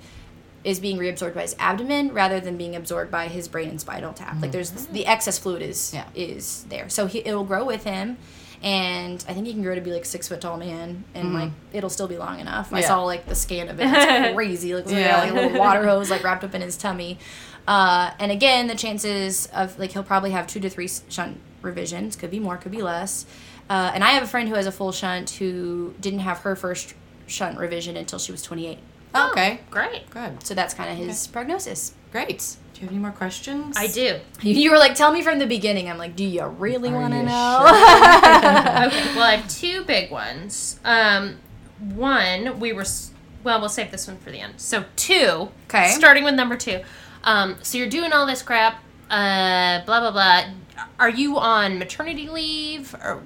is 0.63 0.80
being 0.80 0.97
reabsorbed 0.97 1.36
by 1.36 1.43
his 1.43 1.55
abdomen 1.59 2.11
rather 2.11 2.39
than 2.39 2.57
being 2.57 2.76
absorbed 2.76 3.11
by 3.11 3.28
his 3.28 3.47
brain 3.47 3.69
and 3.69 3.80
spinal 3.80 4.13
tap. 4.13 4.41
Like 4.41 4.51
there's 4.51 4.71
mm. 4.71 4.91
the 4.91 5.05
excess 5.05 5.38
fluid 5.38 5.61
is 5.61 5.93
Yeah. 5.93 6.05
is 6.15 6.65
there, 6.69 6.89
so 6.89 7.05
he, 7.05 7.19
it'll 7.19 7.43
grow 7.43 7.63
with 7.63 7.84
him, 7.84 8.17
and 8.64 9.24
I 9.28 9.34
think 9.34 9.45
he 9.45 9.53
can 9.53 9.61
grow 9.61 9.76
to 9.76 9.82
be 9.82 9.91
like 9.91 10.05
six 10.05 10.28
foot 10.28 10.41
tall 10.41 10.57
man, 10.57 11.03
and 11.14 11.34
like 11.34 11.51
it'll 11.74 11.89
still 11.89 12.07
be 12.07 12.18
long 12.18 12.39
enough. 12.39 12.72
I 12.74 12.82
saw 12.82 13.03
like 13.03 13.28
the 13.28 13.36
scan 13.36 13.68
of 13.70 13.80
it; 13.80 13.88
it's 13.89 14.34
crazy. 14.36 14.74
Like, 14.74 14.89
Yeah. 14.89 15.20
like 15.22 15.32
a 15.32 15.34
little 15.34 15.59
water 15.59 15.86
hose 15.86 16.09
like 16.09 16.24
wrapped 16.24 16.43
up 16.43 16.55
in 16.55 16.61
his 16.61 16.78
tummy. 16.78 17.20
Uh, 17.68 18.11
and 18.20 18.32
again, 18.32 18.68
the 18.68 18.76
chances 18.76 19.47
of 19.47 19.78
like 19.78 19.91
he'll 19.91 20.03
probably 20.03 20.32
have 20.32 20.47
two 20.47 20.59
to 20.61 20.70
three 20.70 20.89
shunt 21.09 21.39
revisions. 21.61 22.16
Could 22.16 22.32
be 22.32 22.39
more, 22.39 22.57
could 22.57 22.72
be 22.72 22.82
less. 22.82 23.26
Uh, 23.70 23.91
and 23.93 24.03
I 24.03 24.09
have 24.11 24.24
a 24.24 24.28
friend 24.28 24.49
who 24.49 24.55
has 24.55 24.66
a 24.66 24.72
full 24.72 24.91
shunt 24.91 25.30
who 25.32 25.93
didn't 26.01 26.20
have 26.20 26.39
her 26.39 26.55
first 26.55 26.93
shunt 27.28 27.57
revision 27.57 27.95
until 27.95 28.20
she 28.20 28.32
was 28.34 28.41
28. 28.43 28.78
okay. 29.16 29.59
Great. 29.72 30.09
Good. 30.09 30.45
So 30.45 30.53
that's 30.53 30.74
kind 30.74 30.91
of 30.91 30.97
his 30.97 31.28
prognosis. 31.28 31.93
Great. 32.11 32.55
Do 32.74 32.82
you 32.82 32.88
have 32.88 32.93
any 32.93 32.99
more 33.01 33.11
questions? 33.11 33.76
I 33.78 33.88
do. 33.88 34.19
You 34.41 34.71
were 34.71 34.78
like, 34.78 34.95
tell 34.95 35.11
me 35.11 35.21
from 35.21 35.38
the 35.39 35.45
beginning. 35.45 35.89
I'm 35.89 35.97
like, 35.99 36.15
do 36.15 36.24
you 36.26 36.43
really 36.45 36.89
want 36.91 37.13
to 37.13 37.17
you 37.19 37.24
know? 37.24 37.65
Okay, 38.88 39.15
well, 39.15 39.24
I 39.24 39.36
have 39.38 39.47
two 39.47 39.84
big 39.86 40.09
ones. 40.11 40.80
Um, 40.84 41.38
one, 41.80 42.59
we 42.59 42.74
were, 42.74 42.86
well, 43.43 43.59
we'll 43.59 43.69
save 43.69 43.91
this 43.91 44.07
one 44.07 44.17
for 44.17 44.32
the 44.32 44.39
end. 44.39 44.55
So, 44.59 44.86
two, 44.95 45.49
'Kay. 45.67 45.89
starting 45.89 46.24
with 46.24 46.34
number 46.34 46.57
two. 46.57 46.82
Um, 47.24 47.57
so, 47.61 47.78
you're 47.78 47.89
doing 47.89 48.11
all 48.11 48.26
this 48.26 48.41
crap, 48.41 48.84
uh, 49.09 49.86
blah, 49.86 49.99
blah, 49.99 50.11
blah. 50.11 50.45
Are 50.99 51.09
you 51.09 51.38
on 51.38 51.78
maternity 51.78 52.28
leave? 52.28 52.95
Or 52.95 53.21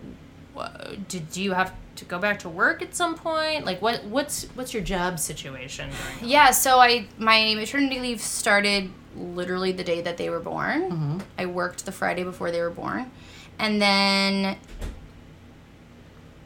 wha- 0.53 0.71
did 1.07 1.37
you 1.37 1.53
have 1.53 1.73
to 1.95 2.05
go 2.05 2.19
back 2.19 2.39
to 2.39 2.49
work 2.49 2.81
at 2.81 2.93
some 2.95 3.15
point? 3.15 3.65
Like, 3.65 3.81
what 3.81 4.03
what's 4.03 4.43
what's 4.53 4.73
your 4.73 4.83
job 4.83 5.17
situation? 5.17 5.89
Yeah, 6.21 6.51
so 6.51 6.79
I 6.79 7.07
my 7.17 7.55
maternity 7.55 7.99
leave 7.99 8.21
started 8.21 8.91
literally 9.18 9.72
the 9.72 9.84
day 9.84 10.01
that 10.01 10.18
they 10.18 10.30
were 10.30 10.39
born. 10.39 10.91
Mm-hmm. 10.91 11.18
I 11.38 11.45
worked 11.45 11.86
the 11.86 11.91
Friday 11.91 12.24
before 12.24 12.51
they 12.51 12.61
were 12.61 12.70
born. 12.70 13.11
And 13.59 13.82
then 13.82 14.57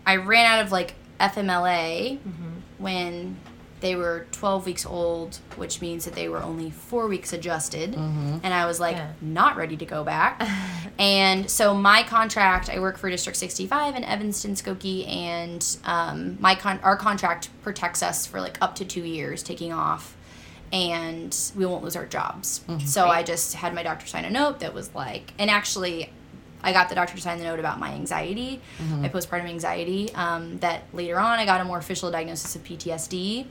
I 0.05 0.15
ran 0.15 0.45
out 0.45 0.65
of 0.65 0.72
like 0.72 0.95
FMLA 1.19 2.19
mm-hmm. 2.19 2.49
when 2.78 3.38
they 3.82 3.95
were 3.95 4.28
12 4.32 4.65
weeks 4.67 4.86
old, 4.86 5.39
which 5.55 5.82
means 5.82 6.05
that 6.05 6.13
they 6.13 6.30
were 6.30 6.41
only 6.41 6.69
4 6.69 7.07
weeks 7.07 7.34
adjusted. 7.34 7.93
Mm-hmm. 7.93 8.38
And 8.43 8.53
I 8.53 8.65
was 8.65 8.80
like 8.80 8.95
Yeah. 8.95 9.11
not 9.22 9.57
ready 9.57 9.76
to 9.78 9.86
go 9.86 10.03
back. 10.03 10.41
and 10.99 11.49
so 11.49 11.74
my 11.74 12.03
contract, 12.03 12.69
I 12.69 12.80
work 12.80 12.97
for 12.97 13.09
District 13.09 13.38
65 13.38 13.95
in 13.95 14.03
Evanston, 14.03 14.53
Skokie, 14.53 15.07
and 15.07 15.78
um, 15.84 16.38
my 16.39 16.53
con- 16.53 16.80
our 16.84 16.95
contract 16.95 17.49
protects 17.63 18.03
us 18.03 18.26
for 18.28 18.39
like 18.39 18.57
up 18.61 18.76
to 18.76 18.86
2 18.86 19.01
years 19.01 19.41
taking 19.41 19.74
off 19.74 20.15
and 20.72 21.36
we 21.55 21.65
won't 21.65 21.84
lose 21.84 21.95
our 21.95 22.05
jobs. 22.05 22.61
So 22.86 23.07
I 23.07 23.24
just 23.24 23.55
had 23.55 23.74
my 23.74 23.84
doctor 23.84 24.07
sign 24.07 24.26
a 24.26 24.30
note 24.30 24.59
that 24.61 24.74
was 24.74 24.93
like, 24.95 25.34
and 25.38 25.49
actually, 25.49 26.09
I 26.63 26.72
got 26.74 26.89
the 26.89 26.95
doctor 26.95 27.15
to 27.15 27.22
sign 27.22 27.39
the 27.39 27.43
note 27.43 27.59
about 27.59 27.80
my 27.80 27.91
anxiety, 27.91 28.61
my 29.01 29.09
postpartum 29.09 29.45
anxiety. 29.49 30.13
Um, 30.15 30.59
that 30.59 30.84
later 30.93 31.19
on, 31.19 31.39
I 31.39 31.45
got 31.45 31.59
a 31.59 31.63
more 31.65 31.78
official 31.80 32.11
diagnosis 32.11 32.55
of 32.55 32.63
PTSD, 32.63 33.47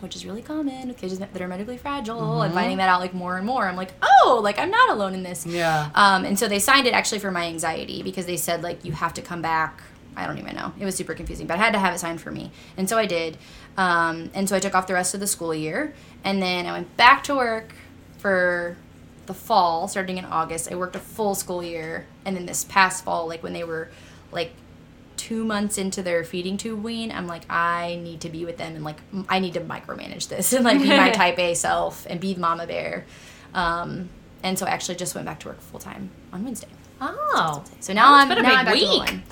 which 0.00 0.16
is 0.16 0.24
really 0.26 0.42
common 0.42 0.88
with 0.88 0.96
kids 0.96 1.18
that 1.18 1.40
are 1.40 1.46
medically 1.48 1.76
fragile. 1.76 2.42
And 2.42 2.52
finding 2.54 2.78
that 2.78 2.88
out 2.88 3.00
like 3.00 3.14
more 3.14 3.36
and 3.36 3.46
more, 3.46 3.66
I'm 3.68 3.76
like, 3.76 3.92
oh, 4.02 4.40
like 4.42 4.58
I'm 4.58 4.70
not 4.70 4.90
alone 4.90 5.14
in 5.14 5.22
this. 5.22 5.46
Yeah. 5.46 5.90
Um, 5.94 6.24
and 6.24 6.38
so 6.38 6.48
they 6.48 6.58
signed 6.58 6.86
it 6.86 6.94
actually 6.94 7.18
for 7.20 7.30
my 7.30 7.44
anxiety 7.46 8.02
because 8.02 8.26
they 8.26 8.36
said 8.38 8.62
like 8.62 8.84
you 8.84 8.92
have 8.92 9.14
to 9.14 9.22
come 9.22 9.42
back. 9.42 9.80
I 10.16 10.26
don't 10.26 10.38
even 10.38 10.54
know. 10.54 10.72
It 10.78 10.84
was 10.84 10.94
super 10.94 11.14
confusing, 11.14 11.46
but 11.46 11.54
I 11.54 11.62
had 11.62 11.72
to 11.72 11.78
have 11.78 11.94
it 11.94 11.98
signed 11.98 12.20
for 12.20 12.30
me, 12.30 12.50
and 12.76 12.88
so 12.88 12.98
I 12.98 13.06
did. 13.06 13.38
Um, 13.76 14.30
and 14.34 14.48
so 14.48 14.56
I 14.56 14.60
took 14.60 14.74
off 14.74 14.86
the 14.86 14.94
rest 14.94 15.14
of 15.14 15.20
the 15.20 15.26
school 15.26 15.54
year, 15.54 15.94
and 16.24 16.42
then 16.42 16.66
I 16.66 16.72
went 16.72 16.96
back 16.96 17.24
to 17.24 17.34
work 17.34 17.72
for 18.18 18.76
the 19.26 19.34
fall, 19.34 19.88
starting 19.88 20.18
in 20.18 20.24
August. 20.24 20.70
I 20.70 20.74
worked 20.74 20.96
a 20.96 21.00
full 21.00 21.34
school 21.34 21.62
year, 21.62 22.06
and 22.24 22.36
then 22.36 22.46
this 22.46 22.64
past 22.64 23.04
fall, 23.04 23.26
like 23.26 23.42
when 23.42 23.52
they 23.52 23.64
were 23.64 23.90
like 24.30 24.52
two 25.16 25.44
months 25.44 25.78
into 25.78 26.02
their 26.02 26.24
feeding 26.24 26.56
tube 26.56 26.82
wean, 26.82 27.12
I'm 27.12 27.26
like, 27.28 27.44
I 27.48 28.00
need 28.02 28.22
to 28.22 28.28
be 28.28 28.44
with 28.44 28.56
them 28.56 28.74
and 28.74 28.84
like 28.84 28.98
I 29.28 29.38
need 29.38 29.54
to 29.54 29.60
micromanage 29.60 30.28
this 30.28 30.52
and 30.52 30.64
like 30.64 30.80
be 30.80 30.88
my 30.88 31.10
type 31.22 31.38
A 31.38 31.54
self 31.54 32.06
and 32.10 32.20
be 32.20 32.34
the 32.34 32.40
mama 32.40 32.66
bear. 32.66 33.04
Um, 33.54 34.08
and 34.42 34.58
so 34.58 34.66
I 34.66 34.70
actually 34.70 34.96
just 34.96 35.14
went 35.14 35.26
back 35.26 35.38
to 35.40 35.48
work 35.48 35.60
full 35.60 35.78
time 35.78 36.10
on 36.32 36.44
Wednesday. 36.44 36.66
Oh, 37.04 37.64
So 37.80 37.92
now 37.92 38.14
I'm 38.14 38.28
been 38.28 38.38
a 38.38 38.42
now 38.42 38.48
big 38.50 38.58
I'm 38.58 38.64
back 38.66 38.74
to 38.74 38.80
week. 38.80 38.88
rolling. 38.90 39.22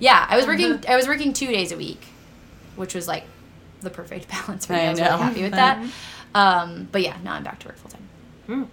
Yeah, 0.00 0.26
I 0.28 0.36
was 0.36 0.46
working. 0.46 0.82
I 0.88 0.96
was 0.96 1.06
working 1.06 1.32
two 1.32 1.46
days 1.46 1.70
a 1.70 1.76
week, 1.76 2.02
which 2.76 2.94
was 2.94 3.06
like 3.06 3.24
the 3.80 3.90
perfect 3.90 4.28
balance 4.46 4.66
for 4.66 4.72
me. 4.72 4.80
I, 4.80 4.86
I 4.86 4.90
was 4.90 5.00
really 5.00 5.10
happy 5.18 5.42
with 5.42 5.52
that. 5.52 5.84
Um, 6.34 6.88
but 6.90 7.02
yeah, 7.02 7.16
now 7.22 7.34
I'm 7.34 7.44
back 7.44 7.60
to 7.60 7.68
work 7.68 7.76
full 7.78 7.90
time. 7.90 8.68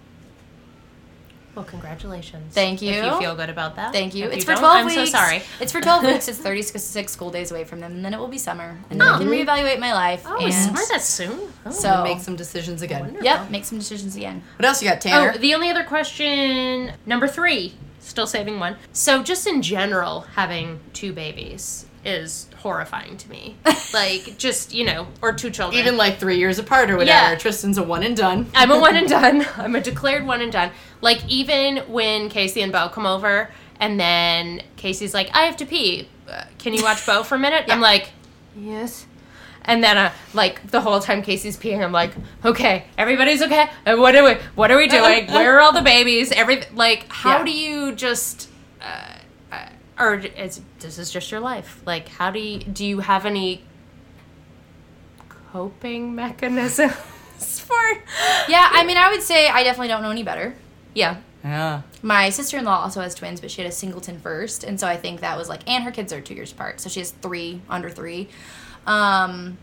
well, 1.54 1.64
congratulations. 1.64 2.54
Thank 2.54 2.80
you. 2.80 2.90
If 2.90 2.96
you. 3.04 3.10
you 3.10 3.18
feel 3.18 3.34
good 3.36 3.50
about 3.50 3.76
that. 3.76 3.92
Thank 3.92 4.14
you. 4.14 4.26
If 4.26 4.32
it's 4.32 4.44
for 4.44 4.52
don't, 4.52 4.60
12 4.60 4.76
I'm 4.76 4.86
weeks. 4.86 4.96
so 4.96 5.04
sorry. 5.04 5.42
It's 5.60 5.70
for 5.72 5.80
12 5.80 6.04
weeks. 6.06 6.26
It's 6.28 6.38
36 6.38 7.12
school 7.12 7.30
days 7.30 7.50
away 7.50 7.64
from 7.64 7.80
them, 7.80 7.92
and 7.92 8.04
then 8.04 8.14
it 8.14 8.18
will 8.18 8.28
be 8.28 8.38
summer. 8.38 8.78
And 8.88 9.00
then 9.00 9.06
I 9.08 9.18
can 9.18 9.28
reevaluate 9.28 9.78
my 9.78 9.92
life. 9.92 10.22
Oh, 10.26 10.38
and 10.42 10.52
summer 10.54 10.80
that 10.90 11.02
soon? 11.02 11.52
Oh. 11.66 11.70
so, 11.70 12.02
Make 12.04 12.20
some 12.20 12.34
decisions 12.36 12.82
again. 12.82 13.18
yep, 13.20 13.50
make 13.50 13.64
some 13.64 13.78
decisions 13.78 14.16
again. 14.16 14.42
What 14.58 14.64
else 14.66 14.82
you 14.82 14.88
got, 14.88 15.00
Tanner? 15.00 15.32
Oh, 15.34 15.38
the 15.38 15.54
only 15.54 15.68
other 15.70 15.84
question, 15.84 16.92
number 17.04 17.28
three, 17.28 17.74
still 18.10 18.26
saving 18.26 18.58
one. 18.60 18.76
So, 18.92 19.22
just 19.22 19.46
in 19.46 19.62
general, 19.62 20.22
having 20.34 20.80
two 20.92 21.12
babies 21.12 21.86
is 22.04 22.48
horrifying 22.56 23.16
to 23.16 23.30
me. 23.30 23.56
like, 23.94 24.36
just, 24.36 24.74
you 24.74 24.84
know, 24.84 25.06
or 25.22 25.32
two 25.32 25.50
children. 25.50 25.80
Even 25.80 25.96
like 25.96 26.18
three 26.18 26.38
years 26.38 26.58
apart 26.58 26.90
or 26.90 26.96
whatever. 26.96 27.32
Yeah. 27.32 27.38
Tristan's 27.38 27.78
a 27.78 27.82
one 27.82 28.02
and 28.02 28.16
done. 28.16 28.46
I'm 28.54 28.70
a 28.70 28.78
one 28.78 28.96
and 28.96 29.08
done. 29.20 29.46
I'm 29.56 29.74
a 29.74 29.80
declared 29.80 30.26
one 30.26 30.40
and 30.40 30.52
done. 30.52 30.70
Like, 31.00 31.26
even 31.28 31.78
when 31.88 32.28
Casey 32.28 32.60
and 32.62 32.72
Bo 32.72 32.88
come 32.88 33.06
over, 33.06 33.50
and 33.78 33.98
then 33.98 34.62
Casey's 34.76 35.14
like, 35.14 35.34
I 35.34 35.42
have 35.42 35.56
to 35.58 35.66
pee. 35.66 36.08
Uh, 36.28 36.44
Can 36.58 36.74
you 36.74 36.82
watch 36.82 37.04
Bo 37.06 37.22
for 37.22 37.36
a 37.36 37.38
minute? 37.38 37.64
I'm 37.68 37.80
like, 37.80 38.10
yes. 38.56 39.06
And 39.64 39.84
then, 39.84 39.98
uh, 39.98 40.12
like 40.34 40.70
the 40.70 40.80
whole 40.80 41.00
time 41.00 41.22
Casey's 41.22 41.56
peeing, 41.56 41.84
I'm 41.84 41.92
like, 41.92 42.12
okay, 42.44 42.84
everybody's 42.96 43.42
okay. 43.42 43.68
And 43.84 44.00
what 44.00 44.16
are 44.16 44.24
we? 44.24 44.34
What 44.54 44.70
are 44.70 44.76
we 44.76 44.88
doing? 44.88 45.26
Where 45.28 45.56
are 45.56 45.60
all 45.60 45.72
the 45.72 45.82
babies? 45.82 46.32
Every 46.32 46.62
like, 46.74 47.06
how 47.08 47.38
Yeah. 47.38 47.44
do 47.44 47.50
you 47.52 47.92
just, 47.92 48.48
uh, 48.80 49.14
uh, 49.52 49.68
or 49.98 50.14
it's 50.14 50.60
this 50.80 50.98
is 50.98 51.10
just 51.10 51.30
your 51.30 51.40
life? 51.40 51.82
Like, 51.86 52.08
how 52.08 52.30
do 52.30 52.38
you 52.40 52.58
do? 52.60 52.84
You 52.84 53.00
have 53.00 53.26
any 53.26 53.62
coping 55.52 56.14
mechanisms 56.14 56.92
for? 57.60 57.74
Yeah, 58.48 58.68
I 58.72 58.84
mean, 58.84 58.96
I 58.96 59.10
would 59.10 59.22
say 59.22 59.48
I 59.48 59.62
definitely 59.62 59.88
don't 59.88 60.02
know 60.02 60.10
any 60.10 60.22
better. 60.22 60.54
Yeah. 60.94 61.18
Yeah. 61.44 61.82
My 62.02 62.28
sister 62.30 62.58
in 62.58 62.64
law 62.64 62.80
also 62.82 63.00
has 63.00 63.14
twins, 63.14 63.40
but 63.40 63.50
she 63.50 63.62
had 63.62 63.70
a 63.70 63.74
singleton 63.74 64.18
first, 64.20 64.62
and 64.62 64.78
so 64.78 64.86
I 64.86 64.96
think 64.96 65.20
that 65.20 65.38
was 65.38 65.48
like, 65.48 65.68
and 65.68 65.84
her 65.84 65.90
kids 65.90 66.12
are 66.12 66.20
two 66.20 66.34
years 66.34 66.52
apart, 66.52 66.80
so 66.80 66.88
she 66.90 67.00
has 67.00 67.10
three 67.12 67.62
under 67.68 67.88
three. 67.88 68.28
Um, 68.86 69.58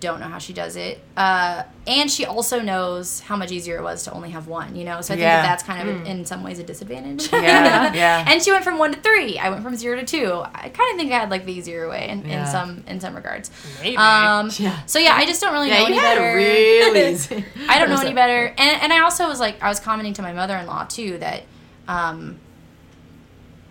don't 0.00 0.20
know 0.20 0.26
how 0.28 0.38
she 0.38 0.52
does 0.52 0.76
it. 0.76 1.00
Uh, 1.16 1.62
and 1.86 2.10
she 2.10 2.26
also 2.26 2.60
knows 2.60 3.20
how 3.20 3.36
much 3.36 3.50
easier 3.50 3.78
it 3.78 3.82
was 3.82 4.02
to 4.04 4.12
only 4.12 4.30
have 4.30 4.46
one, 4.48 4.76
you 4.76 4.84
know? 4.84 5.00
So 5.00 5.14
I 5.14 5.16
think 5.16 5.22
Yeah. 5.22 5.36
that 5.42 5.46
that's 5.48 5.62
kind 5.62 5.88
of 5.88 6.06
in 6.06 6.26
some 6.26 6.42
ways 6.42 6.58
a 6.58 6.62
disadvantage. 6.62 7.32
Yeah, 7.32 7.92
yeah. 7.94 8.24
and 8.28 8.42
she 8.42 8.52
went 8.52 8.64
from 8.64 8.76
one 8.78 8.92
to 8.92 9.00
three. 9.00 9.38
I 9.38 9.48
went 9.48 9.62
from 9.62 9.76
zero 9.76 9.96
to 9.98 10.04
two. 10.04 10.42
I 10.44 10.68
kind 10.68 10.90
of 10.92 10.96
think 10.98 11.10
I 11.12 11.18
had 11.20 11.30
like 11.30 11.46
the 11.46 11.52
easier 11.52 11.88
way 11.88 12.08
in, 12.08 12.22
in 12.26 12.46
some 12.46 12.84
in 12.86 13.00
some 13.00 13.14
regards. 13.14 13.50
Maybe. 13.82 13.96
Um, 13.96 14.50
Yeah. 14.58 14.78
So 14.86 14.98
yeah, 14.98 15.14
I 15.14 15.24
just 15.24 15.40
don't 15.40 15.52
really 15.54 15.70
know 15.70 15.78
Yeah, 15.78 15.86
any 15.86 15.96
had 15.96 16.14
better. 16.18 16.38
it 16.38 16.92
real 16.92 16.96
easy. 17.12 17.44
I 17.68 17.78
don't 17.78 17.88
know 17.88 18.00
any 18.00 18.14
better. 18.14 18.46
And 18.58 18.82
and 18.82 18.92
I 18.92 19.00
also 19.00 19.26
was 19.28 19.40
like 19.40 19.62
I 19.62 19.68
was 19.68 19.80
commenting 19.80 20.12
to 20.14 20.22
my 20.22 20.34
mother 20.34 20.56
in 20.56 20.66
law 20.66 20.84
too 20.84 21.16
that 21.18 21.44
um 21.88 22.38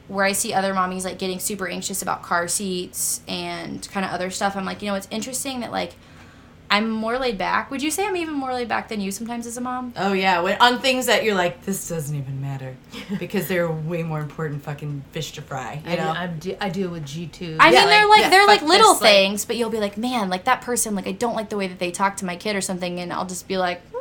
where 0.07 0.25
I 0.25 0.33
see 0.33 0.53
other 0.53 0.73
mommies 0.73 1.05
like 1.05 1.17
getting 1.17 1.39
super 1.39 1.67
anxious 1.67 2.01
about 2.01 2.21
car 2.23 2.47
seats 2.47 3.21
and 3.27 3.87
kind 3.91 4.05
of 4.05 4.11
other 4.11 4.29
stuff, 4.29 4.55
I'm 4.55 4.65
like, 4.65 4.81
you 4.81 4.87
know, 4.89 4.95
it's 4.95 5.07
interesting 5.11 5.61
that 5.61 5.71
like 5.71 5.93
I'm 6.71 6.89
more 6.89 7.19
laid 7.19 7.37
back. 7.37 7.69
Would 7.69 7.83
you 7.83 7.91
say 7.91 8.07
I'm 8.07 8.15
even 8.17 8.33
more 8.33 8.51
laid 8.51 8.67
back 8.67 8.87
than 8.87 8.99
you 8.99 9.11
sometimes 9.11 9.45
as 9.45 9.57
a 9.57 9.61
mom? 9.61 9.93
Oh 9.95 10.13
yeah, 10.13 10.41
when, 10.41 10.57
on 10.59 10.79
things 10.79 11.05
that 11.05 11.23
you're 11.23 11.35
like, 11.35 11.63
this 11.65 11.87
doesn't 11.87 12.15
even 12.15 12.41
matter 12.41 12.75
because 13.19 13.47
they're 13.47 13.71
way 13.71 14.01
more 14.01 14.19
important 14.19 14.63
fucking 14.63 15.03
fish 15.11 15.33
to 15.33 15.41
fry. 15.43 15.81
You 15.87 15.97
know? 15.97 16.09
I, 16.17 16.27
de- 16.27 16.57
I 16.63 16.69
deal 16.69 16.89
with 16.89 17.05
G 17.05 17.27
two. 17.27 17.57
I 17.59 17.71
Yeah, 17.71 17.81
mean, 17.81 17.89
they're 17.89 18.01
like, 18.07 18.09
like 18.09 18.21
yeah, 18.21 18.29
they're 18.29 18.47
like 18.47 18.61
little 18.63 18.93
this, 18.93 19.01
like- 19.03 19.09
things, 19.11 19.45
but 19.45 19.55
you'll 19.55 19.69
be 19.69 19.79
like, 19.79 19.97
man, 19.97 20.29
like 20.29 20.45
that 20.45 20.61
person, 20.61 20.95
like 20.95 21.07
I 21.07 21.11
don't 21.11 21.35
like 21.35 21.49
the 21.49 21.57
way 21.57 21.67
that 21.67 21.77
they 21.79 21.91
talk 21.91 22.17
to 22.17 22.25
my 22.25 22.35
kid 22.35 22.55
or 22.55 22.61
something, 22.61 22.99
and 22.99 23.13
I'll 23.13 23.27
just 23.27 23.47
be 23.47 23.57
like, 23.57 23.81
meh. 23.93 23.99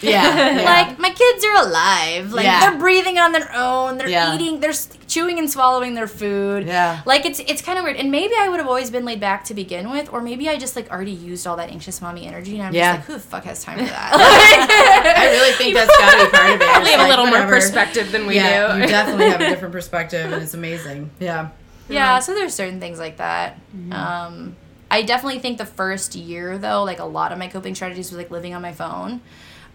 Yeah, 0.00 0.56
yeah. 0.60 0.62
like 0.62 0.98
my 0.98 1.10
kids 1.10 1.44
are 1.44 1.66
alive. 1.66 2.32
Like 2.32 2.44
Yeah. 2.44 2.60
they're 2.70 2.78
breathing 2.78 3.18
on 3.18 3.32
their 3.32 3.50
own. 3.54 3.98
They're 3.98 4.08
Yeah. 4.08 4.34
eating. 4.34 4.60
They're 4.60 4.70
s- 4.70 4.88
chewing 5.16 5.38
and 5.38 5.50
swallowing 5.50 5.94
their 5.94 6.06
food. 6.06 6.66
Yeah. 6.66 7.00
Like 7.06 7.24
it's 7.24 7.40
it's 7.40 7.62
kind 7.62 7.78
of 7.78 7.84
weird. 7.84 7.96
And 7.96 8.10
maybe 8.10 8.34
I 8.38 8.48
would 8.48 8.58
have 8.58 8.68
always 8.68 8.90
been 8.90 9.04
laid 9.04 9.20
back 9.20 9.44
to 9.44 9.54
begin 9.54 9.90
with, 9.90 10.12
or 10.12 10.20
maybe 10.20 10.48
I 10.48 10.58
just 10.58 10.76
like 10.76 10.90
already 10.90 11.12
used 11.12 11.46
all 11.46 11.56
that 11.56 11.70
anxious 11.70 12.00
mommy 12.02 12.26
energy, 12.26 12.54
and 12.58 12.62
I'm 12.64 12.74
Yeah. 12.74 12.96
just 12.96 12.98
like, 12.98 13.06
who 13.06 13.12
the 13.14 13.28
fuck 13.30 13.44
has 13.44 13.62
time 13.64 13.78
for 13.78 13.84
that? 13.84 14.10
I 15.18 15.26
really 15.30 15.52
think 15.52 15.74
that's 15.74 15.96
got 15.96 16.10
to 16.18 16.24
be 16.24 16.30
part 16.36 16.50
of 16.54 16.60
it. 16.60 16.84
We 16.84 16.90
have 16.90 17.00
a 17.00 17.02
like, 17.04 17.08
little 17.10 17.26
more 17.26 17.46
perspective 17.46 18.12
than 18.12 18.26
we 18.26 18.36
yeah, 18.36 18.74
do. 18.74 18.80
you 18.82 18.86
definitely 18.86 19.30
have 19.30 19.40
a 19.40 19.48
different 19.48 19.72
perspective, 19.72 20.32
and 20.32 20.42
it's 20.42 20.54
amazing. 20.54 21.10
Yeah. 21.18 21.48
Yeah, 21.88 22.18
so 22.18 22.34
there's 22.34 22.52
certain 22.52 22.80
things 22.80 22.98
like 22.98 23.18
that. 23.18 23.58
Um, 23.92 24.56
I 24.90 25.02
definitely 25.02 25.38
think 25.38 25.58
the 25.58 25.66
first 25.66 26.14
year 26.14 26.58
though, 26.58 26.82
like 26.84 26.98
a 26.98 27.04
lot 27.04 27.32
of 27.32 27.38
my 27.38 27.48
coping 27.48 27.74
strategies 27.74 28.10
was 28.10 28.18
like 28.18 28.30
living 28.30 28.54
on 28.54 28.62
my 28.62 28.72
phone. 28.72 29.20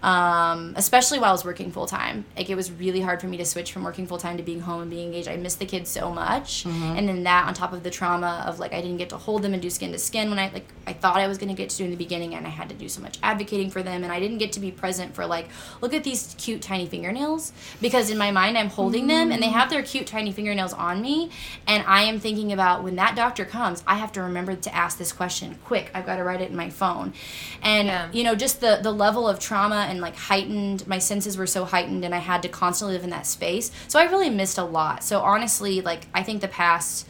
Um, 0.03 0.73
especially 0.77 1.19
while 1.19 1.29
I 1.29 1.31
was 1.33 1.45
working 1.45 1.71
full 1.71 1.85
time. 1.85 2.25
Like 2.35 2.49
it 2.49 2.55
was 2.55 2.71
really 2.71 3.01
hard 3.01 3.21
for 3.21 3.27
me 3.27 3.37
to 3.37 3.45
switch 3.45 3.71
from 3.71 3.83
working 3.83 4.07
full 4.07 4.17
time 4.17 4.37
to 4.37 4.43
being 4.43 4.59
home 4.61 4.81
and 4.81 4.89
being 4.89 5.07
engaged. 5.07 5.27
I 5.27 5.35
missed 5.37 5.59
the 5.59 5.65
kids 5.67 5.91
so 5.91 6.11
much. 6.11 6.65
And 6.65 7.07
then 7.07 7.23
that 7.23 7.47
on 7.47 7.53
top 7.53 7.71
of 7.71 7.83
the 7.83 7.91
trauma 7.91 8.43
of 8.47 8.59
like 8.59 8.73
I 8.73 8.81
didn't 8.81 8.97
get 8.97 9.09
to 9.09 9.17
hold 9.17 9.43
them 9.43 9.53
and 9.53 9.61
do 9.61 9.69
skin 9.69 9.91
to 9.91 9.99
skin 9.99 10.29
when 10.31 10.39
I 10.39 10.49
like 10.51 10.65
I 10.87 10.93
thought 10.93 11.17
I 11.17 11.27
was 11.27 11.37
gonna 11.37 11.53
get 11.53 11.69
to 11.69 11.77
do 11.77 11.83
in 11.85 11.91
the 11.91 11.95
beginning 11.97 12.33
and 12.33 12.47
I 12.47 12.49
had 12.49 12.67
to 12.69 12.75
do 12.75 12.89
so 12.89 12.99
much 13.01 13.19
advocating 13.21 13.69
for 13.69 13.83
them 13.83 14.03
and 14.03 14.11
I 14.11 14.19
didn't 14.19 14.39
get 14.39 14.51
to 14.53 14.59
be 14.59 14.71
present 14.71 15.13
for 15.13 15.25
like, 15.27 15.47
look 15.81 15.93
at 15.93 16.03
these 16.03 16.33
cute 16.39 16.61
tiny 16.63 16.87
fingernails. 16.87 17.53
Because 17.79 18.09
in 18.09 18.17
my 18.17 18.31
mind 18.31 18.57
I'm 18.57 18.69
holding 18.69 19.05
them 19.05 19.31
and 19.31 19.41
they 19.41 19.49
have 19.49 19.69
their 19.69 19.83
cute 19.83 20.07
tiny 20.07 20.31
fingernails 20.31 20.73
on 20.73 21.01
me 21.01 21.29
and 21.67 21.83
I 21.85 22.01
am 22.03 22.19
thinking 22.19 22.51
about 22.51 22.83
when 22.83 22.95
that 22.95 23.15
doctor 23.15 23.45
comes, 23.45 23.83
I 23.85 23.95
have 23.95 24.11
to 24.13 24.23
remember 24.23 24.55
to 24.55 24.75
ask 24.75 24.97
this 24.97 25.11
question 25.13 25.59
quick. 25.63 25.91
I've 25.93 26.07
got 26.07 26.15
to 26.15 26.23
write 26.23 26.41
it 26.41 26.49
in 26.49 26.55
my 26.57 26.71
phone. 26.71 27.13
And 27.61 27.87
Yeah. 27.87 28.09
you 28.11 28.23
know, 28.23 28.33
just 28.33 28.61
the 28.61 28.79
the 28.81 28.91
level 28.91 29.27
of 29.27 29.37
trauma 29.39 29.89
and 29.91 29.99
like 30.01 30.15
heightened 30.15 30.87
my 30.87 30.97
senses 30.97 31.37
were 31.37 31.45
so 31.47 31.65
heightened 31.65 32.03
and 32.05 32.15
i 32.15 32.17
had 32.17 32.41
to 32.41 32.49
constantly 32.49 32.95
live 32.95 33.03
in 33.03 33.09
that 33.11 33.27
space 33.27 33.69
so 33.87 33.99
i 33.99 34.03
really 34.05 34.29
missed 34.29 34.57
a 34.57 34.63
lot 34.63 35.03
so 35.03 35.19
honestly 35.19 35.81
like 35.81 36.07
i 36.13 36.23
think 36.23 36.39
the 36.41 36.47
past 36.47 37.05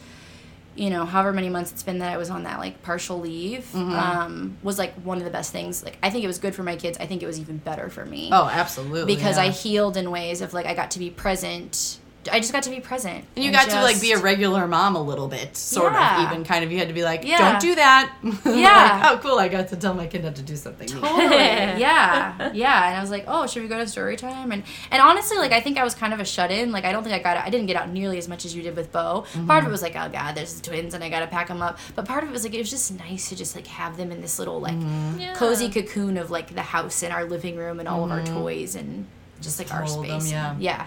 you 0.74 0.88
know 0.90 1.04
however 1.04 1.32
many 1.32 1.48
months 1.50 1.70
it's 1.70 1.82
been 1.82 1.98
that 1.98 2.12
i 2.12 2.16
was 2.16 2.28
on 2.30 2.42
that 2.44 2.58
like 2.58 2.82
partial 2.82 3.20
leave 3.20 3.64
Mm-hmm. 3.72 3.92
um, 3.92 4.56
was 4.62 4.78
like 4.78 4.94
one 5.04 5.18
of 5.18 5.24
the 5.24 5.30
best 5.30 5.52
things 5.52 5.84
like 5.84 5.96
i 6.02 6.10
think 6.10 6.24
it 6.24 6.26
was 6.26 6.38
good 6.38 6.54
for 6.54 6.62
my 6.62 6.76
kids 6.76 6.98
i 6.98 7.06
think 7.06 7.22
it 7.22 7.26
was 7.26 7.38
even 7.38 7.58
better 7.58 7.88
for 7.90 8.04
me 8.04 8.30
Oh, 8.32 8.48
absolutely. 8.50 9.14
because 9.14 9.36
yeah. 9.36 9.44
i 9.44 9.48
healed 9.50 9.96
in 9.96 10.10
ways 10.10 10.40
of 10.40 10.52
like 10.54 10.66
i 10.66 10.74
got 10.74 10.90
to 10.92 10.98
be 10.98 11.10
present 11.10 11.98
i 12.30 12.38
just 12.38 12.52
got 12.52 12.62
to 12.62 12.70
be 12.70 12.80
present 12.80 13.24
And 13.34 13.44
you 13.44 13.50
got 13.50 13.68
to 13.70 13.82
like 13.82 14.00
be 14.00 14.12
a 14.12 14.18
regular 14.18 14.68
mom 14.68 14.94
a 14.96 15.02
little 15.02 15.28
bit, 15.28 15.56
sort 15.56 15.92
Yeah. 15.92 16.26
of. 16.26 16.32
Even 16.32 16.44
kind 16.44 16.64
of, 16.64 16.70
you 16.70 16.78
had 16.78 16.88
to 16.88 16.94
be 16.94 17.02
like, 17.02 17.24
Yeah. 17.24 17.38
"Don't 17.38 17.60
do 17.60 17.74
that." 17.74 18.14
Yeah. 18.44 19.00
like, 19.02 19.12
oh, 19.12 19.18
cool! 19.22 19.38
I 19.38 19.48
got 19.48 19.68
to 19.68 19.76
tell 19.76 19.94
my 19.94 20.06
kid 20.06 20.22
not 20.22 20.36
to 20.36 20.42
do 20.42 20.56
something. 20.56 20.86
Totally. 20.86 21.10
yeah. 21.34 22.52
Yeah. 22.52 22.88
And 22.88 22.96
I 22.96 23.00
was 23.00 23.10
like, 23.10 23.24
oh, 23.26 23.46
should 23.46 23.62
we 23.62 23.68
go 23.68 23.78
to 23.78 23.86
story 23.86 24.16
time? 24.16 24.52
And 24.52 24.62
and 24.90 25.02
honestly, 25.02 25.38
like 25.38 25.52
I 25.52 25.60
think 25.60 25.78
I 25.78 25.84
was 25.84 25.94
kind 25.94 26.12
of 26.12 26.20
a 26.20 26.24
shut 26.24 26.50
in. 26.50 26.70
Like 26.70 26.84
I 26.84 26.92
don't 26.92 27.02
think 27.02 27.14
I 27.14 27.18
got 27.18 27.36
I 27.36 27.50
didn't 27.50 27.66
get 27.66 27.76
out 27.76 27.88
nearly 27.90 28.18
as 28.18 28.28
much 28.28 28.44
as 28.44 28.54
you 28.54 28.62
did 28.62 28.76
with 28.76 28.92
Bo. 28.92 29.24
Mm-hmm. 29.32 29.46
Part 29.46 29.62
of 29.64 29.68
it 29.68 29.72
was 29.72 29.82
like, 29.82 29.96
oh 29.96 30.08
god, 30.08 30.34
there's 30.34 30.54
the 30.54 30.62
twins 30.68 30.94
and 30.94 31.02
I 31.02 31.08
gotta 31.08 31.26
pack 31.26 31.48
them 31.48 31.62
up. 31.62 31.78
But 31.94 32.04
part 32.04 32.22
of 32.22 32.30
it 32.30 32.32
was 32.32 32.44
like 32.44 32.54
it 32.54 32.58
was 32.58 32.70
just 32.70 32.96
nice 32.98 33.28
to 33.30 33.36
just 33.36 33.56
like 33.56 33.66
have 33.66 33.96
them 33.96 34.12
in 34.12 34.20
this 34.20 34.38
little 34.38 34.60
like 34.60 34.74
mm-hmm. 34.78 35.34
cozy 35.34 35.68
cocoon 35.70 36.16
of 36.18 36.30
like 36.30 36.54
the 36.54 36.62
house 36.62 37.02
and 37.02 37.12
our 37.12 37.24
living 37.24 37.56
room 37.56 37.80
and 37.80 37.88
all 37.88 38.04
of 38.04 38.10
our 38.10 38.20
mm-hmm. 38.20 38.34
toys 38.34 38.74
and 38.76 39.06
just 39.40 39.58
like 39.58 39.72
our 39.72 39.82
Hold 39.82 40.06
them, 40.06 40.20
space. 40.20 40.32
yeah. 40.32 40.56
Yeah. 40.58 40.86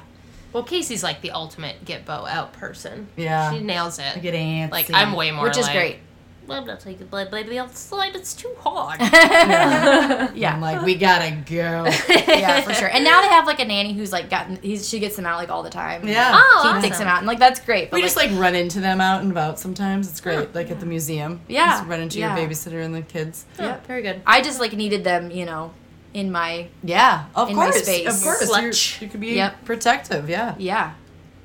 Well, 0.55 0.63
Casey's 0.63 1.03
like 1.03 1.19
the 1.19 1.31
ultimate 1.31 1.83
get 1.83 2.05
Bo 2.05 2.25
out 2.25 2.53
person. 2.53 3.09
Yeah. 3.17 3.51
She 3.51 3.59
nails 3.59 3.99
it. 3.99 4.15
I 4.15 4.19
get 4.19 4.33
antsy. 4.33 4.71
like 4.71 4.89
I'm 4.93 5.11
way 5.11 5.29
more 5.31 5.43
Which 5.43 5.57
is 5.57 5.65
like, 5.65 5.75
great. 5.75 5.97
I'm 6.49 6.65
not 6.65 6.79
taking 6.79 7.07
blood 7.07 7.29
baby 7.29 7.59
outside. 7.59 8.15
It's 8.15 8.33
too 8.33 8.53
hard. 8.59 9.01
Yeah. 10.35 10.53
I'm 10.53 10.61
like, 10.61 10.81
we 10.85 10.95
gotta 10.95 11.31
go. 11.45 11.85
yeah, 12.09 12.61
for 12.61 12.73
sure. 12.73 12.87
And 12.87 13.03
now 13.03 13.21
they 13.21 13.27
have 13.27 13.45
like 13.47 13.59
a 13.59 13.65
nanny 13.65 13.91
who's 13.93 14.13
like 14.13 14.29
gotten 14.29 14.55
he's 14.61 14.87
she 14.87 14.99
gets 14.99 15.17
them 15.17 15.25
out 15.25 15.39
like 15.39 15.49
all 15.49 15.61
the 15.61 15.69
time. 15.69 16.07
Yeah. 16.07 16.31
Oh, 16.33 16.59
He 16.63 16.69
awesome. 16.69 16.81
takes 16.81 16.99
them 16.99 17.07
out 17.09 17.17
and 17.17 17.27
like 17.27 17.39
that's 17.39 17.59
great. 17.59 17.91
But 17.91 17.97
we 17.97 18.01
just 18.01 18.15
like 18.15 18.31
run 18.31 18.55
into 18.55 18.79
them 18.79 19.01
out 19.01 19.23
and 19.23 19.31
about 19.31 19.59
sometimes. 19.59 20.09
It's 20.09 20.21
great. 20.21 20.55
Like 20.55 20.71
at 20.71 20.79
the 20.79 20.85
museum. 20.85 21.41
Yeah, 21.49 21.79
Just 21.79 21.87
run 21.87 21.99
into 21.99 22.19
yeah. 22.19 22.37
your 22.37 22.47
babysitter 22.47 22.81
and 22.83 22.95
the 22.95 23.01
kids. 23.01 23.45
yeah, 23.59 23.79
very 23.87 24.01
good. 24.03 24.21
I 24.25 24.41
just 24.41 24.61
like 24.61 24.71
needed 24.71 25.03
them, 25.03 25.31
you 25.31 25.45
know, 25.45 25.73
in 26.15 26.31
my 26.31 26.67
Yeah, 26.81 27.25
of 27.35 27.49
In 27.49 27.55
my 27.57 27.65
course. 27.65 27.83
space. 27.83 28.07
Of 28.07 28.23
course. 28.23 28.49
You're, 28.99 29.05
you 29.05 29.11
could 29.11 29.19
be 29.19 29.33
Yep. 29.35 29.65
protective. 29.65 30.29
Yeah. 30.29 30.55
yeah. 30.57 30.93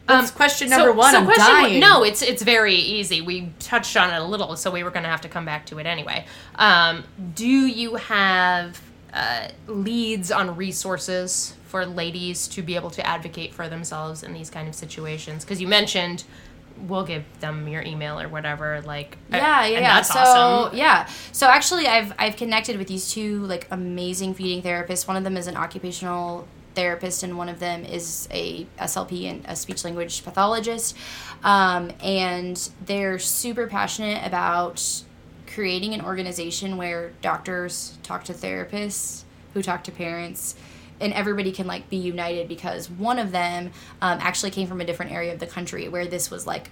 That's 0.07 0.31
question 0.31 0.71
number 0.71 0.93
one. 0.93 1.15
I'm 1.15 1.23
Um, 1.23 1.27
question 1.27 1.53
one- 1.55 1.63
dying. 1.65 1.81
no, 1.81 2.03
it's 2.05 2.23
it's 2.23 2.43
very 2.43 2.75
easy. 2.77 3.21
We 3.21 3.51
touched 3.59 3.97
on 3.97 4.11
it 4.11 4.19
a 4.21 4.25
little, 4.25 4.57
so 4.57 4.71
we 4.71 4.83
were 4.83 4.91
going 4.91 5.03
to 5.05 5.09
have 5.09 5.21
to 5.23 5.29
come 5.29 5.45
back 5.45 5.67
to 5.67 5.79
it 5.79 5.87
anyway. 5.87 6.25
Um, 6.57 7.05
do 7.35 7.47
you 7.47 7.97
have 7.97 8.81
uh, 9.13 9.49
leads 9.67 10.31
on 10.33 10.57
resources 10.57 11.55
for 11.67 11.85
ladies 11.87 12.49
to 12.49 12.63
be 12.63 12.75
able 12.77 12.91
to 12.91 13.05
advocate 13.07 13.53
for 13.55 13.69
themselves 13.69 14.23
in 14.23 14.33
these 14.33 14.51
kind 14.51 14.69
of 14.69 14.75
situations? 14.75 15.45
Because 15.45 15.61
you 15.61 15.69
mentioned 15.69 16.25
we'll 16.89 17.05
give 17.05 17.25
them 17.41 17.69
your 17.69 17.83
email 17.83 18.21
or 18.21 18.29
whatever. 18.29 18.81
Like 18.83 19.17
Yeah, 19.31 19.67
yeah, 19.67 19.81
yeah. 19.81 19.95
That's 19.95 20.13
so 20.13 20.19
awesome. 20.19 20.79
yeah. 20.79 21.09
So 21.33 21.47
actually 21.49 21.87
I've 21.87 22.13
I've 22.19 22.37
connected 22.37 22.79
with 22.79 22.89
these 22.89 23.11
two 23.11 23.45
like 23.47 23.67
amazing 23.71 24.35
feeding 24.35 24.63
therapists. 24.63 25.07
One 25.07 25.17
of 25.17 25.25
them 25.25 25.37
is 25.37 25.47
an 25.47 25.57
occupational 25.57 26.47
therapist 26.75 27.23
and 27.23 27.37
one 27.37 27.49
of 27.49 27.59
them 27.59 27.85
is 27.85 28.29
a 28.31 28.65
SLP 28.79 29.29
and 29.29 29.45
a 29.47 29.57
speech 29.57 29.85
language 29.85 30.25
pathologist. 30.25 30.97
Um, 31.43 31.91
and 32.03 32.71
they're 32.87 33.19
super 33.19 33.67
passionate 33.67 34.27
about 34.27 35.03
creating 35.47 35.95
an 35.95 36.01
organization 36.01 36.77
where 36.77 37.13
doctors 37.23 37.99
talk 38.03 38.25
to 38.25 38.33
therapists 38.33 39.25
who 39.53 39.63
talk 39.63 39.83
to 39.85 39.91
parents 39.91 40.55
and 41.01 41.13
everybody 41.13 41.53
can 41.53 41.67
like 41.67 41.89
be 41.89 41.97
united 41.97 42.49
because 42.49 42.91
one 42.91 43.19
of 43.19 43.33
them 43.33 43.71
um, 44.01 44.19
actually 44.21 44.51
came 44.51 44.67
from 44.67 44.81
a 44.81 44.85
different 44.85 45.13
area 45.13 45.33
of 45.33 45.39
the 45.39 45.47
country 45.47 45.89
where 45.89 46.07
this 46.07 46.31
was 46.31 46.47
like 46.47 46.71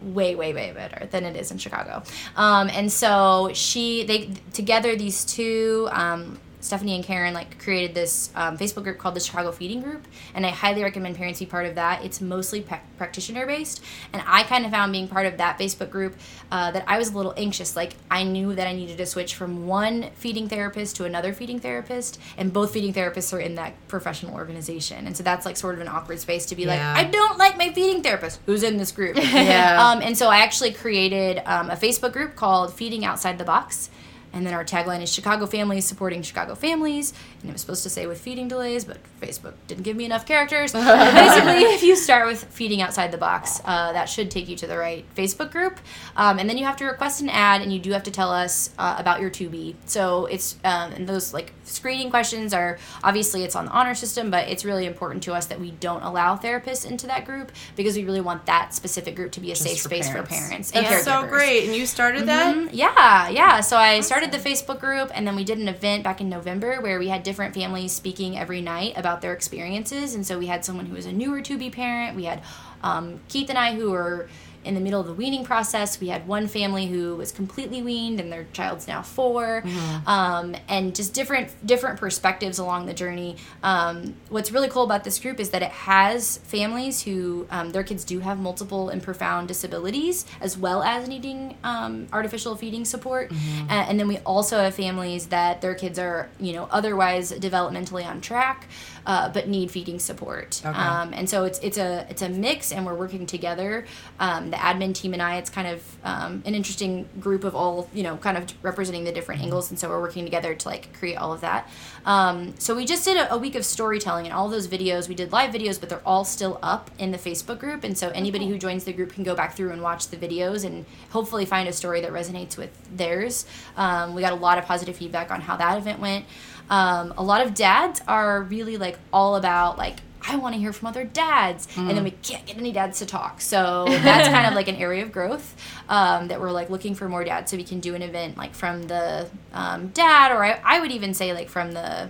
way 0.00 0.34
way 0.34 0.52
way 0.52 0.72
better 0.72 1.06
than 1.06 1.24
it 1.24 1.36
is 1.36 1.50
in 1.50 1.58
chicago. 1.58 2.02
Um, 2.36 2.68
and 2.70 2.90
so 2.90 3.50
she 3.54 4.04
they 4.04 4.30
together 4.52 4.96
these 4.96 5.24
two 5.24 5.88
um, 5.92 6.38
stephanie 6.62 6.94
and 6.94 7.04
karen 7.04 7.34
like 7.34 7.58
created 7.58 7.94
this 7.94 8.30
um, 8.34 8.56
facebook 8.56 8.82
group 8.84 8.96
called 8.96 9.14
the 9.14 9.20
chicago 9.20 9.52
feeding 9.52 9.82
group 9.82 10.06
and 10.34 10.46
i 10.46 10.48
highly 10.48 10.82
recommend 10.82 11.14
parents 11.16 11.38
be 11.40 11.44
part 11.46 11.66
of 11.66 11.74
that 11.74 12.02
it's 12.04 12.20
mostly 12.20 12.60
pa- 12.62 12.80
practitioner 12.96 13.44
based 13.46 13.82
and 14.12 14.22
i 14.26 14.42
kind 14.44 14.64
of 14.64 14.70
found 14.70 14.90
being 14.92 15.06
part 15.08 15.26
of 15.26 15.36
that 15.38 15.58
facebook 15.58 15.90
group 15.90 16.16
uh, 16.50 16.70
that 16.70 16.84
i 16.86 16.96
was 16.98 17.10
a 17.10 17.16
little 17.16 17.34
anxious 17.36 17.76
like 17.76 17.94
i 18.10 18.22
knew 18.22 18.54
that 18.54 18.66
i 18.66 18.72
needed 18.72 18.96
to 18.96 19.04
switch 19.04 19.34
from 19.34 19.66
one 19.66 20.08
feeding 20.14 20.48
therapist 20.48 20.96
to 20.96 21.04
another 21.04 21.32
feeding 21.32 21.58
therapist 21.58 22.18
and 22.38 22.52
both 22.52 22.72
feeding 22.72 22.92
therapists 22.94 23.32
are 23.32 23.40
in 23.40 23.56
that 23.56 23.74
professional 23.88 24.34
organization 24.34 25.06
and 25.06 25.16
so 25.16 25.22
that's 25.22 25.44
like 25.44 25.56
sort 25.56 25.74
of 25.74 25.80
an 25.80 25.88
awkward 25.88 26.18
space 26.20 26.46
to 26.46 26.54
be 26.56 26.62
Yeah. 26.62 26.94
like 26.94 27.06
i 27.06 27.10
don't 27.10 27.38
like 27.38 27.58
my 27.58 27.72
feeding 27.72 28.02
therapist 28.02 28.40
who's 28.46 28.62
in 28.62 28.76
this 28.76 28.92
group 28.92 29.16
Yeah. 29.32 29.90
um, 29.90 30.00
and 30.00 30.16
so 30.16 30.28
I 30.28 30.38
actually 30.38 30.72
created 30.72 31.42
um, 31.46 31.70
a 31.70 31.74
Facebook 31.74 32.12
group 32.12 32.36
called 32.36 32.72
Feeding 32.72 33.04
Outside 33.04 33.38
the 33.38 33.44
Box. 33.44 33.90
And 34.32 34.46
then 34.46 34.54
our 34.54 34.64
tagline 34.64 35.02
is 35.02 35.12
Chicago 35.12 35.46
families 35.46 35.84
supporting 35.84 36.22
Chicago 36.22 36.54
families. 36.54 37.12
And 37.40 37.50
it 37.50 37.52
was 37.52 37.60
supposed 37.60 37.82
to 37.82 37.90
say 37.90 38.06
with 38.06 38.20
feeding 38.20 38.48
delays, 38.48 38.84
but 38.84 38.98
Facebook 39.20 39.54
didn't 39.66 39.82
give 39.82 39.96
me 39.96 40.04
enough 40.04 40.24
characters. 40.26 40.72
Basically, 41.12 41.62
if 41.74 41.82
you 41.82 41.96
start 41.96 42.26
with 42.26 42.44
feeding 42.44 42.80
outside 42.80 43.12
the 43.12 43.18
box, 43.18 43.60
uh, 43.64 43.92
that 43.92 44.08
should 44.08 44.30
take 44.30 44.48
you 44.48 44.56
to 44.56 44.66
the 44.66 44.76
right 44.78 45.04
Facebook 45.14 45.50
group. 45.50 45.78
Um, 46.16 46.38
and 46.38 46.48
then 46.48 46.56
you 46.56 46.64
have 46.64 46.76
to 46.78 46.84
request 46.86 47.20
an 47.20 47.28
ad, 47.28 47.62
and 47.62 47.72
you 47.72 47.78
do 47.78 47.90
have 47.92 48.04
to 48.04 48.10
tell 48.10 48.30
us 48.30 48.70
uh, 48.78 48.96
about 48.98 49.20
your 49.20 49.30
2B. 49.30 49.74
So 49.86 50.26
it's, 50.26 50.56
um, 50.64 50.92
and 50.92 51.08
those 51.08 51.34
like 51.34 51.52
screening 51.64 52.10
questions 52.10 52.52
are 52.54 52.78
obviously 53.04 53.44
it's 53.44 53.56
on 53.56 53.66
the 53.66 53.72
honor 53.72 53.94
system, 53.94 54.30
but 54.30 54.48
it's 54.48 54.64
really 54.64 54.86
important 54.86 55.22
to 55.24 55.32
us 55.34 55.46
that 55.46 55.60
we 55.60 55.72
don't 55.72 56.02
allow 56.02 56.36
therapists 56.36 56.86
into 56.88 57.06
that 57.06 57.24
group 57.24 57.52
because 57.76 57.96
we 57.96 58.04
really 58.04 58.20
want 58.20 58.46
that 58.46 58.74
specific 58.74 59.14
group 59.16 59.32
to 59.32 59.40
be 59.40 59.52
a 59.52 59.56
safe 59.56 59.80
for 59.82 59.88
space 59.88 60.08
parents. 60.08 60.30
for 60.30 60.36
parents 60.36 60.70
and 60.72 60.86
That's 60.86 61.04
so 61.04 61.10
caregivers. 61.10 61.28
great. 61.30 61.64
And 61.66 61.74
you 61.76 61.86
started 61.86 62.26
that? 62.26 62.54
Mhm. 62.54 62.68
Yeah, 62.72 63.28
yeah. 63.28 63.60
So 63.60 63.76
I 63.76 64.00
started 64.00 64.21
the 64.30 64.38
Facebook 64.38 64.78
group, 64.78 65.10
and 65.14 65.26
then 65.26 65.34
we 65.34 65.42
did 65.42 65.58
an 65.58 65.68
event 65.68 66.04
back 66.04 66.20
in 66.20 66.28
November 66.28 66.80
where 66.80 66.98
we 66.98 67.08
had 67.08 67.22
different 67.22 67.54
families 67.54 67.92
speaking 67.92 68.38
every 68.38 68.60
night 68.60 68.92
about 68.96 69.20
their 69.20 69.32
experiences. 69.32 70.14
And 70.14 70.24
so 70.26 70.38
we 70.38 70.46
had 70.46 70.64
someone 70.64 70.86
who 70.86 70.94
was 70.94 71.06
a 71.06 71.12
newer 71.12 71.40
to 71.42 71.58
be 71.58 71.70
parent. 71.70 72.14
We 72.14 72.24
had 72.24 72.42
um, 72.82 73.20
Keith 73.28 73.48
and 73.48 73.58
I 73.58 73.74
who 73.74 73.90
were 73.90 74.28
in 74.64 74.74
the 74.74 74.80
middle 74.80 75.00
of 75.00 75.06
the 75.06 75.14
weaning 75.14 75.44
process. 75.44 76.00
We 76.00 76.08
had 76.08 76.26
one 76.26 76.46
family 76.48 76.86
who 76.86 77.16
was 77.16 77.32
completely 77.32 77.82
weaned, 77.82 78.20
and 78.20 78.30
their 78.32 78.46
child's 78.52 78.86
now 78.88 79.02
4 79.02 79.62
um, 80.06 80.54
and 80.68 80.94
just 80.94 81.14
different 81.14 81.48
different 81.66 81.98
perspectives 81.98 82.58
along 82.58 82.86
the 82.86 82.94
journey. 82.94 83.36
Um, 83.62 84.14
what's 84.28 84.50
really 84.52 84.68
cool 84.68 84.84
about 84.84 85.04
this 85.04 85.18
group 85.18 85.40
is 85.40 85.50
that 85.50 85.62
it 85.62 85.70
has 85.70 86.38
families 86.38 87.02
who 87.02 87.46
um, 87.50 87.70
their 87.70 87.82
kids 87.84 88.04
do 88.04 88.20
have 88.20 88.38
multiple 88.38 88.88
and 88.88 89.02
profound 89.02 89.48
disabilities, 89.48 90.26
as 90.40 90.56
well 90.58 90.82
as 90.82 91.08
needing 91.08 91.56
um, 91.64 92.06
artificial 92.12 92.56
feeding 92.56 92.84
support. 92.84 93.30
A- 93.32 93.72
and 93.92 93.98
then 93.98 94.08
we 94.08 94.18
also 94.18 94.58
have 94.58 94.74
families 94.74 95.26
that 95.28 95.60
their 95.60 95.74
kids 95.74 95.98
are, 95.98 96.28
you 96.40 96.52
know, 96.52 96.68
otherwise 96.70 97.32
developmentally 97.32 98.06
on 98.06 98.20
track, 98.20 98.66
uh, 99.06 99.28
but 99.28 99.48
need 99.48 99.70
feeding 99.70 99.98
support. 99.98 100.60
Okay. 100.64 100.78
Um, 100.78 101.12
and 101.12 101.28
so 101.28 101.44
it's 101.44 101.58
it's 101.60 101.78
a 101.78 102.06
it's 102.08 102.22
a 102.22 102.28
mix, 102.28 102.72
and 102.72 102.86
we're 102.86 102.94
working 102.94 103.26
together. 103.26 103.84
Um, 104.20 104.50
the 104.50 104.56
admin 104.56 104.94
team 104.94 105.12
and 105.12 105.22
I, 105.22 105.36
it's 105.36 105.50
kind 105.50 105.68
of 105.68 105.96
um, 106.04 106.42
an 106.44 106.54
interesting 106.54 107.08
group 107.20 107.44
of 107.44 107.54
all, 107.54 107.88
you 107.92 108.02
know, 108.02 108.16
kind 108.16 108.36
of 108.36 108.52
representing 108.62 109.04
the 109.04 109.12
different 109.12 109.42
angles, 109.42 109.70
and 109.70 109.78
so 109.78 109.88
we're 109.88 110.00
working 110.00 110.24
together 110.24 110.54
to 110.54 110.68
like 110.68 110.92
create 110.98 111.16
all 111.16 111.32
of 111.32 111.40
that. 111.40 111.68
Um, 112.04 112.54
so 112.58 112.74
we 112.74 112.84
just 112.84 113.04
did 113.04 113.16
a, 113.16 113.34
a 113.34 113.38
week 113.38 113.54
of 113.54 113.64
storytelling, 113.64 114.26
and 114.26 114.34
all 114.34 114.48
those 114.48 114.68
videos 114.68 115.08
we 115.08 115.14
did 115.14 115.32
live 115.32 115.52
videos, 115.52 115.78
but 115.80 115.88
they're 115.88 116.06
all 116.06 116.24
still 116.24 116.58
up 116.62 116.90
in 116.98 117.10
the 117.10 117.18
Facebook 117.18 117.58
group, 117.58 117.84
and 117.84 117.96
so 117.96 118.10
anybody 118.10 118.48
who 118.48 118.58
joins 118.58 118.84
the 118.84 118.92
group 118.92 119.12
can 119.12 119.24
go 119.24 119.34
back 119.34 119.54
through 119.54 119.70
and 119.70 119.82
watch 119.82 120.08
the 120.08 120.16
videos 120.16 120.64
and 120.64 120.84
hopefully 121.10 121.44
find 121.44 121.68
a 121.68 121.72
story 121.72 122.00
that 122.00 122.12
resonates 122.12 122.56
with 122.56 122.70
theirs. 122.96 123.46
Um, 123.76 124.14
we 124.14 124.22
got 124.22 124.32
a 124.32 124.36
lot 124.36 124.58
of 124.58 124.64
positive 124.64 124.96
feedback 124.96 125.30
on 125.30 125.40
how 125.40 125.56
that 125.56 125.78
event 125.78 126.00
went. 126.00 126.24
Um, 126.70 127.12
a 127.16 127.22
lot 127.22 127.44
of 127.46 127.54
dads 127.54 128.00
are 128.08 128.42
really 128.42 128.76
like 128.76 128.98
all 129.12 129.36
about 129.36 129.78
like 129.78 129.96
I 130.26 130.36
want 130.36 130.54
to 130.54 130.60
hear 130.60 130.72
from 130.72 130.86
other 130.86 131.02
dads, 131.04 131.66
and 131.76 131.90
then 131.90 132.04
we 132.04 132.12
can't 132.12 132.46
get 132.46 132.56
any 132.56 132.70
dads 132.70 133.00
to 133.00 133.06
talk. 133.06 133.40
So 133.40 133.86
that's 133.88 134.28
kind 134.28 134.46
of 134.46 134.54
like 134.54 134.68
an 134.68 134.76
area 134.76 135.02
of 135.02 135.10
growth 135.10 135.56
um, 135.88 136.28
that 136.28 136.40
we're 136.40 136.52
like 136.52 136.70
looking 136.70 136.94
for 136.94 137.08
more 137.08 137.24
dads, 137.24 137.50
so 137.50 137.56
we 137.56 137.64
can 137.64 137.80
do 137.80 137.94
an 137.96 138.02
event 138.02 138.36
like 138.36 138.54
from 138.54 138.84
the 138.84 139.28
um, 139.52 139.88
dad, 139.88 140.30
or 140.30 140.44
I, 140.44 140.60
I 140.64 140.80
would 140.80 140.92
even 140.92 141.12
say 141.12 141.32
like 141.32 141.48
from 141.48 141.72
the 141.72 142.08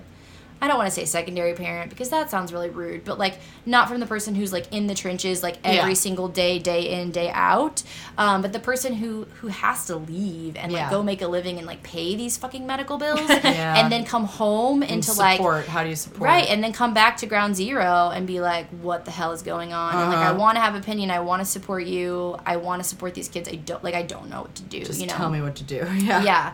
I 0.62 0.68
don't 0.68 0.76
want 0.78 0.88
to 0.88 0.94
say 0.94 1.04
secondary 1.04 1.54
parent 1.54 1.90
because 1.90 2.08
that 2.10 2.30
sounds 2.30 2.52
really 2.52 2.70
rude, 2.70 3.04
but 3.04 3.18
like 3.18 3.34
not 3.66 3.88
from 3.88 3.98
the 4.00 4.06
person 4.06 4.34
who's 4.36 4.52
like 4.52 4.72
in 4.72 4.86
the 4.86 4.94
trenches 4.94 5.42
like 5.42 5.56
every 5.64 5.90
Yeah. 5.90 5.94
single 5.94 6.28
day, 6.28 6.60
day 6.60 6.82
in, 7.00 7.10
day 7.10 7.30
out, 7.34 7.82
um, 8.16 8.42
but 8.42 8.52
the 8.52 8.60
person 8.60 8.94
who 8.94 9.26
who 9.40 9.48
has 9.48 9.86
to 9.86 9.96
leave 9.96 10.56
and 10.56 10.72
like 10.72 10.82
Yeah. 10.82 10.90
go 10.90 11.02
make 11.02 11.20
a 11.20 11.26
living 11.26 11.58
and 11.58 11.66
like 11.66 11.82
pay 11.82 12.14
these 12.14 12.36
fucking 12.36 12.64
medical 12.64 12.96
bills, 12.96 13.20
Yeah. 13.28 13.76
and 13.82 13.90
then 13.90 14.04
come 14.04 14.24
home 14.24 14.82
And 14.82 14.92
into 14.92 15.12
like 15.14 15.38
support. 15.38 15.66
How 15.66 15.82
do 15.82 15.88
you 15.88 15.96
support? 15.96 16.20
Right, 16.22 16.48
and 16.48 16.62
then 16.62 16.72
come 16.72 16.94
back 16.94 17.16
to 17.18 17.26
ground 17.26 17.56
zero 17.56 18.10
and 18.14 18.24
be 18.24 18.40
like, 18.40 18.68
"What 18.82 19.04
the 19.04 19.10
hell 19.10 19.32
is 19.32 19.42
going 19.42 19.72
on?" 19.72 19.94
And 19.96 20.08
like, 20.10 20.18
I 20.18 20.30
Uh-huh. 20.30 20.38
want 20.38 20.54
to 20.56 20.60
have 20.60 20.76
opinion. 20.76 21.10
I 21.10 21.18
want 21.20 21.40
to 21.40 21.46
support 21.46 21.86
you. 21.86 22.36
I 22.46 22.56
want 22.58 22.80
to 22.82 22.88
support 22.88 23.14
these 23.14 23.28
kids. 23.28 23.48
I 23.48 23.56
don't 23.56 23.82
like. 23.82 23.94
I 23.96 24.02
don't 24.02 24.30
know 24.30 24.42
what 24.42 24.54
to 24.54 24.62
do. 24.62 24.84
Just 24.84 25.00
you 25.00 25.08
know. 25.08 25.14
tell 25.14 25.28
me 25.30 25.42
what 25.42 25.56
to 25.56 25.64
do. 25.64 25.84
Yeah. 26.02 26.22
Yeah. 26.22 26.52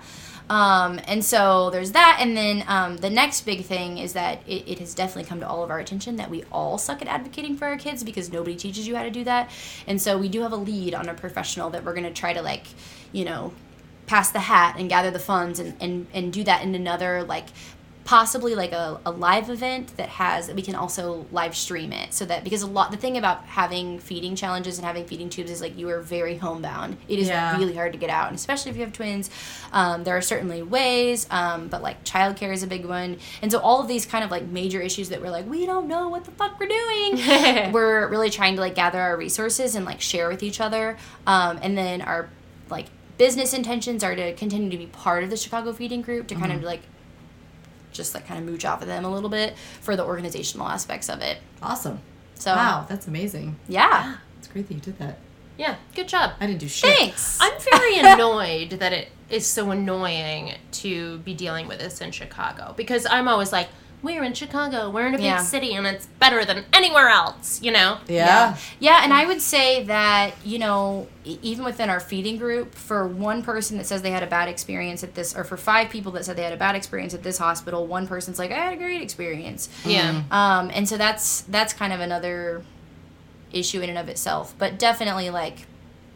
Um, 0.51 0.99
and 1.07 1.25
so 1.25 1.71
there's 1.71 1.93
that. 1.93 2.19
And 2.21 2.37
then 2.37 2.65
um, 2.69 2.97
the 2.97 3.11
next 3.11 3.43
big 3.43 3.65
thing 3.65 3.99
is 3.99 4.15
that 4.15 4.41
it, 4.47 4.67
it 4.67 4.79
has 4.79 4.95
definitely 4.95 5.29
come 5.29 5.41
to 5.41 5.49
all 5.49 5.63
of 5.63 5.71
our 5.71 5.79
attention 5.79 6.17
that 6.17 6.31
we 6.31 6.45
all 6.51 6.79
suck 6.79 7.03
at 7.03 7.09
advocating 7.09 7.57
for 7.57 7.67
our 7.67 7.77
kids 7.77 8.03
because 8.03 8.33
nobody 8.33 8.57
teaches 8.57 8.89
you 8.89 8.97
how 8.97 9.03
to 9.03 9.11
do 9.11 9.25
that. 9.25 9.51
And 9.87 10.01
so 10.01 10.17
we 10.17 10.29
do 10.29 10.43
have 10.43 10.53
a 10.53 10.57
lead 10.57 10.95
on 10.95 11.09
a 11.09 11.15
professional 11.15 11.71
that 11.71 11.85
we're 11.85 11.95
going 11.95 12.05
to 12.05 12.13
try 12.13 12.33
to, 12.33 12.43
like, 12.43 12.67
you 13.13 13.25
know, 13.25 13.53
pass 14.07 14.31
the 14.33 14.41
hat 14.41 14.77
and 14.79 14.89
gather 14.89 15.11
the 15.11 15.19
funds 15.19 15.59
and, 15.59 15.75
and, 15.81 16.07
and 16.15 16.33
do 16.33 16.43
that 16.45 16.63
in 16.63 16.75
another, 16.75 17.23
like, 17.25 17.47
possibly 18.09 18.55
like 18.55 18.73
a, 18.73 18.99
a 19.05 19.11
live 19.11 19.51
event 19.51 19.95
that 19.99 20.09
has 20.09 20.47
that 20.47 20.57
we 20.57 20.63
can 20.63 20.75
also 20.75 21.27
live 21.31 21.55
stream 21.55 21.93
it. 21.93 22.15
So 22.15 22.25
that 22.25 22.43
because 22.43 22.63
a 22.63 22.67
lot 22.67 22.91
the 22.91 22.97
thing 22.97 23.19
about 23.19 23.45
having 23.45 23.99
feeding 23.99 24.35
challenges 24.35 24.79
and 24.79 24.87
having 24.87 25.05
feeding 25.05 25.29
tubes 25.29 25.51
is 25.51 25.61
like 25.61 25.77
you 25.77 25.91
are 25.91 26.01
very 26.01 26.39
homebound. 26.39 26.97
It 27.07 27.19
is 27.19 27.29
Yeah. 27.29 27.55
really 27.59 27.75
hard 27.75 27.93
to 27.93 27.99
get 27.99 28.09
out 28.09 28.29
and 28.29 28.35
especially 28.37 28.71
if 28.71 28.79
you 28.79 28.83
have 28.85 28.95
twins. 28.95 29.29
Um, 29.75 30.05
there 30.05 30.17
are 30.17 30.23
certainly 30.23 30.63
ways 30.63 31.27
um, 31.31 31.69
but 31.69 31.83
like 31.83 32.03
childcare 32.05 32.51
is 32.51 32.63
a 32.63 32.67
big 32.67 32.87
one. 32.87 33.19
And 33.43 33.53
so 33.53 33.59
all 33.59 33.83
of 33.83 33.89
these 33.89 34.07
kind 34.07 34.25
of 34.25 34.31
like 34.31 34.47
major 34.47 34.81
issues 34.81 35.11
that 35.11 35.21
we're 35.21 35.29
like 35.29 35.47
we 35.47 35.67
don't 35.67 35.87
know 35.87 36.09
what 36.09 36.25
the 36.25 36.31
fuck 36.31 36.59
we're 36.59 36.67
doing 36.69 37.73
we're 37.75 38.09
really 38.09 38.31
trying 38.31 38.55
to 38.55 38.63
like 38.63 38.75
gather 38.75 38.99
our 39.03 39.19
resources 39.19 39.75
and 39.75 39.85
like 39.85 40.01
share 40.01 40.31
with 40.31 40.43
each 40.43 40.63
other. 40.63 40.97
Um, 41.27 41.59
and 41.61 41.77
then 41.77 42.01
our 42.01 42.31
like 42.71 42.87
business 43.19 43.53
intentions 43.53 44.03
are 44.03 44.17
to 44.17 44.33
continue 44.33 44.71
to 44.71 44.79
be 44.79 44.87
part 44.87 45.25
of 45.25 45.29
the 45.29 45.37
chicago 45.37 45.75
feeding 45.75 46.01
group 46.01 46.27
to 46.29 46.35
kind 46.37 46.53
of 46.53 46.63
like 46.63 46.81
just 47.99 48.15
like 48.15 48.27
kind 48.27 48.41
of 48.41 48.47
mooch 48.51 48.65
off 48.65 48.81
of 48.81 48.89
them 48.89 49.05
a 49.05 49.11
little 49.13 49.29
bit 49.29 49.55
for 49.83 49.95
the 49.97 50.05
organizational 50.05 50.67
aspects 50.69 51.11
of 51.11 51.21
it 51.21 51.37
Awesome. 51.63 51.99
so 52.37 52.55
wow, 52.55 52.87
that's 52.89 53.07
amazing. 53.07 53.57
yeah 53.69 54.17
It's 54.39 54.49
great 54.49 54.67
that 54.69 54.75
you 54.75 54.81
did 54.81 54.99
that. 54.99 55.19
Yeah, 55.59 55.75
good 55.97 56.07
job. 56.07 56.31
I 56.41 56.47
didn't 56.47 56.61
do 56.61 56.69
shit. 56.69 56.97
thanks 56.97 57.37
I'm 57.43 57.59
very 57.61 57.99
annoyed 57.99 58.71
that 58.79 58.93
it 58.93 59.09
is 59.29 59.45
so 59.45 59.73
annoying 59.73 60.55
to 60.71 61.19
be 61.19 61.35
dealing 61.35 61.67
with 61.67 61.81
this 61.81 62.01
in 62.01 62.13
Chicago 62.13 62.75
because 62.77 63.07
I'm 63.11 63.27
always 63.27 63.53
like, 63.53 63.69
we're 64.03 64.23
in 64.23 64.33
Chicago, 64.33 64.91
we're 64.91 65.07
in 65.07 65.15
a 65.15 65.19
big 65.19 65.27
Yeah. 65.27 65.43
city, 65.43 65.75
and 65.75 65.87
it's 65.87 66.07
better 66.19 66.45
than 66.45 66.65
anywhere 66.73 67.09
else, 67.09 67.61
you 67.63 67.71
know? 67.73 67.99
Yeah. 68.07 68.57
Yeah, 68.79 69.01
and 69.03 69.13
I 69.13 69.27
would 69.27 69.43
say 69.43 69.83
that, 69.85 70.35
you 70.45 70.59
know, 70.59 71.09
even 71.25 71.65
within 71.65 71.91
our 71.91 72.01
feeding 72.01 72.37
group, 72.39 72.75
for 72.75 73.07
one 73.07 73.43
person 73.43 73.77
that 73.79 73.87
says 73.87 74.03
they 74.03 74.11
had 74.11 74.23
a 74.23 74.27
bad 74.27 74.49
experience 74.49 75.03
at 75.03 75.15
this, 75.15 75.37
or 75.37 75.45
for 75.45 75.57
five 75.57 75.91
people 75.91 76.13
that 76.13 76.25
said 76.25 76.37
they 76.37 76.45
had 76.45 76.53
a 76.53 76.57
bad 76.57 76.75
experience 76.75 77.13
at 77.15 77.23
this 77.23 77.39
hospital, 77.39 77.87
one 77.87 78.07
person's 78.07 78.39
like, 78.39 78.51
I 78.51 78.57
had 78.57 78.73
a 78.73 78.77
great 78.77 79.03
experience. 79.03 79.69
Yeah. 79.85 80.23
Um, 80.31 80.71
and 80.73 80.89
so 80.89 80.97
that's 80.97 81.43
that's 81.43 81.73
kind 81.73 81.93
of 81.93 82.01
another 82.01 82.63
issue 83.53 83.81
in 83.81 83.89
and 83.89 83.99
of 83.99 84.09
itself. 84.09 84.55
But 84.59 84.79
definitely, 84.79 85.31
like, 85.31 85.67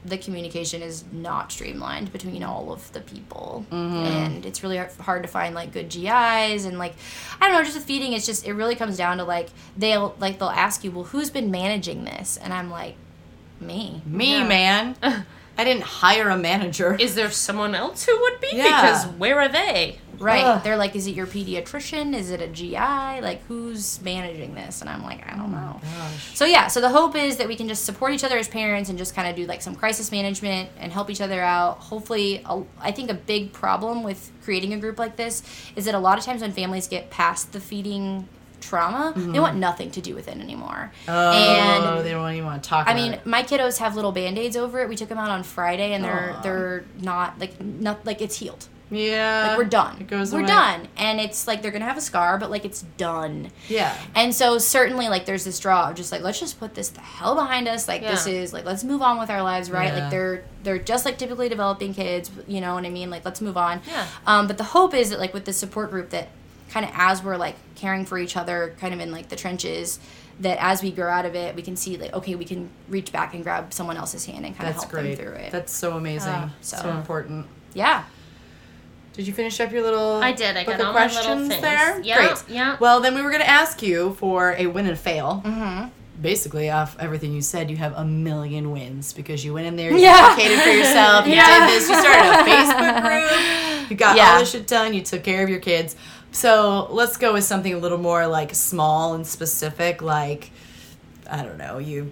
the 0.05 0.19
communication 0.19 0.83
is 0.83 1.05
not 1.13 1.53
streamlined 1.53 2.13
between 2.13 2.43
all 2.43 2.73
of 2.73 2.93
the 2.93 3.01
people, 3.01 3.65
mm-hmm. 3.71 3.95
and 3.97 4.45
it's 4.45 4.63
really 4.63 4.79
hard 4.79 5.23
to 5.23 5.29
find 5.29 5.55
like 5.55 5.73
good 5.73 5.89
GIs 5.89 6.65
and 6.65 6.79
like 6.79 6.95
I 7.41 7.47
don't 7.47 7.57
know. 7.57 7.63
Just 7.63 7.77
with 7.77 7.85
feeding, 7.85 8.13
it's 8.13 8.27
just 8.27 8.47
it 8.47 8.55
really 8.55 8.75
comes 8.75 8.97
down 8.97 9.19
to 9.19 9.25
like 9.25 9.51
they'll 9.77 10.15
like 10.19 10.39
they'll 10.39 10.49
ask 10.49 10.83
you, 10.85 10.91
well, 10.91 11.05
who's 11.05 11.31
been 11.31 11.51
managing 11.51 12.05
this, 12.05 12.37
and 12.37 12.53
I'm 12.53 12.71
like, 12.71 12.97
me. 13.61 14.03
Me, 14.07 14.39
Yeah. 14.39 14.49
man. 14.49 14.97
I 15.63 15.65
didn't 15.65 15.85
hire 15.85 16.29
a 16.29 16.37
manager. 16.37 16.97
Is 16.99 17.15
there 17.15 17.31
someone 17.31 17.77
else 17.77 18.05
who 18.05 18.21
would 18.21 18.41
be? 18.41 18.49
Yeah. 18.53 18.65
Because 18.65 19.07
where 19.17 19.39
are 19.39 19.49
they? 19.49 19.99
Right. 20.19 20.43
Ugh. 20.45 20.65
They're 20.65 20.77
like, 20.77 20.97
is 20.97 21.07
it 21.07 21.15
your 21.15 21.29
pediatrician? 21.29 22.17
Is 22.17 22.31
it 22.31 22.41
a 22.41 22.49
GI? 22.49 22.75
Like, 22.77 23.45
who's 23.45 24.03
managing 24.03 24.57
this? 24.57 24.81
And 24.81 24.91
I'm 24.91 25.05
like, 25.05 25.25
I 25.25 25.37
don't 25.37 25.55
oh 25.55 25.59
know. 25.59 25.81
Gosh. 25.81 26.37
So 26.37 26.47
yeah, 26.47 26.67
so 26.67 26.81
the 26.81 26.89
hope 26.89 27.15
is 27.15 27.37
that 27.37 27.47
we 27.47 27.55
can 27.55 27.69
just 27.69 27.85
support 27.85 28.13
each 28.13 28.25
other 28.25 28.37
as 28.37 28.49
parents 28.49 28.91
and 28.91 28.99
just 28.99 29.15
kind 29.15 29.29
of 29.29 29.37
do 29.37 29.47
like 29.47 29.63
some 29.63 29.77
crisis 29.77 30.11
management 30.11 30.69
and 30.79 30.93
help 30.93 31.09
each 31.11 31.21
other 31.21 31.41
out. 31.41 31.79
Hopefully, 31.79 32.43
a- 32.45 32.65
I 32.81 32.91
think 32.91 33.09
a 33.09 33.15
big 33.15 33.53
problem 33.53 34.03
with 34.03 34.33
creating 34.43 34.73
a 34.75 34.79
group 34.79 34.99
like 34.99 35.15
this 35.15 35.45
is 35.77 35.85
that 35.85 35.95
a 35.95 36.01
lot 36.01 36.19
of 36.19 36.25
times 36.25 36.43
when 36.43 36.51
families 36.53 36.89
get 36.89 37.11
past 37.11 37.53
the 37.53 37.61
feeding 37.61 38.29
trauma, 38.63 39.13
they 39.17 39.41
want 39.41 39.57
nothing 39.59 39.91
to 39.91 40.01
do 40.01 40.15
with 40.15 40.29
it 40.29 40.39
anymore. 40.39 40.93
Oh, 41.09 41.33
and 41.33 42.07
they 42.07 42.13
don't 42.13 42.33
even 42.33 42.47
want 42.47 42.63
to 42.63 42.69
talk 42.69 42.89
I 42.89 42.95
mean, 42.95 43.15
it. 43.15 43.27
my 43.27 43.43
kiddos 43.43 43.79
have 43.79 43.97
little 43.97 44.13
band-aids 44.13 44.57
over 44.57 44.81
it. 44.81 44.89
We 44.89 44.97
took 44.97 45.09
them 45.09 45.19
out 45.19 45.31
on 45.31 45.43
Friday 45.43 45.93
and 45.93 46.03
they're 46.03 46.35
Aw. 46.37 46.41
they're 46.43 46.85
not 47.01 47.39
like 47.39 47.61
not 47.61 48.07
like 48.07 48.23
it's 48.23 48.39
healed. 48.39 48.69
Yeah. 48.91 49.49
Like 49.49 49.59
we're 49.59 49.65
done. 49.65 49.97
It 50.01 50.07
goes 50.07 50.33
we're 50.33 50.41
away. 50.41 50.49
done. 50.49 50.89
And 50.99 51.19
it's 51.19 51.47
like 51.47 51.63
they're 51.63 51.71
gonna 51.71 51.87
have 51.87 51.97
a 51.97 52.03
scar, 52.03 52.37
but 52.39 52.51
like 52.51 52.65
it's 52.67 52.83
done. 52.99 53.51
Yeah. 53.69 53.97
And 54.15 54.35
so 54.35 54.59
certainly 54.59 55.09
like 55.09 55.25
there's 55.25 55.45
this 55.45 55.59
draw 55.59 55.89
of 55.89 55.97
just 55.97 56.13
like 56.13 56.21
let's 56.21 56.39
just 56.39 56.61
put 56.61 56.75
this 56.75 56.91
the 56.91 57.01
hell 57.01 57.35
behind 57.35 57.69
us. 57.69 57.89
Like 57.89 58.03
this 58.03 58.27
is 58.27 58.53
like 58.53 58.65
let's 58.67 58.85
move 58.85 59.01
on 59.01 59.19
with 59.19 59.31
our 59.31 59.43
lives, 59.43 59.71
right? 59.71 59.93
Yeah. 59.95 60.03
Like 60.03 60.11
they're 60.11 60.45
they're 60.63 60.79
just 60.79 61.07
like 61.07 61.17
typically 61.17 61.49
developing 61.49 61.95
kids, 61.95 62.31
you 62.47 62.61
know 62.61 62.75
what 62.75 62.85
I 62.85 62.91
mean? 62.91 63.09
Like 63.09 63.25
let's 63.25 63.41
move 63.41 63.57
on. 63.57 63.81
Yeah. 63.89 64.07
Um, 64.27 64.47
but 64.47 64.59
the 64.59 64.65
hope 64.65 64.95
is 64.95 65.09
that 65.11 65.19
like 65.19 65.33
with 65.33 65.47
the 65.47 65.53
support 65.55 65.91
group 65.91 66.11
that 66.11 66.29
kind 66.73 66.87
of 66.87 66.93
as 66.95 67.23
we're 67.23 67.37
like 67.37 67.57
caring 67.75 68.05
for 68.07 68.19
each 68.19 68.37
other, 68.37 68.75
kind 68.81 68.95
of 68.95 69.01
in 69.01 69.13
like 69.13 69.29
the 69.29 69.37
trenches, 69.37 69.99
that 70.41 70.57
as 70.61 70.83
we 70.83 70.91
grow 70.91 71.09
out 71.11 71.27
of 71.27 71.35
it, 71.35 71.55
we 71.55 71.63
can 71.63 71.77
see 71.77 71.97
like 71.99 72.13
okay, 72.15 72.35
we 72.35 72.45
can 72.45 72.71
reach 72.89 73.13
back 73.13 73.35
and 73.35 73.43
grab 73.45 73.73
someone 73.73 73.97
else's 73.97 74.25
hand 74.25 74.45
and 74.47 74.57
kind 74.57 74.69
of 74.69 74.75
That's 74.75 74.85
help 74.85 74.93
great. 74.93 75.17
them 75.17 75.27
through 75.27 75.35
it. 75.37 75.53
That's 75.53 75.73
so 75.73 75.97
amazing. 75.97 76.33
Uh, 76.33 76.49
so, 76.61 76.77
so- 76.79 76.91
important. 76.91 77.47
yeah. 77.75 78.05
Did 79.15 79.27
you 79.27 79.35
finish 79.35 79.61
up 79.61 79.71
your 79.71 79.83
little 79.83 80.23
I 80.23 80.33
did. 80.33 80.57
I 80.57 80.65
got 80.65 80.81
of 80.81 80.87
all 80.87 80.93
my 80.95 81.07
little 81.07 81.21
questions 81.23 81.49
things. 81.49 81.61
there? 81.61 82.01
Yeah, 82.01 82.17
Great. 82.29 82.45
yeah. 82.49 82.77
Well, 82.81 83.01
then 83.03 83.15
we 83.15 83.21
were 83.21 83.29
going 83.29 83.43
to 83.43 83.51
ask 83.51 83.83
you 83.83 84.15
for 84.15 84.55
a 84.57 84.67
win 84.69 84.87
and 84.87 84.95
a 84.95 84.97
fail. 84.97 85.43
Mm-hmm. 85.45 85.89
Basically, 86.23 86.71
off 86.71 86.97
everything 86.99 87.35
you 87.35 87.43
said, 87.43 87.71
you 87.71 87.77
have 87.77 87.93
a 87.95 88.07
million 88.07 88.71
wins 88.71 89.13
because 89.13 89.45
you 89.45 89.53
went 89.53 89.67
in 89.67 89.77
there, 89.77 89.91
you 89.91 89.99
Yeah. 89.99 90.15
advocated 90.31 90.61
for 90.61 90.71
yourself, 90.71 91.27
you 91.27 91.33
Yeah. 91.35 91.67
did 91.67 91.77
this, 91.77 91.89
you 91.91 91.95
started 92.01 92.41
a 92.41 92.51
Facebook 92.51 93.03
group, 93.83 93.91
you 93.91 93.97
got 93.97 94.17
Yeah. 94.17 94.33
all 94.33 94.39
this 94.39 94.51
shit 94.53 94.67
done, 94.67 94.95
you 94.95 95.03
took 95.03 95.23
care 95.25 95.43
of 95.43 95.51
your 95.51 95.61
kids. 95.61 95.95
So 96.33 96.89
let's 96.91 97.17
go 97.19 97.35
with 97.35 97.45
something 97.45 97.73
a 97.73 97.79
little 97.79 97.99
more 97.99 98.27
like 98.27 98.55
small 98.55 99.15
and 99.15 99.27
specific, 99.27 100.03
like 100.03 100.51
I 101.31 101.43
don't 101.43 101.59
know, 101.59 101.79
you 101.79 102.11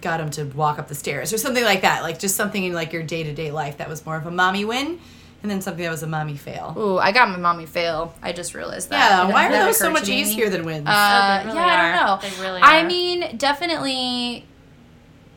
got 0.00 0.20
him 0.20 0.30
to 0.30 0.44
walk 0.44 0.78
up 0.78 0.88
the 0.88 0.94
stairs 0.94 1.32
or 1.32 1.38
something 1.38 1.64
like 1.64 1.82
that, 1.82 2.02
like 2.02 2.18
just 2.18 2.34
something 2.36 2.62
in 2.64 2.72
like 2.72 2.92
your 2.92 3.02
day 3.04 3.22
to 3.22 3.32
day 3.32 3.50
life 3.50 3.78
that 3.78 3.88
was 3.88 4.04
more 4.04 4.16
of 4.16 4.26
a 4.26 4.30
mommy 4.30 4.64
win, 4.64 4.98
and 5.42 5.50
then 5.50 5.60
something 5.60 5.82
that 5.84 5.90
was 5.90 6.02
a 6.02 6.06
mommy 6.08 6.36
fail. 6.36 6.74
Ooh, 6.76 6.98
I 6.98 7.12
got 7.12 7.28
my 7.30 7.36
mommy 7.36 7.66
fail. 7.66 8.12
I 8.20 8.32
just 8.32 8.54
realized 8.54 8.90
that. 8.90 9.28
Yeah, 9.28 9.32
why 9.32 9.46
are 9.46 9.66
those 9.66 9.78
so 9.78 9.90
much 9.90 10.08
easier 10.08 10.50
than 10.50 10.64
wins? 10.64 10.86
Uh, 10.88 11.42
they 11.42 11.46
really 11.46 11.58
yeah, 11.58 11.64
I 11.64 11.96
don't 11.96 12.22
know. 12.22 12.28
They 12.28 12.42
really 12.42 12.60
I 12.60 12.82
mean, 12.84 13.36
definitely. 13.38 14.46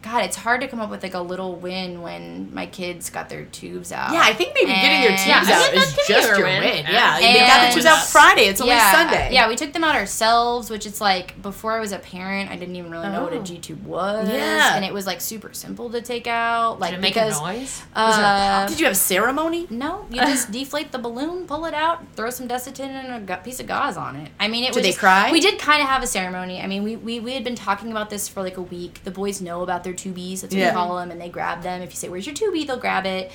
God, 0.05 0.23
it's 0.23 0.35
hard 0.35 0.61
to 0.61 0.67
come 0.67 0.79
up 0.79 0.91
with 0.91 1.01
like 1.01 1.15
a 1.15 1.19
little 1.19 1.55
win 1.55 2.01
when 2.03 2.53
my 2.53 2.67
kids 2.67 3.09
got 3.09 3.27
their 3.27 3.45
tubes 3.45 3.91
out. 3.91 4.13
yeah, 4.13 4.21
I 4.23 4.33
think 4.33 4.53
maybe 4.53 4.67
getting 4.71 5.01
your 5.01 5.11
tubes 5.13 5.25
Yeah, 5.27 5.37
out 5.39 5.43
is 5.43 5.49
that 5.49 5.71
can 5.73 5.95
be 5.95 6.03
just 6.13 6.27
your 6.27 6.37
your 6.37 6.45
win. 6.47 6.61
win. 6.61 6.85
Yeah. 6.85 7.17
Yeah, 7.19 7.31
you 7.33 7.39
got 7.39 7.67
the 7.67 7.73
tubes 7.73 7.85
out 7.87 8.05
Friday. 8.05 8.43
It's 8.43 8.61
only 8.61 8.75
yeah, 8.75 8.91
Sunday. 8.91 9.33
Yeah, 9.33 9.47
we 9.49 9.55
took 9.55 9.73
them 9.73 9.83
out 9.83 9.95
ourselves, 9.95 10.69
which 10.69 10.85
it's 10.85 11.01
like 11.01 11.41
before 11.41 11.71
I 11.71 11.79
was 11.79 11.91
a 11.91 11.97
parent, 11.97 12.51
I 12.51 12.55
didn't 12.55 12.75
even 12.75 12.91
really 12.91 13.09
know 13.09 13.23
what 13.23 13.33
Oh. 13.33 13.41
a 13.41 13.43
G 13.43 13.57
tube 13.57 13.83
was. 13.83 14.29
Yeah. 14.29 14.75
and 14.75 14.85
it 14.85 14.93
was 14.93 15.07
like 15.07 15.21
super 15.21 15.51
simple 15.53 15.89
to 15.89 16.01
take 16.01 16.27
out. 16.27 16.79
Like 16.79 16.91
Did 16.91 16.97
it 16.99 17.01
make 17.01 17.13
because 17.15 17.39
a 17.39 17.41
noise? 17.43 17.81
Was 17.95 18.15
there 18.15 18.25
a 18.25 18.27
uh, 18.27 18.59
pop? 18.61 18.69
Did 18.69 18.79
you 18.79 18.85
have 18.85 18.93
a 18.93 18.95
ceremony? 18.95 19.65
no, 19.71 20.05
you 20.11 20.17
just 20.21 20.51
deflate 20.51 20.91
the 20.91 20.99
balloon, 20.99 21.47
pull 21.47 21.65
it 21.65 21.73
out, 21.73 22.05
throw 22.15 22.29
some 22.29 22.47
Desitin 22.47 22.89
and 22.89 23.27
a 23.27 23.37
piece 23.37 23.59
of 23.59 23.65
gauze 23.65 23.97
on 23.97 24.15
it. 24.17 24.31
I 24.39 24.49
mean, 24.49 24.65
it 24.65 24.67
Did 24.67 24.75
was. 24.75 24.83
they 24.83 24.89
just- 24.89 24.99
cry? 24.99 25.31
We 25.31 25.39
did 25.39 25.57
kind 25.57 25.81
of 25.81 25.87
have 25.89 26.03
a 26.03 26.07
ceremony. 26.07 26.61
I 26.61 26.67
mean, 26.67 26.83
we, 26.83 26.95
we, 26.95 27.19
we 27.19 27.33
had 27.33 27.43
been 27.43 27.55
talking 27.55 27.89
about 27.89 28.11
this 28.11 28.27
for 28.27 28.43
like 28.43 28.57
a 28.57 28.61
week. 28.61 29.03
The 29.03 29.09
boys 29.11 29.41
know 29.41 29.63
about 29.63 29.83
their 29.83 29.94
tubies. 29.95 30.41
That's 30.41 30.53
what 30.53 30.59
Yeah. 30.61 30.69
we 30.71 30.75
call 30.75 30.97
them, 30.97 31.11
and 31.11 31.19
they 31.19 31.29
grab 31.29 31.61
them. 31.63 31.81
If 31.81 31.91
you 31.91 31.95
say, 31.97 32.09
"Where's 32.09 32.25
your 32.25 32.35
tubie?" 32.35 32.65
they'll 32.67 32.77
grab 32.77 33.05
it. 33.05 33.31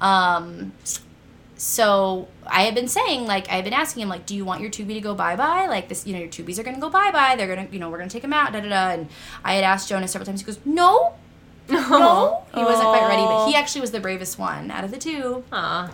Um, 0.00 0.72
so 1.56 2.28
I 2.46 2.62
have 2.62 2.74
been 2.74 2.88
saying, 2.88 3.26
like, 3.26 3.50
I've 3.50 3.62
been 3.64 3.72
asking 3.72 4.02
him, 4.02 4.08
like, 4.08 4.26
do 4.26 4.34
you 4.34 4.44
want 4.44 4.60
your 4.60 4.70
tubie 4.70 4.94
to 4.94 5.00
go 5.00 5.14
bye 5.14 5.36
bye? 5.36 5.66
Like 5.68 5.88
this, 5.88 6.06
you 6.06 6.12
know, 6.12 6.18
your 6.18 6.28
tubies 6.28 6.58
are 6.58 6.62
gonna 6.64 6.80
go 6.80 6.90
bye 6.90 7.10
bye. 7.12 7.36
They're 7.36 7.54
gonna, 7.54 7.68
you 7.70 7.78
know, 7.78 7.88
we're 7.90 7.98
gonna 7.98 8.10
take 8.10 8.22
them 8.22 8.32
out. 8.32 8.52
Da 8.52 8.60
da 8.60 8.68
da. 8.68 8.90
And 8.90 9.08
I 9.44 9.54
had 9.54 9.64
asked 9.64 9.88
Jonas 9.88 10.10
several 10.12 10.26
times. 10.26 10.40
He 10.40 10.46
goes, 10.46 10.58
no. 10.64 11.14
No, 11.68 12.42
he 12.52 12.60
wasn't 12.60 12.88
quite 12.88 13.06
ready, 13.08 13.22
but 13.22 13.46
he 13.46 13.54
actually 13.54 13.80
was 13.82 13.92
the 13.92 14.00
bravest 14.00 14.36
one 14.38 14.70
out 14.72 14.82
of 14.82 14.90
the 14.90 14.98
two 14.98 15.44
Aw. 15.52 15.90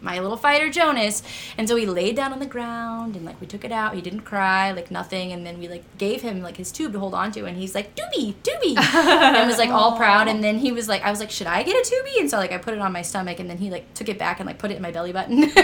My 0.00 0.18
little 0.18 0.36
fighter 0.36 0.70
Jonas. 0.70 1.22
And 1.58 1.68
so 1.68 1.76
he 1.76 1.86
laid 1.86 2.16
down 2.16 2.32
on 2.32 2.38
the 2.38 2.46
ground 2.46 3.16
and 3.16 3.24
like 3.24 3.40
we 3.40 3.46
took 3.46 3.64
it 3.64 3.72
out. 3.72 3.94
He 3.94 4.00
didn't 4.00 4.20
cry, 4.20 4.72
like 4.72 4.90
nothing. 4.90 5.32
And 5.32 5.46
then 5.46 5.58
we 5.58 5.68
like 5.68 5.84
gave 5.98 6.22
him 6.22 6.42
like 6.42 6.56
his 6.56 6.72
tube 6.72 6.92
to 6.92 6.98
hold 6.98 7.14
on 7.14 7.32
to. 7.32 7.44
And 7.44 7.56
he's 7.56 7.74
like, 7.74 7.94
Doobie, 7.94 8.34
Doobie. 8.42 8.76
and 8.94 9.46
was 9.46 9.58
like 9.58 9.70
all 9.70 9.96
proud. 9.96 10.28
And 10.28 10.42
then 10.42 10.58
he 10.58 10.72
was 10.72 10.88
like, 10.88 11.02
I 11.02 11.10
was 11.10 11.20
like, 11.20 11.30
should 11.30 11.46
I 11.46 11.62
get 11.62 11.74
a 11.74 11.90
Doobie? 11.90 12.20
And 12.20 12.30
so 12.30 12.36
like 12.38 12.52
I 12.52 12.58
put 12.58 12.74
it 12.74 12.80
on 12.80 12.92
my 12.92 13.02
stomach 13.02 13.38
and 13.40 13.48
then 13.48 13.58
he 13.58 13.70
like 13.70 13.92
took 13.94 14.08
it 14.08 14.18
back 14.18 14.40
and 14.40 14.46
like 14.46 14.58
put 14.58 14.70
it 14.70 14.76
in 14.76 14.82
my 14.82 14.90
belly 14.90 15.12
button. 15.12 15.50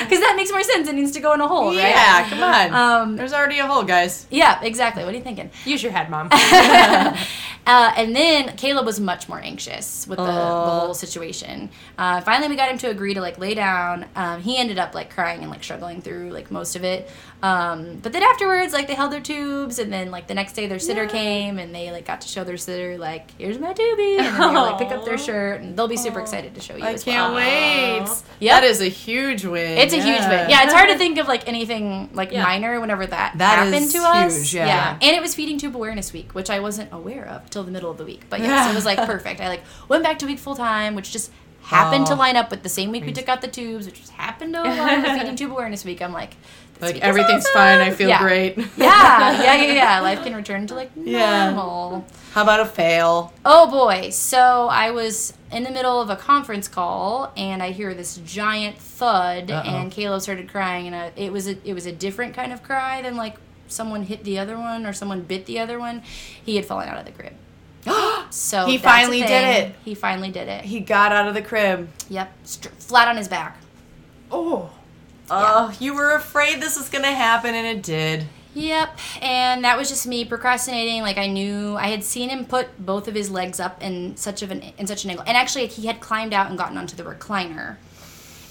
Because 0.00 0.20
that 0.20 0.34
makes 0.36 0.50
more 0.50 0.62
sense. 0.62 0.88
It 0.88 0.94
needs 0.94 1.12
to 1.12 1.20
go 1.20 1.32
in 1.34 1.40
a 1.40 1.46
hole, 1.46 1.68
right? 1.68 1.76
Yeah, 1.76 2.28
come 2.28 2.42
on. 2.42 2.74
Um, 2.74 3.16
There's 3.16 3.32
already 3.32 3.58
a 3.58 3.66
hole, 3.66 3.84
guys. 3.84 4.26
yeah, 4.30 4.60
exactly. 4.62 5.04
What 5.04 5.14
are 5.14 5.16
you 5.16 5.22
thinking? 5.22 5.50
Use 5.64 5.82
your 5.82 5.92
head, 5.92 6.10
mom. 6.10 6.30
Uh, 7.66 7.92
and 7.96 8.16
then 8.16 8.56
Caleb 8.56 8.86
was 8.86 8.98
much 8.98 9.28
more 9.28 9.38
anxious 9.38 10.06
with 10.08 10.18
the, 10.18 10.24
the 10.24 10.32
whole 10.32 10.94
situation. 10.94 11.70
Uh, 11.98 12.20
finally, 12.22 12.48
we 12.48 12.56
got 12.56 12.70
him 12.70 12.78
to 12.78 12.88
agree 12.88 13.14
to 13.14 13.20
like 13.20 13.38
lay 13.38 13.49
lay 13.50 13.54
down. 13.54 14.06
Um, 14.16 14.40
he 14.42 14.56
ended 14.56 14.78
up 14.78 14.94
like 14.94 15.10
crying 15.10 15.40
and 15.40 15.50
like 15.50 15.62
struggling 15.64 16.00
through 16.02 16.30
like 16.30 16.50
most 16.50 16.76
of 16.76 16.84
it. 16.84 17.08
Um, 17.42 17.96
but 18.02 18.12
then 18.12 18.22
afterwards, 18.22 18.72
like 18.72 18.86
they 18.86 18.94
held 18.94 19.12
their 19.12 19.20
tubes, 19.20 19.78
and 19.78 19.92
then 19.92 20.10
like 20.10 20.26
the 20.28 20.34
next 20.34 20.52
day 20.52 20.66
their 20.66 20.78
sitter 20.78 21.06
came 21.06 21.58
and 21.58 21.74
they 21.74 21.90
like 21.90 22.04
got 22.04 22.20
to 22.22 22.28
show 22.28 22.44
their 22.44 22.56
sitter 22.58 22.98
like, 22.98 23.30
"Here's 23.38 23.58
my 23.58 23.72
doobie," 23.72 24.18
and 24.18 24.26
then 24.26 24.38
they 24.38 24.46
would, 24.46 24.52
like 24.54 24.78
pick 24.78 24.90
up 24.90 25.04
their 25.04 25.16
shirt, 25.18 25.60
and 25.62 25.76
they'll 25.76 25.88
be 25.88 25.96
super 25.96 26.20
excited 26.20 26.54
to 26.54 26.60
show 26.60 26.76
you. 26.76 26.84
I 26.84 26.92
as 26.92 27.04
can't 27.04 27.32
well. 27.32 27.42
wait. 27.42 28.08
Yep. 28.40 28.60
That 28.60 28.64
is 28.64 28.80
a 28.82 28.88
huge 28.88 29.44
win. 29.44 29.78
It's 29.78 29.94
a 29.94 29.96
huge 30.02 30.20
win. 30.20 30.50
Yeah, 30.50 30.64
it's 30.64 30.72
hard 30.74 30.90
to 30.90 30.98
think 30.98 31.18
of 31.18 31.28
like 31.28 31.48
anything 31.48 32.10
like 32.12 32.30
Yeah. 32.32 32.42
minor 32.42 32.78
whenever 32.80 33.06
that, 33.06 33.38
That 33.38 33.58
happened 33.60 33.74
is 33.86 33.92
to 33.94 33.98
us. 34.00 34.36
huge, 34.36 34.54
yeah. 34.56 34.98
and 35.00 35.16
it 35.16 35.22
was 35.22 35.34
feeding 35.34 35.56
tube 35.58 35.74
awareness 35.74 36.12
week, 36.12 36.34
which 36.34 36.50
I 36.50 36.60
wasn't 36.60 36.92
aware 36.92 37.26
of 37.26 37.48
till 37.50 37.64
the 37.64 37.70
middle 37.70 37.90
of 37.90 37.96
the 37.96 38.04
week. 38.04 38.22
But 38.28 38.40
yes, 38.40 38.70
it 38.70 38.74
was 38.74 38.84
like 38.84 38.98
perfect. 39.06 39.40
I 39.40 39.48
like 39.48 39.62
went 39.88 40.02
back 40.02 40.18
to 40.18 40.26
week 40.26 40.38
full 40.38 40.56
time, 40.56 40.94
which 40.94 41.10
just 41.10 41.30
happened 41.62 42.06
to 42.06 42.14
Oh. 42.14 42.16
line 42.16 42.36
up 42.36 42.50
with 42.50 42.62
the 42.62 42.68
same 42.68 42.90
week 42.90 43.04
we 43.04 43.12
took 43.12 43.28
out 43.28 43.40
the 43.42 43.48
tubes, 43.48 43.86
which 43.86 44.00
just 44.00 44.12
happened 44.12 44.54
to 44.54 44.62
align 44.64 45.02
with 45.02 45.12
feeding 45.12 45.36
tube 45.36 45.52
awareness 45.52 45.84
week. 45.84 46.02
I'm 46.02 46.12
like, 46.12 46.34
Like 46.80 46.96
everything's 47.00 47.44
awesome. 47.46 47.54
fine. 47.54 47.78
I 47.80 47.90
feel 47.90 48.08
Yeah. 48.08 48.18
great. 48.22 48.56
Yeah, 48.76 49.42
yeah, 49.42 49.54
yeah, 49.54 49.72
yeah. 49.72 50.00
Life 50.08 50.22
can 50.24 50.34
return 50.34 50.66
to 50.68 50.74
like 50.74 50.90
Yeah. 50.96 51.50
normal. 51.50 52.06
How 52.32 52.42
about 52.42 52.60
a 52.60 52.66
fail? 52.66 53.32
Oh 53.44 53.70
boy. 53.70 54.10
So 54.10 54.68
I 54.70 54.90
was 54.90 55.32
in 55.52 55.64
the 55.64 55.70
middle 55.70 56.00
of 56.00 56.10
a 56.10 56.16
conference 56.16 56.68
call 56.68 57.32
and 57.36 57.62
I 57.62 57.70
hear 57.72 57.92
this 57.94 58.16
giant 58.24 58.78
thud 58.78 59.50
Uh-oh. 59.50 59.68
and 59.68 59.90
Caleb 59.92 60.22
started 60.22 60.48
crying 60.48 60.86
and 60.86 60.94
I, 60.96 61.12
it 61.16 61.32
was 61.32 61.48
a, 61.48 61.56
it 61.68 61.74
was 61.74 61.86
a 61.86 61.92
different 61.92 62.34
kind 62.34 62.52
of 62.52 62.62
cry 62.62 63.02
than 63.02 63.16
like 63.16 63.36
someone 63.68 64.02
hit 64.04 64.24
the 64.24 64.38
other 64.38 64.56
one 64.56 64.86
or 64.86 64.92
someone 64.92 65.20
bit 65.22 65.46
the 65.46 65.58
other 65.58 65.78
one. 65.78 66.02
He 66.44 66.56
had 66.56 66.64
fallen 66.64 66.88
out 66.88 66.98
of 66.98 67.04
the 67.04 67.12
crib. 67.12 67.34
So 68.30 68.66
He 68.66 68.78
finally 68.78 69.22
did 69.22 69.30
it. 69.66 69.74
He 69.84 69.94
finally 69.94 70.30
did 70.30 70.46
it. 70.48 70.64
He 70.64 70.78
got 70.80 71.10
out 71.10 71.26
of 71.26 71.34
the 71.34 71.42
crib. 71.42 71.88
Yep. 72.08 72.32
Str- 72.44 72.68
flat 72.68 73.08
on 73.08 73.16
his 73.16 73.26
back. 73.26 73.58
Oh. 74.30 74.70
Oh, 75.30 75.74
you 75.80 75.94
were 75.94 76.14
afraid 76.14 76.60
this 76.60 76.76
was 76.76 76.88
gonna 76.88 77.12
happen, 77.12 77.54
and 77.54 77.66
it 77.66 77.82
did. 77.82 78.26
Yep, 78.54 78.98
and 79.22 79.64
that 79.64 79.78
was 79.78 79.88
just 79.88 80.06
me 80.08 80.24
procrastinating. 80.24 81.02
Like 81.02 81.18
I 81.18 81.28
knew 81.28 81.76
I 81.76 81.86
had 81.88 82.02
seen 82.02 82.30
him 82.30 82.44
put 82.44 82.84
both 82.84 83.06
of 83.06 83.14
his 83.14 83.30
legs 83.30 83.60
up 83.60 83.80
in 83.80 84.16
such 84.16 84.42
of 84.42 84.50
an 84.50 84.62
in 84.76 84.88
such 84.88 85.04
an 85.04 85.10
angle, 85.10 85.24
and 85.26 85.36
actually 85.36 85.66
he 85.66 85.86
had 85.86 86.00
climbed 86.00 86.34
out 86.34 86.48
and 86.48 86.58
gotten 86.58 86.76
onto 86.76 86.96
the 86.96 87.04
recliner, 87.04 87.76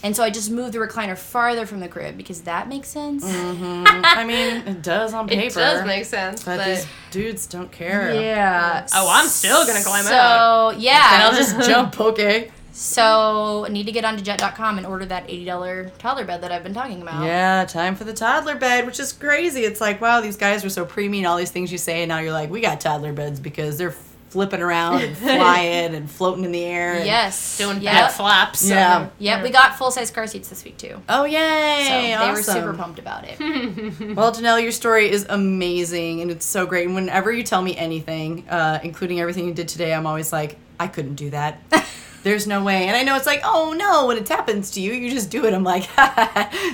and 0.01 0.15
so 0.15 0.23
I 0.23 0.29
just 0.29 0.49
moved 0.49 0.73
the 0.73 0.79
recliner 0.79 1.17
farther 1.17 1.65
from 1.65 1.79
the 1.81 1.87
crib 1.87 2.15
because 2.15 2.41
that 2.41 2.69
makes 2.69 2.87
sense. 2.87 3.25
Mm-hmm. 3.25 3.83
I 4.05 4.23
mean, 4.23 4.55
it 4.67 4.81
does 4.81 5.13
on 5.13 5.27
paper. 5.27 5.45
It 5.45 5.53
does 5.53 5.85
make 5.85 6.05
sense, 6.05 6.43
but, 6.43 6.57
but, 6.57 6.65
these 6.65 6.87
dudes 7.11 7.47
don't 7.47 7.71
care. 7.71 8.13
Yeah. 8.13 8.87
oh, 8.93 9.09
I'm 9.11 9.27
still 9.27 9.65
gonna 9.65 9.83
climb 9.83 10.05
so 10.05 10.13
out. 10.13 10.73
And 10.75 10.81
yeah, 10.81 11.13
and 11.15 11.23
I'll 11.23 11.35
just 11.35 11.59
jump. 11.69 11.99
Okay. 11.99 12.51
so 12.71 13.65
I 13.65 13.69
need 13.69 13.87
to 13.87 13.91
get 13.91 14.05
onto 14.05 14.23
Jet.com 14.23 14.77
and 14.77 14.87
order 14.87 15.05
that 15.05 15.25
eighty 15.27 15.45
dollar 15.45 15.91
toddler 15.97 16.25
bed 16.25 16.41
that 16.41 16.51
I've 16.51 16.63
been 16.63 16.73
talking 16.73 17.01
about. 17.01 17.25
Yeah, 17.25 17.65
time 17.65 17.95
for 17.95 18.05
the 18.05 18.13
toddler 18.13 18.55
bed, 18.55 18.85
which 18.85 18.99
is 18.99 19.11
crazy. 19.11 19.61
It's 19.65 19.81
like, 19.81 19.99
wow, 19.99 20.21
these 20.21 20.37
guys 20.37 20.63
are 20.63 20.69
so 20.69 20.85
preemie 20.85 21.17
and 21.17 21.27
all 21.27 21.37
these 21.37 21.51
things 21.51 21.71
you 21.71 21.77
say, 21.77 22.03
and 22.03 22.09
now 22.09 22.19
you're 22.19 22.33
like, 22.33 22.49
we 22.49 22.61
got 22.61 22.79
toddler 22.79 23.11
beds 23.11 23.39
because 23.39 23.77
they're 23.77 23.95
flipping 24.29 24.61
around 24.61 25.01
and 25.01 25.17
flying 25.17 25.95
and 25.95 26.09
floating 26.09 26.45
in 26.45 26.51
the 26.51 26.63
air. 26.63 26.93
and- 26.95 27.05
Yes. 27.05 27.57
Doing 27.57 27.81
yep. 27.81 27.93
back 27.93 28.11
flaps. 28.11 28.67
Yeah. 28.67 29.09
Yep. 29.19 29.43
We 29.43 29.49
got 29.49 29.77
full 29.77 29.91
size 29.91 30.11
car 30.11 30.27
seats 30.27 30.49
this 30.49 30.63
week 30.63 30.77
too. 30.77 31.01
Oh 31.09 31.25
yay! 31.25 31.85
So 32.17 32.25
they 32.25 32.31
were 32.31 32.41
super 32.43 32.73
pumped 32.73 32.99
about 32.99 33.25
it. 33.27 33.39
Well, 34.15 34.31
Janelle, 34.33 34.61
your 34.61 34.71
story 34.71 35.09
is 35.09 35.25
amazing 35.29 36.21
and 36.21 36.31
it's 36.31 36.45
so 36.45 36.65
great. 36.65 36.85
And 36.85 36.95
whenever 36.95 37.31
you 37.31 37.43
tell 37.43 37.61
me 37.61 37.75
anything, 37.77 38.47
uh, 38.49 38.79
including 38.83 39.19
everything 39.19 39.45
you 39.47 39.53
did 39.53 39.67
today, 39.67 39.93
I'm 39.93 40.05
always 40.07 40.31
like, 40.33 40.57
I 40.79 40.87
couldn't 40.87 41.15
do 41.15 41.29
that. 41.31 41.61
There's 42.23 42.45
no 42.47 42.63
way. 42.63 42.87
And 42.87 42.97
I 42.97 43.03
know 43.03 43.15
it's 43.15 43.25
like, 43.25 43.41
oh 43.45 43.73
no, 43.73 44.07
when 44.07 44.17
it 44.17 44.27
happens 44.27 44.71
to 44.71 44.81
you, 44.81 44.91
you 44.93 45.09
just 45.09 45.29
do 45.29 45.45
it. 45.45 45.53
I'm 45.53 45.63
like, 45.63 45.83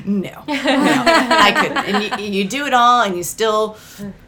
no, 0.06 0.22
no, 0.24 0.44
I 0.48 1.54
couldn't. 1.56 1.78
And 1.78 2.20
you, 2.22 2.26
you 2.42 2.48
do 2.48 2.66
it 2.66 2.74
all, 2.74 3.04
and 3.04 3.16
you 3.16 3.24
still 3.24 3.78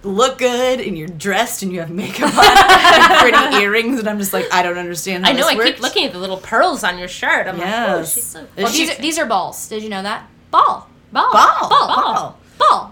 look 0.03 0.37
good, 0.37 0.79
and 0.79 0.97
you're 0.97 1.07
dressed, 1.07 1.63
and 1.63 1.73
you 1.73 1.79
have 1.79 1.89
makeup 1.89 2.35
on, 2.37 2.45
and 2.57 3.19
pretty 3.21 3.63
earrings, 3.63 3.99
and 3.99 4.07
I'm 4.07 4.19
just 4.19 4.33
like, 4.33 4.45
I 4.53 4.61
don't 4.61 4.77
understand. 4.77 5.25
How 5.25 5.31
I 5.31 5.35
know. 5.35 5.47
I 5.47 5.55
keep 5.55 5.79
looking 5.81 6.05
at 6.05 6.13
the 6.13 6.19
little 6.19 6.37
pearls 6.37 6.83
on 6.83 6.97
your 6.99 7.07
shirt. 7.07 7.47
I'm 7.47 7.57
like, 7.57 7.67
oh, 7.67 7.97
Yes. 7.97 8.13
she's 8.13 8.23
so. 8.23 8.41
Is 8.41 8.47
Well, 8.57 8.67
she- 8.67 8.85
these, 8.85 8.97
are, 8.97 9.01
these 9.01 9.17
are 9.19 9.25
balls. 9.25 9.67
Did 9.67 9.83
you 9.83 9.89
know 9.89 10.03
that? 10.03 10.27
Ball. 10.51 10.87
Ball. 11.11 11.31
Ball. 11.33 11.59
Ball. 11.61 11.69
Ball. 11.69 11.87
Ball. 12.13 12.39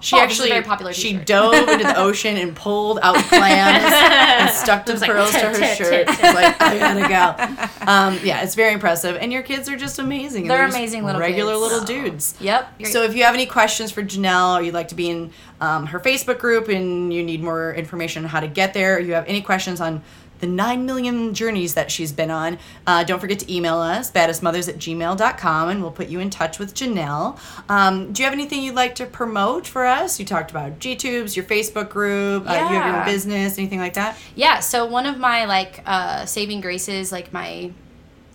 She 0.02 0.18
a 0.18 0.20
actually 0.20 0.50
very 0.50 0.64
popular 0.64 0.94
she 0.94 1.12
t-shirt. 1.12 1.26
dove 1.26 1.70
into 1.70 1.84
the 1.84 1.98
ocean 1.98 2.38
and 2.38 2.56
pulled 2.56 3.00
out 3.02 3.16
clams 3.30 3.84
and 3.94 4.50
stuck 4.52 4.86
the 4.86 4.94
pearls 4.96 5.32
to 5.32 5.40
her 5.40 5.76
shirt. 5.76 6.08
like, 6.08 6.62
I 6.62 6.78
gotta 6.80 7.08
go. 7.08 7.66
Um, 7.86 8.18
yeah, 8.24 8.42
it's 8.42 8.56
very 8.56 8.74
impressive, 8.74 9.16
and 9.18 9.32
your 9.32 9.44
kids 9.44 9.70
are 9.70 9.78
just 9.78 10.00
amazing. 10.00 10.48
They're 10.48 10.66
amazing 10.66 11.04
little 11.04 11.22
regular 11.22 11.56
little 11.56 11.84
dudes. 11.84 12.34
Yep. 12.40 12.82
So 12.86 13.04
if 13.04 13.16
you 13.16 13.24
have 13.24 13.36
any 13.36 13.46
questions 13.46 13.92
for 13.92 14.02
Janelle, 14.02 14.60
or 14.60 14.64
you'd 14.64 14.74
like 14.74 14.88
to 14.88 14.96
be 14.96 15.10
in 15.12 15.32
um, 15.62 15.86
her 15.86 16.00
Facebook 16.00 16.40
group, 16.40 16.68
and 16.68 17.14
you 17.14 17.22
need 17.22 17.44
more 17.44 17.74
information 17.76 18.24
on 18.24 18.30
how 18.30 18.40
to 18.40 18.48
get 18.48 18.74
there, 18.74 18.96
or 18.96 19.00
you 19.00 19.14
have 19.14 19.28
any 19.28 19.42
questions 19.44 19.80
on 19.82 20.02
the 20.40 20.48
9 20.48 20.86
million 20.86 21.34
journeys 21.34 21.74
that 21.74 21.92
she's 21.92 22.12
been 22.12 22.32
on, 22.32 22.58
uh, 22.88 23.04
don't 23.04 23.20
forget 23.20 23.40
to 23.40 23.54
email 23.54 23.78
us, 23.78 24.12
baddestmothers 24.12 24.68
at 24.70 24.78
gmail.com, 24.78 25.70
and 25.70 25.82
we'll 25.82 25.92
put 25.92 26.08
you 26.08 26.20
in 26.20 26.30
touch 26.30 26.60
with 26.60 26.74
Janelle. 26.74 27.40
Um, 27.70 28.12
do 28.12 28.22
you 28.22 28.26
have 28.26 28.34
anything 28.34 28.64
you'd 28.64 28.76
like 28.76 28.96
to 28.96 29.06
promote 29.06 29.68
for 29.68 29.86
us? 29.86 30.20
You 30.20 30.26
talked 30.26 30.52
about 30.52 30.80
G-Tubes, 30.80 31.36
your 31.36 31.46
Facebook 31.46 31.90
group, 31.90 32.50
uh, 32.50 32.54
you 32.54 32.60
have 32.60 32.96
your 32.96 33.06
business, 33.06 33.58
anything 33.58 33.80
like 33.80 33.94
that? 33.94 34.18
Yeah. 34.36 34.60
So 34.60 34.86
one 34.86 35.06
of 35.06 35.18
my 35.18 35.46
like 35.46 35.82
uh, 35.86 36.26
saving 36.26 36.62
graces, 36.62 37.12
like 37.12 37.32
my 37.34 37.72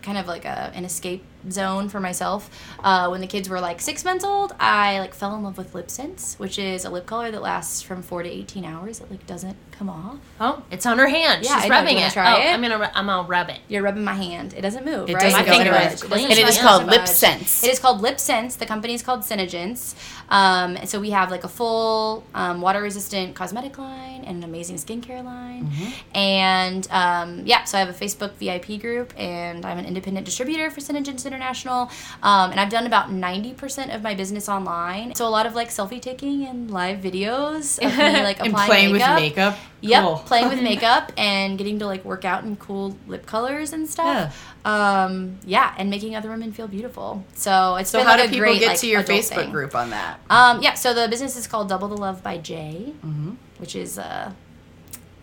kind 0.03 0.19
of 0.19 0.27
like 0.27 0.45
a, 0.45 0.73
an 0.75 0.85
escape 0.85 1.25
zone 1.51 1.89
for 1.89 2.01
myself. 2.01 2.51
Uh, 2.81 3.09
when 3.09 3.21
the 3.21 3.27
kids 3.27 3.49
were 3.49 3.61
like 3.61 3.81
six 3.81 4.05
months 4.05 4.25
old, 4.25 4.55
I 4.61 4.99
like 5.01 5.15
fell 5.15 5.35
in 5.37 5.43
love 5.43 5.57
with 5.57 5.75
Lip 5.75 5.91
Sense, 5.91 6.35
which 6.39 6.59
is 6.59 6.85
a 6.85 6.91
lip 6.91 7.07
color 7.07 7.31
that 7.31 7.41
lasts 7.43 7.83
from 7.83 8.03
four 8.03 8.23
to 8.23 8.29
eighteen 8.29 8.65
hours. 8.65 9.01
It 9.01 9.11
like 9.11 9.27
doesn't 9.27 9.57
come 9.71 9.89
off. 9.89 10.19
Oh, 10.41 10.63
it's 10.71 10.85
on 10.87 10.99
her 10.99 11.09
hand. 11.09 11.45
Yeah, 11.45 11.61
She's 11.61 11.71
I 11.71 11.75
rubbing 11.75 11.99
You 11.99 12.05
it. 12.05 12.13
try 12.13 12.35
oh, 12.35 12.41
it? 12.41 12.53
I'm 12.53 12.61
gonna. 12.63 12.91
I'm 12.95 13.07
gonna 13.07 13.27
rub 13.29 13.49
it. 13.49 13.61
You're 13.69 13.83
rubbing 13.83 14.05
my 14.05 14.15
hand. 14.15 14.55
It 14.55 14.61
doesn't 14.63 14.85
move. 14.85 15.09
It 15.09 15.15
right? 15.15 15.23
doesn't 15.23 15.41
It 15.41 15.45
go 15.47 15.51
doesn't 15.53 15.61
anywhere. 15.67 15.89
budge. 15.91 16.03
It 16.05 16.11
doesn't 16.11 16.31
And 16.31 16.39
it 16.39 16.49
is 16.49 16.59
called 16.59 16.83
It 16.83 16.87
Lip 16.89 17.01
budge. 17.01 17.09
Sense. 17.09 17.65
It 17.65 17.71
is 17.73 17.79
called 17.79 18.01
Lip 18.01 18.19
Sense. 18.21 18.57
The 18.57 18.67
company 18.67 18.95
is 18.95 19.03
called 19.03 19.21
SeneGence. 19.21 19.95
Um, 20.29 20.77
so 20.87 21.01
we 21.01 21.11
have 21.11 21.31
like 21.31 21.45
a 21.45 21.49
full 21.49 22.25
um, 22.35 22.61
water 22.61 22.81
resistant 22.83 23.35
cosmetic 23.35 23.79
line 23.79 24.25
and 24.25 24.39
an 24.39 24.45
amazing 24.45 24.77
skincare 24.77 25.25
line. 25.25 25.67
Mm-hmm. 25.67 26.17
And 26.17 26.89
um, 26.91 27.47
yeah, 27.47 27.65
so 27.65 27.79
I 27.79 27.81
have 27.81 27.89
a 27.89 27.93
Facebook 28.05 28.33
VIP 28.35 28.81
group 28.81 29.13
and 29.19 29.65
I'm 29.65 29.79
an 29.79 29.87
independent 29.87 30.25
distributor 30.27 30.71
for 30.71 30.81
SeneGence 30.81 31.25
International. 31.33 31.91
Um, 32.23 32.51
and 32.51 32.59
I've 32.61 32.71
done 32.71 32.87
about 32.87 33.11
90% 33.11 33.95
of 33.95 34.03
my 34.03 34.15
business 34.15 34.49
online. 34.49 35.15
So 35.15 35.27
a 35.27 35.31
lot 35.31 35.47
of 35.47 35.55
like 35.55 35.69
selfie 35.69 36.01
taking 36.03 36.45
and 36.47 36.71
live 36.71 36.99
videos 36.99 37.79
of 37.79 37.97
me 37.97 38.23
like 38.31 38.41
And 38.41 38.49
applying 38.49 38.69
playing 38.69 38.93
makeup. 38.93 39.15
with 39.15 39.23
makeup? 39.23 39.59
Yep, 39.83 40.05
Cool. 40.05 40.17
playing 40.27 40.49
with 40.49 40.63
makeup 40.71 41.13
and 41.17 41.57
getting 41.57 41.79
to 41.79 41.87
like 41.87 42.05
work 42.05 42.25
out 42.25 42.45
in 42.45 42.57
cool 42.57 42.97
lip 43.07 43.25
colors 43.27 43.73
and 43.73 43.89
stuff. 43.89 44.45
Um, 44.65 45.39
yeah, 45.47 45.75
and 45.79 45.89
making 45.89 46.15
other 46.17 46.29
women 46.31 46.53
feel 46.53 46.69
beautiful. 46.69 47.25
So 47.35 47.77
it's 47.77 47.91
So 47.91 47.99
been 47.99 48.07
a 48.07 48.11
great. 48.11 48.13
So, 48.13 48.17
how 48.17 48.23
like 48.23 48.31
do 48.31 48.35
people 48.35 48.47
great, 48.47 48.61
get 48.61 48.69
like, 48.69 48.79
to 48.81 48.87
your 48.87 49.03
Facebook 49.03 49.35
thing. 49.37 49.51
group 49.53 49.75
on 49.75 49.91
that? 49.91 50.21
Um, 50.29 50.63
yeah, 50.63 50.75
so 50.75 50.93
the 50.93 51.09
business 51.09 51.37
is 51.37 51.47
called 51.47 51.69
Double 51.69 51.89
the 51.89 51.97
Love 51.97 52.23
by 52.23 52.37
Jay, 52.39 52.93
Mm-hmm. 53.05 53.31
which 53.59 53.75
is 53.75 53.99
uh, 53.99 54.33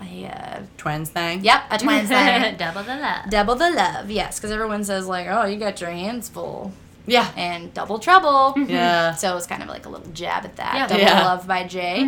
a 0.02 0.26
uh, 0.28 0.62
Twins 0.78 1.10
thing? 1.10 1.44
yep 1.44 1.64
a 1.72 1.78
twins 1.78 2.10
thing. 2.10 2.56
Double 2.58 2.84
the 2.84 2.96
love. 2.96 3.30
Double 3.30 3.56
the 3.56 3.70
love, 3.72 4.12
yes, 4.12 4.40
because 4.40 4.52
everyone 4.52 4.84
says 4.84 5.08
like, 5.08 5.28
oh, 5.30 5.46
you 5.46 5.58
got 5.58 5.82
your 5.82 5.90
hands 5.90 6.30
full, 6.30 6.72
Yeah. 7.08 7.32
and 7.36 7.74
double 7.74 7.98
trouble. 8.00 8.54
Yeah. 8.58 9.16
So 9.16 9.36
it's 9.38 9.48
kind 9.48 9.64
of 9.64 9.70
like 9.70 9.86
a 9.86 9.90
little 9.90 10.08
jab 10.12 10.46
at 10.46 10.56
that. 10.58 10.76
Yeah. 10.76 10.88
Double 10.88 11.02
Yeah. 11.02 11.20
the 11.20 11.26
Love 11.26 11.48
by 11.48 11.64
Jay. 11.66 12.02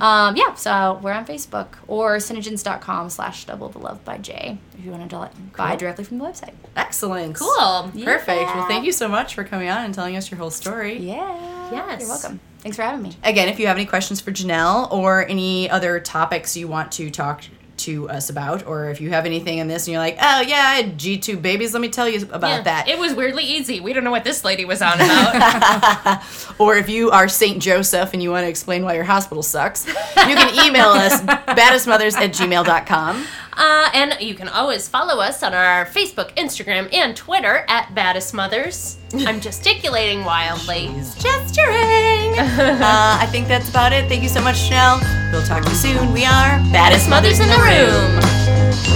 um, 0.00 0.36
yeah, 0.36 0.54
so 0.54 0.98
we're 1.02 1.12
on 1.12 1.26
Facebook 1.26 1.66
or 1.88 2.18
senegence.com 2.20 3.10
slash 3.10 3.44
double 3.44 3.68
the 3.68 3.78
love 3.80 4.04
by 4.04 4.18
Jay 4.18 4.58
if 4.78 4.84
you 4.84 4.90
want 4.92 5.10
to 5.10 5.16
buy 5.56 5.70
Cool. 5.70 5.76
directly 5.76 6.04
from 6.04 6.18
the 6.18 6.24
website. 6.24 6.54
Excellent. 6.76 7.36
Cool. 7.36 7.90
Perfect. 8.04 8.28
Well, 8.28 8.56
Yeah. 8.56 8.68
thank 8.68 8.84
you 8.86 8.92
so 8.92 9.08
much 9.08 9.34
for 9.34 9.44
coming 9.44 9.68
on 9.68 9.84
and 9.84 9.92
telling 9.94 10.16
us 10.16 10.30
your 10.30 10.38
whole 10.38 10.50
story. 10.50 10.98
Yeah. 10.98 11.70
Yes. 11.72 12.00
You're 12.00 12.08
welcome. 12.08 12.40
Thanks 12.60 12.76
for 12.76 12.82
having 12.82 13.02
me. 13.02 13.16
Again, 13.24 13.48
if 13.48 13.58
you 13.60 13.66
have 13.68 13.76
any 13.76 13.86
questions 13.86 14.20
for 14.20 14.32
Janelle 14.32 14.90
or 14.92 15.26
any 15.28 15.68
other 15.70 16.00
topics 16.00 16.56
you 16.56 16.66
want 16.68 16.90
to 16.92 17.10
talk 17.10 17.42
to 17.78 18.08
us 18.08 18.30
about, 18.30 18.66
or 18.66 18.90
if 18.90 19.00
you 19.00 19.10
have 19.10 19.26
anything 19.26 19.58
in 19.58 19.68
this 19.68 19.86
and 19.86 19.92
you're 19.92 20.00
like, 20.00 20.16
oh 20.20 20.40
yeah, 20.40 20.56
I 20.56 20.74
had 20.76 20.98
G-tube 20.98 21.42
babies, 21.42 21.72
let 21.72 21.80
me 21.80 21.88
tell 21.88 22.08
you 22.08 22.26
about 22.32 22.48
Yeah, 22.48 22.62
that. 22.62 22.88
It 22.88 22.98
was 22.98 23.14
weirdly 23.14 23.44
easy. 23.44 23.80
We 23.80 23.92
don't 23.92 24.04
know 24.04 24.10
what 24.10 24.24
this 24.24 24.44
lady 24.44 24.64
was 24.64 24.82
on 24.82 24.94
about. 24.94 26.22
or 26.58 26.76
if 26.76 26.88
you 26.88 27.10
are 27.10 27.28
St. 27.28 27.62
Joseph 27.62 28.12
and 28.12 28.22
you 28.22 28.30
want 28.30 28.44
to 28.44 28.48
explain 28.48 28.84
why 28.84 28.94
your 28.94 29.04
hospital 29.04 29.42
sucks, 29.42 29.86
you 29.86 29.94
can 30.14 30.66
email 30.66 30.88
us 30.88 31.20
baddestmothers 31.22 32.14
at 32.14 32.30
gmail.com. 32.32 33.26
uh, 33.56 33.90
and 33.94 34.16
you 34.20 34.34
can 34.34 34.48
always 34.48 34.88
follow 34.88 35.20
us 35.20 35.42
on 35.42 35.54
our 35.54 35.86
Facebook, 35.86 36.34
Instagram, 36.34 36.92
and 36.92 37.16
Twitter 37.16 37.64
at 37.68 37.94
Baddest 37.94 38.34
Mothers. 38.34 38.98
I'm 39.14 39.40
gesticulating 39.40 40.24
wildly. 40.24 40.88
Gesturing. 41.18 42.38
uh, 42.38 43.18
I 43.20 43.26
think 43.30 43.48
that's 43.48 43.68
about 43.68 43.92
it. 43.92 44.08
Thank 44.08 44.22
you 44.22 44.28
so 44.28 44.42
much, 44.42 44.56
Janelle. 44.68 45.00
We'll 45.32 45.46
talk 45.46 45.62
to 45.64 45.70
you 45.70 45.76
soon. 45.76 46.12
We 46.12 46.24
are 46.24 46.58
Baddest 46.72 47.08
Mothers 47.08 47.40
in 47.40 47.48
the 47.48 47.56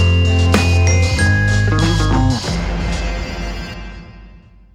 room. 0.05 0.10